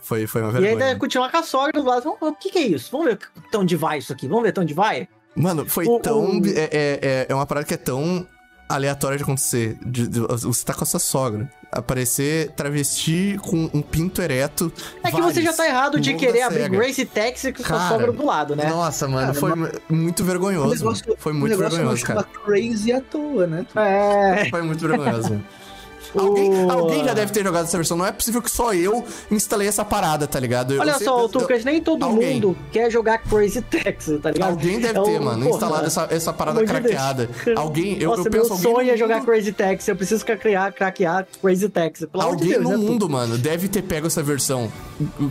Foi, 0.08 0.26
foi 0.28 0.42
uma 0.42 0.50
E 0.50 0.54
vergonha. 0.62 0.86
ainda 0.86 1.00
continuar 1.00 1.30
com 1.30 1.38
a 1.38 1.44
sogra 1.44 1.82
do 1.82 1.88
lado. 1.88 2.04
Vamos- 2.04 2.20
O 2.22 2.34
que, 2.34 2.50
que 2.50 2.58
é 2.60 2.68
isso? 2.68 2.90
Vamos 2.92 3.08
ver 3.08 3.20
tão 3.52 3.66
de 3.66 3.76
vai 3.76 3.98
isso 4.00 4.12
aqui. 4.14 4.28
Vamos 4.28 4.44
ver 4.44 4.52
tão 4.54 4.64
de 4.66 4.74
vai? 4.74 5.08
Mano, 5.36 5.66
foi 5.68 5.86
O- 5.86 6.00
tão. 6.00 6.40
o- 6.40 6.46
É, 6.48 6.50
é, 6.50 6.70
é- 6.72 7.26
é 7.30 7.36
uma 7.36 7.46
parada 7.46 7.66
que 7.68 7.74
é 7.74 7.78
tão 7.78 8.26
aleatória 8.70 9.18
de 9.18 9.24
acontecer. 9.24 9.78
De- 9.86 10.08
de- 10.08 10.20
você 10.20 10.66
tá 10.66 10.74
com 10.74 10.84
a 10.84 10.88
sua 10.88 11.00
sogra. 11.00 11.50
Aparecer 11.72 12.52
travesti 12.52 13.38
com 13.42 13.70
um 13.74 13.82
pinto 13.82 14.22
ereto. 14.22 14.72
É 15.04 15.12
que 15.12 15.22
você 15.22 15.42
já 15.42 15.52
tá 15.54 15.68
errado 15.68 16.00
de 16.00 16.14
querer 16.16 16.42
abrir. 16.44 16.70
Grace 16.70 17.06
Taxi 17.06 17.52
com 17.52 17.62
sua 17.64 17.78
Cara, 17.78 17.90
sogra 17.90 18.12
do 18.14 18.26
lado, 18.26 18.56
né? 18.56 18.70
Nossa, 18.70 19.08
mano, 19.08 19.34
Cara, 19.34 19.40
foi 19.40 19.52
muito 19.90 20.24
vergonhoso. 20.24 20.76
Negócio, 20.76 21.16
foi 21.18 21.34
o 21.34 21.36
muito 21.36 21.52
negócio 21.52 21.78
vergonhoso, 21.78 22.06
cara. 22.06 22.24
crazy 22.24 22.92
à 22.94 23.02
toa, 23.02 23.46
né? 23.48 23.66
É. 23.76 24.50
Foi 24.50 24.62
muito 24.62 24.88
vergonhoso. 24.88 25.40
Alguém, 26.16 26.70
alguém 26.70 27.04
já 27.06 27.14
deve 27.14 27.32
ter 27.32 27.44
jogado 27.44 27.66
essa 27.66 27.78
versão. 27.78 27.98
Não 27.98 28.06
é 28.06 28.12
possível 28.12 28.42
que 28.42 28.52
só 28.52 28.74
eu 28.74 29.04
instalei 29.32 29.68
essa 29.68 29.84
parada, 29.86 30.28
tá 30.28 30.40
ligado? 30.40 30.74
Eu 30.74 30.82
Olha 30.82 30.94
sei- 30.96 31.06
só, 31.06 31.22
eu- 31.22 31.30
Tucas, 31.30 31.64
nem 31.66 31.82
todo 31.82 32.04
Alguém. 32.04 32.36
mundo 32.36 32.58
quer 32.72 32.90
jogar 32.92 33.18
Crazy 33.20 33.62
Taxi, 33.62 34.18
tá 34.20 34.32
ligado? 34.32 34.50
Alguém 34.52 34.80
deve 34.80 35.00
É 35.00 35.04
ter, 35.04 35.20
um- 35.20 35.24
mano, 35.26 35.44
porra, 35.46 35.50
instalado 35.56 35.86
essa, 35.88 36.08
essa 36.10 36.34
parada 36.34 36.64
craqueada. 36.66 37.30
Deus. 37.46 37.58
Alguém, 37.58 37.98
eu, 38.02 38.10
Nossa, 38.12 38.22
eu 38.28 38.32
penso 38.32 38.50
meu 38.50 38.58
sonho 38.74 38.92
é 38.92 38.98
jogar 38.98 39.24
Crazy 39.26 39.52
Taxi. 39.52 39.92
Eu 39.92 39.96
preciso 39.96 40.26
craquear, 40.26 40.74
craquear 40.74 41.28
Crazy 41.42 41.70
Taxi. 41.70 42.08
Pelo 42.08 42.24
de 42.24 42.30
Alguém 42.30 42.50
Deus, 42.50 42.64
no 42.64 42.70
né, 42.70 42.78
mundo, 42.78 43.10
mano, 43.10 43.38
deve 43.38 43.68
ter 43.68 43.82
pego 43.82 44.08
essa 44.08 44.24
versão 44.24 44.72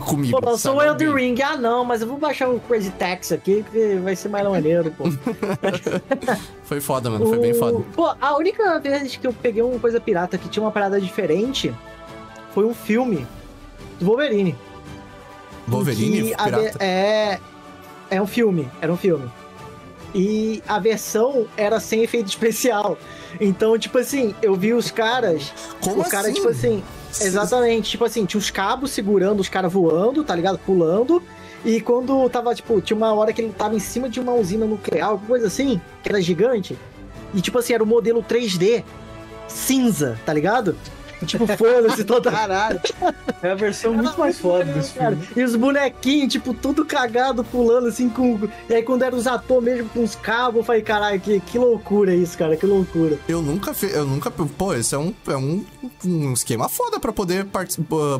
comigo. 0.05 0.39
Pô, 0.39 0.49
lançou 0.49 0.75
o? 0.75 0.81
Elden. 0.81 1.13
Ring. 1.13 1.41
Ah, 1.41 1.57
não, 1.57 1.83
mas 1.85 2.01
eu 2.01 2.07
vou 2.07 2.17
baixar 2.17 2.49
o 2.49 2.59
Crazy 2.59 2.91
Taxi 2.91 3.33
aqui, 3.33 3.65
que 3.71 3.95
vai 4.03 4.15
ser 4.15 4.29
mais 4.29 4.47
maneiro, 4.47 4.91
pô. 4.97 5.05
Foi 6.63 6.81
foda, 6.81 7.09
mano, 7.09 7.25
foi 7.27 7.39
bem 7.39 7.53
foda. 7.53 7.81
Pô, 7.95 8.13
a 8.19 8.37
única 8.37 8.77
vez 8.79 9.15
que 9.15 9.25
eu 9.25 9.31
peguei 9.31 9.61
uma 9.61 9.79
coisa 9.79 10.01
pirata 10.01 10.37
que 10.37 10.49
tinha 10.49 10.61
uma 10.61 10.66
parada 10.71 10.99
diferente 10.99 11.73
foi 12.53 12.65
um 12.65 12.73
filme 12.73 13.25
do 13.99 14.05
Wolverine. 14.05 14.55
Wolverine, 15.67 16.35
pirata. 16.35 16.83
É. 16.83 17.39
É 18.09 18.21
um 18.21 18.27
filme, 18.27 18.69
era 18.81 18.91
um 18.91 18.97
filme. 18.97 19.29
E 20.15 20.63
a 20.67 20.79
versão 20.79 21.45
era 21.57 21.79
sem 21.79 22.03
efeito 22.03 22.27
especial. 22.27 22.97
Então, 23.39 23.77
tipo 23.77 23.97
assim, 23.97 24.33
eu 24.41 24.55
vi 24.55 24.73
os 24.73 24.89
caras. 24.89 25.53
Como 25.81 26.01
os 26.01 26.07
caras, 26.07 26.27
assim? 26.27 26.35
tipo 26.35 26.47
assim. 26.47 26.83
Exatamente, 27.19 27.91
tipo 27.91 28.05
assim, 28.05 28.25
tinha 28.25 28.39
os 28.39 28.49
cabos 28.49 28.91
segurando 28.91 29.39
os 29.39 29.49
caras 29.49 29.71
voando, 29.71 30.23
tá 30.23 30.35
ligado? 30.35 30.57
Pulando. 30.59 31.21
E 31.65 31.81
quando 31.81 32.29
tava, 32.29 32.53
tipo, 32.55 32.79
tinha 32.79 32.95
uma 32.95 33.13
hora 33.13 33.33
que 33.33 33.41
ele 33.41 33.51
tava 33.51 33.75
em 33.75 33.79
cima 33.79 34.07
de 34.09 34.19
uma 34.19 34.33
usina 34.33 34.65
nuclear, 34.65 35.09
alguma 35.09 35.27
coisa 35.27 35.47
assim, 35.47 35.81
que 36.01 36.09
era 36.09 36.21
gigante. 36.21 36.77
E, 37.33 37.41
tipo 37.41 37.57
assim, 37.59 37.73
era 37.73 37.83
o 37.83 37.87
modelo 37.87 38.23
3D 38.23 38.83
cinza, 39.47 40.17
tá 40.25 40.33
ligado? 40.33 40.75
Tipo, 41.25 41.47
foda-se 41.47 42.03
toda. 42.05 42.31
Caralho. 42.31 42.79
É 43.41 43.49
a 43.49 43.55
versão 43.55 43.91
muito 43.93 44.19
mais 44.19 44.37
foda 44.37 44.65
desse 44.65 44.93
Cara, 44.93 45.15
filme. 45.15 45.27
E 45.35 45.43
os 45.43 45.55
bonequinhos, 45.55 46.31
tipo, 46.31 46.53
tudo 46.53 46.85
cagado, 46.85 47.43
pulando 47.43 47.87
assim 47.87 48.07
com. 48.07 48.39
E 48.69 48.73
aí, 48.75 48.83
quando 48.83 49.01
eram 49.01 49.17
os 49.17 49.25
atores 49.25 49.63
mesmo 49.63 49.89
com 49.89 50.03
os 50.03 50.15
cabos, 50.15 50.57
eu 50.59 50.63
falei, 50.63 50.83
caralho, 50.83 51.19
que, 51.19 51.39
que 51.39 51.57
loucura 51.57 52.13
isso, 52.13 52.37
cara, 52.37 52.55
que 52.55 52.67
loucura. 52.67 53.17
Eu 53.27 53.41
nunca 53.41 53.73
fiz. 53.73 53.95
Eu 53.95 54.05
nunca. 54.05 54.29
Pô, 54.29 54.75
esse 54.75 54.93
é 54.93 54.97
um, 54.99 55.11
é 55.27 55.35
um, 55.35 55.65
um 56.05 56.33
esquema 56.33 56.69
foda 56.69 56.99
pra 56.99 57.11
poder 57.11 57.47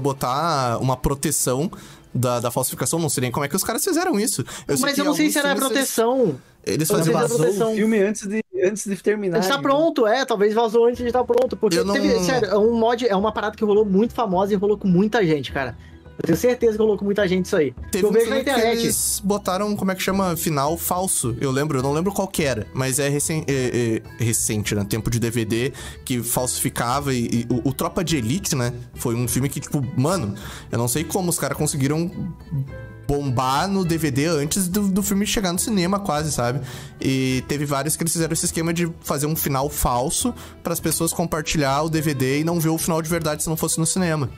botar 0.01 0.79
uma 0.79 0.97
proteção. 0.97 1.71
Da, 2.13 2.39
da 2.39 2.49
falsificação, 2.49 2.97
não 2.97 3.09
sei 3.09 3.21
nem 3.21 3.31
como 3.31 3.45
é 3.45 3.49
que 3.49 3.55
os 3.55 3.63
caras 3.63 3.83
fizeram 3.83 4.19
isso. 4.19 4.43
Eu 4.67 4.79
Mas 4.79 4.97
eu 4.97 5.05
não 5.05 5.13
sei 5.13 5.29
se 5.29 5.37
era 5.37 5.55
proteção. 5.55 6.39
Eles, 6.65 6.87
faziam 6.89 7.15
era 7.15 7.27
vazou. 7.27 7.37
proteção. 7.37 7.73
O 7.73 7.75
filme 7.75 7.99
antes 8.01 8.25
de, 8.25 8.43
antes 8.63 8.85
de 8.85 8.95
terminar. 8.97 9.39
Está 9.39 9.57
pronto, 9.59 10.05
é, 10.07 10.25
talvez 10.25 10.53
vazou 10.53 10.85
antes 10.85 10.99
de 10.99 11.07
estar 11.07 11.23
pronto. 11.23 11.55
Porque 11.57 11.83
não- 11.83 11.93
teve, 11.93 12.19
sério, 12.19 12.49
é 12.49 12.57
um 12.57 12.73
mod, 12.73 13.07
é 13.07 13.15
uma 13.15 13.31
parada 13.31 13.55
que 13.55 13.63
rolou 13.63 13.85
muito 13.85 14.13
famosa 14.13 14.53
e 14.53 14.55
rolou 14.55 14.77
com 14.77 14.87
muita 14.87 15.25
gente, 15.25 15.51
cara. 15.51 15.77
Eu 16.19 16.23
tenho 16.25 16.37
certeza 16.37 16.71
que 16.71 16.79
rolou 16.79 16.97
com 16.97 17.05
muita 17.05 17.27
gente 17.27 17.45
isso 17.45 17.55
aí. 17.55 17.75
Teve 17.91 18.03
eu 18.05 18.09
um 18.09 18.11
vejo 18.11 18.25
na 18.27 18.37
filme 18.37 18.43
que 18.43 18.49
internet. 18.49 18.79
eles 18.81 19.21
botaram, 19.23 19.75
como 19.75 19.91
é 19.91 19.95
que 19.95 20.01
chama? 20.01 20.35
Final 20.35 20.75
falso. 20.75 21.37
Eu 21.39 21.51
lembro, 21.51 21.77
eu 21.77 21.83
não 21.83 21.93
lembro 21.93 22.11
qual 22.11 22.27
que 22.27 22.41
era, 22.41 22.65
mas 22.73 22.97
é, 22.97 23.07
recen 23.07 23.45
é- 23.47 24.01
é 24.19 24.23
recente, 24.23 24.73
né? 24.73 24.83
Tempo 24.83 25.11
de 25.11 25.19
DVD, 25.19 25.71
que 26.03 26.23
falsificava 26.23 27.13
e, 27.13 27.45
e 27.47 27.47
o, 27.53 27.69
o 27.69 27.71
Tropa 27.71 28.03
de 28.03 28.17
Elite, 28.17 28.55
né? 28.55 28.73
Foi 28.95 29.13
um 29.13 29.27
filme 29.27 29.47
que, 29.47 29.59
tipo, 29.59 29.79
mano, 29.95 30.33
eu 30.71 30.77
não 30.79 30.87
sei 30.87 31.03
como 31.03 31.29
os 31.29 31.37
caras 31.37 31.55
conseguiram 31.55 32.09
bombar 33.07 33.67
no 33.69 33.85
DVD 33.85 34.25
antes 34.25 34.67
do, 34.67 34.89
do 34.89 35.01
filme 35.01 35.25
chegar 35.25 35.53
no 35.53 35.59
cinema, 35.59 35.99
quase, 35.99 36.31
sabe? 36.31 36.59
E 36.99 37.43
teve 37.47 37.65
vários 37.65 37.95
que 37.95 38.03
eles 38.03 38.11
fizeram 38.11 38.33
esse 38.33 38.45
esquema 38.45 38.73
de 38.73 38.91
fazer 39.01 39.25
um 39.25 39.35
final 39.35 39.69
falso 39.69 40.33
para 40.61 40.73
as 40.73 40.79
pessoas 40.79 41.13
compartilhar 41.13 41.83
o 41.83 41.89
DVD 41.89 42.41
e 42.41 42.43
não 42.43 42.59
ver 42.59 42.69
o 42.69 42.77
final 42.77 43.01
de 43.01 43.09
verdade 43.09 43.43
se 43.43 43.49
não 43.49 43.55
fosse 43.55 43.79
no 43.79 43.85
cinema. 43.85 44.29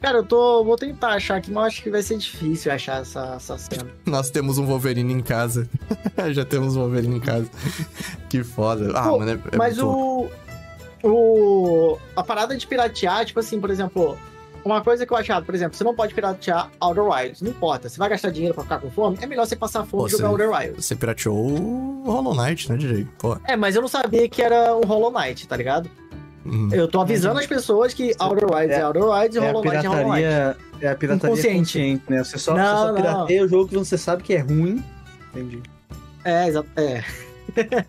Cara, 0.00 0.18
eu 0.18 0.24
tô. 0.24 0.64
Vou 0.64 0.76
tentar 0.76 1.08
achar 1.08 1.36
aqui, 1.36 1.50
mas 1.50 1.66
acho 1.66 1.82
que 1.82 1.90
vai 1.90 2.02
ser 2.02 2.16
difícil 2.16 2.70
achar 2.72 3.02
essa, 3.02 3.34
essa 3.34 3.58
cena. 3.58 3.86
Nós 4.06 4.30
temos 4.30 4.56
um 4.56 4.64
Wolverine 4.64 5.12
em 5.12 5.20
casa. 5.20 5.68
Já 6.32 6.44
temos 6.44 6.76
um 6.76 6.80
Wolverine 6.80 7.16
em 7.16 7.20
casa. 7.20 7.50
que 8.30 8.44
foda. 8.44 8.92
Ah, 8.94 9.08
Pô, 9.08 9.18
mano, 9.18 9.32
é, 9.32 9.54
é 9.54 9.56
Mas 9.56 9.78
o. 9.78 10.28
O. 11.02 11.98
A 12.14 12.22
parada 12.22 12.56
de 12.56 12.64
piratear, 12.66 13.24
tipo 13.24 13.40
assim, 13.40 13.60
por 13.60 13.70
exemplo, 13.70 14.16
uma 14.68 14.82
coisa 14.82 15.04
que 15.06 15.12
eu 15.12 15.16
achava, 15.16 15.44
por 15.44 15.54
exemplo, 15.54 15.76
você 15.76 15.84
não 15.84 15.94
pode 15.94 16.14
piratear 16.14 16.70
Outer 16.80 17.04
Wilds, 17.04 17.42
não 17.42 17.50
importa. 17.50 17.88
Você 17.88 17.98
vai 17.98 18.08
gastar 18.08 18.30
dinheiro 18.30 18.54
pra 18.54 18.62
ficar 18.64 18.78
com 18.78 18.90
fome, 18.90 19.18
é 19.20 19.26
melhor 19.26 19.46
você 19.46 19.56
passar 19.56 19.84
fome 19.84 20.02
Pô, 20.02 20.06
e 20.08 20.10
jogar 20.10 20.28
você- 20.28 20.44
Outer 20.44 20.50
Wilds. 20.50 20.84
Você 20.86 20.94
pirateou 20.96 21.36
o 21.36 22.02
Hollow 22.06 22.34
Knight, 22.34 22.70
né, 22.70 22.76
DJ? 22.78 23.06
Pô. 23.18 23.36
É, 23.44 23.56
mas 23.56 23.74
eu 23.76 23.82
não 23.82 23.88
sabia 23.88 24.28
que 24.28 24.42
era 24.42 24.74
um 24.76 24.82
Hollow 24.82 25.10
Knight, 25.12 25.46
tá 25.48 25.56
ligado? 25.56 25.88
hum. 26.46 26.68
Eu 26.72 26.88
tô 26.88 27.00
avisando 27.00 27.38
as 27.40 27.46
pessoas 27.46 27.92
que 27.92 28.14
Outer 28.18 28.50
Wilds 28.50 28.76
é, 28.76 28.80
É- 28.80 28.86
Outer 28.86 29.04
Wilds 29.04 29.36
e 29.36 29.38
É 29.38 29.46
Hollow 29.50 29.62
Knight 29.64 29.76
é 29.84 29.88
Hollow 29.88 30.12
Knight. 30.12 30.22
pirataria, 30.26 30.56
é 30.80 30.88
a 30.88 30.94
pirataria 30.96 31.32
Inconsciente. 31.32 31.58
consciente, 31.58 32.02
né? 32.08 32.24
Você 32.24 32.38
só, 32.38 32.54
Não, 32.54 32.64
você 32.64 32.70
só 32.70 32.86
não. 32.88 32.94
pirateia 32.94 33.44
o 33.44 33.48
jogo 33.48 33.68
que 33.68 33.76
você 33.76 33.98
sabe 33.98 34.22
que 34.22 34.34
é 34.34 34.38
ruim. 34.40 34.82
Entendi. 35.34 35.62
É, 36.24 36.48
exato. 36.48 36.68
É. 36.76 37.04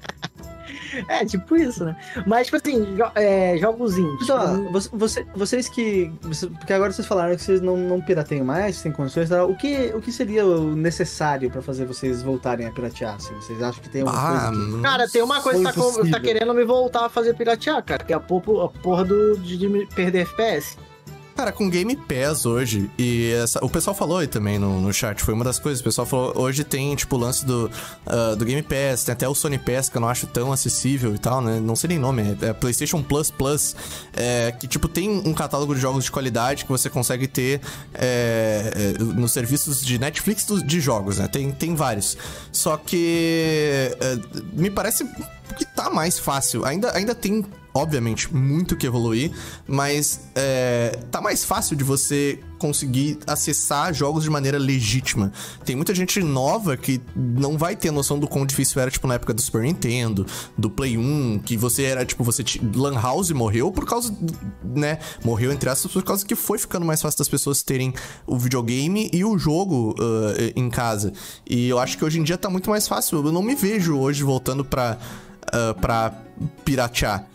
é, 1.08 1.26
tipo 1.26 1.56
isso, 1.56 1.84
né? 1.86 1.96
Mas, 2.26 2.48
tipo 2.48 2.58
assim, 2.58 2.96
jo 2.96 3.04
é, 3.16 3.58
jogos 3.58 3.98
indies. 3.98 4.24
Então, 4.24 4.56
mim- 4.58 4.72
você- 4.72 4.90
você- 4.94 5.26
vocês 5.36 5.70
que. 5.70 6.12
porque 6.58 6.74
agora 6.74 6.92
vocês 6.92 7.08
falaram 7.08 7.36
que 7.36 7.42
vocês 7.42 7.62
não, 7.62 7.76
não 7.78 8.02
pirateiam 8.02 8.46
mais, 8.46 8.82
têm 8.82 8.92
condições 8.92 9.28
e 9.28 9.32
tal. 9.32 9.50
O 9.50 9.56
que, 9.56 9.92
o 9.96 10.02
que 10.02 10.12
seria 10.12 10.46
o 10.46 10.76
necessário 10.76 11.50
pra 11.50 11.62
fazer 11.62 11.86
vocês 11.86 12.22
voltarem 12.22 12.66
a 12.68 12.72
piratear? 12.72 13.16
assim? 13.16 13.34
Vocês 13.36 13.62
acham 13.62 13.82
que 13.82 13.90
tem 13.90 14.02
alguma 14.02 14.20
Ah, 14.20 14.50
coisa 14.52 14.76
que... 14.78 14.82
Cara, 14.82 15.08
tem 15.10 15.22
uma 15.22 15.42
coisa 15.42 15.60
que 15.60 15.66
tá, 15.66 15.72
impossível. 15.72 16.12
tá 16.12 16.20
querendo 16.20 16.54
me 16.54 16.64
voltar 16.66 17.06
a 17.06 17.10
fazer 17.10 17.34
piratear, 17.36 17.84
cara, 17.84 18.04
que 18.04 18.14
é 18.14 18.16
a, 18.16 18.20
porra 18.20 19.04
do, 19.06 19.38
de, 19.38 19.58
de 19.58 19.88
perder 19.96 20.20
FPS. 20.22 20.78
Cara, 21.40 21.54
com 21.54 21.70
Game 21.70 21.96
Pass 21.96 22.46
hoje, 22.46 22.92
e 22.98 23.32
essa- 23.32 23.64
o 23.64 23.70
pessoal 23.70 23.96
falou 23.96 24.18
aí 24.18 24.28
também 24.28 24.60
no, 24.60 24.82
no 24.82 24.92
chat, 24.92 25.24
foi 25.24 25.34
uma 25.34 25.46
das 25.46 25.58
coisas, 25.58 25.80
o 25.80 25.84
pessoal 25.86 26.06
falou, 26.06 26.34
hoje 26.36 26.66
tem, 26.66 26.94
tipo, 26.98 27.16
o 27.16 27.20
lance 27.20 27.46
do, 27.46 27.72
ah, 28.06 28.36
do 28.36 28.44
Game 28.44 28.62
Pass, 28.62 29.06
tem 29.06 29.14
até 29.14 29.26
o 29.26 29.34
Sony 29.34 29.58
Pass, 29.58 29.88
que 29.88 29.96
eu 29.96 30.02
não 30.02 30.10
acho 30.10 30.28
tão 30.28 30.52
acessível 30.52 31.16
e 31.16 31.18
tal, 31.18 31.40
né? 31.40 31.58
Não 31.62 31.78
sei 31.78 31.88
nem 31.88 31.98
nome, 31.98 32.36
é, 32.42 32.48
é 32.48 32.52
PlayStation 32.52 33.02
Plus 33.02 33.32
Plus, 33.32 33.74
é, 34.18 34.52
que, 34.52 34.68
tipo, 34.68 34.90
tem 34.90 35.10
um 35.10 35.34
catálogo 35.34 35.74
de 35.74 35.80
jogos 35.80 36.04
de 36.04 36.12
qualidade 36.12 36.66
que 36.66 36.72
você 36.72 36.90
consegue 36.90 37.26
ter 37.26 37.62
é, 37.94 38.96
é, 39.00 39.02
nos 39.02 39.32
serviços 39.32 39.80
de 39.80 39.98
Netflix 39.98 40.46
de 40.46 40.82
jogos, 40.82 41.20
né? 41.20 41.30
Tem, 41.30 41.54
tem 41.54 41.74
vários. 41.74 42.18
Só 42.52 42.76
que 42.76 43.96
é, 44.02 44.20
me 44.52 44.70
parece 44.70 45.06
que 45.58 45.64
tá 45.64 45.90
mais 45.90 46.20
fácil. 46.20 46.66
Ainda, 46.66 46.92
ainda 46.94 47.16
tem, 47.16 47.46
obviamente, 47.74 48.34
muito 48.34 48.76
que 48.76 48.86
evoluir, 48.88 49.32
mas 49.68 50.22
é, 50.36 51.00
tá 51.12 51.22
mais 51.22 51.44
fácil 51.46 51.76
de 51.76 51.84
você 51.84 52.40
conseguir 52.58 53.20
acessar 53.26 53.94
jogos 53.94 54.24
de 54.24 54.30
maneira 54.30 54.58
legítima. 54.58 55.32
Tem 55.64 55.76
muita 55.78 55.96
gente 55.96 56.22
nova 56.22 56.76
que 56.76 57.00
não 57.16 57.58
vai 57.58 57.74
ter 57.76 57.90
noção 57.90 58.20
do 58.20 58.28
quão 58.28 58.46
difícil 58.46 58.82
era, 58.82 58.92
tipo, 58.92 59.08
na 59.08 59.14
época 59.14 59.34
do 59.34 59.42
Super 59.42 59.62
Nintendo, 59.62 60.26
do 60.58 60.70
Play 60.70 60.98
1, 60.98 61.40
que 61.46 61.56
você 61.56 61.84
era, 61.84 62.06
tipo, 62.06 62.24
você... 62.24 62.44
ti- 62.44 62.60
Lan 62.76 63.00
House 63.00 63.32
morreu 63.32 63.72
por 63.72 63.86
causa, 63.86 64.14
né? 64.64 65.00
Morreu, 65.24 65.52
entre 65.54 65.70
aspas, 65.70 65.92
por 65.92 66.04
causa 66.04 66.26
que 66.26 66.36
foi 66.36 66.58
ficando 66.58 66.86
mais 66.86 67.02
fácil 67.02 67.18
das 67.18 67.30
pessoas 67.30 67.64
terem 67.64 67.94
o 68.28 68.38
videogame 68.38 69.10
e 69.14 69.24
o 69.24 69.38
jogo 69.38 69.96
ah, 69.98 70.52
em 70.56 70.70
casa. 70.70 71.14
E 71.50 71.70
eu 71.70 71.80
acho 71.80 71.98
que 71.98 72.04
hoje 72.04 72.20
em 72.20 72.24
dia 72.24 72.38
tá 72.38 72.50
muito 72.50 72.70
mais 72.70 72.88
fácil. 72.88 73.26
Eu 73.26 73.32
não 73.32 73.42
me 73.42 73.56
vejo 73.56 73.98
hoje 73.98 74.22
voltando 74.24 74.66
pra, 74.66 74.98
ah, 75.54 75.74
pra 75.80 76.14
piratear. 76.66 77.26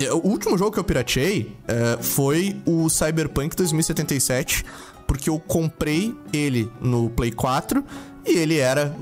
É, 0.00 0.12
O 0.12 0.26
último 0.26 0.56
jogo 0.56 0.72
que 0.72 0.78
eu 0.78 0.84
pirateei 0.84 1.54
é, 1.68 2.02
foi 2.02 2.60
o 2.66 2.88
Cyberpunk 2.88 3.54
2077, 3.54 4.64
porque 5.06 5.28
eu 5.28 5.38
comprei 5.38 6.16
ele 6.32 6.70
no 6.80 7.10
Play 7.10 7.30
4 7.30 7.84
e 8.26 8.38
ele 8.38 8.58
era 8.58 8.96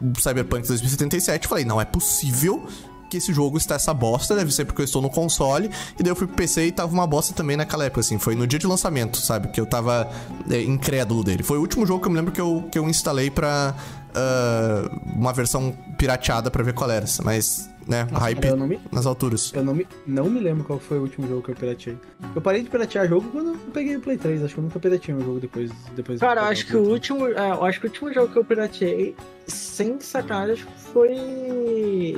o 0.00 0.20
Cyberpunk 0.20 0.66
2077. 0.66 1.46
Falei, 1.46 1.64
não 1.64 1.80
é 1.80 1.84
possível 1.84 2.66
que 3.08 3.18
esse 3.18 3.32
jogo 3.32 3.58
está 3.58 3.74
essa 3.74 3.92
bosta, 3.92 4.34
deve 4.34 4.50
ser 4.50 4.64
porque 4.64 4.80
eu 4.80 4.84
estou 4.86 5.02
no 5.02 5.10
console. 5.10 5.70
E 5.98 6.02
daí 6.02 6.10
eu 6.10 6.16
fui 6.16 6.26
pro 6.26 6.34
PC 6.34 6.66
e 6.68 6.72
tava 6.72 6.90
uma 6.92 7.06
bosta 7.06 7.34
também 7.34 7.58
naquela 7.58 7.84
época, 7.84 8.00
assim. 8.00 8.18
Foi 8.18 8.34
no 8.34 8.46
dia 8.46 8.58
de 8.58 8.66
lançamento, 8.66 9.18
sabe? 9.18 9.48
Que 9.48 9.60
eu 9.60 9.66
tava 9.66 10.10
é, 10.50 10.62
incrédulo 10.62 11.22
dele. 11.22 11.42
Foi 11.42 11.58
o 11.58 11.60
último 11.60 11.86
jogo 11.86 12.00
que 12.00 12.06
eu 12.06 12.10
me 12.10 12.16
lembro 12.16 12.32
que 12.32 12.40
eu, 12.40 12.66
que 12.72 12.78
eu 12.78 12.88
instalei 12.88 13.30
pra 13.30 13.74
ah, 14.14 14.90
uma 15.14 15.32
versão 15.32 15.74
pirateada 15.96 16.50
pra 16.50 16.62
ver 16.62 16.74
qual 16.74 16.90
era. 16.90 17.04
Mas, 17.22 17.68
né, 17.86 18.06
hype 18.12 18.44
Eu 18.46 18.56
não 18.56 18.66
me, 18.66 18.80
nas 18.90 19.06
alturas. 19.06 19.52
eu 19.54 19.64
não 19.64 19.74
me, 19.74 19.86
não 20.06 20.30
me 20.30 20.40
lembro 20.40 20.64
qual 20.64 20.78
foi 20.78 20.98
o 20.98 21.02
último 21.02 21.26
jogo 21.28 21.42
que 21.42 21.50
eu 21.50 21.54
pirateei. 21.54 21.96
Eu 22.34 22.40
parei 22.40 22.62
de 22.62 22.70
piratear 22.70 23.08
jogo 23.08 23.28
quando 23.30 23.50
eu 23.50 23.56
peguei 23.72 23.96
o 23.96 24.00
Play 24.00 24.16
3. 24.16 24.44
Acho 24.44 24.54
que 24.54 24.60
eu 24.60 24.64
nunca 24.64 24.78
pirateei 24.78 25.14
um 25.14 25.20
jogo 25.20 25.40
depois. 25.40 25.70
depois 25.94 26.18
de 26.18 26.24
Cara, 26.24 26.42
acho 26.42 26.66
que 26.66 26.76
o 26.76 26.88
último. 26.88 27.26
é, 27.28 27.50
eu 27.50 27.64
acho 27.64 27.80
que 27.80 27.86
o 27.86 27.88
último 27.88 28.12
jogo 28.12 28.32
que 28.32 28.38
eu 28.38 28.44
pirateei, 28.44 29.14
sem 29.46 30.00
sacanagem, 30.00 30.64
foi. 30.92 32.14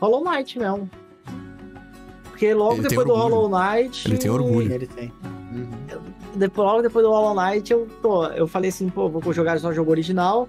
Hollow 0.00 0.24
Knight 0.24 0.58
mesmo. 0.58 0.90
Porque 2.24 2.52
logo 2.54 2.74
Ele 2.74 2.88
depois 2.88 3.06
do. 3.06 3.14
Hollow 3.14 3.48
Knight. 3.48 4.06
Ele 4.08 4.18
tem 4.18 4.30
3. 4.30 4.34
orgulho. 4.34 4.72
Ele 4.72 4.86
tem. 4.86 5.12
Uhum. 5.22 5.68
Depois, 6.34 6.66
logo 6.66 6.82
depois 6.82 7.04
do 7.04 7.10
Hollow 7.10 7.34
Knight, 7.34 7.72
eu, 7.72 7.86
pô, 8.00 8.26
eu 8.26 8.46
falei 8.46 8.70
assim, 8.70 8.88
pô, 8.88 9.08
vou 9.08 9.32
jogar 9.32 9.58
só 9.60 9.68
o 9.68 9.72
jogo 9.72 9.90
original. 9.90 10.48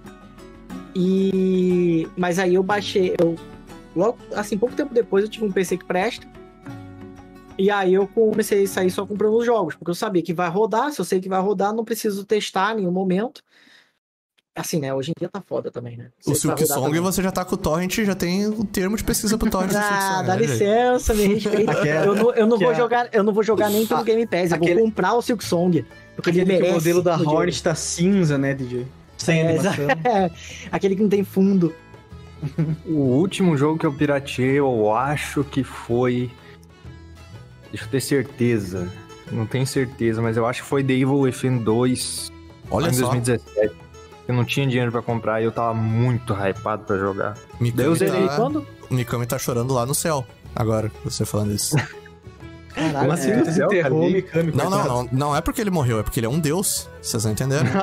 E. 0.96 2.08
Mas 2.18 2.40
aí 2.40 2.56
eu 2.56 2.64
baixei. 2.64 3.16
Eu, 3.20 3.36
logo, 3.96 4.18
assim, 4.36 4.58
pouco 4.58 4.76
tempo 4.76 4.94
depois 4.94 5.24
eu 5.24 5.30
tive 5.30 5.46
um 5.46 5.52
PC 5.52 5.78
que 5.78 5.86
presta. 5.86 6.26
E 7.58 7.70
aí 7.70 7.94
eu 7.94 8.08
comecei 8.08 8.64
a 8.64 8.68
sair 8.68 8.90
só 8.90 9.06
comprando 9.06 9.36
os 9.38 9.46
jogos, 9.46 9.76
porque 9.76 9.92
eu 9.92 9.96
sabia 9.96 10.24
que 10.24 10.34
vai 10.34 10.50
rodar, 10.50 10.92
se 10.92 11.00
eu 11.00 11.06
sei 11.06 11.20
que 11.22 11.30
vai 11.30 11.40
rodar, 11.40 11.72
não 11.74 11.86
preciso 11.86 12.26
testar 12.26 12.74
em 12.74 12.78
nenhum 12.78 12.92
momento. 12.92 13.44
Assim, 14.56 14.80
né? 14.80 14.94
Hoje 14.94 15.10
em 15.12 15.20
dia 15.20 15.28
tá 15.30 15.42
foda 15.42 15.72
também, 15.72 15.98
né? 15.98 16.10
O 16.22 16.26
Sei 16.26 16.36
Silk 16.36 16.64
Song 16.68 16.86
também. 16.86 17.02
você 17.02 17.24
já 17.24 17.32
tá 17.32 17.44
com 17.44 17.56
o 17.56 17.58
Torrent, 17.58 17.98
já 18.04 18.14
tem 18.14 18.46
o 18.48 18.64
termo 18.64 18.96
de 18.96 19.04
pesquisa 19.04 19.36
pro 19.36 19.50
Torrent 19.50 19.72
Ah, 19.76 20.22
dá 20.22 20.36
né, 20.36 20.42
licença, 20.44 21.12
me 21.16 21.26
respeita. 21.26 21.74
Eu 22.06 22.16
não, 22.16 22.34
eu 22.36 22.46
não 22.48 22.60
vou 22.60 22.74
jogar, 22.76 23.10
eu 23.12 23.24
não 23.24 23.34
vou 23.34 23.42
jogar 23.44 23.70
nem 23.72 23.86
pelo 23.88 24.02
Game 24.06 24.28
Pass, 24.28 24.52
eu 24.52 24.58
aquele- 24.58 24.76
vou 24.76 24.84
comprar 24.86 25.14
o 25.16 25.22
Silk 25.24 25.44
Song. 25.44 25.84
Porque 26.16 26.30
ele 26.30 26.42
Aquele 26.42 26.46
que 26.46 26.62
merece. 26.62 26.72
o 26.72 26.74
modelo 26.76 27.02
da. 27.02 27.18
Hornet 27.18 27.64
tá 27.64 27.74
cinza, 27.74 28.38
né, 28.38 28.54
DJ? 28.54 28.86
Sem 29.18 29.42
É, 29.42 29.48
animação. 29.50 29.88
É, 30.06 30.32
aquele 30.72 30.96
que 30.96 31.02
não 31.02 31.10
tem 31.10 31.24
fundo. 31.24 31.74
O 32.86 32.92
último 32.94 33.56
jogo 33.58 33.78
que 33.80 33.86
eu 33.86 33.94
pirateei, 33.94 34.60
eu 34.60 34.94
acho 34.94 35.44
que 35.44 35.64
foi. 35.64 36.30
Deixa 37.72 37.86
eu 37.86 37.90
ter 37.90 38.02
certeza. 38.02 38.88
Não 39.32 39.46
tenho 39.46 39.66
certeza, 39.66 40.22
mas 40.22 40.38
eu 40.38 40.46
acho 40.46 40.62
que 40.62 40.68
foi 40.68 40.84
The 40.84 40.94
Evil 40.94 41.20
Within 41.22 41.58
2 41.60 42.32
Olha 42.70 42.90
em 42.90 42.94
só, 42.94 43.10
2017. 43.10 43.76
Eu 44.28 44.36
não 44.36 44.46
tinha 44.46 44.68
dinheiro 44.68 44.92
pra 44.92 45.02
comprar 45.02 45.42
e 45.42 45.46
eu 45.46 45.52
tava 45.52 45.74
muito 45.74 46.34
hypado 46.34 46.84
pra 46.84 46.98
jogar. 46.98 47.34
Mikami 47.60 47.72
Daí 47.72 47.86
eu 47.86 47.96
zerei. 47.96 48.28
tá, 48.28 48.36
Quando? 48.36 48.68
Mikami 48.90 49.26
tá 49.26 49.38
chorando 49.40 49.74
lá 49.74 49.86
no 49.86 49.96
céu. 49.96 50.26
Agora, 50.56 50.92
você 51.04 51.26
falando 51.26 51.52
isso. 51.54 51.76
Caralho, 52.76 53.00
Como 53.00 53.12
assim? 53.12 53.32
é. 53.32 53.36
no 53.38 53.46
céu, 53.46 53.68
Desenterrou 53.68 53.82
cara? 53.82 53.94
o 53.94 54.12
Mikami, 54.12 54.52
Não, 54.54 54.70
não, 54.70 54.86
não. 54.86 55.10
Não 55.12 55.36
é 55.36 55.42
porque 55.42 55.62
ele 55.62 55.72
morreu, 55.72 56.00
é 56.00 56.04
porque 56.04 56.20
ele 56.20 56.28
é 56.28 56.30
um 56.30 56.40
deus. 56.40 56.90
Vocês 57.04 57.26
não 57.26 57.32
entenderam? 57.34 57.68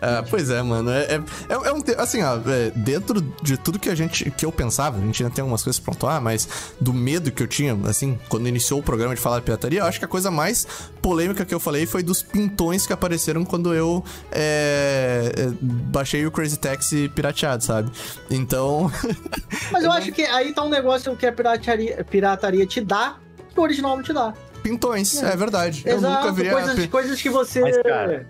Ah, 0.00 0.24
pois 0.28 0.50
é, 0.50 0.60
mano. 0.62 0.90
É, 0.90 1.02
é, 1.04 1.14
é- 1.14 1.68
é 1.68 1.72
um. 1.72 1.82
Assim, 1.98 2.22
ó, 2.22 2.36
é, 2.46 2.70
dentro 2.74 3.20
de 3.42 3.56
tudo 3.56 3.78
que 3.78 3.88
a 3.88 3.94
gente. 3.94 4.30
que 4.32 4.44
eu 4.44 4.50
pensava, 4.52 4.98
a 4.98 5.00
gente 5.00 5.22
ainda 5.22 5.34
tem 5.34 5.42
algumas 5.42 5.62
coisas 5.62 5.78
pra 5.80 5.92
pontuar, 5.94 6.20
mas 6.20 6.48
do 6.80 6.92
medo 6.92 7.30
que 7.30 7.42
eu 7.42 7.46
tinha, 7.46 7.78
assim, 7.88 8.18
quando 8.28 8.48
iniciou 8.48 8.80
o 8.80 8.82
programa 8.82 9.14
de 9.14 9.20
falar 9.20 9.38
de 9.38 9.44
pirataria, 9.44 9.80
eu 9.80 9.86
acho 9.86 9.98
que 9.98 10.04
a 10.04 10.08
coisa 10.08 10.30
mais 10.30 10.66
polêmica 11.00 11.44
que 11.44 11.54
eu 11.54 11.60
falei 11.60 11.86
foi 11.86 12.02
dos 12.02 12.22
pintões 12.22 12.86
que 12.86 12.92
apareceram 12.92 13.44
quando 13.44 13.72
eu 13.74 14.04
é, 14.30 15.32
é, 15.36 15.50
baixei 15.60 16.26
o 16.26 16.30
Crazy 16.30 16.58
Taxi 16.58 17.08
pirateado, 17.14 17.62
sabe? 17.64 17.90
Então. 18.30 18.90
Mas 19.70 19.84
eu 19.84 19.92
acho 19.92 20.10
que 20.12 20.22
aí 20.22 20.52
tá 20.52 20.64
um 20.64 20.68
negócio 20.68 21.16
que 21.16 21.26
a 21.26 21.32
pirataria, 21.32 22.04
pirataria 22.10 22.66
te 22.66 22.80
dá, 22.80 23.16
que 23.54 23.58
o 23.58 23.62
original 23.62 23.96
não 23.96 24.02
te 24.02 24.12
dá. 24.12 24.34
Pintões, 24.62 25.22
é, 25.22 25.36
verdade. 25.36 25.82
eu 25.84 25.96
nunca 26.00 26.08
Exato, 26.08 26.32
vi 26.34 26.48
a 26.48 26.52
coisas, 26.52 26.74
pi- 26.76 26.88
coisas 26.88 27.20
que 27.20 27.28
você. 27.28 27.60
Mas, 27.60 27.76
cara, 27.82 28.26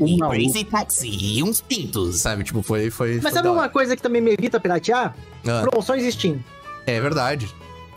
Um 0.00 0.18
Crazy 0.30 0.64
Taxi 0.64 1.08
e 1.08 1.42
uns 1.42 1.60
pintos. 1.60 2.20
Sabe, 2.20 2.44
tipo, 2.44 2.62
foi. 2.62 2.90
foi 2.90 3.14
Mas 3.16 3.22
foi 3.22 3.32
sabe 3.32 3.48
uma 3.48 3.68
coisa 3.68 3.94
que 3.94 4.02
também 4.02 4.22
me 4.22 4.32
evita 4.32 4.58
piratear? 4.58 5.14
Ah, 5.46 5.62
Promoções 5.62 6.02
Steam. 6.14 6.42
é 6.86 7.00
verdade. 7.00 7.54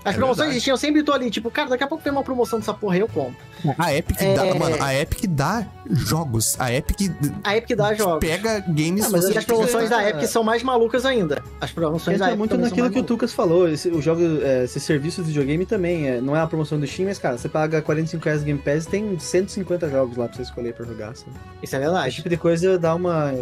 As 0.07 0.15
É 0.15 0.17
promoções 0.17 0.47
verdade. 0.47 0.61
Steam 0.61 0.73
eu 0.73 0.77
sempre 0.77 1.03
tô 1.03 1.11
ali, 1.11 1.29
tipo, 1.29 1.49
cara, 1.51 1.69
daqui 1.69 1.83
a 1.83 1.87
pouco 1.87 2.03
tem 2.03 2.11
uma 2.11 2.23
promoção 2.23 2.59
dessa 2.59 2.73
porra 2.73 2.93
aí, 2.95 2.99
eu 3.01 3.07
compro. 3.07 3.35
A 3.77 3.93
Epic 3.93 4.15
É. 4.21 4.33
dá. 4.35 4.45
Mano, 4.55 4.77
a 4.83 4.95
Epic 4.95 5.25
dá 5.27 5.65
jogos. 5.89 6.55
A 6.59 6.71
Epic 6.73 7.11
A 7.43 7.57
Epic 7.57 7.75
dá 7.77 7.93
jogos. 7.93 8.19
pega 8.19 8.59
games. 8.61 9.05
Ah, 9.05 9.09
mas 9.09 9.25
as 9.25 9.43
promoções 9.45 9.89
da 9.89 10.03
É. 10.03 10.09
Epic 10.09 10.23
são 10.27 10.43
mais 10.43 10.63
malucas 10.63 11.05
ainda. 11.05 11.43
As 11.59 11.71
promoções 11.71 12.19
da 12.19 12.25
Entra 12.25 12.29
Epic 12.29 12.37
muito 12.39 12.57
naquilo 12.57 12.89
que 12.89 12.99
o. 12.99 13.03
Tucas 13.03 13.33
falou. 13.33 13.67
Esse, 13.67 13.89
o 13.89 14.01
jogo, 14.01 14.21
é, 14.43 14.63
esse 14.63 14.79
serviço 14.79 15.21
de 15.21 15.27
videogame 15.29 15.65
também. 15.65 16.07
É, 16.07 16.21
não 16.21 16.35
é 16.35 16.39
a 16.41 16.47
promoção 16.47 16.79
do 16.79 16.87
Steam, 16.87 17.07
mas, 17.07 17.17
cara, 17.19 17.37
você 17.37 17.49
paga 17.49 17.81
45 17.81 18.23
reais 18.23 18.43
Game 18.43 18.59
Pass 18.59 18.85
e 18.85 18.89
tem 18.89 19.19
150 19.19 19.89
jogos 19.89 20.15
lá 20.17 20.27
pra 20.27 20.35
você 20.37 20.43
escolher 20.43 20.73
pra 20.73 20.85
jogar. 20.85 21.15
Sabe? 21.15 21.31
Isso 21.61 21.75
é 21.75 21.79
Esse 21.79 21.85
verdade. 21.89 22.15
tipo 22.15 22.29
de 22.29 22.37
coisa 22.37 22.77
dá 22.79 22.95
uma. 22.95 23.33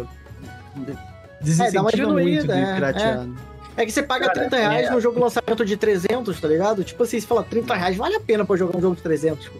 Desincentiva 1.40 1.68
É, 1.68 1.72
dá 1.72 1.80
uma 1.82 1.90
diminuída, 1.92 2.54
muito 2.54 2.64
de 2.64 2.70
é, 2.70 2.74
piratear. 2.74 3.18
né? 3.24 3.34
É 3.76 3.84
que 3.84 3.92
você 3.92 4.02
paga 4.02 4.26
Cara, 4.26 4.40
30 4.40 4.56
reais 4.56 4.86
é. 4.86 4.90
num 4.90 5.00
jogo 5.00 5.20
lançamento 5.20 5.64
de 5.64 5.76
300, 5.76 6.40
tá 6.40 6.48
ligado? 6.48 6.82
Tipo 6.82 7.02
assim, 7.02 7.20
você 7.20 7.26
fala 7.26 7.42
30 7.42 7.74
reais, 7.74 7.96
vale 7.96 8.16
a 8.16 8.20
pena 8.20 8.44
pra 8.44 8.56
jogar 8.56 8.78
um 8.78 8.80
jogo 8.80 8.96
de 8.96 9.02
300. 9.02 9.44
Tipo. 9.44 9.58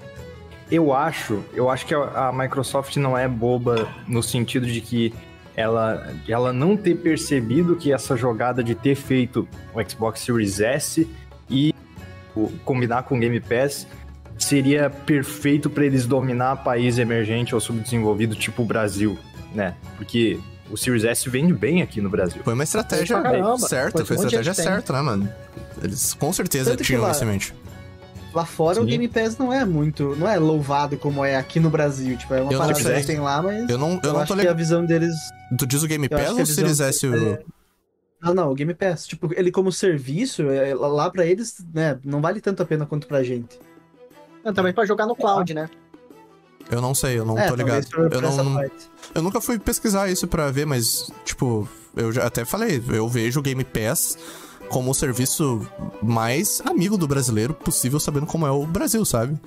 Eu 0.70 0.92
acho, 0.92 1.42
eu 1.54 1.68
acho 1.70 1.84
que 1.86 1.94
a, 1.94 2.28
a 2.28 2.32
Microsoft 2.32 2.96
não 2.96 3.16
é 3.16 3.28
boba 3.28 3.88
no 4.08 4.22
sentido 4.22 4.66
de 4.66 4.80
que 4.80 5.12
ela, 5.54 6.12
ela 6.28 6.52
não 6.52 6.76
ter 6.76 6.96
percebido 6.96 7.76
que 7.76 7.92
essa 7.92 8.16
jogada 8.16 8.64
de 8.64 8.74
ter 8.74 8.94
feito 8.94 9.46
o 9.74 9.82
Xbox 9.90 10.20
Series 10.20 10.60
S 10.60 11.08
e 11.48 11.74
o- 12.34 12.48
combinar 12.64 13.04
com 13.04 13.16
o 13.16 13.20
Game 13.20 13.38
Pass 13.40 13.86
seria 14.38 14.90
perfeito 14.90 15.70
para 15.70 15.86
eles 15.86 16.06
dominar 16.06 16.56
país 16.62 16.98
emergente 16.98 17.54
ou 17.54 17.60
subdesenvolvido, 17.60 18.34
tipo 18.34 18.62
o 18.62 18.64
Brasil, 18.66 19.18
né? 19.54 19.74
Porque 19.96 20.38
o 20.70 20.76
Series 20.76 21.04
S 21.04 21.28
vende 21.28 21.52
bem 21.52 21.82
aqui 21.82 22.00
no 22.00 22.08
Brasil. 22.10 22.42
Foi 22.44 22.54
uma 22.54 22.64
estratégia 22.64 23.16
Foi 23.16 23.22
pra 23.22 23.30
caramba. 23.32 23.58
certa, 23.58 23.98
Foi 23.98 24.04
foi 24.06 24.16
um 24.16 24.20
a 24.20 24.22
monte 24.24 24.30
de 24.30 24.36
estratégia 24.40 24.54
certa, 24.72 24.92
né, 24.92 25.00
mano? 25.02 25.28
Eles 25.82 26.14
com 26.14 26.32
certeza 26.32 26.70
Tanto 26.70 26.82
tinham 26.84 27.02
lá- 27.02 27.10
isso 27.12 27.24
em 27.24 27.26
mente. 27.26 27.54
Lá 28.34 28.44
fora 28.44 28.80
o 28.80 28.84
Sim. 28.84 28.90
Game 28.90 29.08
Pass 29.08 29.38
não 29.38 29.50
é 29.52 29.64
muito, 29.64 30.14
não 30.16 30.28
é 30.28 30.36
louvado 30.38 30.98
como 30.98 31.24
é 31.24 31.36
aqui 31.36 31.58
no 31.58 31.70
Brasil. 31.70 32.16
Tipo, 32.18 32.34
é 32.34 32.42
uma 32.42 32.52
Eu 32.52 32.58
parada 32.58 32.78
que 32.78 32.86
eles 32.86 33.06
têm 33.06 33.18
lá, 33.18 33.40
mas 33.40 33.68
Eu 33.68 33.78
não, 33.78 33.92
eu 33.92 34.00
eu, 34.02 34.12
não 34.12 34.20
acho 34.20 34.26
tô 34.28 34.34
que 34.34 34.40
a 34.40 34.42
ligado. 34.42 34.56
visão 34.58 34.84
deles. 34.84 35.14
Tu 35.58 35.66
diz 35.66 35.82
o 35.82 35.86
Game 35.86 36.06
Pass 36.08 36.30
ou 36.32 36.40
o 36.42 36.46
Series 36.46 36.80
S? 36.80 37.06
é- 37.06 37.42
Não, 38.20 38.34
não, 38.34 38.50
o 38.50 38.54
Game 38.54 38.74
Pass. 38.74 39.06
Tipo, 39.06 39.30
ele 39.34 39.50
como 39.50 39.72
serviço, 39.72 40.50
é, 40.50 40.74
lá 40.74 41.08
pra 41.10 41.24
eles, 41.24 41.64
né, 41.72 41.98
não 42.04 42.20
vale 42.20 42.40
tanto 42.42 42.62
a 42.62 42.66
pena 42.66 42.84
quanto 42.84 43.06
pra 43.06 43.22
gente. 43.22 43.58
Não, 44.44 44.52
Também 44.52 44.72
pra 44.74 44.84
jogar 44.84 45.06
no 45.06 45.16
cloud, 45.16 45.52
né? 45.54 45.68
Eu 46.70 46.80
não 46.80 46.94
sei, 46.94 47.18
eu 47.18 47.24
não 47.24 47.38
é, 47.38 47.48
tô 47.48 47.54
ligado. 47.54 47.86
Eu 48.10 48.20
não, 48.20 48.60
eu 49.14 49.22
nunca 49.22 49.40
fui 49.40 49.58
pesquisar 49.58 50.10
isso 50.10 50.26
pra 50.26 50.50
ver, 50.50 50.66
mas, 50.66 51.10
tipo, 51.24 51.68
eu 51.94 52.12
já 52.12 52.26
até 52.26 52.44
falei, 52.44 52.82
eu 52.88 53.08
vejo 53.08 53.40
o 53.40 53.42
Game 53.42 53.64
Pass 53.64 54.18
como 54.68 54.90
o 54.90 54.94
serviço 54.94 55.66
mais 56.02 56.60
amigo 56.64 56.98
do 56.98 57.06
brasileiro 57.06 57.54
possível, 57.54 58.00
sabendo 58.00 58.26
como 58.26 58.46
é 58.46 58.50
o 58.50 58.66
Brasil, 58.66 59.04
sabe? 59.04 59.38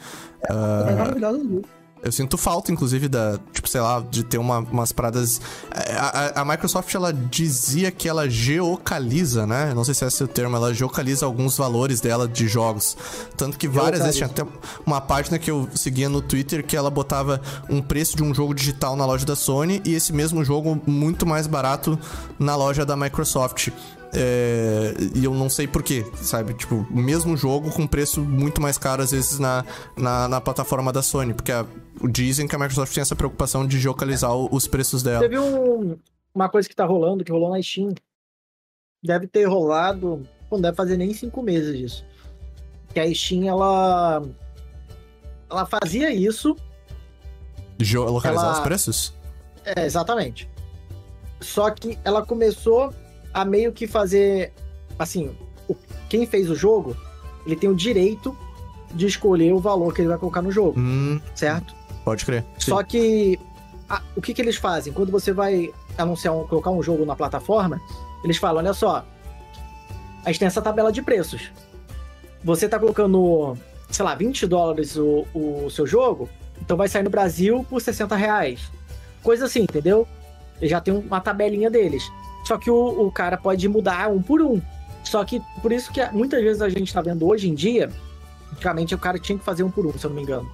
É 0.44 0.96
maravilhoso. 0.96 1.62
Eu 2.02 2.12
sinto 2.14 2.38
falta, 2.38 2.72
inclusive, 2.72 3.10
da, 3.10 3.38
tipo, 3.52 3.68
sei 3.68 3.82
lá, 3.82 4.00
de 4.00 4.24
ter 4.24 4.38
uma- 4.38 4.60
umas 4.60 4.92
paradas. 4.92 5.42
A, 5.70 6.40
a- 6.40 6.42
a 6.42 6.46
Microsoft, 6.46 6.94
ela 6.96 7.12
dizia 7.12 7.92
que 7.92 8.08
ela 8.08 8.30
geocaliza, 8.30 9.46
né? 9.46 9.74
Não 9.76 9.84
sei 9.84 9.94
se 9.94 10.04
é 10.06 10.08
esse 10.08 10.24
o 10.24 10.28
termo, 10.28 10.56
ela 10.56 10.74
geocaliza 10.74 11.26
alguns 11.26 11.58
valores 11.58 12.00
dela 12.00 12.28
de 12.28 12.48
jogos. 12.48 12.96
Tanto 13.36 13.58
que 13.58 13.68
várias 13.68 14.00
vezes 14.02 14.16
tinha 14.18 14.28
até 14.28 14.46
uma 14.86 15.02
página 15.02 15.38
que 15.38 15.52
eu 15.52 15.68
seguia 15.76 16.08
no 16.08 16.22
Twitter 16.22 16.66
que 16.66 16.78
ela 16.78 16.90
botava 16.90 17.42
um 17.70 17.82
preço 17.82 18.16
de 18.16 18.24
um 18.24 18.34
jogo 18.34 18.54
digital 18.54 18.96
na 18.96 19.06
loja 19.06 19.26
da 19.26 19.36
Sony 19.36 19.82
e 19.86 19.94
esse 19.94 20.14
mesmo 20.14 20.44
jogo 20.44 20.82
muito 20.88 21.26
mais 21.26 21.48
barato 21.48 22.00
na 22.40 22.56
loja 22.56 22.86
da 22.86 22.96
Microsoft. 22.96 23.70
É, 24.14 24.94
e 25.16 25.24
eu 25.24 25.34
não 25.34 25.50
sei 25.50 25.68
porquê, 25.68 26.04
sabe? 26.16 26.54
Tipo, 26.56 26.76
o 26.90 26.98
mesmo 26.98 27.38
jogo 27.38 27.72
com 27.72 27.86
preço 27.86 28.22
muito 28.22 28.60
mais 28.62 28.78
caro, 28.78 29.04
às 29.04 29.12
vezes, 29.12 29.38
na, 29.40 29.64
na, 29.96 30.28
na 30.28 30.42
plataforma 30.42 30.92
da 30.92 31.02
Sony. 31.04 31.34
Porque 31.34 31.52
a- 31.52 31.66
dizem 32.10 32.48
que 32.48 32.56
a 32.56 32.60
Microsoft 32.60 32.94
tem 32.94 33.02
essa 33.02 33.16
preocupação 33.16 33.68
de 33.68 33.80
geocalizar 33.80 34.36
o- 34.36 34.50
os 34.52 34.68
preços 34.68 35.04
dela. 35.04 35.20
Teve 35.20 35.38
um- 35.38 35.98
uma 36.34 36.50
coisa 36.50 36.68
que 36.68 36.76
tá 36.76 36.86
rolando, 36.86 37.24
que 37.24 37.32
rolou 37.32 37.52
na 37.52 37.62
Steam. 37.62 37.94
Deve 39.04 39.28
ter 39.28 39.46
rolado. 39.46 40.28
Não 40.52 40.60
deve 40.60 40.76
fazer 40.76 40.98
nem 40.98 41.14
cinco 41.14 41.42
meses 41.44 41.78
disso. 41.78 42.06
Que 42.94 43.00
a 43.00 43.14
Steam, 43.14 43.48
ela. 43.48 44.24
Ela 45.50 45.66
fazia 45.66 46.12
isso. 46.12 46.56
Geolocalizar 47.80 48.46
ela- 48.46 48.54
os 48.54 48.60
preços? 48.60 49.14
É, 49.64 49.86
exatamente. 49.86 50.50
Só 51.40 51.70
que 51.70 51.98
ela 52.04 52.26
começou 52.26 52.94
a 53.34 53.44
meio 53.46 53.72
que 53.72 53.88
fazer. 53.88 54.54
Assim, 54.98 55.32
o- 55.68 55.76
quem 56.10 56.26
fez 56.26 56.50
o 56.50 56.56
jogo, 56.56 56.96
ele 57.46 57.56
tem 57.56 57.70
o 57.70 57.76
direito 57.76 58.36
de 58.94 59.06
escolher 59.06 59.54
o 59.54 59.60
valor 59.60 59.94
que 59.94 60.02
ele 60.02 60.10
vai 60.10 60.18
colocar 60.18 60.42
no 60.42 60.52
jogo, 60.52 60.80
Hum, 60.80 61.20
certo? 61.36 61.74
pode 62.04 62.26
crer. 62.26 62.44
Só 62.58 62.82
que 62.84 63.40
a- 63.88 64.02
o 64.16 64.22
que, 64.22 64.34
que 64.34 64.42
eles 64.42 64.56
fazem? 64.56 64.92
Quando 64.92 65.12
você 65.12 65.32
vai 65.32 65.72
anunciar 65.98 66.36
um, 66.36 66.46
colocar 66.48 66.72
um 66.72 66.82
jogo 66.82 67.06
na 67.06 67.16
plataforma, 67.16 67.80
eles 68.24 68.38
falam: 68.38 68.58
olha 68.64 68.74
só, 68.74 69.06
a 70.26 70.30
gente 70.32 70.40
tem 70.40 70.48
essa 70.48 70.62
tabela 70.62 70.92
de 70.92 71.02
preços. 71.02 71.52
Você 72.44 72.68
tá 72.68 72.80
colocando, 72.80 73.56
sei 73.92 74.04
lá, 74.06 74.16
20 74.16 74.48
dólares 74.48 74.96
o, 74.98 75.26
o 75.34 75.70
seu 75.70 75.86
jogo, 75.86 76.30
então 76.62 76.76
vai 76.78 76.88
sair 76.88 77.04
no 77.04 77.10
Brasil 77.10 77.66
por 77.70 77.82
60 77.82 78.16
reais. 78.16 78.72
Coisa 79.22 79.46
assim, 79.46 79.62
entendeu? 79.64 80.08
Já 80.62 80.80
tem 80.82 80.94
uma 80.94 81.20
tabelinha 81.22 81.70
deles. 81.70 82.04
Só 82.44 82.58
que 82.58 82.70
o, 82.72 83.08
o 83.08 83.12
cara 83.12 83.38
pode 83.38 83.68
mudar 83.68 84.10
um 84.10 84.22
por 84.22 84.42
um. 84.42 84.62
Só 85.04 85.24
que 85.24 85.42
por 85.62 85.72
isso 85.72 85.92
que 85.92 86.02
muitas 86.12 86.42
vezes 86.44 86.62
a 86.62 86.70
gente 86.70 86.94
tá 86.94 87.02
vendo 87.02 87.26
hoje 87.28 87.50
em 87.50 87.54
dia, 87.54 87.90
antigamente 88.54 88.94
o 88.94 88.98
cara 88.98 89.18
tinha 89.20 89.38
que 89.38 89.44
fazer 89.46 89.64
um 89.64 89.72
por 89.72 89.86
um, 89.86 89.94
se 89.98 90.06
eu 90.06 90.10
não 90.10 90.16
me 90.18 90.24
engano. 90.24 90.50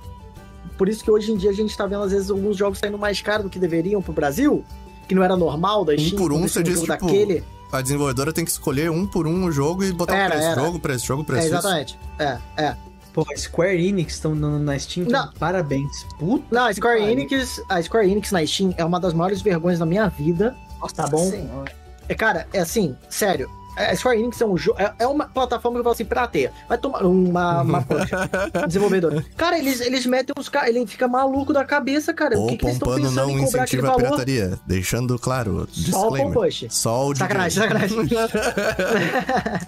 Por 0.78 0.90
isso 0.90 1.04
que 1.04 1.10
hoje 1.12 1.32
em 1.32 1.38
dia 1.38 1.50
a 1.50 1.54
gente 1.54 1.76
tá 1.76 1.86
vendo, 1.86 2.04
às 2.04 2.12
vezes, 2.12 2.30
alguns 2.30 2.58
jogos 2.58 2.80
saindo 2.80 2.98
mais 2.98 3.22
caros 3.22 3.44
do 3.46 3.50
que 3.50 3.58
deveriam 3.60 4.02
pro 4.02 4.12
Brasil, 4.14 4.64
que 5.08 5.16
não 5.16 5.24
era 5.24 5.36
normal 5.38 5.86
da 5.86 5.94
Um 5.94 5.98
Steam. 5.98 6.18
por 6.18 6.34
um, 6.34 6.42
você 6.48 6.60
jogo 6.66 6.72
tipo, 6.82 6.88
daquele. 6.88 7.44
A 7.72 7.82
desenvolvedora 7.82 8.32
tem 8.34 8.44
que 8.46 8.52
escolher 8.52 8.90
um 8.92 9.06
por 9.08 9.26
um 9.28 9.46
o 9.46 9.52
jogo 9.52 9.84
e 9.84 9.92
botar 9.92 10.14
o 10.14 10.16
Era, 10.16 10.30
preço. 10.32 10.48
era. 10.50 10.62
Jogo, 10.62 10.80
preço, 10.80 11.06
jogo, 11.06 11.22
É, 11.24 11.26
preço. 11.26 11.46
isso. 11.48 11.56
exatamente. 11.56 12.00
É, 12.20 12.38
é. 12.58 12.76
Pô, 13.14 13.26
a 13.32 13.38
Square 13.38 13.88
Enix 13.88 14.14
estão 14.16 14.36
na 14.36 14.78
Steam, 14.78 15.06
então, 15.08 15.26
Não. 15.28 15.34
parabéns. 15.34 16.04
Puta 16.20 16.44
Não, 16.52 16.66
a 16.66 16.74
Square. 16.74 17.02
Enix, 17.04 17.62
a 17.70 17.82
Square 17.82 18.12
Enix 18.12 18.32
na 18.32 18.46
Steam 18.46 18.74
é 18.78 18.84
uma 18.84 19.00
das 19.00 19.14
maiores 19.14 19.42
vergonhas 19.42 19.80
da 19.80 19.86
minha 19.86 20.08
vida. 20.10 20.56
Nossa 20.86 20.96
tá 20.96 21.08
bom? 21.08 21.30
Senhora. 21.30 21.72
É, 22.08 22.14
cara, 22.14 22.48
é 22.54 22.60
assim, 22.60 22.96
sério. 23.10 23.50
A 23.76 23.94
Square 23.94 24.18
Enix 24.20 24.40
é 24.40 24.46
um 24.46 24.56
jogo. 24.56 24.80
É, 24.80 24.94
é 25.00 25.08
uma 25.08 25.28
plataforma 25.28 25.76
que 25.76 25.80
eu 25.80 25.84
falo 25.84 25.94
assim, 25.94 26.06
prateia. 26.06 26.54
Vai 26.70 26.78
tomar 26.78 27.04
uma, 27.04 27.62
uma 27.62 27.82
puxa. 27.84 28.30
Desenvolvedor. 28.68 29.26
Cara, 29.36 29.60
eles, 29.60 29.82
eles 29.82 30.06
metem 30.06 30.34
os 30.40 30.48
caras. 30.48 30.70
Ele 30.70 30.88
fica 30.88 31.08
maluco 31.10 31.52
da 31.52 31.66
cabeça, 31.66 32.14
cara. 32.14 32.38
o 32.40 32.46
O 32.46 32.48
que, 32.48 32.58
que 32.58 32.66
eles 32.66 32.76
estão 32.76 32.96
pensando 32.96 33.16
não 33.16 33.30
em 33.32 33.44
cobrar 33.44 33.64
aquele 33.64 33.82
incentiva 33.82 33.88
a 33.88 33.92
valor? 33.92 34.04
pirataria. 34.04 34.60
Deixando 34.66 35.20
claro, 35.20 35.68
Só 35.72 36.08
o. 36.08 36.16
Pompush. 36.16 36.68
Só 36.70 37.08
o. 37.08 37.16
Sacanagem, 37.16 37.64
sacanagem. 37.64 38.08
Caralho, 38.08 39.66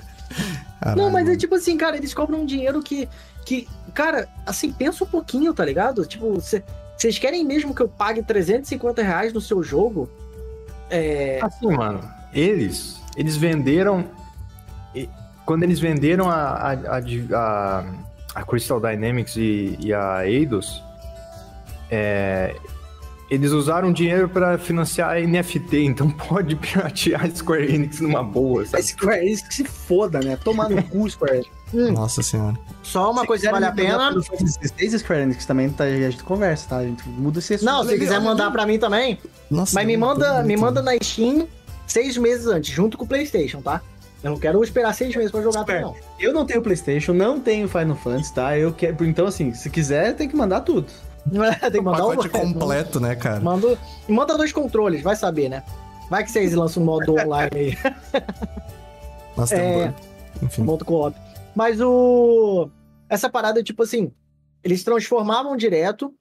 Não, 0.95 1.09
mas 1.09 1.27
é 1.27 1.35
tipo 1.35 1.55
assim, 1.55 1.75
cara, 1.75 1.97
eles 1.97 2.13
cobram 2.13 2.41
um 2.41 2.45
dinheiro 2.45 2.81
que. 2.81 3.09
que 3.45 3.67
cara, 3.93 4.29
assim, 4.45 4.71
pensa 4.71 5.03
um 5.03 5.07
pouquinho, 5.07 5.53
tá 5.53 5.65
ligado? 5.65 6.05
Tipo, 6.05 6.39
vocês 6.39 7.19
querem 7.19 7.43
mesmo 7.43 7.75
que 7.75 7.81
eu 7.81 7.89
pague 7.89 8.23
350 8.23 9.01
reais 9.01 9.33
no 9.33 9.41
seu 9.41 9.61
jogo? 9.61 10.09
É. 10.89 11.39
Assim, 11.41 11.67
mano, 11.75 11.99
eles, 12.33 13.01
eles 13.15 13.35
venderam. 13.37 14.05
Quando 15.45 15.63
eles 15.63 15.79
venderam 15.79 16.29
a, 16.29 16.35
a, 16.35 16.71
a, 16.73 16.99
a- 17.33 17.85
a 18.35 18.43
Crystal 18.43 18.79
Dynamics 18.79 19.35
e, 19.37 19.77
e 19.79 19.93
a 19.93 20.27
Eidos, 20.27 20.83
é, 21.89 22.53
eles 23.29 23.51
usaram 23.51 23.91
dinheiro 23.91 24.29
pra 24.29 24.57
financiar 24.57 25.11
a 25.17 25.19
NFT, 25.19 25.83
então 25.83 26.09
pode 26.27 26.55
piratear 26.55 27.25
a 27.25 27.29
Square 27.29 27.73
Enix 27.73 27.99
numa 27.99 28.23
boa, 28.23 28.63
A 28.63 28.65
sabe? 28.65 28.83
Square 28.83 29.25
Enix 29.25 29.41
que 29.41 29.53
se 29.55 29.63
foda, 29.63 30.19
né? 30.19 30.37
Tomar 30.43 30.69
no 30.69 30.81
cu, 30.83 31.09
Square 31.09 31.37
Enix. 31.37 31.49
Nossa 31.93 32.23
senhora. 32.23 32.57
Só 32.81 33.11
uma 33.11 33.25
coisa 33.25 33.45
que 33.47 33.51
vale 33.51 33.65
a 33.65 33.71
pena. 33.71 34.13
Se 34.13 34.23
Final 34.23 34.23
Fantasy 34.23 34.59
XVI, 34.87 34.99
Square 34.99 35.21
Enix 35.23 35.45
também, 35.45 35.69
tá, 35.69 35.83
a 35.83 35.89
gente 36.11 36.23
conversa, 36.23 36.69
tá? 36.69 36.77
A 36.77 36.85
gente 36.85 37.07
muda 37.09 37.39
esse 37.39 37.63
Não, 37.63 37.79
assunto. 37.81 37.91
se 37.91 37.99
quiser 37.99 38.21
mandar 38.21 38.51
pra 38.51 38.65
mim 38.65 38.79
também, 38.79 39.19
Nossa, 39.51 39.75
mas 39.75 39.85
me 39.85 39.97
manda, 39.97 40.41
me 40.43 40.55
manda 40.55 40.81
na 40.81 40.91
Steam 41.03 41.47
seis 41.85 42.17
meses 42.17 42.47
antes, 42.47 42.73
junto 42.73 42.97
com 42.97 43.05
o 43.05 43.07
PlayStation, 43.07 43.61
tá? 43.61 43.81
Eu 44.23 44.31
não 44.31 44.39
quero 44.39 44.63
esperar 44.63 44.93
seis 44.93 45.15
meses 45.15 45.31
pra 45.31 45.41
jogar 45.41 45.63
também, 45.63 45.81
não. 45.81 45.95
Eu 46.19 46.33
não 46.33 46.45
tenho 46.45 46.61
Playstation, 46.61 47.13
não 47.13 47.39
tenho 47.39 47.67
Final 47.67 47.95
Fantasy, 47.95 48.33
tá? 48.33 48.57
Eu 48.57 48.73
quero, 48.73 49.05
então 49.05 49.27
assim, 49.27 49.53
se 49.53 49.69
quiser, 49.69 50.15
tem 50.15 50.27
que 50.27 50.35
mandar 50.35 50.61
tudo. 50.61 50.87
Tem 51.61 51.71
que 51.71 51.79
O 51.79 51.83
mandar 51.83 51.97
pacote 51.99 52.27
um 52.27 52.31
completo, 52.31 52.99
né, 52.99 53.15
cara? 53.15 53.39
Manda, 53.39 53.77
manda 54.07 54.37
dois 54.37 54.51
controles, 54.51 55.01
vai 55.01 55.15
saber, 55.15 55.49
né? 55.49 55.63
Vai 56.09 56.23
que 56.23 56.31
vocês 56.31 56.53
lançam 56.53 56.81
um 56.81 56.85
modo 56.85 57.13
online 57.13 57.49
aí, 57.53 57.77
Nossa, 59.35 59.55
tem 59.55 59.83
É. 59.83 59.93
um... 60.41 60.45
Enfim. 60.45 60.61
modo 60.63 60.85
co-op. 60.85 61.15
Mas 61.55 61.81
o. 61.81 62.69
Essa 63.09 63.29
parada, 63.29 63.63
tipo 63.63 63.83
assim, 63.83 64.11
eles 64.63 64.83
transformavam 64.83 65.55
direto, 65.57 66.13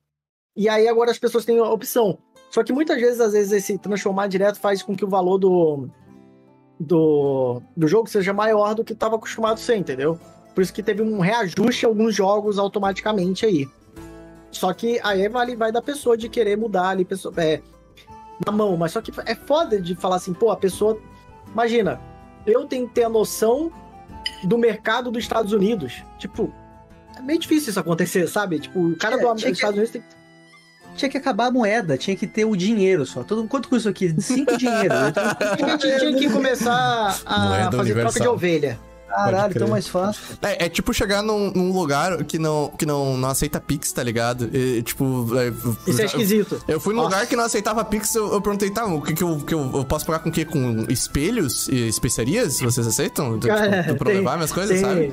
e 0.56 0.68
aí 0.68 0.88
agora 0.88 1.10
as 1.10 1.18
pessoas 1.18 1.44
têm 1.44 1.58
a 1.58 1.64
opção. 1.64 2.18
Só 2.50 2.62
que 2.64 2.72
muitas 2.72 2.98
vezes, 3.00 3.20
às 3.20 3.32
vezes, 3.32 3.52
esse 3.52 3.78
transformar 3.78 4.28
direto 4.28 4.58
faz 4.58 4.82
com 4.82 4.96
que 4.96 5.04
o 5.04 5.08
valor 5.08 5.38
do. 5.38 5.88
do, 6.80 7.60
do 7.76 7.86
jogo 7.88 8.08
seja 8.08 8.32
maior 8.32 8.74
do 8.74 8.84
que 8.84 8.92
estava 8.92 9.16
acostumado 9.16 9.54
a 9.54 9.56
ser, 9.58 9.76
entendeu? 9.76 10.18
Por 10.54 10.62
isso 10.62 10.72
que 10.72 10.82
teve 10.82 11.02
um 11.02 11.20
reajuste 11.20 11.84
em 11.84 11.88
alguns 11.88 12.14
jogos 12.14 12.58
automaticamente 12.58 13.44
aí. 13.44 13.68
Só 14.50 14.72
que 14.72 14.98
aí 15.02 15.28
vale, 15.28 15.54
vai 15.56 15.70
da 15.70 15.82
pessoa 15.82 16.16
de 16.16 16.28
querer 16.28 16.56
mudar 16.56 16.88
ali, 16.90 17.04
pessoa, 17.04 17.32
é, 17.38 17.60
na 18.44 18.50
mão. 18.52 18.76
Mas 18.76 18.92
só 18.92 19.00
que 19.00 19.12
é 19.26 19.34
foda 19.34 19.80
de 19.80 19.94
falar 19.94 20.16
assim, 20.16 20.32
pô, 20.32 20.50
a 20.50 20.56
pessoa. 20.56 20.98
Imagina, 21.52 22.00
eu 22.46 22.66
tenho 22.66 22.86
que 22.88 22.94
ter 22.94 23.04
a 23.04 23.08
noção 23.08 23.70
do 24.44 24.56
mercado 24.58 25.10
dos 25.10 25.22
Estados 25.22 25.52
Unidos. 25.52 26.02
Tipo, 26.18 26.52
é 27.16 27.20
meio 27.22 27.38
difícil 27.38 27.70
isso 27.70 27.80
acontecer, 27.80 28.26
sabe? 28.28 28.58
Tipo, 28.60 28.80
o 28.80 28.96
cara 28.96 29.16
É, 29.16 29.18
do, 29.20 29.32
dos 29.34 29.42
que- 29.44 29.50
Estados 29.50 29.74
Unidos 29.76 29.90
tem 29.92 30.02
que. 30.02 30.16
Tinha 30.96 31.10
que 31.10 31.18
acabar 31.18 31.46
a 31.48 31.50
moeda, 31.50 31.98
tinha 31.98 32.16
que 32.16 32.26
ter 32.26 32.46
o 32.46 32.56
dinheiro 32.56 33.04
só. 33.04 33.22
Todo, 33.22 33.46
quanto 33.46 33.68
custa 33.68 33.90
isso 33.90 34.06
aqui? 34.06 34.18
Cinco 34.22 34.56
dinheiro. 34.56 34.94
A 34.96 35.76
gente 35.76 35.98
tinha 35.98 36.14
que 36.16 36.28
começar 36.32 37.20
a 37.26 37.38
Moeda 37.38 37.64
fazer 37.64 37.70
troca 37.70 37.84
de 37.84 37.92
universal. 37.92 38.32
ovelha. 38.32 38.78
Caralho, 39.08 39.54
tão 39.54 39.68
mais 39.68 39.86
fácil. 39.88 40.22
É, 40.42 40.66
é 40.66 40.68
tipo 40.68 40.92
chegar 40.92 41.22
num, 41.22 41.50
num 41.50 41.72
lugar 41.72 42.22
que, 42.24 42.38
não, 42.38 42.68
que 42.76 42.84
não, 42.84 43.16
não 43.16 43.28
aceita 43.30 43.60
Pix, 43.60 43.92
tá 43.92 44.02
ligado? 44.02 44.50
E, 44.54 44.82
tipo. 44.82 45.26
é, 45.38 45.48
Isso 45.90 46.00
é 46.00 46.04
eu- 46.04 46.06
esquisito. 46.06 46.62
Eu 46.68 46.80
fui 46.80 46.92
num 46.94 47.02
Nossa. 47.02 47.14
lugar 47.16 47.26
que 47.28 47.36
não 47.36 47.44
aceitava 47.44 47.84
Pix, 47.84 48.14
eu, 48.14 48.32
eu 48.32 48.40
perguntei, 48.40 48.70
tá, 48.70 48.84
o 48.86 49.00
que 49.00 49.14
que 49.14 49.22
eu, 49.22 49.38
que 49.38 49.54
eu, 49.54 49.70
eu 49.74 49.84
posso 49.84 50.04
pagar 50.04 50.18
com 50.18 50.28
o 50.28 50.32
quê? 50.32 50.44
Com 50.44 50.84
espelhos 50.88 51.68
e 51.68 51.88
especiarias? 51.88 52.60
Vocês 52.60 52.86
aceitam? 52.86 53.38
Tipo, 53.38 53.52
É, 53.56 53.94
pra 53.94 54.06
tem- 54.06 54.16
levar 54.18 54.36
minhas 54.36 54.52
coisas, 54.52 54.76
tem- 54.80 54.84
sabe? 54.84 55.12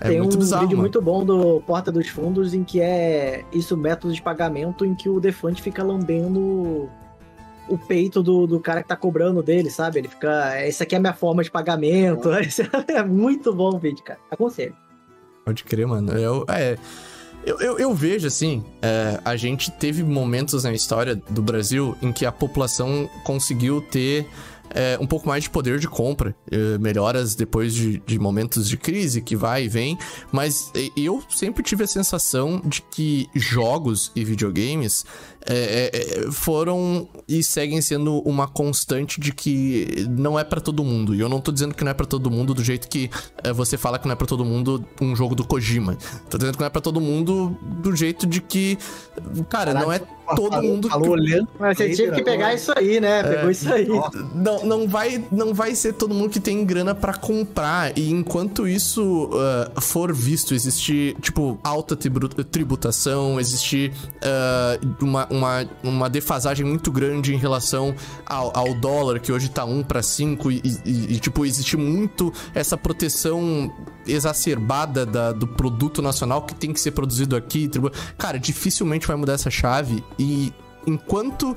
É 0.00 0.08
Tem 0.08 0.18
muito 0.18 0.36
um 0.36 0.40
bizarro. 0.40 0.62
vídeo 0.62 0.76
mano. 0.76 0.82
muito 0.82 1.00
bom 1.00 1.24
do 1.24 1.60
Porta 1.62 1.90
dos 1.90 2.06
Fundos 2.08 2.52
em 2.52 2.62
que 2.62 2.80
é 2.82 3.44
isso 3.50 3.74
método 3.78 4.12
de 4.12 4.20
pagamento 4.20 4.84
em 4.84 4.94
que 4.94 5.08
o 5.08 5.18
Defante 5.18 5.62
fica 5.62 5.82
lambendo 5.82 6.86
o 7.68 7.78
peito 7.78 8.22
do, 8.22 8.46
do 8.46 8.60
cara 8.60 8.82
que 8.82 8.88
tá 8.88 8.96
cobrando 8.96 9.42
dele, 9.42 9.70
sabe? 9.70 10.00
Ele 10.00 10.08
fica. 10.08 10.54
Essa 10.56 10.84
aqui 10.84 10.94
é 10.94 10.98
a 10.98 11.00
minha 11.00 11.14
forma 11.14 11.42
de 11.42 11.50
pagamento. 11.50 12.32
Esse 12.38 12.62
é 12.88 13.02
muito 13.04 13.54
bom 13.54 13.74
o 13.74 13.78
vídeo, 13.78 14.02
cara. 14.02 14.20
Aconselho. 14.30 14.74
Pode 15.44 15.64
crer, 15.64 15.86
mano. 15.86 16.12
Eu, 16.12 16.44
é, 16.48 16.76
eu, 17.44 17.60
eu, 17.60 17.78
eu 17.78 17.94
vejo, 17.94 18.26
assim, 18.26 18.64
é, 18.82 19.20
a 19.24 19.36
gente 19.36 19.70
teve 19.70 20.02
momentos 20.02 20.64
na 20.64 20.72
história 20.72 21.14
do 21.14 21.40
Brasil 21.40 21.96
em 22.02 22.12
que 22.12 22.26
a 22.26 22.32
população 22.32 23.08
conseguiu 23.24 23.80
ter 23.80 24.26
é, 24.70 24.98
um 25.00 25.06
pouco 25.06 25.28
mais 25.28 25.44
de 25.44 25.50
poder 25.50 25.78
de 25.78 25.88
compra. 25.88 26.34
é, 26.50 26.76
melhoras 26.78 27.36
depois 27.36 27.72
de, 27.72 28.02
de 28.04 28.18
momentos 28.18 28.68
de 28.68 28.76
crise 28.76 29.20
que 29.20 29.36
vai 29.36 29.64
e 29.64 29.68
vem. 29.68 29.96
Mas 30.32 30.72
eu 30.96 31.22
sempre 31.30 31.62
tive 31.62 31.84
a 31.84 31.86
sensação 31.86 32.60
de 32.64 32.82
que 32.82 33.28
jogos 33.34 34.10
e 34.16 34.24
videogames 34.24 35.06
é, 35.48 35.90
é, 35.92 36.18
é, 36.26 36.30
foram 36.32 37.08
e 37.28 37.42
seguem 37.42 37.80
sendo 37.80 38.18
uma 38.20 38.46
constante 38.48 39.20
de 39.20 39.32
que 39.32 40.06
não 40.10 40.38
é 40.38 40.44
pra 40.44 40.60
todo 40.60 40.82
mundo. 40.84 41.14
E 41.14 41.20
eu 41.20 41.28
não 41.28 41.40
tô 41.40 41.50
dizendo 41.52 41.74
que 41.74 41.84
não 41.84 41.90
é 41.90 41.94
pra 41.94 42.06
todo 42.06 42.30
mundo 42.30 42.52
do 42.54 42.62
jeito 42.64 42.88
que 42.88 43.10
é, 43.42 43.52
você 43.52 43.76
fala 43.76 43.98
que 43.98 44.06
não 44.06 44.12
é 44.12 44.16
pra 44.16 44.26
todo 44.26 44.44
mundo 44.44 44.84
um 45.00 45.14
jogo 45.14 45.34
do 45.34 45.44
Kojima. 45.44 45.96
Tô 46.30 46.36
dizendo 46.38 46.54
que 46.54 46.60
não 46.60 46.66
é 46.66 46.70
pra 46.70 46.80
todo 46.80 47.00
mundo 47.00 47.56
do 47.62 47.94
jeito 47.94 48.26
de 48.26 48.40
que, 48.40 48.78
cara, 49.48 49.72
não 49.74 49.92
é 49.92 50.00
todo 50.34 50.50
Falou- 50.50 50.62
mundo 50.70 50.88
Falou 50.88 51.04
que- 51.04 51.10
olhando. 51.12 51.48
Mas 51.58 51.78
você 51.78 51.90
tinha 51.90 52.10
que 52.10 52.22
pegar 52.24 52.52
isso 52.52 52.72
aí, 52.76 53.00
né? 53.00 53.22
Pegou 53.22 53.50
isso 53.50 53.72
aí. 53.72 53.86
não, 54.34 54.64
não, 54.64 54.88
vai, 54.88 55.24
não 55.30 55.54
vai 55.54 55.74
ser 55.76 55.92
todo 55.92 56.12
mundo 56.14 56.30
que 56.30 56.40
tem 56.40 56.64
grana 56.64 56.94
pra 56.94 57.14
comprar. 57.14 57.96
E 57.96 58.10
enquanto 58.10 58.66
isso 58.66 59.30
ah, 59.74 59.80
for 59.80 60.12
visto, 60.12 60.52
existir, 60.54 61.14
tipo, 61.20 61.58
alta 61.62 61.94
tribu- 61.94 62.28
tributação, 62.28 63.38
existir 63.38 63.92
ah, 64.22 64.78
uma, 65.00 65.26
uma, 65.36 65.68
uma 65.82 66.10
defasagem 66.10 66.64
muito 66.66 66.90
grande 66.90 67.34
em 67.34 67.38
relação 67.38 67.94
ao, 68.24 68.56
ao 68.56 68.74
dólar, 68.74 69.20
que 69.20 69.30
hoje 69.30 69.48
tá 69.48 69.64
1 69.64 69.82
para 69.84 70.02
5, 70.02 70.50
e, 70.50 70.60
e- 70.84 71.14
e, 71.14 71.20
tipo, 71.20 71.44
existe 71.44 71.76
muito 71.76 72.32
essa 72.54 72.76
proteção 72.76 73.72
exacerbada 74.06 75.04
da- 75.04 75.32
do 75.32 75.46
produto 75.46 76.00
nacional 76.02 76.42
que 76.42 76.54
tem 76.54 76.72
que 76.72 76.80
ser 76.80 76.92
produzido 76.92 77.36
aqui. 77.36 77.70
Cara, 78.18 78.38
dificilmente 78.38 79.06
vai 79.06 79.16
mudar 79.16 79.34
essa 79.34 79.50
chave. 79.50 80.02
E 80.18 80.52
enquanto 80.86 81.56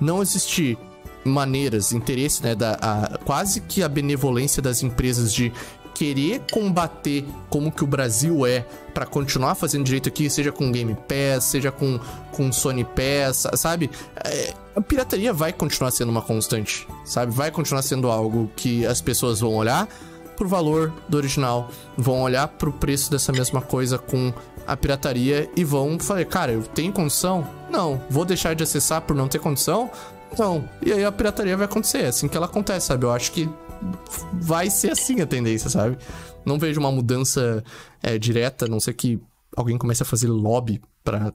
não 0.00 0.22
existir 0.22 0.78
maneiras, 1.24 1.92
interesse, 1.92 2.42
né, 2.42 2.54
da 2.54 2.78
a- 2.80 3.18
quase 3.24 3.60
que 3.60 3.82
a 3.82 3.88
benevolência 3.88 4.62
das 4.62 4.82
empresas 4.82 5.32
de 5.34 5.52
querer 5.98 6.42
combater 6.52 7.24
como 7.50 7.72
que 7.72 7.82
o 7.82 7.86
Brasil 7.86 8.46
é 8.46 8.64
pra 8.94 9.04
continuar 9.04 9.56
fazendo 9.56 9.82
direito 9.84 10.08
aqui, 10.08 10.30
seja 10.30 10.52
com 10.52 10.70
Game 10.70 10.94
Pass, 10.94 11.44
seja 11.44 11.72
com, 11.72 11.98
com 12.30 12.52
Sony 12.52 12.84
Pass, 12.84 13.38
sa- 13.38 13.56
sabe? 13.56 13.90
É, 14.24 14.54
a 14.76 14.80
pirataria 14.80 15.32
vai 15.32 15.52
continuar 15.52 15.90
sendo 15.90 16.10
uma 16.10 16.22
constante, 16.22 16.86
sabe? 17.04 17.32
Vai 17.34 17.50
continuar 17.50 17.82
sendo 17.82 18.08
algo 18.08 18.48
que 18.54 18.86
as 18.86 19.00
pessoas 19.00 19.40
vão 19.40 19.56
olhar 19.56 19.88
pro 20.36 20.46
valor 20.46 20.92
do 21.08 21.16
original, 21.16 21.68
vão 21.96 22.22
olhar 22.22 22.46
pro 22.46 22.72
preço 22.72 23.10
dessa 23.10 23.32
mesma 23.32 23.60
coisa 23.60 23.98
com 23.98 24.32
a 24.68 24.76
pirataria 24.76 25.50
e 25.56 25.64
vão 25.64 25.98
falar, 25.98 26.24
cara, 26.26 26.52
eu 26.52 26.62
tenho 26.62 26.92
condição? 26.92 27.44
Não. 27.68 28.00
Vou 28.08 28.24
deixar 28.24 28.54
de 28.54 28.62
acessar 28.62 29.00
por 29.02 29.16
não 29.16 29.26
ter 29.26 29.40
condição? 29.40 29.90
Não. 30.38 30.68
E 30.80 30.92
aí 30.92 31.04
a 31.04 31.10
pirataria 31.10 31.56
vai 31.56 31.64
acontecer, 31.64 32.02
é 32.04 32.06
assim 32.06 32.28
que 32.28 32.36
ela 32.36 32.46
acontece, 32.46 32.86
sabe? 32.86 33.04
Eu 33.04 33.10
acho 33.10 33.32
que 33.32 33.48
vai 34.40 34.70
ser 34.70 34.90
assim 34.92 35.20
a 35.20 35.26
tendência, 35.26 35.68
sabe? 35.70 35.98
Não 36.44 36.58
vejo 36.58 36.80
uma 36.80 36.90
mudança 36.92 37.62
é, 38.02 38.18
direta, 38.18 38.64
a 38.66 38.68
não 38.68 38.80
ser 38.80 38.94
que 38.94 39.20
alguém 39.56 39.76
comece 39.78 40.02
a 40.02 40.06
fazer 40.06 40.28
lobby 40.28 40.80
pra 41.04 41.32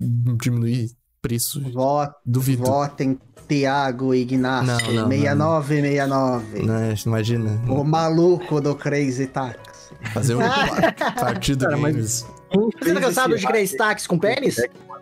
diminuir 0.00 0.90
preço. 1.20 1.60
Votem, 1.72 2.14
Duvido. 2.24 2.64
votem 2.64 3.18
Tiago 3.48 4.14
Ignacio, 4.14 4.66
Não, 4.92 4.94
não, 4.94 5.02
não. 5.02 5.08
6969. 5.08 6.62
Né? 6.62 6.94
Imagina. 7.06 7.60
O 7.68 7.84
maluco 7.84 8.60
do 8.60 8.74
Crazy 8.74 9.26
Taxi. 9.26 9.94
Fazer 10.12 10.34
um 10.34 10.40
partido 11.18 11.64
Cara, 11.64 11.76
mas- 11.76 11.94
games. 11.94 12.26
Você 12.80 12.94
tá 12.94 13.00
cansado 13.00 13.36
de 13.36 13.44
Grace 13.44 13.76
Tax 13.76 14.06
com 14.06 14.16
pênis? 14.16 14.56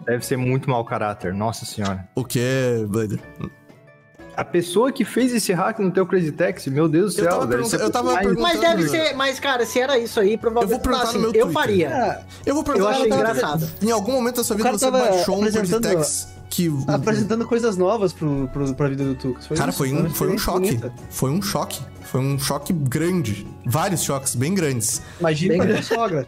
Deve 0.07 0.25
ser 0.25 0.39
muito 0.39 0.71
mau 0.71 0.83
caráter, 0.87 1.35
nossa 1.35 1.67
senhora. 1.67 2.09
O 2.17 2.25
que, 2.25 2.41
Blader? 2.89 3.21
A 4.43 4.45
pessoa 4.45 4.91
que 4.91 5.05
fez 5.05 5.33
esse 5.33 5.53
hack 5.53 5.79
no 5.79 5.93
teu 5.93 6.05
Crazy 6.05 6.33
Taxi, 6.33 6.69
meu 6.69 6.89
Deus 6.89 7.15
do 7.15 7.21
Eu 7.21 7.25
céu, 7.25 7.33
tava 7.35 7.47
deve 7.47 7.65
ser 7.65 7.79
perguntando- 7.79 7.85
eu 7.89 7.93
tava 7.93 8.13
mais- 8.13 8.27
perguntando- 8.27 8.43
Mas 8.43 8.61
deve 8.61 8.89
ser. 8.89 9.15
Mas, 9.15 9.39
cara, 9.39 9.65
se 9.65 9.79
era 9.79 9.97
isso 9.97 10.19
aí, 10.19 10.33
Eu 10.33 10.39
provavelmente. 10.39 10.75
vou 10.83 10.83
perguntar 10.83 11.09
assim, 11.09 11.19
no 11.19 11.21
meu 11.23 11.29
eu 11.29 11.45
Twitter. 11.47 11.53
faria. 11.53 11.89
Cara, 11.91 12.27
Eu 12.45 12.55
vou 12.57 12.65
perguntar. 12.65 12.85
Eu 12.87 12.91
achei 12.91 13.09
tava- 13.09 13.21
engraçado. 13.21 13.71
Em 13.81 13.91
algum 13.93 14.11
momento 14.13 14.37
da 14.39 14.45
sua 14.45 14.57
vida 14.57 14.73
você 14.73 14.91
baixou 14.91 15.37
um 15.37 15.39
apresentando- 15.47 15.83
Cortex 15.89 16.29
que. 16.51 16.71
apresentando 16.89 17.47
coisas 17.47 17.77
novas 17.77 18.13
pro, 18.13 18.49
pro, 18.53 18.75
pra 18.75 18.89
vida 18.89 19.05
do 19.05 19.15
Tux. 19.15 19.47
Foi 19.47 19.57
Cara, 19.57 19.71
foi 19.71 19.93
um, 19.93 20.11
foi 20.11 20.29
um 20.29 20.37
choque. 20.37 20.59
bonita. 20.77 20.93
Foi 21.09 21.31
um 21.31 21.41
choque. 21.41 21.81
Foi 22.03 22.21
um 22.21 22.37
choque 22.37 22.73
grande. 22.73 23.47
Vários 23.65 24.03
choques 24.03 24.35
bem 24.35 24.53
grandes. 24.55 25.01
Imagina 25.21 25.51
Bem 25.51 25.59
pra 25.63 25.67
minha 25.71 25.83
sogra. 25.85 26.27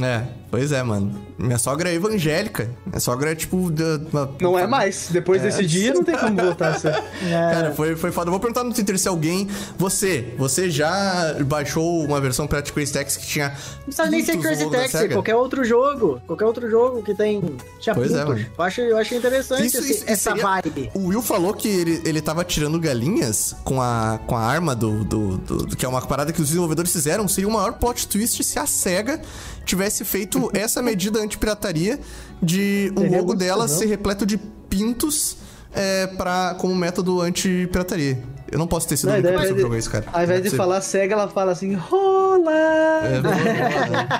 É, 0.00 0.22
pois 0.50 0.72
é, 0.72 0.82
mano. 0.82 1.14
Minha 1.38 1.58
sogra 1.58 1.88
é 1.88 1.94
evangélica. 1.94 2.68
Minha 2.86 2.98
sogra 3.00 3.30
é 3.32 3.34
tipo. 3.34 3.70
da- 3.70 4.00
uma- 4.12 4.30
Não 4.40 4.58
é 4.58 4.66
mais. 4.66 5.08
Depois 5.10 5.40
desse 5.42 5.64
dia, 5.66 5.92
não 5.94 6.02
tem 6.02 6.16
como 6.16 6.36
voltar 6.40 6.70
a 6.74 6.78
ser. 6.78 6.92
Cara, 7.30 7.72
foi, 7.74 7.94
foi 7.96 8.10
foda. 8.10 8.28
Eu 8.28 8.32
vou 8.32 8.40
perguntar 8.40 8.64
no 8.64 8.72
Twitter 8.72 8.98
se 8.98 9.06
alguém. 9.08 9.48
Você, 9.78 10.34
você 10.36 10.68
já 10.70 11.36
baixou 11.46 12.04
uma 12.04 12.20
versão 12.20 12.46
pra 12.46 12.60
Crazy 12.62 12.92
Taxi 12.92 13.18
que 13.20 13.26
tinha. 13.26 13.48
Não 13.50 13.84
precisa 13.84 14.06
nem 14.10 14.24
ser 14.24 14.36
Crazy 14.38 14.68
da 14.70 14.78
Taxi, 14.80 15.08
qualquer 15.10 15.34
outro 15.36 15.64
jogo. 15.64 16.20
Qualquer 16.26 16.44
outro 16.44 16.68
jogo 16.70 17.02
que 17.02 17.14
tem. 17.14 17.40
Tinha 17.80 17.94
Pois 17.94 18.10
é, 18.12 18.24
pintos. 18.24 18.28
mano. 18.40 18.46
eu, 18.58 18.64
acho, 18.64 18.80
eu 18.80 18.98
achei 18.98 19.18
interessante 19.18 19.66
Isso- 19.66 19.78
esse- 19.78 19.92
isso 19.92 20.04
essa 20.06 20.30
seria- 20.30 20.42
vibe. 20.42 20.90
O 20.94 21.08
Will 21.08 21.22
falou 21.22 21.54
que 21.54 21.68
ele, 21.68 22.00
ele 22.04 22.20
tava 22.20 22.44
tirando 22.44 22.78
galinhas 22.80 23.54
com 23.64 23.80
a, 23.80 24.18
com 24.26 24.36
a 24.36 24.40
arma 24.42 24.74
do, 24.74 25.04
do, 25.04 25.36
do- 25.38 25.56
do- 25.66 25.76
Que 25.76 25.84
é 25.84 25.88
uma 25.88 26.00
parada 26.04 26.32
que 26.32 26.40
os 26.40 26.48
desenvolvedores 26.48 26.92
fizeram. 26.92 27.26
Seria 27.28 27.48
o 27.48 27.52
maior 27.52 27.72
plot 27.74 28.06
twist 28.08 28.42
se 28.42 28.58
a 28.58 28.66
SEGA 28.66 29.20
tivesse 29.64 30.04
feito 30.04 30.50
essa 30.54 30.80
medida 30.82 31.18
anti-pirataria 31.20 31.98
de 32.42 32.92
o 32.96 33.00
Seria 33.00 33.18
logo 33.18 33.34
dela 33.34 33.66
ser 33.68 33.86
repleto 33.86 34.24
de 34.26 34.36
pintos 34.36 35.36
é, 35.74 36.06
pra, 36.08 36.54
como 36.58 36.74
método 36.74 37.20
anti-pirataria. 37.20 38.22
Eu 38.50 38.58
não 38.58 38.66
posso 38.66 38.86
ter 38.86 38.96
sido 38.96 39.08
o 39.08 39.12
Não, 39.12 39.18
único 39.18 39.36
daí, 39.38 39.52
que 39.54 39.60
jogou 39.60 39.76
isso, 39.76 39.90
cara. 39.90 40.04
Ao 40.12 40.22
invés 40.22 40.42
de 40.42 40.50
falar 40.50 40.80
cega, 40.80 41.14
ela 41.14 41.28
fala 41.28 41.52
assim, 41.52 41.74
rola! 41.74 42.52
É, 42.52 43.20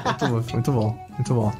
muito 0.04 0.26
bom, 0.28 0.42
muito 0.54 0.72
bom, 0.72 0.98
muito 1.16 1.34
bom. 1.34 1.52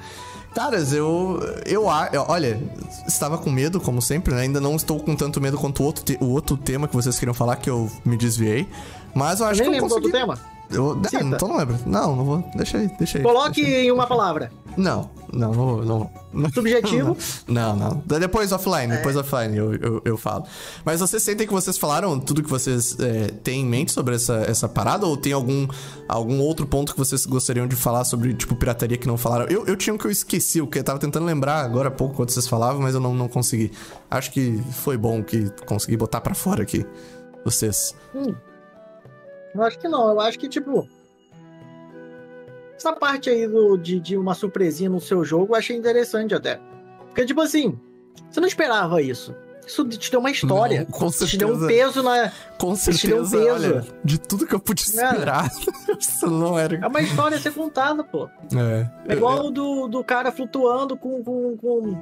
Caras, 0.55 0.93
eu, 0.93 1.41
eu- 1.67 1.85
olha, 1.85 2.61
estava 3.09 3.37
com 3.37 3.51
medo, 3.51 3.81
como 3.81 4.01
sempre, 4.01 4.33
né? 4.35 4.43
Ainda 4.43 4.61
não 4.61 4.77
estou 4.77 5.01
com 5.01 5.15
tanto 5.17 5.41
medo 5.41 5.59
quanto 5.59 5.83
o 5.83 5.87
outro, 5.87 6.05
te- 6.05 6.17
o 6.21 6.27
outro 6.27 6.57
tema 6.57 6.87
que 6.87 6.95
vocês 6.95 7.19
queriam 7.19 7.35
falar, 7.35 7.57
que 7.57 7.69
eu 7.69 7.91
me 8.05 8.17
desviei. 8.17 8.69
Mas 9.15 9.41
eu 9.41 9.47
acho 9.47 9.61
Nem 9.61 9.71
que 9.71 9.77
eu 9.77 9.83
lembro 9.83 9.89
do 9.89 9.95
consegui... 9.95 10.13
tema. 10.13 10.39
Eu, 10.71 11.01
é, 11.13 11.23
então 11.23 11.49
não 11.49 11.57
lembro. 11.59 11.79
Não, 11.87 12.17
não 12.17 12.25
vou. 12.25 12.45
Deixa 12.55 12.79
aí, 12.79 12.89
deixa 12.99 13.19
aí. 13.19 13.25
Coloque 13.25 13.63
deixa 13.63 13.77
aí. 13.79 13.87
em 13.87 13.93
uma 13.93 14.07
palavra. 14.07 14.51
Não, 14.77 15.09
não, 15.33 15.53
não, 15.53 16.11
não. 16.33 16.51
Subjetivo. 16.53 17.17
Não, 17.47 17.77
não. 17.77 18.03
Depois 18.05 18.51
offline, 18.51 18.89
depois 18.89 19.17
offline 19.17 19.57
eu, 19.57 19.75
eu, 19.75 20.03
eu 20.05 20.17
falo. 20.17 20.45
Mas 20.85 20.99
vocês 20.99 21.23
sentem 21.23 21.47
que 21.47 21.53
vocês 21.53 21.79
falaram 21.79 22.19
tudo 22.19 22.43
que 22.43 22.51
vocês 22.51 22.99
é, 22.99 23.29
têm 23.29 23.61
em 23.61 23.65
mente 23.65 23.93
sobre 23.93 24.17
essa, 24.17 24.35
essa 24.49 24.69
parada? 24.69 25.07
Ou 25.07 25.17
tem 25.17 25.33
algum, 25.33 25.69
algum 26.09 26.41
outro 26.41 26.67
ponto 26.67 26.93
que 26.93 26.99
vocês 26.99 27.25
gostariam 27.25 27.69
de 27.69 27.77
falar 27.77 28.05
sobre, 28.05 28.35
tipo, 28.35 28.57
pirataria 28.57 28.97
que 28.97 29.07
não 29.07 29.17
falaram? 29.17 29.47
Eu, 29.47 29.65
eu 29.67 29.77
tinha 29.77 29.95
um 29.95 29.99
que 29.99 30.07
eu 30.07 30.11
esqueci, 30.11 30.61
o 30.61 30.67
que 30.67 30.79
eu 30.79 30.85
tava 30.85 30.99
tentando 30.99 31.25
lembrar 31.25 31.61
agora 31.65 31.89
há 31.89 31.93
pouco 31.93 32.17
quando 32.17 32.31
vocês 32.31 32.49
falavam, 32.49 32.83
mas 32.83 32.95
eu 32.95 33.01
não, 33.01 33.15
não 33.15 33.29
consegui. 33.29 33.71
Acho 34.11 34.33
que 34.33 34.61
foi 34.73 34.97
bom 34.97 35.23
que 35.23 35.51
consegui 35.67 35.97
botar 35.97 36.21
pra 36.21 36.35
fora 36.35 36.63
aqui. 36.63 36.85
Vocês. 37.45 37.95
Eu 39.55 39.63
acho 39.63 39.79
que 39.79 39.89
não. 39.89 40.11
Eu 40.11 40.21
acho 40.21 40.39
que, 40.39 40.49
tipo. 40.49 40.89
Essa 42.77 42.93
parte 42.93 43.31
aí 43.31 43.47
do, 43.47 43.77
de, 43.77 44.01
de 44.01 44.17
uma 44.17 44.35
surpresinha 44.35 44.91
no 44.91 45.01
seu 45.01 45.25
jogo 45.25 45.53
eu 45.55 45.59
achei 45.59 45.77
interessante 45.77 46.35
até. 46.35 46.61
Porque, 47.07 47.25
tipo 47.25 47.41
assim, 47.41 47.79
você 48.31 48.41
não 48.41 48.49
esperava 48.49 49.01
isso. 49.01 49.35
Isso 49.67 49.83
te 49.89 50.11
deu 50.11 50.21
uma 50.21 50.31
história. 50.31 50.81
Não, 50.81 50.87
com 50.87 51.11
te 51.11 51.39
deu 51.39 51.49
um 51.49 51.59
certeza. 51.59 51.67
peso 51.87 52.03
na. 52.03 52.31
Com 52.59 52.75
Isso 52.75 52.93
te 52.93 53.07
deu 53.07 53.23
um 53.23 53.25
certeza, 53.25 53.55
peso. 53.55 53.75
olha, 53.75 53.85
de 54.05 54.19
tudo 54.21 54.47
que 54.47 54.55
eu 54.55 54.61
pude 54.61 54.85
Cara. 54.93 55.13
esperar. 55.13 55.51
isso 55.99 56.27
não 56.27 56.59
era. 56.59 56.77
É 56.77 56.87
uma 56.87 57.01
história 57.01 57.39
a 57.39 57.41
ser 57.41 57.53
contada, 57.55 58.05
pô. 58.05 58.29
É. 58.55 58.91
É 59.09 59.13
igual 59.15 59.47
o 59.47 59.51
do, 59.51 59.89
do 59.89 60.05
cara 60.05 60.31
flutuando 60.31 60.99
com, 60.99 61.25
com, 61.25 61.57
com 61.57 61.97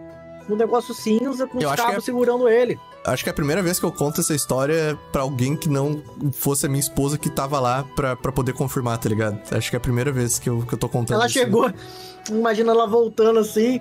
um 0.53 0.57
negócio 0.57 0.93
cinza, 0.93 1.47
com 1.47 1.61
Eu 1.61 1.69
os 1.69 1.75
que 1.77 1.81
cabos 1.83 1.99
é- 1.99 2.01
segurando 2.01 2.49
ele. 2.49 2.77
Acho 3.05 3.25
que 3.25 3.29
é 3.29 3.33
a 3.33 3.35
primeira 3.35 3.61
vez 3.63 3.81
que 3.81 3.85
eu 3.85 3.91
conto 3.91 4.21
essa 4.21 4.33
história 4.35 4.97
pra 5.11 5.23
alguém 5.23 5.57
que 5.57 5.69
não 5.69 6.01
fosse 6.33 6.67
a 6.67 6.69
minha 6.69 6.79
esposa 6.81 7.19
que 7.19 7.29
tava 7.29 7.59
lá 7.59 7.85
pra, 7.97 8.15
pra 8.15 8.31
poder 8.31 8.53
confirmar, 8.53 8.97
tá 8.99 9.09
ligado? 9.09 9.41
Acho 9.53 9.71
que 9.71 9.77
é 9.77 9.79
a 9.79 9.81
primeira 9.81 10.13
vez 10.13 10.39
que 10.39 10.49
eu, 10.49 10.63
que 10.63 10.73
eu 10.75 10.79
tô 10.79 10.89
contando 10.89 11.17
Ela 11.17 11.27
isso. 11.27 11.35
chegou, 11.39 11.73
imagina 12.31 12.71
ela 12.71 12.87
voltando 12.87 13.41
assim, 13.41 13.81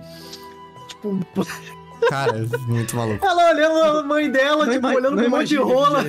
tipo, 0.88 1.19
Cara, 2.10 2.45
muito 2.68 2.95
maluco. 2.95 3.26
Ela 3.26 3.52
olhando 3.52 3.80
a 3.99 4.03
mãe 4.03 4.30
dela, 4.30 4.65
Não 4.65 4.73
tipo, 4.73 4.88
ima- 4.88 4.95
olhando 4.98 5.15
não 5.15 5.23
com 5.23 5.28
um 5.28 5.32
monte 5.40 5.48
de 5.49 5.56
imagina, 5.56 5.73
rola. 5.80 6.06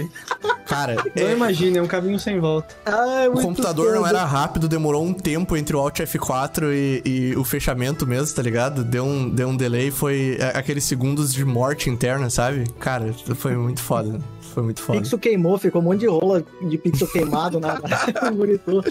Cara, 0.66 0.94
Não 1.14 1.26
é, 1.28 1.32
imagine, 1.32 1.78
é 1.78 1.82
um 1.82 1.86
caminho 1.86 2.18
sem 2.18 2.40
volta. 2.40 2.74
Ai, 2.86 3.28
o 3.28 3.32
muito 3.32 3.46
computador 3.46 3.92
não 3.92 4.00
doido. 4.02 4.16
era 4.16 4.24
rápido, 4.24 4.68
demorou 4.68 5.04
um 5.04 5.12
tempo 5.12 5.56
entre 5.56 5.76
o 5.76 5.78
Alt 5.80 6.00
F4 6.00 6.72
e, 6.72 7.02
e 7.04 7.36
o 7.36 7.44
fechamento 7.44 8.06
mesmo, 8.06 8.34
tá 8.34 8.42
ligado? 8.42 8.82
Deu 8.84 9.04
um, 9.04 9.28
deu 9.28 9.48
um 9.48 9.56
delay, 9.56 9.90
foi 9.90 10.36
é, 10.40 10.56
aqueles 10.58 10.84
segundos 10.84 11.32
de 11.32 11.44
morte 11.44 11.90
interna, 11.90 12.30
sabe? 12.30 12.64
Cara, 12.80 13.12
foi 13.36 13.56
muito 13.56 13.80
foda. 13.82 14.18
Foi 14.54 14.62
muito 14.62 14.82
foda. 14.82 14.98
Pixel 15.00 15.18
queimou, 15.18 15.56
ficou 15.58 15.80
um 15.80 15.84
monte 15.84 16.00
de 16.00 16.06
rola 16.06 16.44
de 16.68 16.76
pixel 16.76 17.08
queimado 17.08 17.58
na, 17.58 17.80
monitor. 18.36 18.84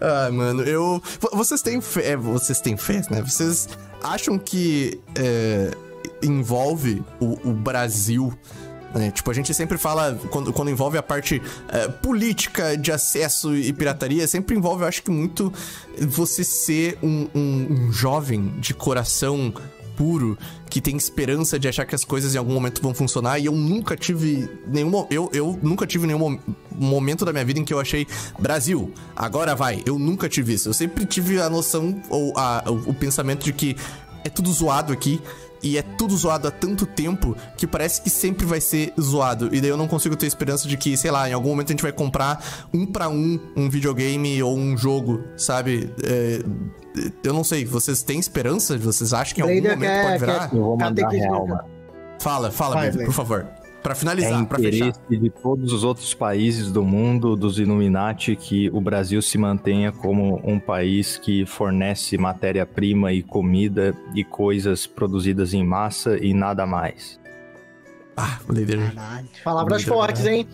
Ah, 0.00 0.30
mano, 0.30 0.62
eu. 0.62 1.02
vo- 1.20 1.30
Vocês 1.36 1.62
têm 1.62 1.80
fé. 1.80 2.10
é, 2.12 2.16
Vocês 2.16 2.60
têm 2.60 2.76
fé, 2.76 3.02
né? 3.10 3.20
Vocês 3.20 3.68
acham 4.02 4.38
que 4.38 5.00
é, 5.16 5.72
envolve 6.22 7.02
o, 7.20 7.50
o 7.50 7.52
Brasil. 7.52 8.32
né? 8.94 9.10
Tipo, 9.10 9.30
a 9.30 9.34
gente 9.34 9.52
sempre 9.54 9.78
fala, 9.78 10.18
quando, 10.30 10.52
quando 10.52 10.70
envolve 10.70 10.98
a 10.98 11.02
parte 11.02 11.40
é, 11.68 11.88
política 11.88 12.76
de 12.76 12.90
acesso 12.92 13.54
e 13.56 13.72
pirataria, 13.72 14.26
sempre 14.26 14.56
envolve, 14.56 14.82
eu 14.82 14.88
acho 14.88 15.02
que 15.02 15.10
muito 15.10 15.52
você 16.08 16.42
ser 16.44 16.98
um, 17.02 17.28
um- 17.34 17.66
um 17.88 17.92
jovem 17.92 18.54
de 18.58 18.74
coração 18.74 19.52
puro, 19.96 20.38
que 20.70 20.80
tem 20.80 20.96
esperança 20.96 21.58
de 21.58 21.68
achar 21.68 21.84
que 21.84 21.94
as 21.94 22.04
coisas 22.06 22.34
em 22.34 22.38
algum 22.38 22.54
momento 22.54 22.80
vão 22.80 22.94
funcionar. 22.94 23.38
E 23.38 23.44
eu 23.46 23.52
nunca 23.52 23.94
tive 23.94 24.48
nenhum. 24.66 25.06
Eu, 25.10 25.28
eu 25.32 25.58
nunca 25.62 25.86
tive 25.86 26.06
nenhum 26.06 26.18
mo- 26.18 26.40
momento 26.74 27.22
da 27.24 27.32
minha 27.32 27.44
vida 27.44 27.60
em 27.60 27.64
que 27.66 27.74
eu 27.74 27.78
achei 27.78 28.06
Brasil, 28.38 28.90
agora 29.14 29.54
vai. 29.54 29.82
Eu 29.84 29.98
nunca 29.98 30.26
tive 30.26 30.54
isso. 30.54 30.70
Eu 30.70 30.72
sempre 30.72 31.04
tive 31.04 31.38
a 31.38 31.50
noção 31.50 32.00
ou 32.08 32.32
a- 32.34 32.64
o, 32.66 32.90
o 32.90 32.94
pensamento 32.94 33.44
de 33.44 33.52
que 33.52 33.76
é 34.24 34.30
tudo 34.30 34.50
zoado 34.50 34.90
aqui. 34.90 35.20
E 35.62 35.76
é 35.76 35.82
tudo 35.82 36.16
zoado 36.16 36.48
há 36.48 36.50
tanto 36.50 36.86
tempo 36.86 37.36
que 37.56 37.66
parece 37.66 38.00
que 38.00 38.08
sempre 38.10 38.46
vai 38.46 38.60
ser 38.60 38.92
zoado. 38.98 39.54
E 39.54 39.60
daí 39.60 39.70
eu 39.70 39.76
não 39.76 39.86
consigo 39.86 40.16
ter 40.16 40.26
esperança 40.26 40.66
de 40.66 40.76
que, 40.76 40.96
sei 40.96 41.10
lá, 41.10 41.28
em 41.28 41.32
algum 41.32 41.50
momento 41.50 41.68
a 41.68 41.72
gente 41.72 41.82
vai 41.82 41.92
comprar 41.92 42.42
um 42.72 42.86
pra 42.86 43.08
um 43.08 43.38
um 43.56 43.68
videogame 43.68 44.42
ou 44.42 44.56
um 44.56 44.76
jogo, 44.76 45.22
sabe? 45.36 45.92
É, 46.02 46.40
eu 47.22 47.32
não 47.32 47.44
sei, 47.44 47.64
vocês 47.64 48.02
têm 48.02 48.18
esperança? 48.18 48.76
Vocês 48.78 49.12
acham 49.12 49.34
que 49.34 49.40
em 49.40 49.44
algum 49.44 49.68
momento 49.70 50.02
pode 50.02 50.18
virar? 50.18 50.50
Eu 50.52 50.60
vou 50.62 50.76
mandar 50.76 51.08
real, 51.08 51.46
mano. 51.46 51.60
Fala, 52.20 52.50
fala, 52.50 52.74
Vai, 52.74 52.90
Blader. 52.90 53.06
por 53.06 53.14
favor. 53.14 53.46
Pra 53.82 53.92
É 53.92 53.94
finalizar, 53.94 54.46
pra 54.46 54.58
fechar. 54.58 54.88
interesse 54.88 55.00
de 55.20 55.30
todos 55.30 55.72
os 55.72 55.84
outros 55.84 56.12
países 56.12 56.70
do 56.70 56.84
mundo, 56.84 57.34
dos 57.34 57.58
Illuminati, 57.58 58.36
que 58.36 58.68
o 58.70 58.80
Brasil 58.80 59.22
se 59.22 59.38
mantenha 59.38 59.90
como 59.90 60.38
um 60.44 60.60
país 60.60 61.16
que 61.16 61.46
fornece 61.46 62.18
matéria-prima 62.18 63.10
e 63.12 63.22
comida 63.22 63.96
e 64.14 64.22
coisas 64.22 64.86
produzidas 64.86 65.54
em 65.54 65.64
massa 65.64 66.18
e 66.22 66.34
nada 66.34 66.66
mais. 66.66 67.18
Ah. 68.16 68.38
Caralho. 68.46 69.28
Palavras 69.42 69.82
Muito 69.82 69.94
fortes, 69.94 70.26
hein? 70.26 70.46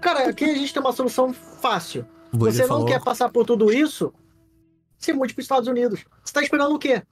Cara, 0.00 0.30
aqui 0.30 0.44
a 0.46 0.54
gente 0.54 0.72
tem 0.72 0.80
uma 0.82 0.92
solução 0.92 1.32
fácil. 1.32 2.06
Você 2.32 2.62
não 2.62 2.68
falou- 2.68 2.86
quer 2.86 3.02
passar 3.04 3.28
por 3.28 3.44
tudo 3.44 3.70
isso? 3.70 4.12
Se 4.98 5.12
mude 5.12 5.34
para 5.34 5.40
os 5.40 5.44
Estados 5.44 5.68
Unidos. 5.68 6.04
Você 6.24 6.32
tá 6.32 6.42
esperando 6.42 6.74
o 6.74 6.78
quê? 6.78 7.02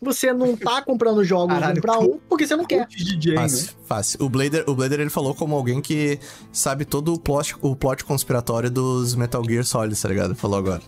Você 0.00 0.32
não 0.32 0.56
tá 0.56 0.82
comprando 0.82 1.22
jogos 1.22 1.54
Caralho, 1.54 1.78
um 1.78 1.80
pra 1.80 1.98
um 2.00 2.18
porque 2.28 2.46
você 2.46 2.56
não 2.56 2.64
quer. 2.64 2.86
DJ, 2.88 3.34
né? 3.36 3.46
Fácil. 3.84 4.18
O 4.24 4.28
Blader, 4.28 4.64
o 4.66 4.74
Blader, 4.74 5.00
ele 5.00 5.10
falou 5.10 5.34
como 5.34 5.54
alguém 5.54 5.80
que 5.80 6.18
sabe 6.50 6.84
todo 6.84 7.12
o 7.12 7.18
plot, 7.18 7.54
o 7.60 7.76
plot 7.76 8.04
conspiratório 8.04 8.70
dos 8.70 9.14
Metal 9.14 9.42
Gear 9.44 9.64
Solid, 9.64 10.00
tá 10.00 10.08
ligado? 10.08 10.34
Falou 10.34 10.58
agora. 10.58 10.80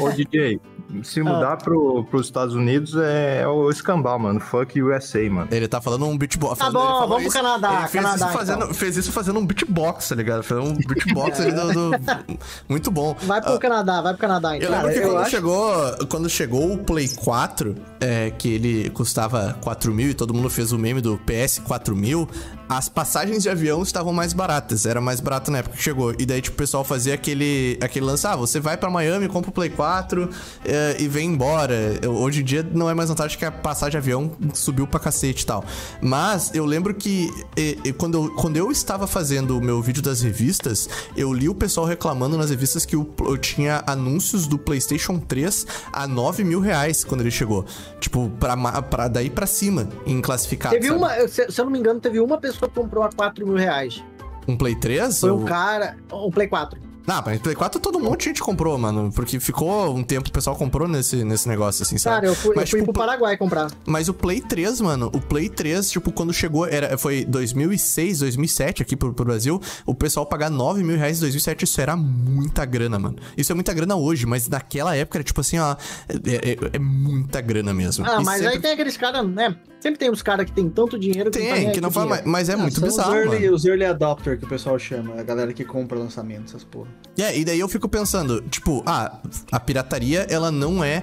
Ô, 0.00 0.04
ô, 0.04 0.10
DJ, 0.12 0.60
se 1.02 1.22
mudar 1.22 1.56
pro, 1.56 2.04
pros 2.10 2.26
Estados 2.26 2.54
Unidos 2.54 2.94
é, 2.96 3.40
é 3.42 3.48
o 3.48 3.70
escambau, 3.70 4.18
mano. 4.18 4.38
Fuck 4.38 4.80
USA, 4.82 5.28
mano. 5.30 5.48
Ele 5.50 5.66
tá 5.66 5.80
falando 5.80 6.04
um 6.06 6.16
beatbox. 6.16 6.58
Tá 6.58 6.66
falando- 6.70 6.76
ele 6.84 6.84
bom, 6.92 6.92
falou 6.92 7.08
vamos 7.08 7.22
pro 7.22 7.28
isso- 7.28 7.36
Canadá. 7.38 7.78
Ele 7.80 7.88
fez, 7.88 8.04
Canadá, 8.04 8.26
isso 8.26 8.38
fazendo, 8.38 8.62
então. 8.64 8.74
fez 8.74 8.96
isso 8.98 9.12
fazendo 9.12 9.38
um 9.40 9.46
beatbox, 9.46 10.08
tá 10.08 10.14
ligado? 10.14 10.42
Fez 10.42 10.60
um 10.60 10.74
beatbox 10.74 11.40
ali 11.40 11.52
do, 11.52 11.72
do- 11.72 12.38
Muito 12.68 12.90
bom. 12.90 13.16
Vai 13.22 13.40
pro 13.40 13.58
Canadá, 13.58 14.02
vai 14.02 14.12
pro 14.12 14.20
Canadá, 14.20 14.56
então. 14.56 14.68
Eu 14.68 14.72
lembro 14.72 14.86
Cara, 14.88 14.92
que 15.00 15.04
eu 15.06 15.10
quando, 15.10 15.20
acho- 15.22 15.30
chegou, 15.30 16.06
quando 16.10 16.28
chegou 16.28 16.72
o 16.74 16.78
Play 16.78 17.08
4, 17.08 17.74
é, 18.00 18.30
que 18.30 18.48
ele 18.54 18.90
custava 18.90 19.56
4 19.62 19.92
mil 19.94 20.10
e 20.10 20.14
todo 20.14 20.34
mundo 20.34 20.50
fez 20.50 20.72
o 20.72 20.78
meme 20.78 21.00
do 21.00 21.18
PS 21.18 21.60
4000, 21.60 22.25
you 22.34 22.65
as 22.68 22.88
passagens 22.88 23.42
de 23.42 23.48
avião 23.48 23.82
estavam 23.82 24.12
mais 24.12 24.32
baratas. 24.32 24.86
Era 24.86 25.00
mais 25.00 25.20
barato 25.20 25.50
na 25.50 25.58
época 25.58 25.76
que 25.76 25.82
chegou. 25.82 26.14
E 26.18 26.26
daí, 26.26 26.40
tipo, 26.42 26.54
o 26.54 26.58
pessoal 26.58 26.82
fazia 26.84 27.14
aquele, 27.14 27.78
aquele 27.80 28.04
lance: 28.06 28.26
ah, 28.26 28.36
você 28.36 28.58
vai 28.60 28.76
pra 28.76 28.90
Miami, 28.90 29.28
compra 29.28 29.50
o 29.50 29.52
Play 29.52 29.70
4 29.70 30.28
é, 30.64 30.96
e 30.98 31.06
vem 31.08 31.28
embora. 31.30 31.98
Eu- 32.02 32.14
hoje 32.16 32.40
em 32.40 32.44
dia 32.44 32.66
não 32.72 32.88
é 32.90 32.94
mais 32.94 33.08
vantagem 33.08 33.38
que 33.38 33.44
a 33.44 33.50
passagem 33.52 33.92
de 33.92 33.96
avião 33.98 34.32
subiu 34.54 34.86
pra 34.86 34.98
cacete 34.98 35.42
e 35.42 35.46
tal. 35.46 35.64
Mas 36.00 36.50
eu 36.54 36.64
lembro 36.64 36.94
que 36.94 37.30
e- 37.56 37.78
e 37.84 37.92
quando, 37.92 38.14
eu, 38.24 38.34
quando 38.34 38.56
eu 38.56 38.70
estava 38.70 39.06
fazendo 39.06 39.56
o 39.58 39.60
meu 39.62 39.80
vídeo 39.80 40.02
das 40.02 40.20
revistas, 40.20 40.88
eu 41.16 41.32
li 41.32 41.48
o 41.48 41.54
pessoal 41.54 41.86
reclamando 41.86 42.36
nas 42.36 42.50
revistas 42.50 42.84
que 42.84 42.96
o- 42.96 43.08
eu 43.20 43.36
tinha 43.38 43.82
anúncios 43.86 44.46
do 44.46 44.58
PlayStation 44.58 45.18
3 45.18 45.66
a 45.92 46.06
9 46.06 46.42
mil 46.44 46.60
reais 46.60 47.04
quando 47.04 47.20
ele 47.20 47.30
chegou. 47.30 47.64
Tipo, 48.00 48.30
pra, 48.40 48.56
pra 48.82 49.08
daí 49.08 49.30
pra 49.30 49.46
cima, 49.46 49.88
em 50.06 50.20
classificado. 50.20 50.74
Teve 50.74 50.88
sabe? 50.88 50.98
uma, 50.98 51.28
se, 51.28 51.50
se 51.50 51.60
eu 51.60 51.64
não 51.64 51.72
me 51.72 51.78
engano, 51.78 52.00
teve 52.00 52.18
uma 52.20 52.38
pessoa 52.38 52.55
que 52.58 52.68
comprou 52.68 53.04
a 53.04 53.10
4 53.10 53.46
mil 53.46 53.56
reais. 53.56 54.02
Um 54.48 54.56
Play 54.56 54.74
3? 54.76 55.20
Foi 55.20 55.30
ou... 55.30 55.40
um 55.40 55.44
cara. 55.44 55.96
Um 56.12 56.30
Play 56.30 56.48
4. 56.48 56.85
Não, 57.06 57.22
mas 57.24 57.38
Play 57.40 57.54
4 57.54 57.80
todo 57.80 57.98
mundo 58.00 58.16
gente 58.22 58.42
comprou, 58.42 58.76
mano. 58.78 59.12
Porque 59.14 59.38
ficou 59.38 59.94
um 59.96 60.02
tempo, 60.02 60.28
o 60.28 60.32
pessoal 60.32 60.56
comprou 60.56 60.88
nesse, 60.88 61.24
nesse 61.24 61.48
negócio, 61.48 61.82
assim, 61.82 61.98
sabe? 61.98 62.16
Cara, 62.16 62.26
eu 62.26 62.34
fui, 62.34 62.50
eu 62.50 62.56
Mas, 62.56 62.70
fui 62.70 62.80
tipo, 62.80 62.92
pro 62.92 63.00
Paraguai 63.02 63.36
comprar. 63.36 63.70
Mas 63.86 64.08
o 64.08 64.14
Play 64.14 64.40
3, 64.40 64.80
mano, 64.80 65.10
o 65.14 65.20
Play 65.20 65.48
3, 65.48 65.90
tipo, 65.90 66.10
quando 66.10 66.32
chegou, 66.32 66.66
era, 66.66 66.96
foi 66.98 67.24
2006, 67.24 68.18
2007 68.20 68.82
aqui 68.82 68.96
pro, 68.96 69.12
pro 69.14 69.24
Brasil, 69.24 69.60
o 69.84 69.94
pessoal 69.94 70.26
pagar 70.26 70.50
9 70.50 70.82
mil 70.82 70.96
reais 70.96 71.18
em 71.18 71.20
2007, 71.20 71.64
isso 71.64 71.80
era 71.80 71.96
muita 71.96 72.64
grana, 72.64 72.98
mano. 72.98 73.16
Isso 73.36 73.52
é 73.52 73.54
muita 73.54 73.72
grana 73.72 73.96
hoje, 73.96 74.26
mas 74.26 74.48
naquela 74.48 74.94
época 74.96 75.18
era 75.18 75.24
tipo 75.24 75.40
assim, 75.40 75.58
ó, 75.58 75.76
é, 76.08 76.50
é- 76.52 76.56
é 76.74 76.78
muita 76.78 77.40
grana 77.40 77.72
mesmo. 77.72 78.04
Ah, 78.06 78.20
E 78.20 78.24
mas 78.24 78.38
sempre 78.40 78.54
aí 78.56 78.60
tem 78.60 78.72
aqueles 78.72 78.96
caras, 78.96 79.26
né? 79.28 79.56
Sempre 79.80 79.98
tem 79.98 80.10
uns 80.10 80.22
caras 80.22 80.46
que 80.46 80.52
tem 80.52 80.68
tanto 80.68 80.98
dinheiro 80.98 81.30
que 81.30 81.38
não 81.38 81.46
tá 81.48 81.54
tem, 81.54 81.66
aí 81.68 81.72
que 81.72 81.80
não 81.80 81.90
fala, 81.90 82.06
mas, 82.08 82.22
mas 82.24 82.48
é 82.48 82.54
Ah, 82.54 82.56
muito 82.56 82.80
são 82.80 82.88
bizarro, 82.88 83.10
os 83.10 83.16
early, 83.16 83.40
mano. 83.44 83.54
os 83.54 83.64
early 83.64 83.84
adopter 83.84 84.38
que 84.38 84.44
o 84.44 84.48
pessoal 84.48 84.78
chama, 84.78 85.14
a 85.20 85.22
galera 85.22 85.52
que 85.52 85.64
compra 85.64 85.98
lançamento, 85.98 86.44
essas 86.48 86.64
porra. 86.64 86.88
É, 87.18 87.38
e 87.38 87.44
daí 87.44 87.58
eu 87.60 87.68
fico 87.68 87.88
pensando, 87.88 88.42
tipo, 88.42 88.82
ah, 88.86 89.20
a 89.50 89.58
pirataria, 89.58 90.26
ela 90.28 90.50
não 90.50 90.84
é. 90.84 91.02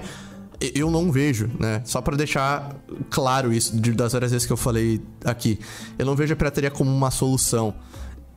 Eu 0.74 0.90
não 0.90 1.10
vejo, 1.10 1.50
né? 1.58 1.82
Só 1.84 2.00
pra 2.00 2.16
deixar 2.16 2.74
claro 3.10 3.52
isso, 3.52 3.76
de- 3.78 3.92
das 3.92 4.12
várias 4.12 4.30
vezes 4.30 4.46
que 4.46 4.52
eu 4.52 4.56
falei 4.56 5.00
aqui. 5.24 5.58
Eu 5.98 6.06
não 6.06 6.14
vejo 6.14 6.32
a 6.32 6.36
pirataria 6.36 6.70
como 6.70 6.90
uma 6.90 7.10
solução. 7.10 7.74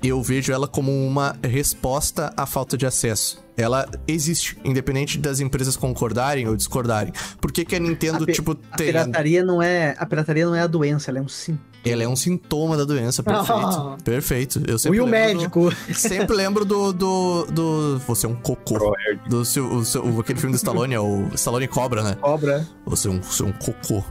Eu 0.03 0.21
vejo 0.21 0.51
ela 0.51 0.67
como 0.67 0.91
uma 0.91 1.35
resposta 1.43 2.33
à 2.35 2.45
falta 2.45 2.75
de 2.75 2.85
acesso. 2.85 3.43
Ela 3.55 3.87
existe, 4.07 4.57
independente 4.63 5.17
das 5.17 5.39
empresas 5.39 5.75
concordarem 5.77 6.47
ou 6.47 6.55
discordarem. 6.55 7.13
Por 7.39 7.51
que, 7.51 7.63
que 7.63 7.75
a 7.75 7.79
Nintendo, 7.79 8.23
A 8.23 8.31
tipo, 8.31 8.51
A 8.71 8.77
tem. 8.77 8.87
pirataria 8.87 9.43
não 9.43 9.61
é, 9.61 9.95
a 9.97 10.05
pirataria 10.05 10.45
não 10.45 10.53
é 10.55 10.61
a 10.61 10.67
doença, 10.67 11.09
ela 11.11 11.19
é 11.19 11.21
um 11.21 11.27
sim. 11.27 11.57
Ela 11.89 12.03
é 12.03 12.07
um 12.07 12.15
sintoma 12.15 12.75
da 12.77 12.83
doença, 12.85 13.21
perfeito. 13.23 13.97
perfeito. 14.03 14.61
Eu 14.67 14.75
O 14.75 14.79
sempre 14.79 14.99
lembro 14.99 15.05
do- 15.05 15.11
Médico. 15.11 15.71
Sempre 15.93 16.35
lembro 16.35 16.65
do. 16.65 16.93
do, 16.93 17.45
do 17.45 17.99
você 18.07 18.25
é 18.25 18.29
um 18.29 18.35
cocô. 18.35 18.93
Do 19.27 19.43
seu, 19.45 19.65
o 19.71 19.83
seu- 19.85 20.03
o- 20.05 20.19
aquele 20.19 20.39
filme 20.39 20.53
do 20.53 20.57
Stallone, 20.57 20.93
é 20.93 20.99
o 20.99 21.27
Stallone 21.33 21.67
Cobra, 21.67 22.03
né? 22.03 22.15
Cobra. 22.19 22.67
Você 22.85 23.07
é 23.07 23.11
um, 23.11 23.21
você 23.21 23.43
é 23.43 23.45
um 23.45 23.51
cocô. 23.53 24.03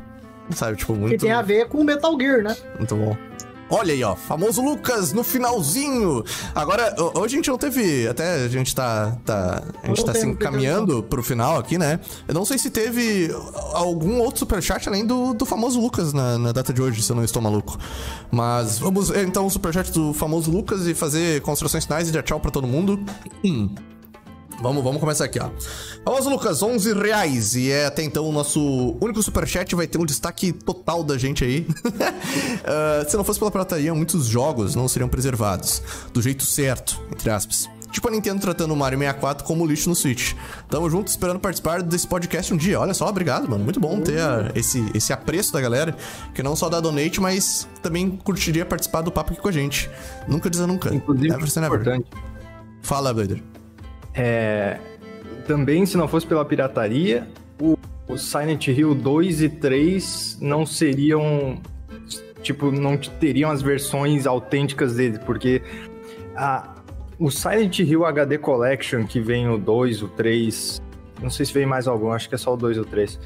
Sabe, 0.50 0.76
tipo, 0.76 0.92
Que 0.92 0.98
muito, 1.00 1.20
tem 1.20 1.32
a 1.32 1.42
ver 1.42 1.66
com 1.68 1.78
o 1.78 1.84
Metal 1.84 2.16
Gear, 2.20 2.42
né? 2.42 2.56
muito 2.78 2.94
bom. 2.94 3.16
Olha 3.68 3.92
aí, 3.92 4.04
ó, 4.04 4.14
famoso 4.14 4.62
Lucas 4.62 5.12
no 5.12 5.24
finalzinho. 5.24 6.22
Agora, 6.54 6.94
ho- 6.98 7.18
hoje 7.20 7.34
a 7.34 7.38
gente 7.38 7.50
não 7.50 7.58
teve, 7.58 8.06
até 8.06 8.44
a 8.44 8.48
gente 8.48 8.72
tá, 8.74 9.16
tá 9.24 9.62
a 9.82 9.86
gente 9.88 10.04
tá 10.04 10.12
se 10.14 10.20
teve, 10.20 10.32
encaminhando 10.32 11.02
pro 11.02 11.20
final 11.22 11.58
aqui, 11.58 11.76
né? 11.76 11.98
Eu 12.28 12.34
não 12.34 12.44
sei 12.44 12.58
se 12.58 12.70
teve 12.70 13.28
algum 13.72 14.20
outro 14.20 14.38
superchat 14.38 14.88
além 14.88 15.04
do, 15.04 15.34
do 15.34 15.44
famoso 15.44 15.80
Lucas 15.80 16.12
na, 16.12 16.38
na 16.38 16.52
data 16.52 16.72
de 16.72 16.80
hoje, 16.80 17.02
se 17.02 17.10
eu 17.10 17.16
não 17.16 17.24
estou 17.24 17.42
maluco. 17.42 17.76
Mas 18.30 18.78
vamos 18.78 19.10
então 19.10 19.46
o 19.46 19.50
superchat 19.50 19.90
do 19.90 20.12
famoso 20.14 20.48
Lucas 20.50 20.86
e 20.86 20.94
fazer 20.94 21.40
construções 21.42 21.84
finais 21.84 22.08
e 22.08 22.12
dar 22.12 22.22
tchau 22.22 22.38
pra 22.38 22.50
todo 22.52 22.66
mundo. 22.68 23.00
Hum. 23.44 23.68
Vamos, 24.62 24.82
vamos 24.82 25.00
começar 25.00 25.24
aqui, 25.26 25.38
ó. 25.38 25.50
Famoso 26.04 26.30
Lucas, 26.30 26.62
11 26.62 26.94
reais. 26.94 27.54
E 27.54 27.70
é 27.70 27.86
até 27.86 28.02
então 28.02 28.26
o 28.26 28.32
nosso 28.32 28.96
único 29.00 29.22
superchat. 29.22 29.74
Vai 29.74 29.86
ter 29.86 29.98
um 29.98 30.06
destaque 30.06 30.50
total 30.52 31.04
da 31.04 31.16
gente 31.18 31.44
aí. 31.44 31.66
Ah, 32.68 33.04
se 33.08 33.16
não 33.16 33.22
fosse 33.24 33.38
pela 33.38 33.50
pirataria, 33.50 33.94
muitos 33.94 34.26
jogos 34.26 34.74
não 34.74 34.88
seriam 34.88 35.08
preservados. 35.08 35.80
Do 36.12 36.20
jeito 36.20 36.44
certo, 36.44 37.00
entre 37.12 37.30
aspas. 37.30 37.68
Tipo 37.92 38.08
a 38.08 38.10
Nintendo 38.10 38.40
tratando 38.40 38.72
o 38.74 38.76
Mario 38.76 38.98
64 38.98 39.44
como 39.44 39.64
lixo 39.64 39.88
no 39.88 39.94
Switch. 39.94 40.34
Tamo 40.68 40.90
junto, 40.90 41.06
esperando 41.08 41.38
participar 41.38 41.82
desse 41.82 42.06
podcast 42.06 42.52
um 42.52 42.56
dia. 42.56 42.80
Olha 42.80 42.92
só, 42.92 43.08
obrigado, 43.08 43.48
mano. 43.48 43.62
Muito 43.62 43.78
bom 43.78 44.00
ter 44.00 44.20
a- 44.20 44.50
esse, 44.54 44.84
esse 44.94 45.12
apreço 45.12 45.52
da 45.52 45.60
galera. 45.60 45.96
Que 46.34 46.42
não 46.42 46.56
só 46.56 46.68
dá 46.68 46.80
donate, 46.80 47.20
mas 47.20 47.68
também 47.82 48.10
curtiria 48.10 48.66
participar 48.66 49.02
do 49.02 49.12
papo 49.12 49.32
aqui 49.32 49.40
com 49.40 49.48
a 49.48 49.52
gente. 49.52 49.88
Nunca 50.26 50.50
dizer 50.50 50.66
nunca. 50.66 50.92
Inclusive, 50.94 51.28
never. 51.60 51.80
importante. 51.80 52.06
Fala, 52.82 53.14
Blader. 53.14 53.42
É, 54.16 54.78
também, 55.46 55.84
se 55.84 55.96
não 55.96 56.08
fosse 56.08 56.26
pela 56.26 56.44
pirataria, 56.44 57.28
o, 57.60 57.76
o 58.08 58.16
Silent 58.16 58.68
Hill 58.68 58.94
2 58.94 59.42
e 59.42 59.48
3 59.48 60.38
não 60.40 60.64
seriam 60.64 61.60
tipo, 62.42 62.70
não 62.70 62.96
teriam 62.96 63.50
as 63.50 63.60
versões 63.60 64.26
autênticas 64.26 64.94
dele, 64.94 65.18
porque 65.26 65.62
a, 66.36 66.76
o 67.18 67.30
Silent 67.30 67.80
Hill 67.80 68.04
HD 68.04 68.38
Collection, 68.38 69.04
que 69.04 69.20
vem 69.20 69.48
o 69.48 69.58
2, 69.58 70.02
o 70.02 70.08
3, 70.08 70.80
não 71.20 71.30
sei 71.30 71.44
se 71.44 71.52
vem 71.52 71.66
mais 71.66 71.88
algum, 71.88 72.12
acho 72.12 72.28
que 72.28 72.34
é 72.34 72.38
só 72.38 72.54
o 72.54 72.56
2 72.56 72.78
ou 72.78 72.84
3. 72.84 73.18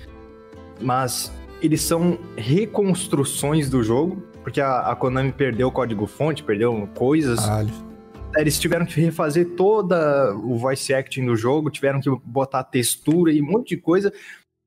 Mas 0.81 1.31
eles 1.61 1.83
são 1.83 2.19
reconstruções 2.37 3.69
do 3.69 3.83
jogo, 3.83 4.23
porque 4.43 4.61
a, 4.61 4.81
a 4.91 4.97
Konami 4.97 5.33
perdeu 5.33 5.69
o 5.69 5.73
código-fonte, 5.73 6.43
perdeu 6.43 6.89
coisas. 6.95 7.41
Caralho. 7.41 7.90
Eles 8.37 8.59
tiveram 8.59 8.87
que 8.87 9.01
refazer 9.01 9.51
toda 9.57 10.35
o 10.35 10.57
voice 10.57 10.95
acting 10.95 11.27
do 11.27 11.37
jogo, 11.37 11.71
tiveram 11.71 12.01
que 12.01 12.09
botar 12.25 12.63
textura 12.65 13.33
e 13.33 13.43
um 13.43 13.47
monte 13.47 13.71
de 13.71 13.77
coisa. 13.77 14.13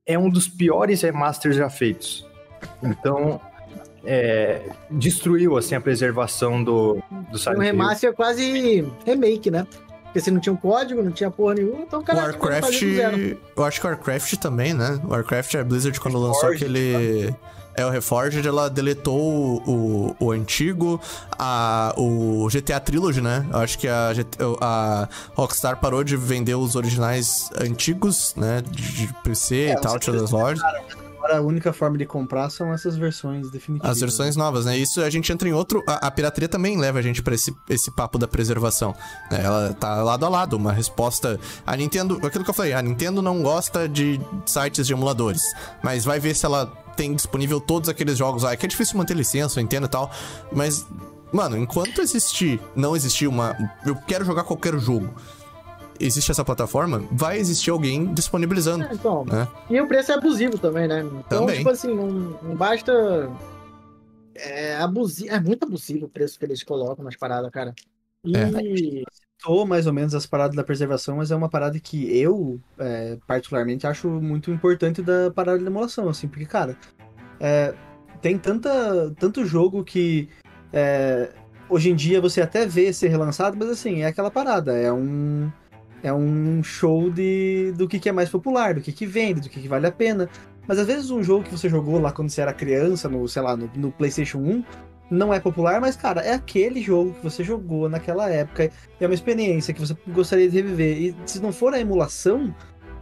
É 0.05 0.17
um 0.19 0.29
dos 0.29 0.47
piores 0.47 1.01
remasters 1.01 1.55
já 1.55 1.69
feitos. 1.69 2.27
Então, 2.81 3.39
é, 4.05 4.61
destruiu 4.91 5.57
assim 5.57 5.75
a 5.75 5.81
preservação 5.81 6.63
do, 6.63 7.01
do 7.29 7.35
O 7.35 7.37
Silent 7.37 7.57
Hill. 7.57 7.63
remaster 7.63 8.09
é 8.09 8.13
quase 8.13 8.85
remake, 9.05 9.49
né? 9.49 9.65
Porque 10.03 10.19
você 10.19 10.29
não 10.29 10.39
tinha 10.39 10.53
um 10.53 10.57
código, 10.57 11.01
não 11.01 11.11
tinha 11.11 11.31
porra 11.31 11.55
nenhuma, 11.55 11.81
então 11.81 11.99
o 12.01 12.03
cara 12.03 12.19
Warcraft. 12.19 12.83
Eu 12.83 13.63
acho 13.63 13.81
que 13.81 13.87
Warcraft 13.87 14.35
também, 14.35 14.73
né? 14.73 14.99
Warcraft, 15.05 15.55
a 15.55 15.63
Blizzard, 15.63 15.99
quando 15.99 16.19
lançou 16.19 16.51
Reforged, 16.51 16.65
aquele. 16.65 17.35
É 17.75 17.85
o 17.85 17.89
Reforged, 17.89 18.47
ela 18.47 18.69
deletou 18.69 19.17
o, 19.67 20.15
o 20.19 20.31
antigo, 20.31 20.99
a, 21.37 21.93
o 21.97 22.47
GTA 22.51 22.79
Trilogy, 22.79 23.21
né? 23.21 23.45
Eu 23.51 23.59
acho 23.59 23.77
que 23.79 23.87
a, 23.87 24.11
a 24.61 25.09
Rockstar 25.35 25.79
parou 25.79 26.03
de 26.03 26.15
vender 26.15 26.55
os 26.55 26.75
originais 26.75 27.49
antigos, 27.59 28.33
né? 28.35 28.61
De, 28.61 29.07
de 29.07 29.13
PC 29.23 29.55
É, 29.55 29.73
e 29.73 29.81
tal, 29.81 29.97
tinha 29.99 30.15
das 30.15 30.31
lojas. 30.31 30.63
Agora 31.17 31.37
a 31.37 31.41
única 31.41 31.71
forma 31.71 31.97
de 31.97 32.05
comprar 32.05 32.49
são 32.49 32.73
essas 32.73 32.97
versões 32.97 33.49
definitivas. 33.49 33.91
As 33.91 33.99
versões 34.01 34.35
novas, 34.35 34.65
né? 34.65 34.77
Isso 34.77 35.01
a 35.01 35.09
gente 35.09 35.31
entra 35.31 35.47
em 35.47 35.53
outro. 35.53 35.81
A, 35.87 36.07
a 36.07 36.11
pirataria 36.11 36.49
também 36.49 36.77
leva 36.77 36.99
a 36.99 37.01
gente 37.01 37.23
pra 37.23 37.33
esse, 37.33 37.55
esse 37.69 37.89
papo 37.91 38.17
da 38.17 38.27
preservação. 38.27 38.93
né? 39.31 39.41
Ela 39.41 39.73
tá 39.73 40.03
lado 40.03 40.25
a 40.25 40.29
lado, 40.29 40.57
uma 40.57 40.73
resposta. 40.73 41.39
A 41.65 41.77
Nintendo. 41.77 42.19
Aquilo 42.27 42.43
que 42.43 42.49
eu 42.49 42.53
falei, 42.53 42.73
a 42.73 42.81
Nintendo 42.81 43.21
não 43.21 43.41
gosta 43.41 43.87
de 43.87 44.19
sites 44.45 44.85
de 44.85 44.91
emuladores. 44.91 45.41
Mas 45.81 46.03
vai 46.03 46.19
ver 46.19 46.35
se 46.35 46.45
ela 46.45 46.69
tem 46.95 47.13
disponível 47.13 47.59
todos 47.59 47.89
aqueles 47.89 48.17
jogos 48.17 48.43
lá. 48.43 48.53
É 48.53 48.57
que 48.57 48.65
é 48.65 48.69
difícil 48.69 48.97
manter 48.97 49.15
licença, 49.15 49.59
eu 49.59 49.63
entendo 49.63 49.85
e 49.85 49.89
tal. 49.89 50.11
Mas, 50.51 50.85
mano, 51.31 51.57
enquanto 51.57 52.01
existir, 52.01 52.59
não 52.75 52.95
existir 52.95 53.27
uma. 53.27 53.55
Eu 53.85 53.95
quero 53.95 54.25
jogar 54.25 54.43
qualquer 54.43 54.77
jogo. 54.79 55.13
Existe 55.99 56.31
essa 56.31 56.43
plataforma, 56.43 57.03
vai 57.11 57.37
existir 57.37 57.69
alguém 57.69 58.13
disponibilizando. 58.13 58.83
É, 58.85 58.93
Então, 58.93 59.23
né? 59.25 59.47
e 59.69 59.79
o 59.79 59.87
preço 59.87 60.11
é 60.11 60.15
abusivo 60.15 60.57
também, 60.57 60.87
né? 60.87 61.01
Então, 61.01 61.41
Também. 61.41 61.57
tipo 61.57 61.69
assim, 61.69 61.93
não, 61.93 62.07
não 62.41 62.55
basta. 62.55 63.29
É 64.35 64.75
abusivo, 64.77 65.29
é 65.31 65.39
muito 65.39 65.63
abusivo 65.63 66.07
o 66.07 66.09
preço 66.09 66.39
que 66.39 66.45
eles 66.45 66.63
colocam 66.63 67.05
nas 67.05 67.15
paradas, 67.15 67.51
cara. 67.51 67.73
E 68.25 68.35
É. 68.35 69.03
Tô 69.43 69.65
mais 69.65 69.85
ou 69.85 69.93
menos 69.93 70.15
as 70.15 70.25
paradas 70.25 70.55
da 70.55 70.63
preservação, 70.63 71.17
mas 71.17 71.29
é 71.29 71.35
uma 71.35 71.49
parada 71.49 71.77
que 71.77 72.17
eu, 72.17 72.61
é, 72.79 73.17
particularmente, 73.27 73.85
acho 73.85 74.07
muito 74.07 74.49
importante 74.49 75.01
da 75.01 75.29
parada 75.31 75.59
de 75.59 75.65
emulação, 75.65 76.07
assim, 76.07 76.29
porque, 76.29 76.45
cara, 76.45 76.77
é, 77.41 77.73
tem 78.21 78.37
tanta, 78.37 79.13
tanto 79.19 79.45
jogo 79.45 79.83
que 79.83 80.29
é, 80.71 81.29
hoje 81.69 81.89
em 81.89 81.95
dia 81.95 82.21
você 82.21 82.41
até 82.41 82.65
vê 82.65 82.93
ser 82.93 83.09
relançado, 83.09 83.57
mas 83.57 83.69
assim, 83.69 84.03
é 84.03 84.05
aquela 84.05 84.31
parada, 84.31 84.77
é 84.77 84.91
um. 84.91 85.51
É 86.01 86.11
um 86.11 86.61
show 86.61 87.09
de, 87.09 87.71
do 87.77 87.87
que, 87.87 87.97
que 87.97 88.09
é 88.09 88.11
mais 88.11 88.29
popular, 88.29 88.73
do 88.73 88.81
que, 88.81 88.91
que 88.91 89.05
vende, 89.05 89.39
do 89.39 89.49
que, 89.49 89.61
que 89.61 89.69
vale 89.69 89.87
a 89.87 89.91
pena. 89.91 90.29
Mas 90.67 90.77
às 90.77 90.85
vezes 90.85 91.09
um 91.09 91.23
jogo 91.23 91.45
que 91.45 91.51
você 91.51 91.69
jogou 91.69 91.97
lá 91.97 92.11
quando 92.11 92.29
você 92.29 92.41
era 92.41 92.53
criança, 92.53 93.07
no, 93.07 93.25
sei 93.25 93.41
lá, 93.41 93.55
no, 93.55 93.71
no 93.73 93.89
PlayStation 93.89 94.39
1, 94.39 94.63
não 95.13 95.33
é 95.33 95.39
popular, 95.39 95.79
mas, 95.79 95.95
cara, 95.95 96.21
é 96.21 96.33
aquele 96.33 96.81
jogo 96.81 97.13
que 97.13 97.23
você 97.23 97.43
jogou 97.43 97.87
naquela 97.87 98.29
época. 98.29 98.69
É 98.99 99.05
uma 99.05 99.13
experiência 99.13 99.73
que 99.73 99.79
você 99.79 99.95
gostaria 100.07 100.49
de 100.49 100.55
reviver. 100.55 100.97
E 100.97 101.15
se 101.25 101.39
não 101.41 101.51
for 101.51 101.73
a 101.73 101.79
emulação, 101.79 102.53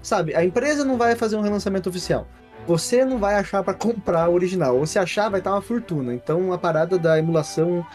sabe, 0.02 0.36
a 0.36 0.44
empresa 0.44 0.84
não 0.84 0.98
vai 0.98 1.16
fazer 1.16 1.36
um 1.38 1.42
relançamento 1.42 1.90
oficial. 1.90 2.28
Você 2.68 3.04
não 3.06 3.18
vai 3.18 3.36
achar 3.36 3.64
pra 3.64 3.74
comprar 3.74 4.30
o 4.30 4.34
original. 4.34 4.78
Ou 4.78 4.86
se 4.86 5.00
achar, 5.00 5.30
vai 5.30 5.40
estar 5.40 5.52
uma 5.52 5.62
fortuna. 5.62 6.14
Então 6.14 6.52
a 6.54 6.58
parada 6.58 6.98
da 7.00 7.18
emulação 7.18 7.86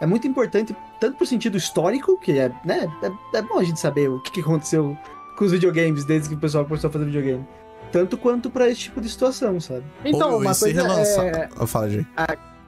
é 0.00 0.06
muito 0.06 0.26
importante, 0.26 0.76
tanto 1.00 1.16
pro 1.16 1.26
sentido 1.26 1.56
histórico, 1.56 2.18
que 2.20 2.38
é, 2.38 2.50
né, 2.64 2.88
é, 3.02 3.38
é 3.38 3.42
bom 3.42 3.58
a 3.58 3.64
gente 3.64 3.80
saber 3.80 4.08
o 4.08 4.20
que, 4.20 4.32
que 4.32 4.40
aconteceu 4.40 4.96
com 5.38 5.44
os 5.44 5.52
videogames 5.52 6.04
desde 6.04 6.28
que 6.28 6.34
o 6.34 6.38
pessoal 6.38 6.64
começou 6.64 6.88
a 6.88 6.92
fazer 6.92 7.04
videogame. 7.06 7.46
Tanto 7.90 8.16
quanto 8.18 8.50
pra 8.50 8.68
esse 8.68 8.80
tipo 8.80 9.00
de 9.00 9.08
situação, 9.08 9.60
sabe? 9.60 9.84
então, 10.04 10.32
Ou 10.32 10.40
uma 10.40 10.54
se 10.54 10.60
coisa 10.64 10.82
relançar. 10.82 11.24
é, 11.26 11.48
Eu 11.58 11.66
falo, 11.66 11.90
gente. 11.90 12.08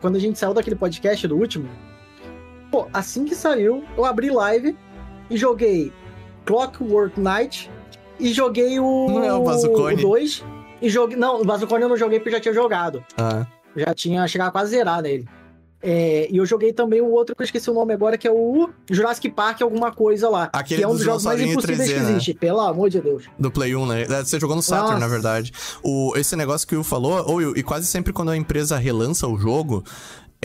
Quando 0.01 0.17
a 0.17 0.19
gente 0.21 0.39
saiu 0.39 0.55
daquele 0.55 0.77
podcast 0.77 1.27
do 1.27 1.37
último, 1.37 1.69
pô, 2.71 2.87
assim 2.93 3.25
que 3.25 3.35
saiu, 3.35 3.85
eu 3.97 4.05
abri 4.05 4.31
live 4.31 4.77
e 5.31 5.37
joguei 5.37 5.93
Clockwork 6.45 7.19
Night 7.21 7.71
e 8.19 8.33
joguei 8.33 8.79
o 8.79 9.09
Não 9.09 9.25
é 9.25 9.33
o 9.33 9.43
Bazucone? 9.43 10.01
2 10.03 10.45
e 10.83 10.89
joguei, 10.91 11.17
não, 11.17 11.41
o 11.41 11.45
Bazucone 11.45 11.83
eu 11.83 11.89
não 11.89 11.97
joguei 11.97 12.19
porque 12.19 12.29
eu 12.31 12.35
já 12.35 12.41
tinha 12.41 12.55
jogado. 12.55 13.05
Ah, 13.17 13.47
Já 13.77 13.95
tinha 13.95 14.27
chegado 14.29 14.53
quase 14.53 14.71
zerar 14.71 15.01
nele. 15.03 15.27
É, 15.87 16.29
e 16.31 16.39
eu 16.39 16.47
joguei 16.47 16.73
também 16.73 17.03
o 17.03 17.11
outro 17.11 17.37
que 17.37 17.43
eu 17.43 17.45
esqueci 17.45 17.71
o 17.71 17.75
nome 17.75 17.93
agora, 17.93 18.17
que 18.17 18.27
é 18.27 18.33
o 18.33 18.71
Jurassic 18.91 19.29
Park, 19.31 19.61
alguma 19.61 19.93
coisa 19.93 20.31
lá. 20.31 20.49
Aquele 20.51 20.79
que 20.79 20.85
é 20.85 20.89
um 20.89 20.93
dos 20.93 21.01
dos 21.01 21.05
jogos 21.05 21.25
mais 21.25 21.41
impossíveis 21.41 21.79
3D, 21.81 21.93
que 21.93 22.01
né? 22.01 22.11
existe, 22.11 22.35
pelo 22.35 22.61
amor 22.61 22.89
de 22.89 23.01
Deus. 23.01 23.25
do 23.39 23.51
Play 23.51 23.77
1, 23.77 23.87
né? 23.87 24.03
É, 24.03 24.25
Você 24.25 24.41
jogou 24.41 24.57
no 24.57 24.63
Saturn, 24.63 24.95
Nossa. 24.95 25.01
na 25.01 25.09
verdade. 25.09 25.53
O, 25.83 26.15
esse 26.17 26.35
negócio 26.37 26.67
que 26.67 26.75
o 26.75 26.79
Will 26.79 26.85
falou, 26.85 27.23
ou 27.29 27.57
e 27.57 27.63
quase 27.63 27.87
sempre 27.87 28.13
quando 28.13 28.31
a 28.31 28.37
empresa 28.37 28.79
relança 28.79 29.29
o 29.29 29.37
jogo, 29.37 29.85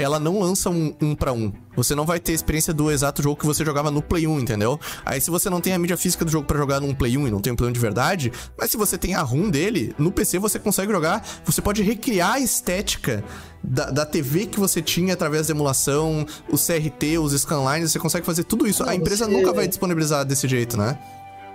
ela 0.01 0.19
não 0.19 0.39
lança 0.39 0.69
um, 0.69 0.93
um 1.01 1.13
para 1.15 1.33
um. 1.33 1.51
Você 1.75 1.93
não 1.95 2.05
vai 2.05 2.19
ter 2.19 2.31
a 2.31 2.35
experiência 2.35 2.73
do 2.73 2.89
exato 2.91 3.21
jogo 3.21 3.35
que 3.39 3.45
você 3.45 3.63
jogava 3.65 3.89
no 3.91 4.01
Play 4.01 4.25
1, 4.27 4.39
entendeu? 4.39 4.79
Aí 5.05 5.19
se 5.21 5.29
você 5.29 5.49
não 5.49 5.61
tem 5.61 5.73
a 5.73 5.79
mídia 5.79 5.95
física 5.97 6.23
do 6.25 6.31
jogo 6.31 6.45
pra 6.47 6.57
jogar 6.57 6.79
num 6.79 6.93
Play 6.93 7.17
1 7.17 7.27
e 7.27 7.31
não 7.31 7.39
tem 7.39 7.53
um 7.53 7.55
Play 7.55 7.69
1 7.69 7.73
de 7.73 7.79
verdade, 7.79 8.31
mas 8.57 8.71
se 8.71 8.77
você 8.77 8.97
tem 8.97 9.15
a 9.15 9.21
ROM 9.21 9.49
dele, 9.49 9.93
no 9.97 10.11
PC 10.11 10.39
você 10.39 10.57
consegue 10.59 10.91
jogar, 10.91 11.25
você 11.45 11.61
pode 11.61 11.81
recriar 11.83 12.33
a 12.33 12.39
estética 12.39 13.23
da, 13.63 13.91
da 13.91 14.05
TV 14.05 14.45
que 14.45 14.59
você 14.59 14.81
tinha 14.81 15.13
através 15.13 15.47
da 15.47 15.53
emulação, 15.53 16.25
o 16.49 16.57
CRT, 16.57 17.17
os 17.19 17.33
scanlines, 17.33 17.91
você 17.91 17.99
consegue 17.99 18.25
fazer 18.25 18.43
tudo 18.43 18.67
isso. 18.67 18.83
Não, 18.83 18.89
a 18.91 18.95
empresa 18.95 19.25
você- 19.25 19.31
nunca 19.31 19.53
vai 19.53 19.67
disponibilizar 19.67 20.25
desse 20.25 20.47
jeito, 20.47 20.77
né? 20.77 20.97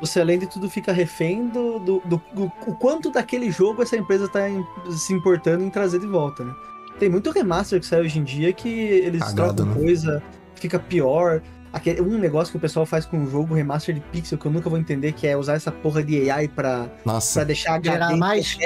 Você, 0.00 0.20
além 0.20 0.38
de 0.38 0.46
tudo, 0.46 0.68
fica 0.68 0.92
refém 0.92 1.48
do, 1.48 1.78
do, 1.78 2.02
do- 2.04 2.22
do- 2.34 2.52
o 2.66 2.74
quanto 2.74 3.10
daquele 3.10 3.50
jogo 3.50 3.82
essa 3.82 3.96
empresa 3.96 4.28
tá 4.28 4.50
em- 4.50 4.64
se 4.96 5.12
importando 5.14 5.62
em 5.64 5.70
trazer 5.70 5.98
de 6.00 6.06
volta, 6.06 6.44
né? 6.44 6.52
Tem 6.98 7.08
muito 7.08 7.30
remaster 7.30 7.80
que 7.80 7.86
sai 7.86 8.00
hoje 8.00 8.18
em 8.18 8.24
dia 8.24 8.52
que 8.52 8.68
eles 8.68 9.20
Cagado, 9.20 9.54
trocam 9.54 9.66
né? 9.66 9.80
coisa, 9.80 10.22
fica 10.54 10.78
pior. 10.78 11.42
Aquele, 11.72 12.00
um 12.00 12.18
negócio 12.18 12.52
que 12.52 12.56
o 12.56 12.60
pessoal 12.60 12.86
faz 12.86 13.04
com 13.04 13.24
o 13.24 13.28
jogo 13.28 13.52
remaster 13.52 13.94
de 13.94 14.00
pixel 14.00 14.38
que 14.38 14.46
eu 14.46 14.52
nunca 14.52 14.70
vou 14.70 14.78
entender, 14.78 15.12
que 15.12 15.26
é 15.26 15.36
usar 15.36 15.54
essa 15.54 15.72
porra 15.72 16.04
de 16.04 16.30
AI 16.30 16.46
pra, 16.46 16.88
Nossa. 17.04 17.40
pra 17.40 17.44
deixar 17.44 17.82
Gerar 17.82 18.06
HD 18.06 18.16
mais? 18.16 18.56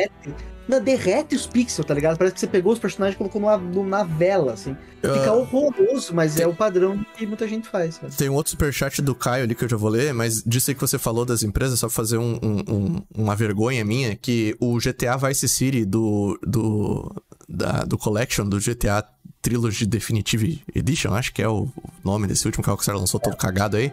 Não, 0.69 0.81
derrete 0.83 1.35
os 1.35 1.47
pixels, 1.47 1.87
tá 1.87 1.95
ligado? 1.95 2.19
Parece 2.19 2.35
que 2.35 2.41
você 2.41 2.47
pegou 2.47 2.73
os 2.73 2.79
personagens 2.79 3.15
e 3.15 3.19
colocou 3.19 3.41
numa, 3.41 3.57
na 3.85 4.05
vela, 4.05 4.53
assim. 4.53 4.77
Fica 5.01 5.31
Ah, 5.31 5.33
horroroso, 5.33 6.13
mas 6.15 6.39
é 6.39 6.47
o 6.47 6.55
padrão 6.55 7.05
que 7.17 7.27
muita 7.27 7.49
gente 7.49 7.67
faz. 7.69 7.99
Tem 8.17 8.29
um 8.29 8.35
outro 8.35 8.51
superchat 8.51 9.01
do 9.01 9.15
Caio 9.15 9.45
ali 9.45 9.55
que 9.55 9.65
eu 9.65 9.69
já 9.69 9.77
vou 9.77 9.89
ler, 9.89 10.13
mas 10.13 10.43
disso 10.45 10.71
aí 10.71 10.75
que 10.75 10.81
você 10.81 10.99
falou 10.99 11.25
das 11.25 11.43
empresas, 11.43 11.79
só 11.81 11.87
pra 11.87 11.95
fazer 11.95 12.19
um- 12.19 12.39
um- 12.43 12.65
um- 12.75 13.03
uma 13.17 13.35
vergonha 13.35 13.85
minha, 13.85 14.15
que 14.15 14.55
o 14.61 14.79
GTA 14.79 15.17
Vice 15.17 15.49
City 15.49 15.85
do, 15.85 16.39
do, 16.47 17.15
da- 17.49 17.85
do 17.85 17.97
Collection, 17.97 18.45
do 18.47 18.61
GTA 18.61 19.05
Trilogy 19.41 19.87
Definitive 19.87 20.63
Edition, 20.75 21.15
acho 21.15 21.33
que 21.33 21.41
é 21.41 21.49
o 21.49 21.69
o 22.05 22.11
nome 22.11 22.27
desse 22.27 22.47
último 22.47 22.65
que 22.65 22.71
a 22.71 22.73
Rockstar 22.73 22.97
lançou 22.97 23.21
todo 23.21 23.37
cagado 23.37 23.77
aí, 23.77 23.93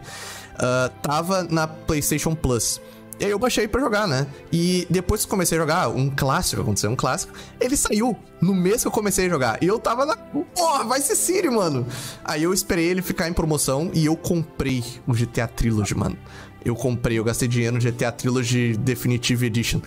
ah, 0.58 0.90
tava 1.02 1.42
na 1.44 1.66
PlayStation 1.68 2.34
Plus. 2.34 2.80
E 3.18 3.24
aí 3.24 3.30
eu 3.30 3.38
baixei 3.38 3.66
pra 3.66 3.80
jogar, 3.80 4.06
né? 4.06 4.26
E 4.52 4.86
depois 4.90 5.24
que 5.24 5.30
comecei 5.30 5.56
a 5.56 5.60
jogar, 5.60 5.88
um 5.88 6.10
clássico, 6.10 6.60
aconteceu 6.60 6.90
um 6.90 6.96
clássico, 6.96 7.32
ele 7.58 7.76
saiu 7.76 8.14
no 8.42 8.54
mês 8.54 8.82
que 8.82 8.88
eu 8.88 8.92
comecei 8.92 9.26
a 9.26 9.28
jogar. 9.28 9.58
E 9.62 9.66
eu 9.66 9.78
tava 9.78 10.04
na. 10.04 10.16
Porra, 10.16 10.84
vai 10.84 11.00
ser 11.00 11.16
Siri, 11.16 11.48
mano. 11.48 11.86
Aí 12.22 12.42
eu 12.42 12.52
esperei 12.52 12.84
ele 12.84 13.00
ficar 13.00 13.26
em 13.26 13.32
promoção 13.32 13.90
e 13.94 14.04
eu 14.04 14.16
comprei 14.16 14.84
o 15.06 15.14
GTA 15.14 15.46
Trilogy, 15.46 15.94
mano. 15.94 16.16
Eu 16.62 16.74
comprei, 16.74 17.18
eu 17.18 17.24
gastei 17.24 17.48
dinheiro 17.48 17.76
no 17.76 17.80
GTA 17.80 18.12
Trilogy 18.12 18.76
Definitive 18.76 19.46
Edition. 19.46 19.80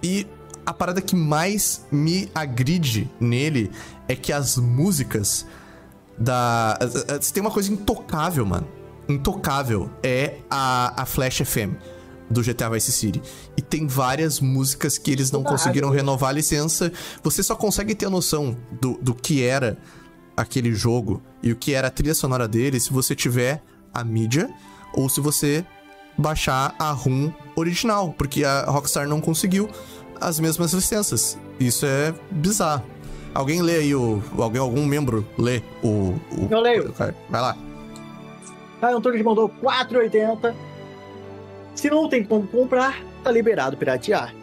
E 0.00 0.24
a 0.64 0.72
parada 0.72 1.00
que 1.00 1.16
mais 1.16 1.84
me 1.90 2.30
agride 2.34 3.10
nele 3.18 3.70
é 4.06 4.14
que 4.14 4.32
as 4.32 4.56
músicas 4.56 5.44
da. 6.16 6.78
Tem 7.34 7.40
uma 7.40 7.50
coisa 7.50 7.72
intocável, 7.72 8.46
mano. 8.46 8.68
Intocável. 9.08 9.90
É 10.04 10.36
a, 10.48 11.02
a 11.02 11.04
Flash 11.04 11.38
FM 11.38 11.95
do 12.28 12.42
GTA 12.42 12.70
Vice 12.70 12.92
City. 12.92 13.22
E 13.56 13.62
tem 13.62 13.86
várias 13.86 14.40
músicas 14.40 14.98
que 14.98 15.10
eles 15.10 15.30
não 15.30 15.42
Caralho. 15.42 15.58
conseguiram 15.58 15.90
renovar 15.90 16.30
a 16.30 16.32
licença. 16.32 16.92
Você 17.22 17.42
só 17.42 17.54
consegue 17.54 17.94
ter 17.94 18.08
noção 18.08 18.56
do, 18.80 18.98
do 19.00 19.14
que 19.14 19.42
era 19.42 19.78
aquele 20.36 20.72
jogo 20.72 21.22
e 21.42 21.52
o 21.52 21.56
que 21.56 21.72
era 21.72 21.88
a 21.88 21.90
trilha 21.90 22.14
sonora 22.14 22.46
dele 22.46 22.78
se 22.78 22.92
você 22.92 23.14
tiver 23.14 23.62
a 23.92 24.04
mídia 24.04 24.50
ou 24.92 25.08
se 25.08 25.20
você 25.20 25.64
baixar 26.18 26.74
a 26.78 26.90
ROM 26.90 27.30
original, 27.54 28.14
porque 28.16 28.44
a 28.44 28.64
Rockstar 28.64 29.08
não 29.08 29.20
conseguiu 29.20 29.68
as 30.20 30.40
mesmas 30.40 30.72
licenças. 30.72 31.38
Isso 31.60 31.86
é 31.86 32.14
bizarro. 32.30 32.84
Alguém 33.34 33.60
lê 33.60 33.76
aí 33.76 33.94
o. 33.94 34.22
Alguém, 34.38 34.60
algum 34.60 34.86
membro 34.86 35.26
lê 35.38 35.62
o. 35.82 36.14
o 36.32 36.48
Eu 36.50 36.60
leio. 36.60 36.92
Vai 36.96 37.40
lá. 37.40 37.56
Caio 38.80 38.96
Antônio 38.96 39.24
mandou 39.24 39.48
4,80. 39.62 40.54
Se 41.76 41.90
não 41.90 42.08
tem 42.08 42.24
como 42.24 42.46
comprar, 42.48 43.00
tá 43.22 43.30
liberado 43.30 43.76
piratear. 43.76 44.34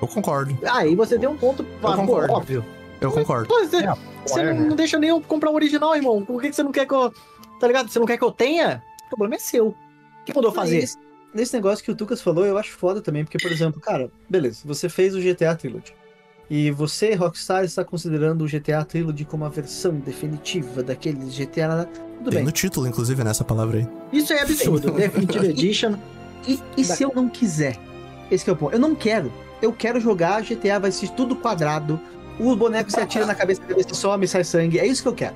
Eu 0.00 0.08
concordo. 0.08 0.58
Aí 0.68 0.96
você 0.96 1.16
deu 1.16 1.30
um 1.30 1.36
ponto 1.38 1.62
pô, 1.80 1.94
concordo. 1.94 2.32
óbvio. 2.32 2.64
Eu 3.00 3.12
concordo. 3.12 3.48
Pô, 3.48 3.60
você, 3.60 3.76
É, 3.78 3.94
você 4.26 4.40
é, 4.40 4.52
não, 4.52 4.60
né? 4.60 4.68
não 4.68 4.76
deixa 4.76 4.98
nem 4.98 5.10
eu 5.10 5.20
comprar 5.20 5.50
o 5.50 5.54
original, 5.54 5.94
irmão. 5.94 6.24
Por 6.24 6.40
que, 6.42 6.50
que 6.50 6.56
você 6.56 6.62
não 6.62 6.72
quer 6.72 6.86
que 6.86 6.92
eu. 6.94 7.12
Tá 7.60 7.66
ligado? 7.68 7.88
Você 7.88 7.98
não 7.98 8.06
quer 8.06 8.18
que 8.18 8.24
eu 8.24 8.32
tenha? 8.32 8.82
O 9.06 9.08
problema 9.16 9.36
é 9.36 9.38
seu. 9.38 9.68
O 9.68 9.74
que 10.24 10.34
mandou 10.34 10.52
fazer? 10.52 10.80
Nesse, 10.80 10.98
nesse 11.32 11.54
negócio 11.54 11.84
que 11.84 11.90
o 11.90 11.96
Tucas 11.96 12.20
falou, 12.20 12.44
eu 12.44 12.58
acho 12.58 12.72
foda 12.72 13.00
também, 13.00 13.24
porque, 13.24 13.38
por 13.38 13.50
exemplo, 13.50 13.80
cara, 13.80 14.10
beleza, 14.28 14.62
você 14.64 14.88
fez 14.88 15.14
o 15.14 15.20
GTA 15.20 15.54
Trilogy. 15.54 15.94
E 16.54 16.70
você, 16.70 17.14
Rockstar, 17.14 17.64
está 17.64 17.82
considerando 17.82 18.44
o 18.44 18.46
GTA 18.46 18.84
Trilogy 18.84 19.24
como 19.24 19.46
a 19.46 19.48
versão 19.48 19.94
definitiva 19.94 20.82
daquele 20.82 21.24
GTA. 21.24 21.88
Tudo 22.18 22.24
Tem 22.24 22.40
bem. 22.40 22.44
no 22.44 22.52
título, 22.52 22.86
inclusive, 22.86 23.24
nessa 23.24 23.42
palavra 23.42 23.78
aí. 23.78 23.88
Isso 24.12 24.34
é 24.34 24.42
absurdo. 24.42 24.92
Definitive 24.92 25.46
Edition. 25.46 25.94
E, 26.46 26.60
e 26.76 26.84
se 26.84 27.04
eu 27.04 27.12
não 27.14 27.26
quiser? 27.26 27.78
Esse 28.30 28.44
que 28.44 28.50
é 28.50 28.52
o 28.52 28.56
ponto. 28.56 28.74
Eu 28.74 28.78
não 28.78 28.94
quero. 28.94 29.32
Eu 29.62 29.72
quero 29.72 29.98
jogar 29.98 30.42
GTA, 30.42 30.78
vai 30.78 30.92
ser 30.92 31.08
tudo 31.12 31.34
quadrado. 31.34 31.98
O 32.38 32.54
boneco 32.54 32.90
se 32.90 33.00
atira 33.00 33.24
na 33.24 33.34
cabeça, 33.34 33.62
a 33.62 33.68
cabeça 33.68 33.94
some, 33.94 34.28
sai 34.28 34.44
sangue. 34.44 34.78
É 34.78 34.86
isso 34.86 35.00
que 35.00 35.08
eu 35.08 35.14
quero. 35.14 35.34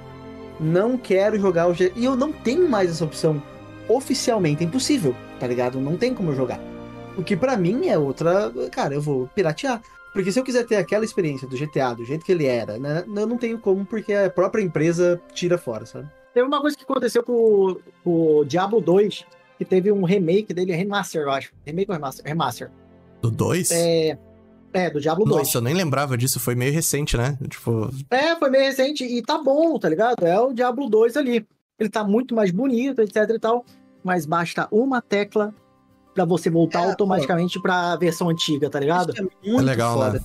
Não 0.61 0.99
quero 0.99 1.41
jogar 1.41 1.67
o 1.67 1.73
GTA. 1.73 1.93
E 1.97 2.05
eu 2.05 2.15
não 2.15 2.31
tenho 2.31 2.69
mais 2.69 2.91
essa 2.91 3.07
opção 3.07 3.43
oficialmente. 3.89 4.63
É 4.63 4.67
impossível, 4.67 5.17
tá 5.41 5.47
ligado? 5.47 5.81
Não 5.81 5.97
tem 5.97 6.13
como 6.13 6.33
eu 6.33 6.37
jogar. 6.37 6.61
O 7.17 7.23
que 7.23 7.35
pra 7.35 7.57
mim 7.57 7.89
é 7.89 7.97
outra. 7.97 8.53
Cara, 8.71 8.93
eu 8.93 9.01
vou 9.01 9.31
piratear. 9.35 9.81
Porque 10.17 10.33
se 10.33 10.41
eu 10.41 10.45
quiser 10.45 10.65
ter 10.65 10.77
aquela 10.77 11.05
experiência 11.05 11.47
do 11.47 11.55
GTA, 11.59 11.93
do 11.95 12.03
jeito 12.03 12.25
que 12.25 12.33
ele 12.33 12.47
era, 12.47 12.79
né? 12.79 13.05
Eu 13.07 13.27
não 13.27 13.37
tenho 13.37 13.59
como, 13.59 13.85
porque 13.85 14.15
a 14.15 14.31
própria 14.31 14.63
empresa 14.63 15.21
tira 15.35 15.59
fora, 15.59 15.85
sabe? 15.85 16.09
Teve 16.33 16.47
uma 16.47 16.59
coisa 16.59 16.75
que 16.75 16.85
aconteceu 16.85 17.23
com 17.23 17.33
o, 17.35 17.81
com 18.03 18.37
o 18.39 18.45
Diablo 18.47 18.81
2, 18.81 19.27
que 19.59 19.65
teve 19.67 19.93
um 19.93 20.05
remake 20.05 20.55
dele, 20.55 20.73
remaster, 20.73 21.21
eu 21.21 21.31
acho. 21.31 21.53
Remake 21.67 21.91
ou 21.91 21.95
remaster? 21.95 22.25
Remaster. 22.25 22.71
Do 23.21 23.31
2? 23.31 23.71
É, 23.73 24.19
é 24.73 24.89
do 24.89 25.03
Diablo 25.03 25.27
2. 25.27 25.37
Nossa, 25.37 25.59
eu 25.59 25.63
nem 25.63 25.75
lembrava 25.75 26.17
disso, 26.17 26.41
foi 26.41 26.55
meio 26.55 26.73
recente, 26.73 27.15
né? 27.15 27.39
Tipo, 27.47 27.91
É, 28.11 28.35
foi 28.37 28.49
meio 28.49 28.65
recente 28.65 29.05
e 29.05 29.21
tá 29.21 29.37
bom, 29.37 29.79
tá 29.79 29.87
ligado? 29.87 30.25
É 30.25 30.41
o 30.41 30.55
Diablo 30.55 30.89
2 30.89 31.15
ali. 31.19 31.47
Ele 31.79 31.91
tá 31.91 32.03
muito 32.03 32.35
mais 32.35 32.51
bonito, 32.51 33.03
etc 33.03 33.17
e 33.35 33.39
tal, 33.39 33.67
mas 34.03 34.25
basta 34.25 34.67
uma 34.71 35.03
tecla 35.03 35.55
pra 36.17 36.25
você 36.25 36.51
voltar 36.51 36.83
É, 36.83 36.91
automaticamente 36.91 37.61
pra 37.61 37.95
versão 37.97 38.29
antiga, 38.29 38.69
tá 38.69 38.81
ligado? 38.81 39.13
Isso 39.13 39.23
é 39.23 39.49
muito 39.51 39.65
legal, 39.65 39.95
foda. 39.97 40.13
né? 40.19 40.21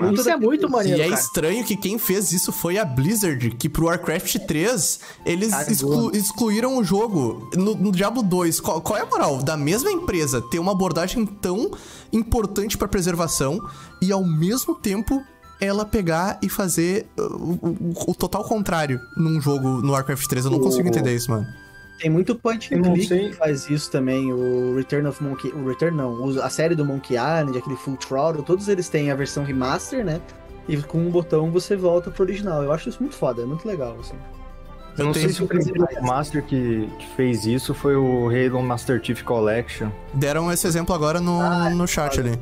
Muito 0.00 0.20
Isso 0.20 0.30
é 0.30 0.36
muito 0.36 0.68
maneiro, 0.70 0.98
e 0.98 1.02
é 1.02 1.08
cara. 1.10 1.20
estranho 1.20 1.64
que 1.64 1.76
quem 1.76 1.96
fez 1.98 2.32
isso 2.32 2.50
foi 2.50 2.76
a 2.78 2.84
Blizzard, 2.84 3.50
que 3.50 3.68
pro 3.68 3.84
Warcraft 3.86 4.36
3 4.48 4.98
eles 5.24 5.52
exclu- 5.68 6.10
excluíram 6.16 6.76
o 6.78 6.82
jogo. 6.82 7.48
No, 7.54 7.74
no 7.76 7.92
Diablo 7.92 8.22
2, 8.22 8.58
qual, 8.58 8.80
qual 8.80 8.98
é 8.98 9.02
a 9.02 9.06
moral 9.06 9.42
da 9.42 9.56
mesma 9.56 9.92
empresa 9.92 10.40
ter 10.50 10.58
uma 10.58 10.72
abordagem 10.72 11.24
tão 11.26 11.70
importante 12.12 12.76
pra 12.76 12.88
preservação 12.88 13.60
e 14.00 14.10
ao 14.10 14.24
mesmo 14.24 14.74
tempo 14.74 15.22
ela 15.60 15.84
pegar 15.84 16.38
e 16.42 16.48
fazer 16.48 17.06
uh, 17.16 17.22
o, 17.22 17.68
o- 17.68 18.10
o 18.10 18.14
total 18.14 18.42
contrário 18.44 18.98
num 19.16 19.40
jogo 19.40 19.68
no 19.82 19.92
Warcraft 19.92 20.26
3? 20.26 20.46
Eu 20.46 20.50
não 20.50 20.58
O- 20.58 20.62
consigo 20.62 20.88
entender 20.88 21.14
isso, 21.14 21.30
mano. 21.30 21.46
Tem 22.02 22.10
muito 22.10 22.34
point 22.34 22.74
and 22.74 22.82
click 22.82 23.06
que 23.30 23.32
faz 23.36 23.70
isso 23.70 23.88
também, 23.90 24.32
o 24.32 24.74
Return 24.76 25.06
of 25.06 25.22
Monkey, 25.22 25.48
o 25.52 25.68
Return 25.68 25.96
não, 25.96 26.28
a 26.42 26.50
série 26.50 26.74
do 26.74 26.84
Monkey 26.84 27.14
Island, 27.14 27.56
aquele 27.56 27.76
Full 27.76 27.96
Throttle, 27.96 28.42
todos 28.42 28.68
eles 28.68 28.88
têm 28.88 29.10
a 29.10 29.14
versão 29.14 29.44
remaster, 29.44 30.04
né? 30.04 30.20
E 30.68 30.76
com 30.78 30.98
um 30.98 31.10
botão 31.10 31.50
você 31.50 31.76
volta 31.76 32.10
pro 32.10 32.24
original. 32.24 32.62
Eu 32.62 32.72
acho 32.72 32.88
isso 32.88 32.98
muito 33.00 33.14
foda, 33.16 33.42
é 33.42 33.44
muito 33.44 33.66
legal, 33.66 33.96
assim. 34.00 34.14
Eu 34.98 35.06
não 35.06 35.14
sei 35.14 35.28
se 35.30 35.42
o 35.42 35.46
primeiro 35.46 35.86
Master 36.02 36.44
que, 36.44 36.88
que 36.98 37.06
fez 37.16 37.46
isso 37.46 37.72
foi 37.72 37.96
o 37.96 38.28
Halo 38.28 38.62
Master 38.62 39.00
Chief 39.02 39.22
Collection. 39.22 39.88
Deram 40.12 40.52
esse 40.52 40.66
exemplo 40.66 40.94
agora 40.94 41.18
no, 41.20 41.38
no 41.70 41.86
chat 41.86 42.18
ali. 42.20 42.38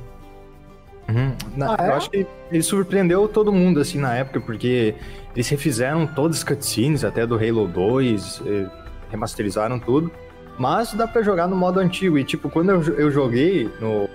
Na- 1.57 1.77
Ah, 1.79 1.85
é? 1.85 1.89
Eu 1.89 1.95
acho 1.95 2.11
que 2.11 2.27
ele 2.51 2.63
surpreendeu 2.63 3.27
todo 3.29 3.53
mundo, 3.53 3.81
assim, 3.81 3.99
na 3.99 4.15
época, 4.15 4.41
porque 4.41 4.95
eles 5.35 5.49
refizeram 5.49 6.07
todas 6.07 6.39
as 6.39 6.45
cutscenes, 6.45 7.05
até 7.05 7.27
do 7.27 7.35
Halo 7.37 7.67
2, 7.67 8.43
eh, 8.47 8.67
remasterizaram 9.11 9.79
tudo. 9.79 10.11
Mas 10.59 10.93
dá 10.93 11.07
pra 11.07 11.23
jogar 11.23 11.49
no 11.49 11.57
modo 11.57 11.81
antigo. 11.81 12.19
E, 12.19 12.25
tipo, 12.25 12.51
quando 12.51 12.71
eu, 12.71 12.83
eu 12.95 13.11
joguei 13.11 13.71
no 13.81 14.09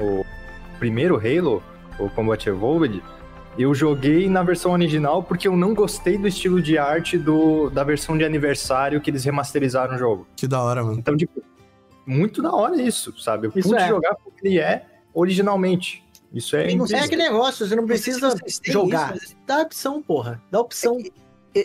o 0.00 0.24
primeiro 0.78 1.16
Halo, 1.16 1.62
o 1.98 2.08
Combat 2.08 2.48
Evolved, 2.48 3.02
eu 3.58 3.74
joguei 3.74 4.28
na 4.28 4.42
versão 4.44 4.72
original 4.72 5.22
porque 5.22 5.48
eu 5.48 5.56
não 5.56 5.74
gostei 5.74 6.16
do 6.16 6.28
estilo 6.28 6.62
de 6.62 6.78
arte 6.78 7.18
do, 7.18 7.68
da 7.70 7.82
versão 7.82 8.16
de 8.16 8.24
aniversário 8.24 9.00
que 9.00 9.10
eles 9.10 9.24
remasterizaram 9.24 9.96
o 9.96 9.98
jogo. 9.98 10.26
Que 10.36 10.46
da 10.46 10.62
hora, 10.62 10.84
mano. 10.84 10.96
Então, 10.96 11.16
tipo, 11.16 11.42
muito 12.06 12.40
da 12.40 12.52
hora 12.52 12.80
isso, 12.80 13.12
sabe? 13.20 13.48
Eu 13.48 13.52
Isso 13.54 13.68
pude 13.68 13.82
é. 13.82 13.88
jogar 13.88 14.14
porque 14.14 14.46
ele 14.46 14.58
é 14.60 14.86
originalmente. 15.12 16.04
Isso 16.32 16.56
é 16.56 16.74
não 16.74 16.86
É 16.86 17.00
aquele 17.00 17.22
negócio, 17.22 17.66
você 17.66 17.74
não 17.74 17.86
precisa 17.86 18.34
jogar. 18.62 19.16
isso, 19.16 19.34
Dá 19.46 19.62
opção, 19.62 20.02
porra. 20.02 20.40
Dá 20.50 20.60
opção. 20.60 20.98
É, 20.98 21.10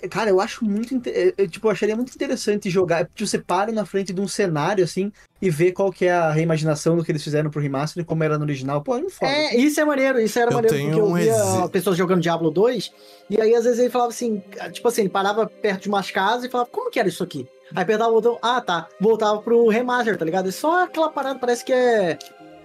Cara, 0.09 0.29
eu 0.29 0.39
acho 0.41 0.65
muito. 0.65 0.93
inte- 0.95 1.09
é, 1.09 1.33
é, 1.37 1.47
Tipo, 1.47 1.67
eu 1.67 1.71
acharia 1.71 1.95
muito 1.95 2.13
interessante 2.15 2.69
jogar. 2.69 3.05
Tipo, 3.05 3.27
você 3.27 3.37
para 3.37 3.71
na 3.71 3.85
frente 3.85 4.11
de 4.13 4.19
um 4.21 4.27
cenário 4.27 4.83
assim 4.83 5.11
e 5.41 5.49
ver 5.49 5.71
qual 5.73 5.91
que 5.91 6.05
é 6.05 6.13
a 6.13 6.31
reimaginação 6.31 6.95
do 6.95 7.03
que 7.03 7.11
eles 7.11 7.23
fizeram 7.23 7.49
pro 7.49 7.61
remaster 7.61 8.01
e 8.01 8.05
como 8.05 8.23
era 8.23 8.37
no 8.37 8.43
original. 8.45 8.81
Pô, 8.81 8.97
é 8.97 9.09
foda. 9.09 9.31
É, 9.31 9.55
isso 9.57 9.79
é 9.79 9.85
maneiro, 9.85 10.19
isso 10.19 10.39
era 10.39 10.49
Eu 10.51 10.55
maneiro, 10.55 10.75
tenho 10.75 10.87
porque 10.89 11.01
eu 11.01 11.05
um 11.07 11.15
via 11.15 11.25
exe- 11.63 11.69
pessoas 11.69 11.97
jogando 11.97 12.21
Diablo 12.21 12.49
2, 12.49 12.91
e 13.29 13.39
aí 13.39 13.53
às 13.53 13.65
vezes 13.65 13.79
ele 13.79 13.89
falava 13.89 14.09
assim, 14.11 14.41
tipo 14.71 14.87
assim, 14.87 15.01
ele 15.01 15.09
parava 15.09 15.45
perto 15.45 15.83
de 15.83 15.89
umas 15.89 16.09
casas 16.09 16.45
e 16.45 16.49
falava, 16.49 16.69
como 16.71 16.89
que 16.89 16.99
era 16.99 17.09
isso 17.09 17.23
aqui? 17.23 17.45
Aí 17.75 17.83
apertava 17.83 18.09
o 18.11 18.13
botão, 18.15 18.37
ah 18.41 18.61
tá, 18.61 18.87
voltava 18.99 19.41
pro 19.41 19.67
remaster, 19.67 20.17
tá 20.17 20.23
ligado? 20.25 20.47
É 20.49 20.51
só 20.51 20.83
aquela 20.85 21.09
parada, 21.09 21.39
parece 21.39 21.63
que 21.65 21.73
é 21.73 22.17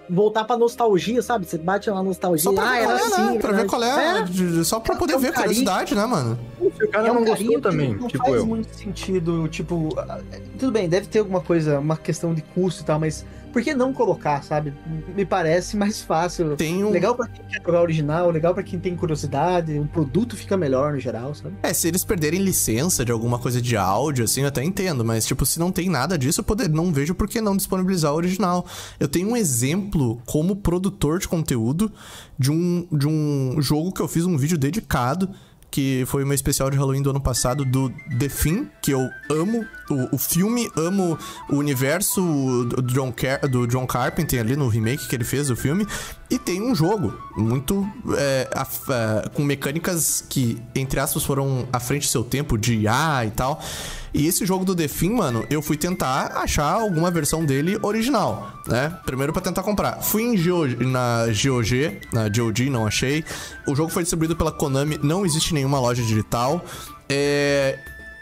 voltar 0.09 0.45
pra 0.45 0.57
nostalgia, 0.57 1.21
sabe? 1.23 1.47
Você 1.47 1.59
bate 1.59 1.91
na 1.91 2.03
nostalgia, 2.03 2.43
Só 2.45 2.53
pra 2.53 2.71
ah, 2.71 2.79
era 2.79 2.93
é, 2.93 2.95
assim. 3.03 3.23
né? 3.35 3.39
Pra 3.39 3.53
ver 3.53 3.67
qual 3.67 3.83
é. 3.83 4.19
É, 4.21 4.23
de- 4.23 4.65
Só 4.65 4.81
pra 4.81 4.97
poder 4.97 5.15
É 5.15 5.17
um 5.17 5.21
ver, 5.21 5.33
carinho. 5.33 5.47
curiosidade, 5.49 5.95
né, 5.95 6.07
mano? 6.07 6.39
Se 6.77 6.85
o 6.85 6.89
cara 6.91 7.09
É 7.09 7.11
um 7.13 7.15
não 7.17 7.25
gostou 7.25 7.49
que 7.57 7.61
também, 7.61 7.95
não 7.95 8.09
tipo 8.09 8.25
faz 8.25 8.35
eu. 8.37 8.47
muito 8.47 8.75
sentido, 8.77 9.49
tipo, 9.49 9.89
ah, 9.99 10.21
tudo 10.59 10.73
bem, 10.73 10.89
deve 10.89 11.07
ter 11.07 11.19
alguma 11.21 11.41
coisa, 11.41 11.79
uma 11.79 11.97
questão 11.97 12.33
de 12.35 12.43
custo 12.43 12.83
e 12.83 12.85
tal, 12.85 12.99
mas 13.01 13.25
por 13.59 13.65
que 13.65 13.75
não 13.75 13.93
colocar, 13.93 14.41
sabe? 14.45 14.73
Me 15.17 15.25
parece 15.25 15.77
mais 15.77 16.01
fácil. 16.01 16.55
Tem 16.57 16.85
um. 16.85 16.91
Legal 16.91 17.17
pra 17.17 17.27
quem 17.27 17.45
quer 17.45 17.61
jogar 17.61 17.83
original, 17.83 18.31
legal 18.31 18.55
pra 18.55 18.63
quem 18.63 18.79
tem 18.79 18.95
curiosidade, 18.95 19.77
o 19.81 19.87
produto 19.87 20.37
fica 20.37 20.57
melhor 20.57 20.93
no 20.93 21.01
geral, 21.01 21.35
sabe? 21.35 21.57
É, 21.61 21.73
se 21.73 21.89
eles 21.89 22.05
perderem 22.05 22.41
licença 22.41 23.05
de 23.05 23.11
alguma 23.11 23.37
coisa 23.37 23.61
de 23.61 23.77
áudio, 23.77 24.25
assim, 24.25 24.43
eu 24.43 24.49
até 24.49 24.63
entendo, 24.63 25.05
mas, 25.05 25.27
tipo, 25.27 25.45
se 25.45 25.59
não 25.59 25.73
tem 25.73 25.89
nada 25.89 26.17
disso, 26.17 26.41
eu 26.41 26.45
poder, 26.45 26.69
não 26.69 26.93
vejo 26.93 27.17
por 27.17 27.29
que 27.29 27.41
não 27.41 27.57
disponibilizar 27.57 28.13
o 28.13 28.17
original. 28.17 28.65
Eu 29.01 29.09
tenho 29.09 29.29
um 29.29 29.37
exemplo 29.37 30.23
como 30.25 30.55
produtor 30.55 31.19
de 31.19 31.27
conteúdo 31.27 31.91
de 32.39 32.53
um, 32.53 32.87
de 32.93 33.09
um 33.09 33.57
jogo 33.61 33.93
que 33.93 34.01
eu 34.01 34.07
fiz 34.07 34.25
um 34.25 34.37
vídeo 34.37 34.57
dedicado. 34.57 35.29
Que 35.71 36.05
foi 36.07 36.25
o 36.25 36.27
meu 36.27 36.35
especial 36.35 36.71
de 36.71 36.77
Halloween 36.79 37.03
do 37.03 37.11
ano 37.11 37.21
passado, 37.21 37.63
do 37.65 37.91
The 38.19 38.29
Thing, 38.29 38.69
que 38.83 38.91
eu 38.91 39.07
amo 39.31 39.67
o, 39.91 40.17
o 40.17 40.19
filme, 40.19 40.67
amo 40.77 41.19
o 41.51 41.57
universo 41.57 42.65
do 42.65 42.83
John, 42.83 43.13
Car 43.13 43.47
do 43.47 43.67
John 43.67 43.87
Carpenter 43.87 44.41
ali 44.41 44.57
no 44.57 44.67
remake 44.69 45.07
que 45.07 45.15
ele 45.15 45.25
fez 45.25 45.49
do 45.49 45.57
filme. 45.57 45.87
E 46.31 46.39
tem 46.39 46.63
um 46.63 46.75
jogo 46.75 47.13
muito. 47.37 47.87
é, 48.17 48.49
af- 48.55 48.89
é, 48.91 49.29
com 49.29 49.43
mecânicas 49.45 50.25
que, 50.29 50.59
entre 50.75 51.01
aspas, 51.01 51.23
foram 51.23 51.69
à 51.73 51.79
frente 51.79 52.07
do 52.07 52.11
seu 52.11 52.25
tempo, 52.25 52.57
de 52.57 52.75
IA 52.75 53.27
e 53.27 53.31
tal. 53.31 53.63
E 54.13 54.27
esse 54.27 54.45
jogo 54.47 54.65
do 54.65 54.75
The 54.75 54.89
Thing, 54.89 55.15
mano, 55.15 55.47
eu 55.51 55.61
fui 55.61 55.77
tentar 55.77 56.33
achar 56.37 56.73
alguma 56.73 57.11
versão 57.11 57.45
dele 57.45 57.79
original, 57.83 58.53
né? 58.67 58.97
Primeiro 59.05 59.33
pra 59.33 59.43
tentar 59.43 59.63
comprar. 59.63 60.03
Fui 60.03 60.23
em 60.23 60.37
GOG, 60.37 60.85
na 60.85 61.27
GOG, 61.27 62.01
na 62.13 62.29
GOG, 62.29 62.71
não 62.71 62.87
achei. 62.87 63.25
O 63.67 63.75
jogo 63.75 63.91
foi 63.91 64.03
distribuído 64.03 64.35
pela 64.37 64.53
Konami, 64.53 64.99
não 65.03 65.25
existe 65.27 65.53
nenhuma 65.55 65.79
loja 65.81 66.03
digital. 66.03 66.65
É. 67.09 67.79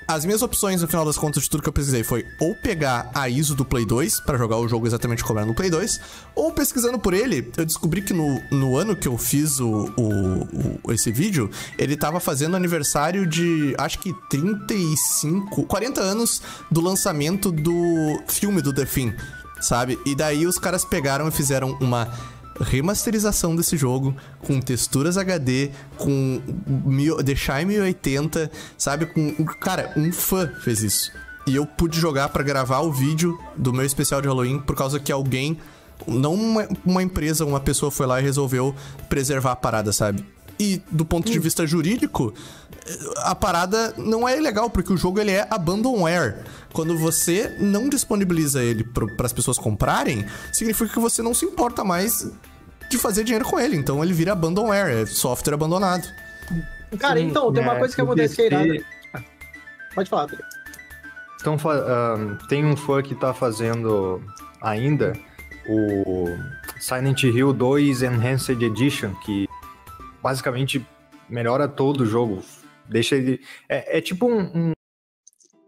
As 0.09 0.25
minhas 0.25 0.41
opções, 0.43 0.81
no 0.83 0.89
final 0.89 1.05
das 1.05 1.17
contas, 1.19 1.43
de 1.43 1.51
tudo 1.51 1.63
que 1.63 1.69
eu 1.69 1.73
pesquisei 1.73 2.05
foi 2.05 2.25
ou 2.41 2.55
pegar 2.55 3.11
a 3.13 3.29
ISO 3.29 3.55
do 3.57 3.65
Play 3.65 3.85
2 3.85 4.21
pra 4.21 4.39
jogar 4.39 4.57
o 4.59 4.69
jogo 4.69 4.87
exatamente 4.87 5.25
como 5.25 5.39
era 5.41 5.47
no 5.47 5.55
Play 5.55 5.69
2, 5.69 6.01
ou 6.35 6.53
pesquisando 6.53 6.99
por 6.99 7.13
ele, 7.13 7.51
eu 7.57 7.65
descobri 7.67 8.01
que 8.03 8.13
no, 8.13 8.41
no 8.51 8.77
ano 8.77 8.95
que 8.95 9.09
eu 9.09 9.19
fiz 9.19 9.59
o, 9.59 9.93
o- 9.97 10.79
o- 10.85 10.93
esse 10.93 11.11
vídeo, 11.11 11.51
ele 11.77 11.97
tava 11.97 12.21
fazendo 12.21 12.55
aniversário 12.57 13.27
de 13.27 13.75
acho 13.79 13.99
que 13.99 14.13
35, 14.31 15.65
40 15.65 16.01
anos 16.01 16.41
do 16.71 16.81
lançamento 16.81 17.51
do 17.51 18.23
filme 18.29 18.63
do 18.63 18.73
The 18.73 18.85
Thing, 18.85 19.15
sabe? 19.61 19.99
E 20.07 20.15
daí 20.15 20.47
os 20.47 20.59
caras 20.59 20.85
pegaram 20.85 21.27
e 21.29 21.31
fizeram 21.33 21.77
uma 21.81 22.09
remasterização 22.61 23.55
desse 23.55 23.77
jogo 23.77 24.17
com 24.41 24.61
texturas 24.61 25.17
HD, 25.17 25.71
com 25.97 26.41
mil, 26.67 27.23
deixar 27.23 27.63
em 27.63 27.67
1080, 27.67 28.51
sabe? 28.77 29.07
Com 29.07 29.45
cara, 29.45 29.93
um 29.97 30.13
fã 30.13 30.51
fez 30.61 30.83
isso. 30.83 31.13
E 31.47 31.55
eu 31.55 31.65
pude 31.65 32.01
jogar 32.01 32.29
pra 32.31 32.43
gravar 32.43 32.81
o 32.81 32.93
vídeo 32.93 33.39
do 33.57 33.73
meu 33.73 33.85
especial 33.85 34.21
de 34.21 34.27
Halloween 34.27 34.59
por 34.59 34.75
causa 34.75 34.99
que 34.99 35.13
alguém, 35.13 35.57
não 36.07 36.35
uma, 36.35 36.69
uma 36.85 37.03
empresa, 37.03 37.45
uma 37.45 37.61
pessoa 37.61 37.91
foi 37.91 38.07
lá 38.07 38.21
e 38.21 38.23
resolveu 38.23 38.75
preservar 39.09 39.53
a 39.53 39.57
parada, 39.57 39.93
sabe? 39.93 40.25
E 40.59 40.83
do 40.91 41.05
ponto 41.05 41.31
de 41.31 41.39
vista 41.39 41.67
jurídico, 41.67 42.33
a 43.19 43.35
parada 43.35 43.95
não 43.97 44.29
é 44.29 44.39
ilegal, 44.39 44.71
porque 44.71 44.93
o 44.93 44.97
jogo 44.97 45.21
ele 45.21 45.31
é 45.31 45.47
abandonware. 45.51 46.45
Quando 46.77 46.95
você 46.99 47.57
não 47.59 47.89
disponibiliza 47.89 48.63
ele 48.63 48.85
para 48.85 49.25
as 49.25 49.33
pessoas 49.33 49.57
comprarem, 49.57 50.27
significa 50.53 50.93
que 50.93 50.99
você 50.99 51.23
não 51.23 51.33
se 51.33 51.47
importa 51.47 51.83
mais 51.83 52.31
de 52.91 52.99
fazer 52.99 53.25
dinheiro 53.25 53.47
com 53.47 53.59
ele. 53.59 53.77
Então 53.79 54.05
ele 54.05 54.13
vira 54.13 54.33
abandonware, 54.33 54.91
é 54.91 55.07
software 55.07 55.55
abandonado. 55.55 56.07
Cara, 56.99 57.19
Sim, 57.19 57.29
então, 57.29 57.51
tem 57.51 57.63
uma 57.63 57.77
é, 57.77 57.79
coisa 57.79 57.95
que 57.95 58.01
acontece 58.03 58.37
que 58.37 58.43
é 58.43 58.51
PC 58.51 58.67
irada. 58.75 58.85
Pode 59.95 60.11
falar, 60.11 60.27
Pedro. 60.29 60.45
Então, 61.41 61.57
tem 62.47 62.63
um 62.67 62.77
fã 62.77 63.03
que 63.03 63.15
tá 63.15 63.33
fazendo 63.33 64.23
ainda 64.61 65.15
o 65.67 66.27
Silent 66.79 67.23
Hill 67.23 67.55
2 67.55 68.03
Enhanced 68.03 68.61
Edition, 68.63 69.15
que 69.25 69.49
basicamente 70.23 70.87
melhora 71.27 71.67
todo 71.67 72.03
o 72.03 72.07
jogo. 72.07 72.43
Deixa 72.87 73.17
ele. 73.17 73.41
É, 73.67 73.97
é 73.97 74.01
tipo 74.03 74.27
um- 74.27 74.43
um- 74.55 74.73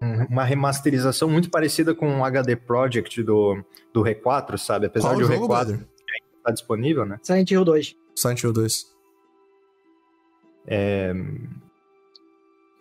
uma 0.01 0.45
remasterização 0.45 1.29
muito 1.29 1.51
parecida 1.51 1.95
com 1.95 2.21
o 2.21 2.25
HD 2.25 2.57
Project 2.57 3.23
do, 3.23 3.63
do 3.93 4.03
R4, 4.03 4.57
sabe? 4.57 4.87
Apesar 4.87 5.09
Qual 5.09 5.17
de 5.17 5.25
o 5.25 5.27
jogo, 5.27 5.47
R4 5.47 5.49
brother? 5.49 5.89
tá 6.45 6.53
disponível, 6.53 7.05
né? 7.05 7.19
Silent 7.23 7.51
Hill 7.51 7.65
2. 7.65 7.97
Silent 8.15 8.43
Hill 8.43 8.53
2. 8.53 8.99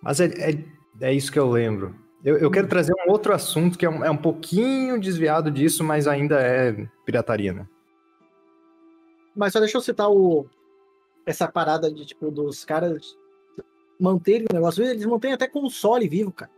Mas 0.02 0.20
é, 0.20 0.26
é, 0.26 0.64
é 1.02 1.14
isso 1.14 1.32
que 1.32 1.40
eu 1.40 1.50
lembro. 1.50 1.96
Eu, 2.24 2.38
eu 2.38 2.52
quero 2.52 2.68
trazer 2.68 2.94
um 2.94 3.12
outro 3.12 3.34
assunto 3.34 3.78
que 3.78 3.86
é 3.86 3.90
um, 3.90 4.04
é 4.04 4.10
um 4.10 4.18
pouquinho 4.18 5.00
desviado 5.00 5.52
disso, 5.52 5.84
mas 5.84 6.08
ainda 6.08 6.40
é 6.42 6.88
pirataria, 7.06 7.54
né? 7.54 7.68
Mas 9.36 9.54
só 9.54 9.60
deixa 9.60 9.78
eu 9.78 9.82
citar 9.82 10.10
o... 10.10 10.48
essa 11.26 11.48
parada 11.48 11.92
de, 11.92 12.06
tipo, 12.06 12.32
dos 12.32 12.66
caras 12.66 13.16
manterem 14.00 14.48
o 14.50 14.54
negócio. 14.54 14.84
Eles 14.84 15.06
mantêm 15.06 15.34
até 15.34 15.48
console 15.48 16.08
vivo, 16.08 16.32
cara. 16.32 16.52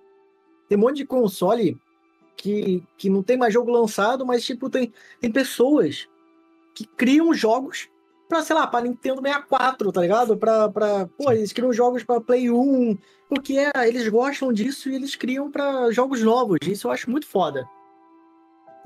Tem 0.70 0.78
um 0.78 0.82
monte 0.82 0.98
de 0.98 1.06
console 1.06 1.78
que, 2.38 2.82
que 2.98 3.10
não 3.10 3.22
tem 3.22 3.36
mais 3.36 3.54
jogo 3.54 3.72
lançado, 3.72 4.26
mas, 4.26 4.46
tipo, 4.46 4.70
tem, 4.70 4.94
tem 5.20 5.30
pessoas 5.30 6.08
que 6.74 6.86
criam 6.86 7.34
jogos 7.34 7.90
pra, 8.30 8.44
sei 8.44 8.56
lá, 8.56 8.68
pra 8.68 8.82
Nintendo 8.82 9.22
64, 9.22 9.91
tá 9.91 10.00
ligado? 10.00 10.38
Pra, 10.38 10.70
pra, 10.70 11.08
pô, 11.18 11.32
eles 11.32 11.52
criam 11.52 11.74
jogos 11.74 12.04
pra 12.04 12.22
Play 12.22 12.50
1, 12.50 12.98
porque 13.28 13.58
é, 13.58 13.88
eles 13.88 14.08
gostam 14.08 14.54
disso 14.54 14.90
e 14.90 14.96
eles 14.96 15.16
criam 15.16 15.52
pra 15.52 15.91
jogos 15.91 16.22
novos. 16.22 16.60
Isso 16.66 16.88
eu 16.88 16.91
acho 16.91 17.10
muito 17.10 17.26
foda. 17.26 17.68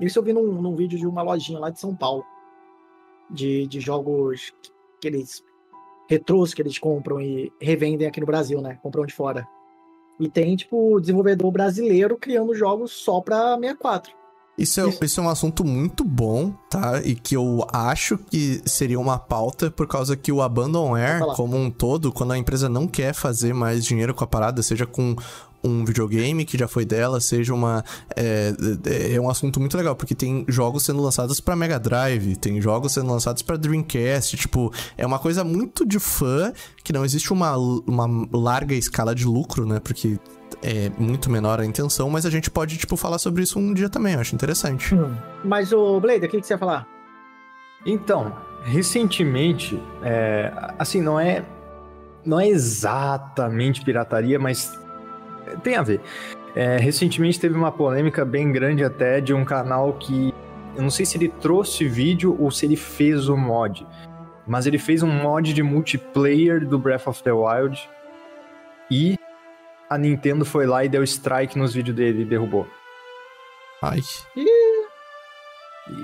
Isso 0.00 0.18
eu 0.18 0.22
vi 0.22 0.32
num, 0.32 0.60
num 0.60 0.74
vídeo 0.74 0.98
de 0.98 1.06
uma 1.06 1.22
lojinha 1.22 1.58
lá 1.58 1.70
de 1.70 1.78
São 1.78 1.94
Paulo. 1.94 2.24
De, 3.30 3.66
de 3.66 3.80
jogos 3.80 4.52
que 5.00 5.06
eles. 5.08 5.44
retrôs 6.08 6.52
que 6.52 6.62
eles 6.62 6.78
compram 6.78 7.20
e 7.20 7.52
revendem 7.60 8.08
aqui 8.08 8.20
no 8.20 8.26
Brasil, 8.26 8.60
né? 8.60 8.78
Compram 8.82 9.06
de 9.06 9.14
fora. 9.14 9.46
E 10.18 10.28
tem, 10.28 10.54
tipo, 10.54 11.00
desenvolvedor 11.00 11.50
brasileiro 11.50 12.16
criando 12.16 12.54
jogos 12.54 12.92
só 12.92 13.20
pra 13.20 13.56
64. 13.56 14.12
Isso 14.56 14.80
é, 14.80 14.88
Isso. 14.88 15.04
isso 15.04 15.20
é 15.20 15.24
um 15.24 15.28
assunto 15.28 15.64
muito 15.64 16.04
bom, 16.04 16.52
tá? 16.70 17.02
E 17.02 17.16
que 17.16 17.34
eu 17.34 17.66
acho 17.72 18.16
que 18.16 18.62
seria 18.64 19.00
uma 19.00 19.18
pauta 19.18 19.68
por 19.68 19.88
causa 19.88 20.16
que 20.16 20.30
o 20.30 20.40
abandonware, 20.40 21.20
como 21.34 21.56
um 21.56 21.68
todo, 21.68 22.12
quando 22.12 22.32
a 22.34 22.38
empresa 22.38 22.68
não 22.68 22.86
quer 22.86 23.12
fazer 23.12 23.52
mais 23.52 23.84
dinheiro 23.84 24.14
com 24.14 24.22
a 24.22 24.28
parada, 24.28 24.62
seja 24.62 24.86
com 24.86 25.16
um 25.64 25.84
videogame 25.84 26.44
que 26.44 26.58
já 26.58 26.68
foi 26.68 26.84
dela, 26.84 27.20
seja 27.20 27.54
uma. 27.54 27.84
É, 28.14 28.52
é 29.14 29.20
um 29.20 29.30
assunto 29.30 29.58
muito 29.58 29.76
legal, 29.76 29.96
porque 29.96 30.14
tem 30.14 30.44
jogos 30.48 30.84
sendo 30.84 31.02
lançados 31.02 31.40
pra 31.40 31.56
Mega 31.56 31.78
Drive, 31.78 32.36
tem 32.36 32.60
jogos 32.60 32.92
sendo 32.92 33.10
lançados 33.10 33.42
pra 33.42 33.56
Dreamcast, 33.56 34.36
tipo, 34.36 34.72
é 34.96 35.06
uma 35.06 35.18
coisa 35.18 35.42
muito 35.42 35.86
de 35.86 35.98
fã, 35.98 36.52
que 36.82 36.92
não 36.92 37.04
existe 37.04 37.32
uma, 37.32 37.56
uma 37.56 38.28
larga 38.32 38.74
escala 38.74 39.14
de 39.14 39.24
lucro, 39.24 39.66
né? 39.66 39.80
Porque 39.80 40.18
é 40.62 40.90
muito 40.98 41.30
menor 41.30 41.60
a 41.60 41.64
intenção, 41.64 42.10
mas 42.10 42.26
a 42.26 42.30
gente 42.30 42.50
pode, 42.50 42.76
tipo, 42.76 42.96
falar 42.96 43.18
sobre 43.18 43.42
isso 43.42 43.58
um 43.58 43.72
dia 43.72 43.88
também, 43.88 44.14
eu 44.14 44.20
acho 44.20 44.34
interessante. 44.34 44.94
Mas, 45.44 45.72
o 45.72 46.00
Blader, 46.00 46.28
o 46.28 46.30
que, 46.30 46.40
que 46.40 46.46
você 46.46 46.54
ia 46.54 46.58
falar? 46.58 46.86
Então, 47.86 48.34
recentemente, 48.62 49.80
é, 50.02 50.52
assim, 50.78 51.00
não 51.00 51.20
é, 51.20 51.44
não 52.24 52.40
é 52.40 52.48
exatamente 52.48 53.84
pirataria, 53.84 54.38
mas 54.38 54.78
tem 55.62 55.76
a 55.76 55.82
ver. 55.82 56.00
É, 56.54 56.76
recentemente 56.76 57.40
teve 57.40 57.56
uma 57.56 57.72
polêmica 57.72 58.24
bem 58.24 58.52
grande 58.52 58.84
até 58.84 59.20
de 59.20 59.34
um 59.34 59.44
canal 59.44 59.92
que 59.94 60.32
eu 60.76 60.82
não 60.82 60.90
sei 60.90 61.04
se 61.04 61.16
ele 61.16 61.28
trouxe 61.28 61.86
vídeo 61.88 62.36
ou 62.38 62.50
se 62.50 62.66
ele 62.66 62.76
fez 62.76 63.28
o 63.28 63.36
mod, 63.36 63.86
mas 64.46 64.66
ele 64.66 64.78
fez 64.78 65.02
um 65.02 65.10
mod 65.10 65.52
de 65.52 65.62
multiplayer 65.62 66.66
do 66.66 66.78
Breath 66.78 67.06
of 67.06 67.22
the 67.22 67.32
Wild 67.32 67.88
e 68.90 69.16
a 69.88 69.98
Nintendo 69.98 70.44
foi 70.44 70.66
lá 70.66 70.84
e 70.84 70.88
deu 70.88 71.02
strike 71.04 71.58
nos 71.58 71.74
vídeos 71.74 71.96
dele 71.96 72.22
e 72.22 72.24
derrubou. 72.24 72.66
Ai. 73.82 74.00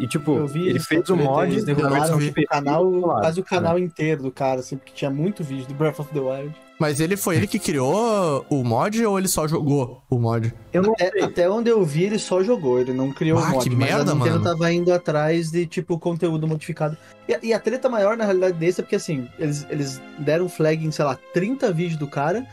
E 0.01 0.07
tipo, 0.09 0.33
ele 0.57 0.81
fez 0.81 1.09
o 1.11 1.17
mod, 1.17 1.63
derrubaram 1.65 1.95
versão 1.95 2.19
de 2.19 2.31
o 2.31 2.47
canal, 2.49 2.91
PC, 2.91 3.01
quase 3.03 3.41
o 3.41 3.43
né? 3.43 3.47
canal 3.49 3.79
inteiro 3.79 4.23
do 4.23 4.31
cara, 4.31 4.61
assim, 4.61 4.77
porque 4.79 4.93
tinha 4.95 5.11
muito 5.11 5.45
vídeo 5.45 5.67
do 5.67 5.75
Breath 5.75 6.01
of 6.01 6.11
the 6.13 6.19
Wild. 6.21 6.55
Mas 6.79 6.99
ele 6.99 7.15
foi 7.19 7.37
ele 7.37 7.47
que 7.47 7.59
criou 7.59 8.47
o 8.49 8.65
mod 8.65 9.05
ou 9.05 9.19
ele 9.19 9.29
só 9.29 9.47
jogou 9.47 10.03
o 10.09 10.19
mod? 10.19 10.55
Eu 10.73 10.81
não 10.83 10.93
Até, 10.95 11.23
até 11.23 11.51
onde 11.51 11.69
eu 11.69 11.85
vi, 11.85 12.05
ele 12.05 12.19
só 12.19 12.43
jogou, 12.43 12.81
ele 12.81 12.95
não 12.95 13.13
criou 13.13 13.39
Ah, 13.39 13.43
o 13.43 13.51
mod. 13.51 13.69
que 13.69 13.77
mas 13.77 13.91
merda, 13.91 14.13
a 14.13 14.15
Nintendo 14.15 14.39
mano. 14.41 14.45
tava 14.57 14.73
indo 14.73 14.91
atrás 14.91 15.51
de, 15.51 15.67
tipo, 15.67 15.99
conteúdo 15.99 16.49
modificado. 16.49 16.97
E, 17.29 17.35
a- 17.35 17.39
e 17.43 17.53
a 17.53 17.59
treta 17.61 17.91
maior, 17.91 18.17
na 18.17 18.25
realidade, 18.25 18.55
desse 18.57 18.81
é 18.81 18.83
porque, 18.83 18.97
assim, 18.97 19.29
eles, 19.39 19.67
eles 19.69 20.01
deram 20.19 20.49
flag 20.49 20.83
em, 20.87 20.91
sei 20.91 21.05
lá, 21.05 21.19
30 21.35 21.71
vídeos 21.71 21.99
do 21.99 22.07
cara, 22.07 22.47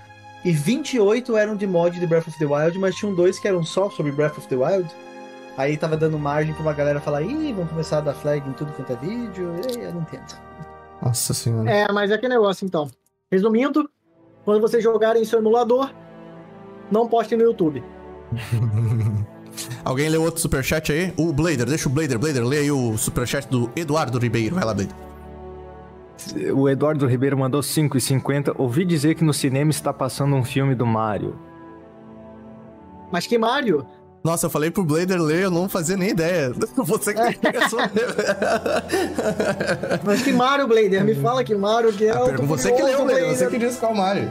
e 0.44 0.52
28 0.52 1.38
eram 1.38 1.56
de 1.56 1.66
mod 1.66 1.98
de 1.98 2.06
Breath 2.06 2.28
of 2.28 2.38
the 2.38 2.46
Wild, 2.46 2.78
mas 2.78 2.96
tinham 2.96 3.16
dois 3.16 3.40
que 3.40 3.48
eram 3.48 3.64
só 3.64 3.90
sobre 3.90 4.12
Breath 4.12 4.38
of 4.38 4.48
the 4.50 4.58
Wild. 4.58 4.90
Aí 5.58 5.76
tava 5.76 5.98
dando 5.98 6.20
margem 6.20 6.54
pra 6.54 6.62
uma 6.62 6.74
galera 6.74 7.02
falar, 7.02 7.24
ih, 7.24 7.52
vamos 7.52 7.72
começar 7.72 7.98
a 7.98 8.02
dar 8.02 8.14
flag 8.14 8.48
em 8.48 8.54
tudo 8.54 8.72
quanto 8.74 8.94
é 8.94 8.96
vídeo, 8.96 9.56
e 9.76 9.86
a 9.86 9.92
Nintendo. 9.92 10.36
Nossa 11.02 11.34
senhora. 11.34 11.70
É, 11.70 11.92
mas 11.92 12.12
é 12.12 12.18
que 12.18 12.28
negócio, 12.28 12.64
então. 12.64 12.90
Resumindo, 13.32 13.90
quando 14.46 14.62
vocês 14.62 14.84
jogarem 14.84 15.26
seu 15.26 15.40
emulador, 15.40 15.92
não 16.92 17.08
postem 17.08 17.38
no 17.38 17.44
YouTube. 17.44 17.84
Alguém 19.84 20.10
leu 20.10 20.22
outro 20.22 20.40
superchat 20.40 20.92
aí? 20.92 21.12
O 21.18 21.34
Blader, 21.34 21.66
deixa 21.66 21.90
o 21.90 21.92
Blader, 21.92 22.20
Blader, 22.20 22.46
lê 22.46 22.60
aí 22.60 22.72
o 22.72 22.96
superchat 22.96 23.48
do 23.48 23.72
Eduardo 23.76 24.20
Ribeiro. 24.20 24.56
Vai 24.56 24.64
lá, 24.64 24.74
Blader. 24.76 24.96
O 26.56 26.70
Eduardo 26.70 27.08
Ribeiro 27.08 27.38
mandou 27.38 27.62
5,50. 27.62 28.54
Ouvi 28.58 28.86
dizer 28.86 29.16
que 29.16 29.24
no 29.24 29.34
cinema 29.34 29.72
está 29.72 29.92
passando 29.92 30.36
um 30.36 30.44
filme 30.44 30.76
do 30.76 30.86
Mario. 30.86 31.40
Mas 33.12 33.26
que 33.26 33.38
Mario? 33.38 33.86
Nossa, 34.24 34.48
eu 34.48 34.50
falei 34.50 34.70
pro 34.70 34.84
Blader 34.84 35.22
ler, 35.22 35.44
eu 35.44 35.52
não 35.52 35.70
fazia 35.70 35.96
nem 35.96 36.10
ideia. 36.10 36.52
Você 36.76 37.14
que 37.14 37.22
tem 37.22 37.34
que 37.52 37.58
responder. 37.60 38.08
Mas 40.04 40.22
que 40.22 40.34
Mario, 40.34 40.68
Blader? 40.68 41.04
Me 41.06 41.16
fala 41.16 41.44
que 41.44 41.56
Mario 41.56 41.94
que 41.94 42.06
é 42.08 42.14
o. 42.20 42.26
pergunta- 42.26 42.48
você 42.48 42.72
que 42.72 42.82
leu, 42.84 43.06
Blader, 43.06 43.36
você 43.36 43.48
que 43.48 43.58
disse 43.58 43.78
qual 43.78 43.96
Mario. 43.96 44.30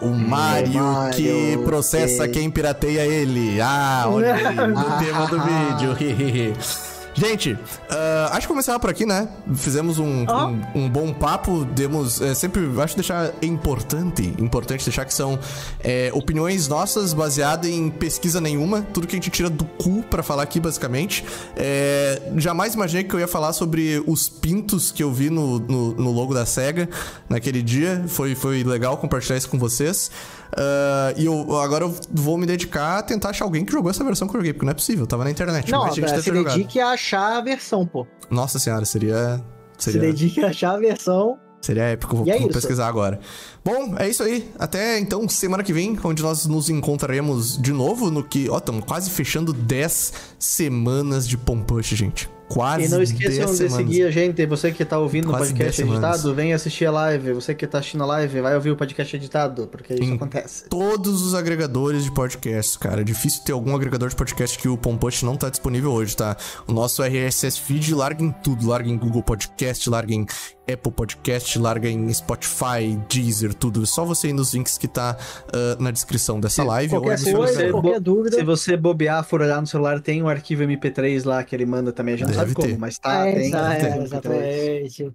O 0.00 0.08
Mario, 0.08 0.82
Mario, 0.82 1.14
que 1.16 1.56
processa 1.64 2.26
que- 2.26 2.34
quem 2.40 2.50
pirateia 2.50 3.02
ele. 3.06 3.60
Ah, 3.60 4.04
olha 4.08 4.34
aí, 4.34 4.54
no 4.54 4.74
tema 4.98 5.26
do 5.26 5.40
vídeo. 5.40 6.54
Gente, 7.14 7.56
ah, 7.88 8.30
acho 8.32 8.40
que 8.40 8.48
começava 8.48 8.78
por 8.80 8.90
aqui, 8.90 9.06
né? 9.06 9.28
Fizemos 9.54 9.98
um, 9.98 10.24
Ah. 10.28 10.46
um, 10.46 10.84
um 10.84 10.88
bom 10.90 11.12
papo, 11.12 11.64
demos. 11.64 12.20
é, 12.20 12.34
sempre 12.34 12.62
acho 12.82 12.96
deixar 12.96 13.32
importante, 13.40 14.34
importante 14.38 14.84
deixar 14.84 15.04
que 15.04 15.14
são 15.14 15.38
é, 15.80 16.10
opiniões 16.12 16.66
nossas 16.66 17.12
baseadas 17.12 17.70
em 17.70 17.88
pesquisa 17.88 18.40
nenhuma, 18.40 18.82
tudo 18.92 19.06
que 19.06 19.14
a 19.14 19.18
gente 19.18 19.30
tira 19.30 19.48
do 19.48 19.64
cu 19.64 20.02
pra 20.10 20.22
falar 20.22 20.42
aqui, 20.42 20.58
basicamente. 20.58 21.24
É, 21.56 22.20
jamais 22.36 22.74
imaginei 22.74 23.04
que 23.04 23.14
eu 23.14 23.20
ia 23.20 23.28
falar 23.28 23.52
sobre 23.52 24.02
os 24.06 24.28
pintos 24.28 24.90
que 24.90 25.02
eu 25.02 25.12
vi 25.12 25.30
no, 25.30 25.60
no, 25.60 25.92
no 25.94 26.10
logo 26.10 26.34
da 26.34 26.44
SEGA 26.44 26.88
naquele 27.28 27.62
dia. 27.62 28.04
Foi, 28.08 28.34
foi 28.34 28.64
legal 28.64 28.96
compartilhar 28.96 29.36
isso 29.36 29.48
com 29.48 29.58
vocês. 29.58 30.10
Ah, 30.56 31.12
e 31.16 31.26
eu, 31.26 31.56
agora 31.56 31.84
eu 31.84 31.94
vou 32.12 32.36
me 32.38 32.46
dedicar 32.46 32.98
a 32.98 33.02
tentar 33.02 33.30
achar 33.30 33.44
alguém 33.44 33.64
que 33.64 33.72
jogou 33.72 33.90
essa 33.90 34.04
versão 34.04 34.28
que 34.28 34.34
eu 34.34 34.40
joguei, 34.40 34.52
porque 34.52 34.64
não 34.64 34.70
é 34.70 34.74
possível, 34.74 35.06
tava 35.06 35.24
na 35.24 35.30
internet. 35.30 35.70
Não, 35.70 35.82
mas 35.82 35.94
gente 35.94 36.06
deve 36.06 36.18
se 36.18 36.30
ter 36.30 36.36
jogado. 36.36 36.56
dedique 36.56 36.80
a 36.80 36.88
achar 36.88 37.36
a 37.36 37.40
versão, 37.40 37.86
pô. 37.86 38.06
Nossa 38.30 38.58
senhora, 38.58 38.84
seria. 38.84 39.42
Se 39.76 39.90
Seria, 39.90 40.00
dedique 40.02 40.40
a 40.40 40.48
achar 40.48 40.74
a 40.74 40.78
versão. 40.78 41.36
seria 41.60 41.82
épico. 41.84 42.16
Vou, 42.16 42.28
é 42.28 42.38
vou 42.38 42.48
pesquisar 42.48 42.86
agora. 42.86 43.18
Bom, 43.64 43.96
é 43.98 44.08
isso 44.08 44.22
aí. 44.22 44.48
Até 44.56 45.00
então, 45.00 45.28
semana 45.28 45.64
que 45.64 45.72
vem, 45.72 45.98
onde 46.04 46.22
nós 46.22 46.46
nos 46.46 46.70
encontraremos 46.70 47.60
de 47.60 47.72
novo 47.72 48.10
no 48.10 48.22
que. 48.22 48.48
Ó, 48.48 48.58
estamos 48.58 48.84
quase 48.84 49.10
fechando 49.10 49.52
10 49.52 50.12
semanas 50.38 51.26
de 51.26 51.36
Pompush, 51.36 51.88
gente. 51.96 52.30
Quase 52.48 52.84
E 52.84 52.88
não 52.88 52.98
10 52.98 53.10
esqueçam 53.10 53.46
de 53.46 53.56
semanas. 53.56 53.76
seguir 53.76 54.02
a 54.04 54.10
gente, 54.10 54.44
você 54.46 54.70
que 54.70 54.84
tá 54.84 54.98
ouvindo 54.98 55.28
o 55.28 55.32
podcast 55.32 55.58
10 55.58 55.74
semanas. 55.76 56.02
editado, 56.16 56.34
vem 56.34 56.52
assistir 56.52 56.84
a 56.86 56.90
live. 56.90 57.32
Você 57.32 57.54
que 57.54 57.66
tá 57.66 57.78
assistindo 57.78 58.02
a 58.04 58.06
live, 58.06 58.40
vai 58.40 58.54
ouvir 58.54 58.70
o 58.70 58.76
podcast 58.76 59.16
editado, 59.16 59.66
porque 59.66 59.94
isso 59.94 60.04
Sim. 60.04 60.14
acontece. 60.14 60.68
Todos 60.68 61.22
os 61.22 61.34
agregadores 61.34 62.04
de 62.04 62.12
podcast, 62.12 62.78
cara. 62.78 63.00
É 63.00 63.04
difícil 63.04 63.42
ter 63.44 63.52
algum 63.52 63.74
agregador 63.74 64.08
de 64.08 64.16
podcast 64.16 64.58
que 64.58 64.68
o 64.68 64.76
Pompush 64.76 65.22
não 65.22 65.36
tá 65.36 65.48
disponível 65.48 65.90
hoje, 65.92 66.16
tá? 66.16 66.36
O 66.66 66.72
nosso 66.72 67.02
RSS 67.02 67.58
feed 67.60 67.94
larga 67.94 68.22
em 68.22 68.30
tudo. 68.30 68.68
Larga 68.68 68.88
em 68.88 68.96
Google 68.98 69.22
Podcast, 69.22 69.88
larga 69.88 70.12
em 70.14 70.26
Apple 70.72 70.92
Podcast, 70.92 71.58
larga 71.58 71.88
em 71.88 72.12
Spotify, 72.12 72.96
Deezer, 73.08 73.52
tudo. 73.54 73.82
É 73.82 73.86
só 73.86 74.04
você 74.04 74.28
ir 74.28 74.32
nos 74.32 74.54
links 74.54 74.78
que 74.78 74.88
tá 74.88 75.16
uh, 75.48 75.82
na 75.82 75.90
descrição 75.90 76.40
dessa 76.40 76.64
live. 76.64 76.90
Qualquer 76.90 77.18
ou 77.18 77.34
coisa, 77.36 77.54
você- 77.54 77.70
qualquer 77.70 78.00
dúvida. 78.00 78.36
Se 78.36 78.44
você 78.44 78.76
bobear, 78.76 79.22
for 79.24 79.42
olhar 79.42 79.60
no 79.60 79.66
celular, 79.66 80.00
tem 80.00 80.22
um 80.22 80.28
arquivo 80.28 80.62
MP3 80.62 81.24
lá 81.26 81.44
que 81.44 81.54
ele 81.54 81.66
manda 81.66 81.92
também. 81.92 82.14
A 82.14 82.16
gente 82.18 82.28
não 82.28 82.34
sabe 82.34 82.54
como, 82.54 82.78
mas 82.78 82.98
tá, 82.98 83.26
é, 83.26 83.32
tem. 83.32 83.50
tem 83.50 83.60
é, 83.60 83.98
MP3. 83.98 84.02
exatamente. 84.02 85.12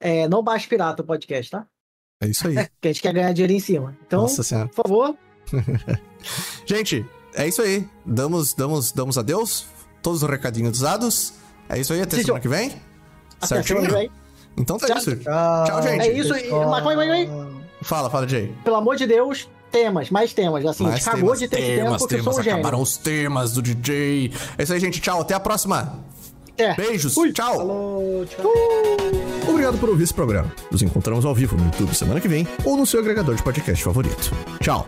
É, 0.00 0.28
não 0.28 0.42
baixe 0.42 0.68
pirata 0.68 1.02
o 1.02 1.06
podcast, 1.06 1.50
tá? 1.50 1.66
É 2.20 2.26
isso 2.26 2.48
aí. 2.48 2.54
Porque 2.74 2.88
a 2.88 2.92
gente 2.92 3.02
quer 3.02 3.12
ganhar 3.12 3.32
dinheiro 3.32 3.52
em 3.52 3.60
cima. 3.60 3.96
Então, 4.06 4.26
por 4.26 4.82
favor, 4.82 5.16
Gente, 6.66 7.06
é 7.34 7.46
isso 7.48 7.62
aí. 7.62 7.86
Damos, 8.04 8.52
damos, 8.54 8.92
damos 8.92 9.16
adeus. 9.16 9.66
Todos 10.02 10.22
os 10.22 10.28
recadinhos 10.28 10.80
dados. 10.80 11.34
É 11.68 11.78
isso 11.78 11.92
aí, 11.92 12.00
até 12.00 12.16
Sim, 12.16 12.24
semana 12.24 12.40
que 12.40 12.48
vem. 12.48 12.72
até 13.36 13.46
Certinho? 13.46 13.80
semana 13.80 13.88
que 13.88 13.94
vem. 13.94 14.27
Então 14.58 14.78
tá 14.78 14.86
Tchau. 14.86 14.98
isso. 14.98 15.16
Tchau, 15.16 15.64
Tchau, 15.66 15.82
gente. 15.82 16.00
É 16.02 16.12
isso, 16.12 16.34
e- 16.36 16.50
mas 16.50 16.82
calma 16.84 17.02
aí. 17.02 17.28
Fala, 17.82 18.10
fala, 18.10 18.26
Jay. 18.28 18.52
Pelo 18.64 18.76
amor 18.76 18.96
de 18.96 19.06
Deus, 19.06 19.48
temas, 19.70 20.10
mais 20.10 20.32
temas. 20.32 20.64
Assim, 20.66 20.86
a 20.86 20.90
gente 20.96 21.08
acabou 21.08 21.36
de 21.36 21.48
ter 21.48 21.60
esse 21.60 21.76
tema 21.76 21.96
porque 21.96 22.14
eu 22.16 22.24
sou 22.24 22.32
um 22.38 22.42
gênio. 22.42 22.58
Acabaram 22.58 22.82
os 22.82 22.96
temas 22.96 23.52
do 23.52 23.62
DJ. 23.62 24.32
É 24.56 24.62
isso 24.62 24.72
aí, 24.72 24.80
gente. 24.80 25.00
Tchau. 25.00 25.20
Até 25.20 25.34
a 25.34 25.40
próxima. 25.40 25.98
É. 26.56 26.74
Beijos. 26.74 27.14
Tchau. 27.32 27.56
Falou, 27.56 28.26
tchau. 28.26 28.52
Obrigado 29.48 29.78
por 29.78 29.88
ouvir 29.90 30.02
esse 30.04 30.14
programa. 30.14 30.52
Nos 30.72 30.82
encontramos 30.82 31.24
ao 31.24 31.34
vivo 31.34 31.56
no 31.56 31.64
YouTube 31.66 31.94
semana 31.94 32.20
que 32.20 32.26
vem 32.28 32.46
ou 32.64 32.76
no 32.76 32.84
seu 32.84 32.98
agregador 33.00 33.34
de 33.36 33.42
podcast 33.42 33.82
favorito. 33.84 34.32
Tchau. 34.60 34.86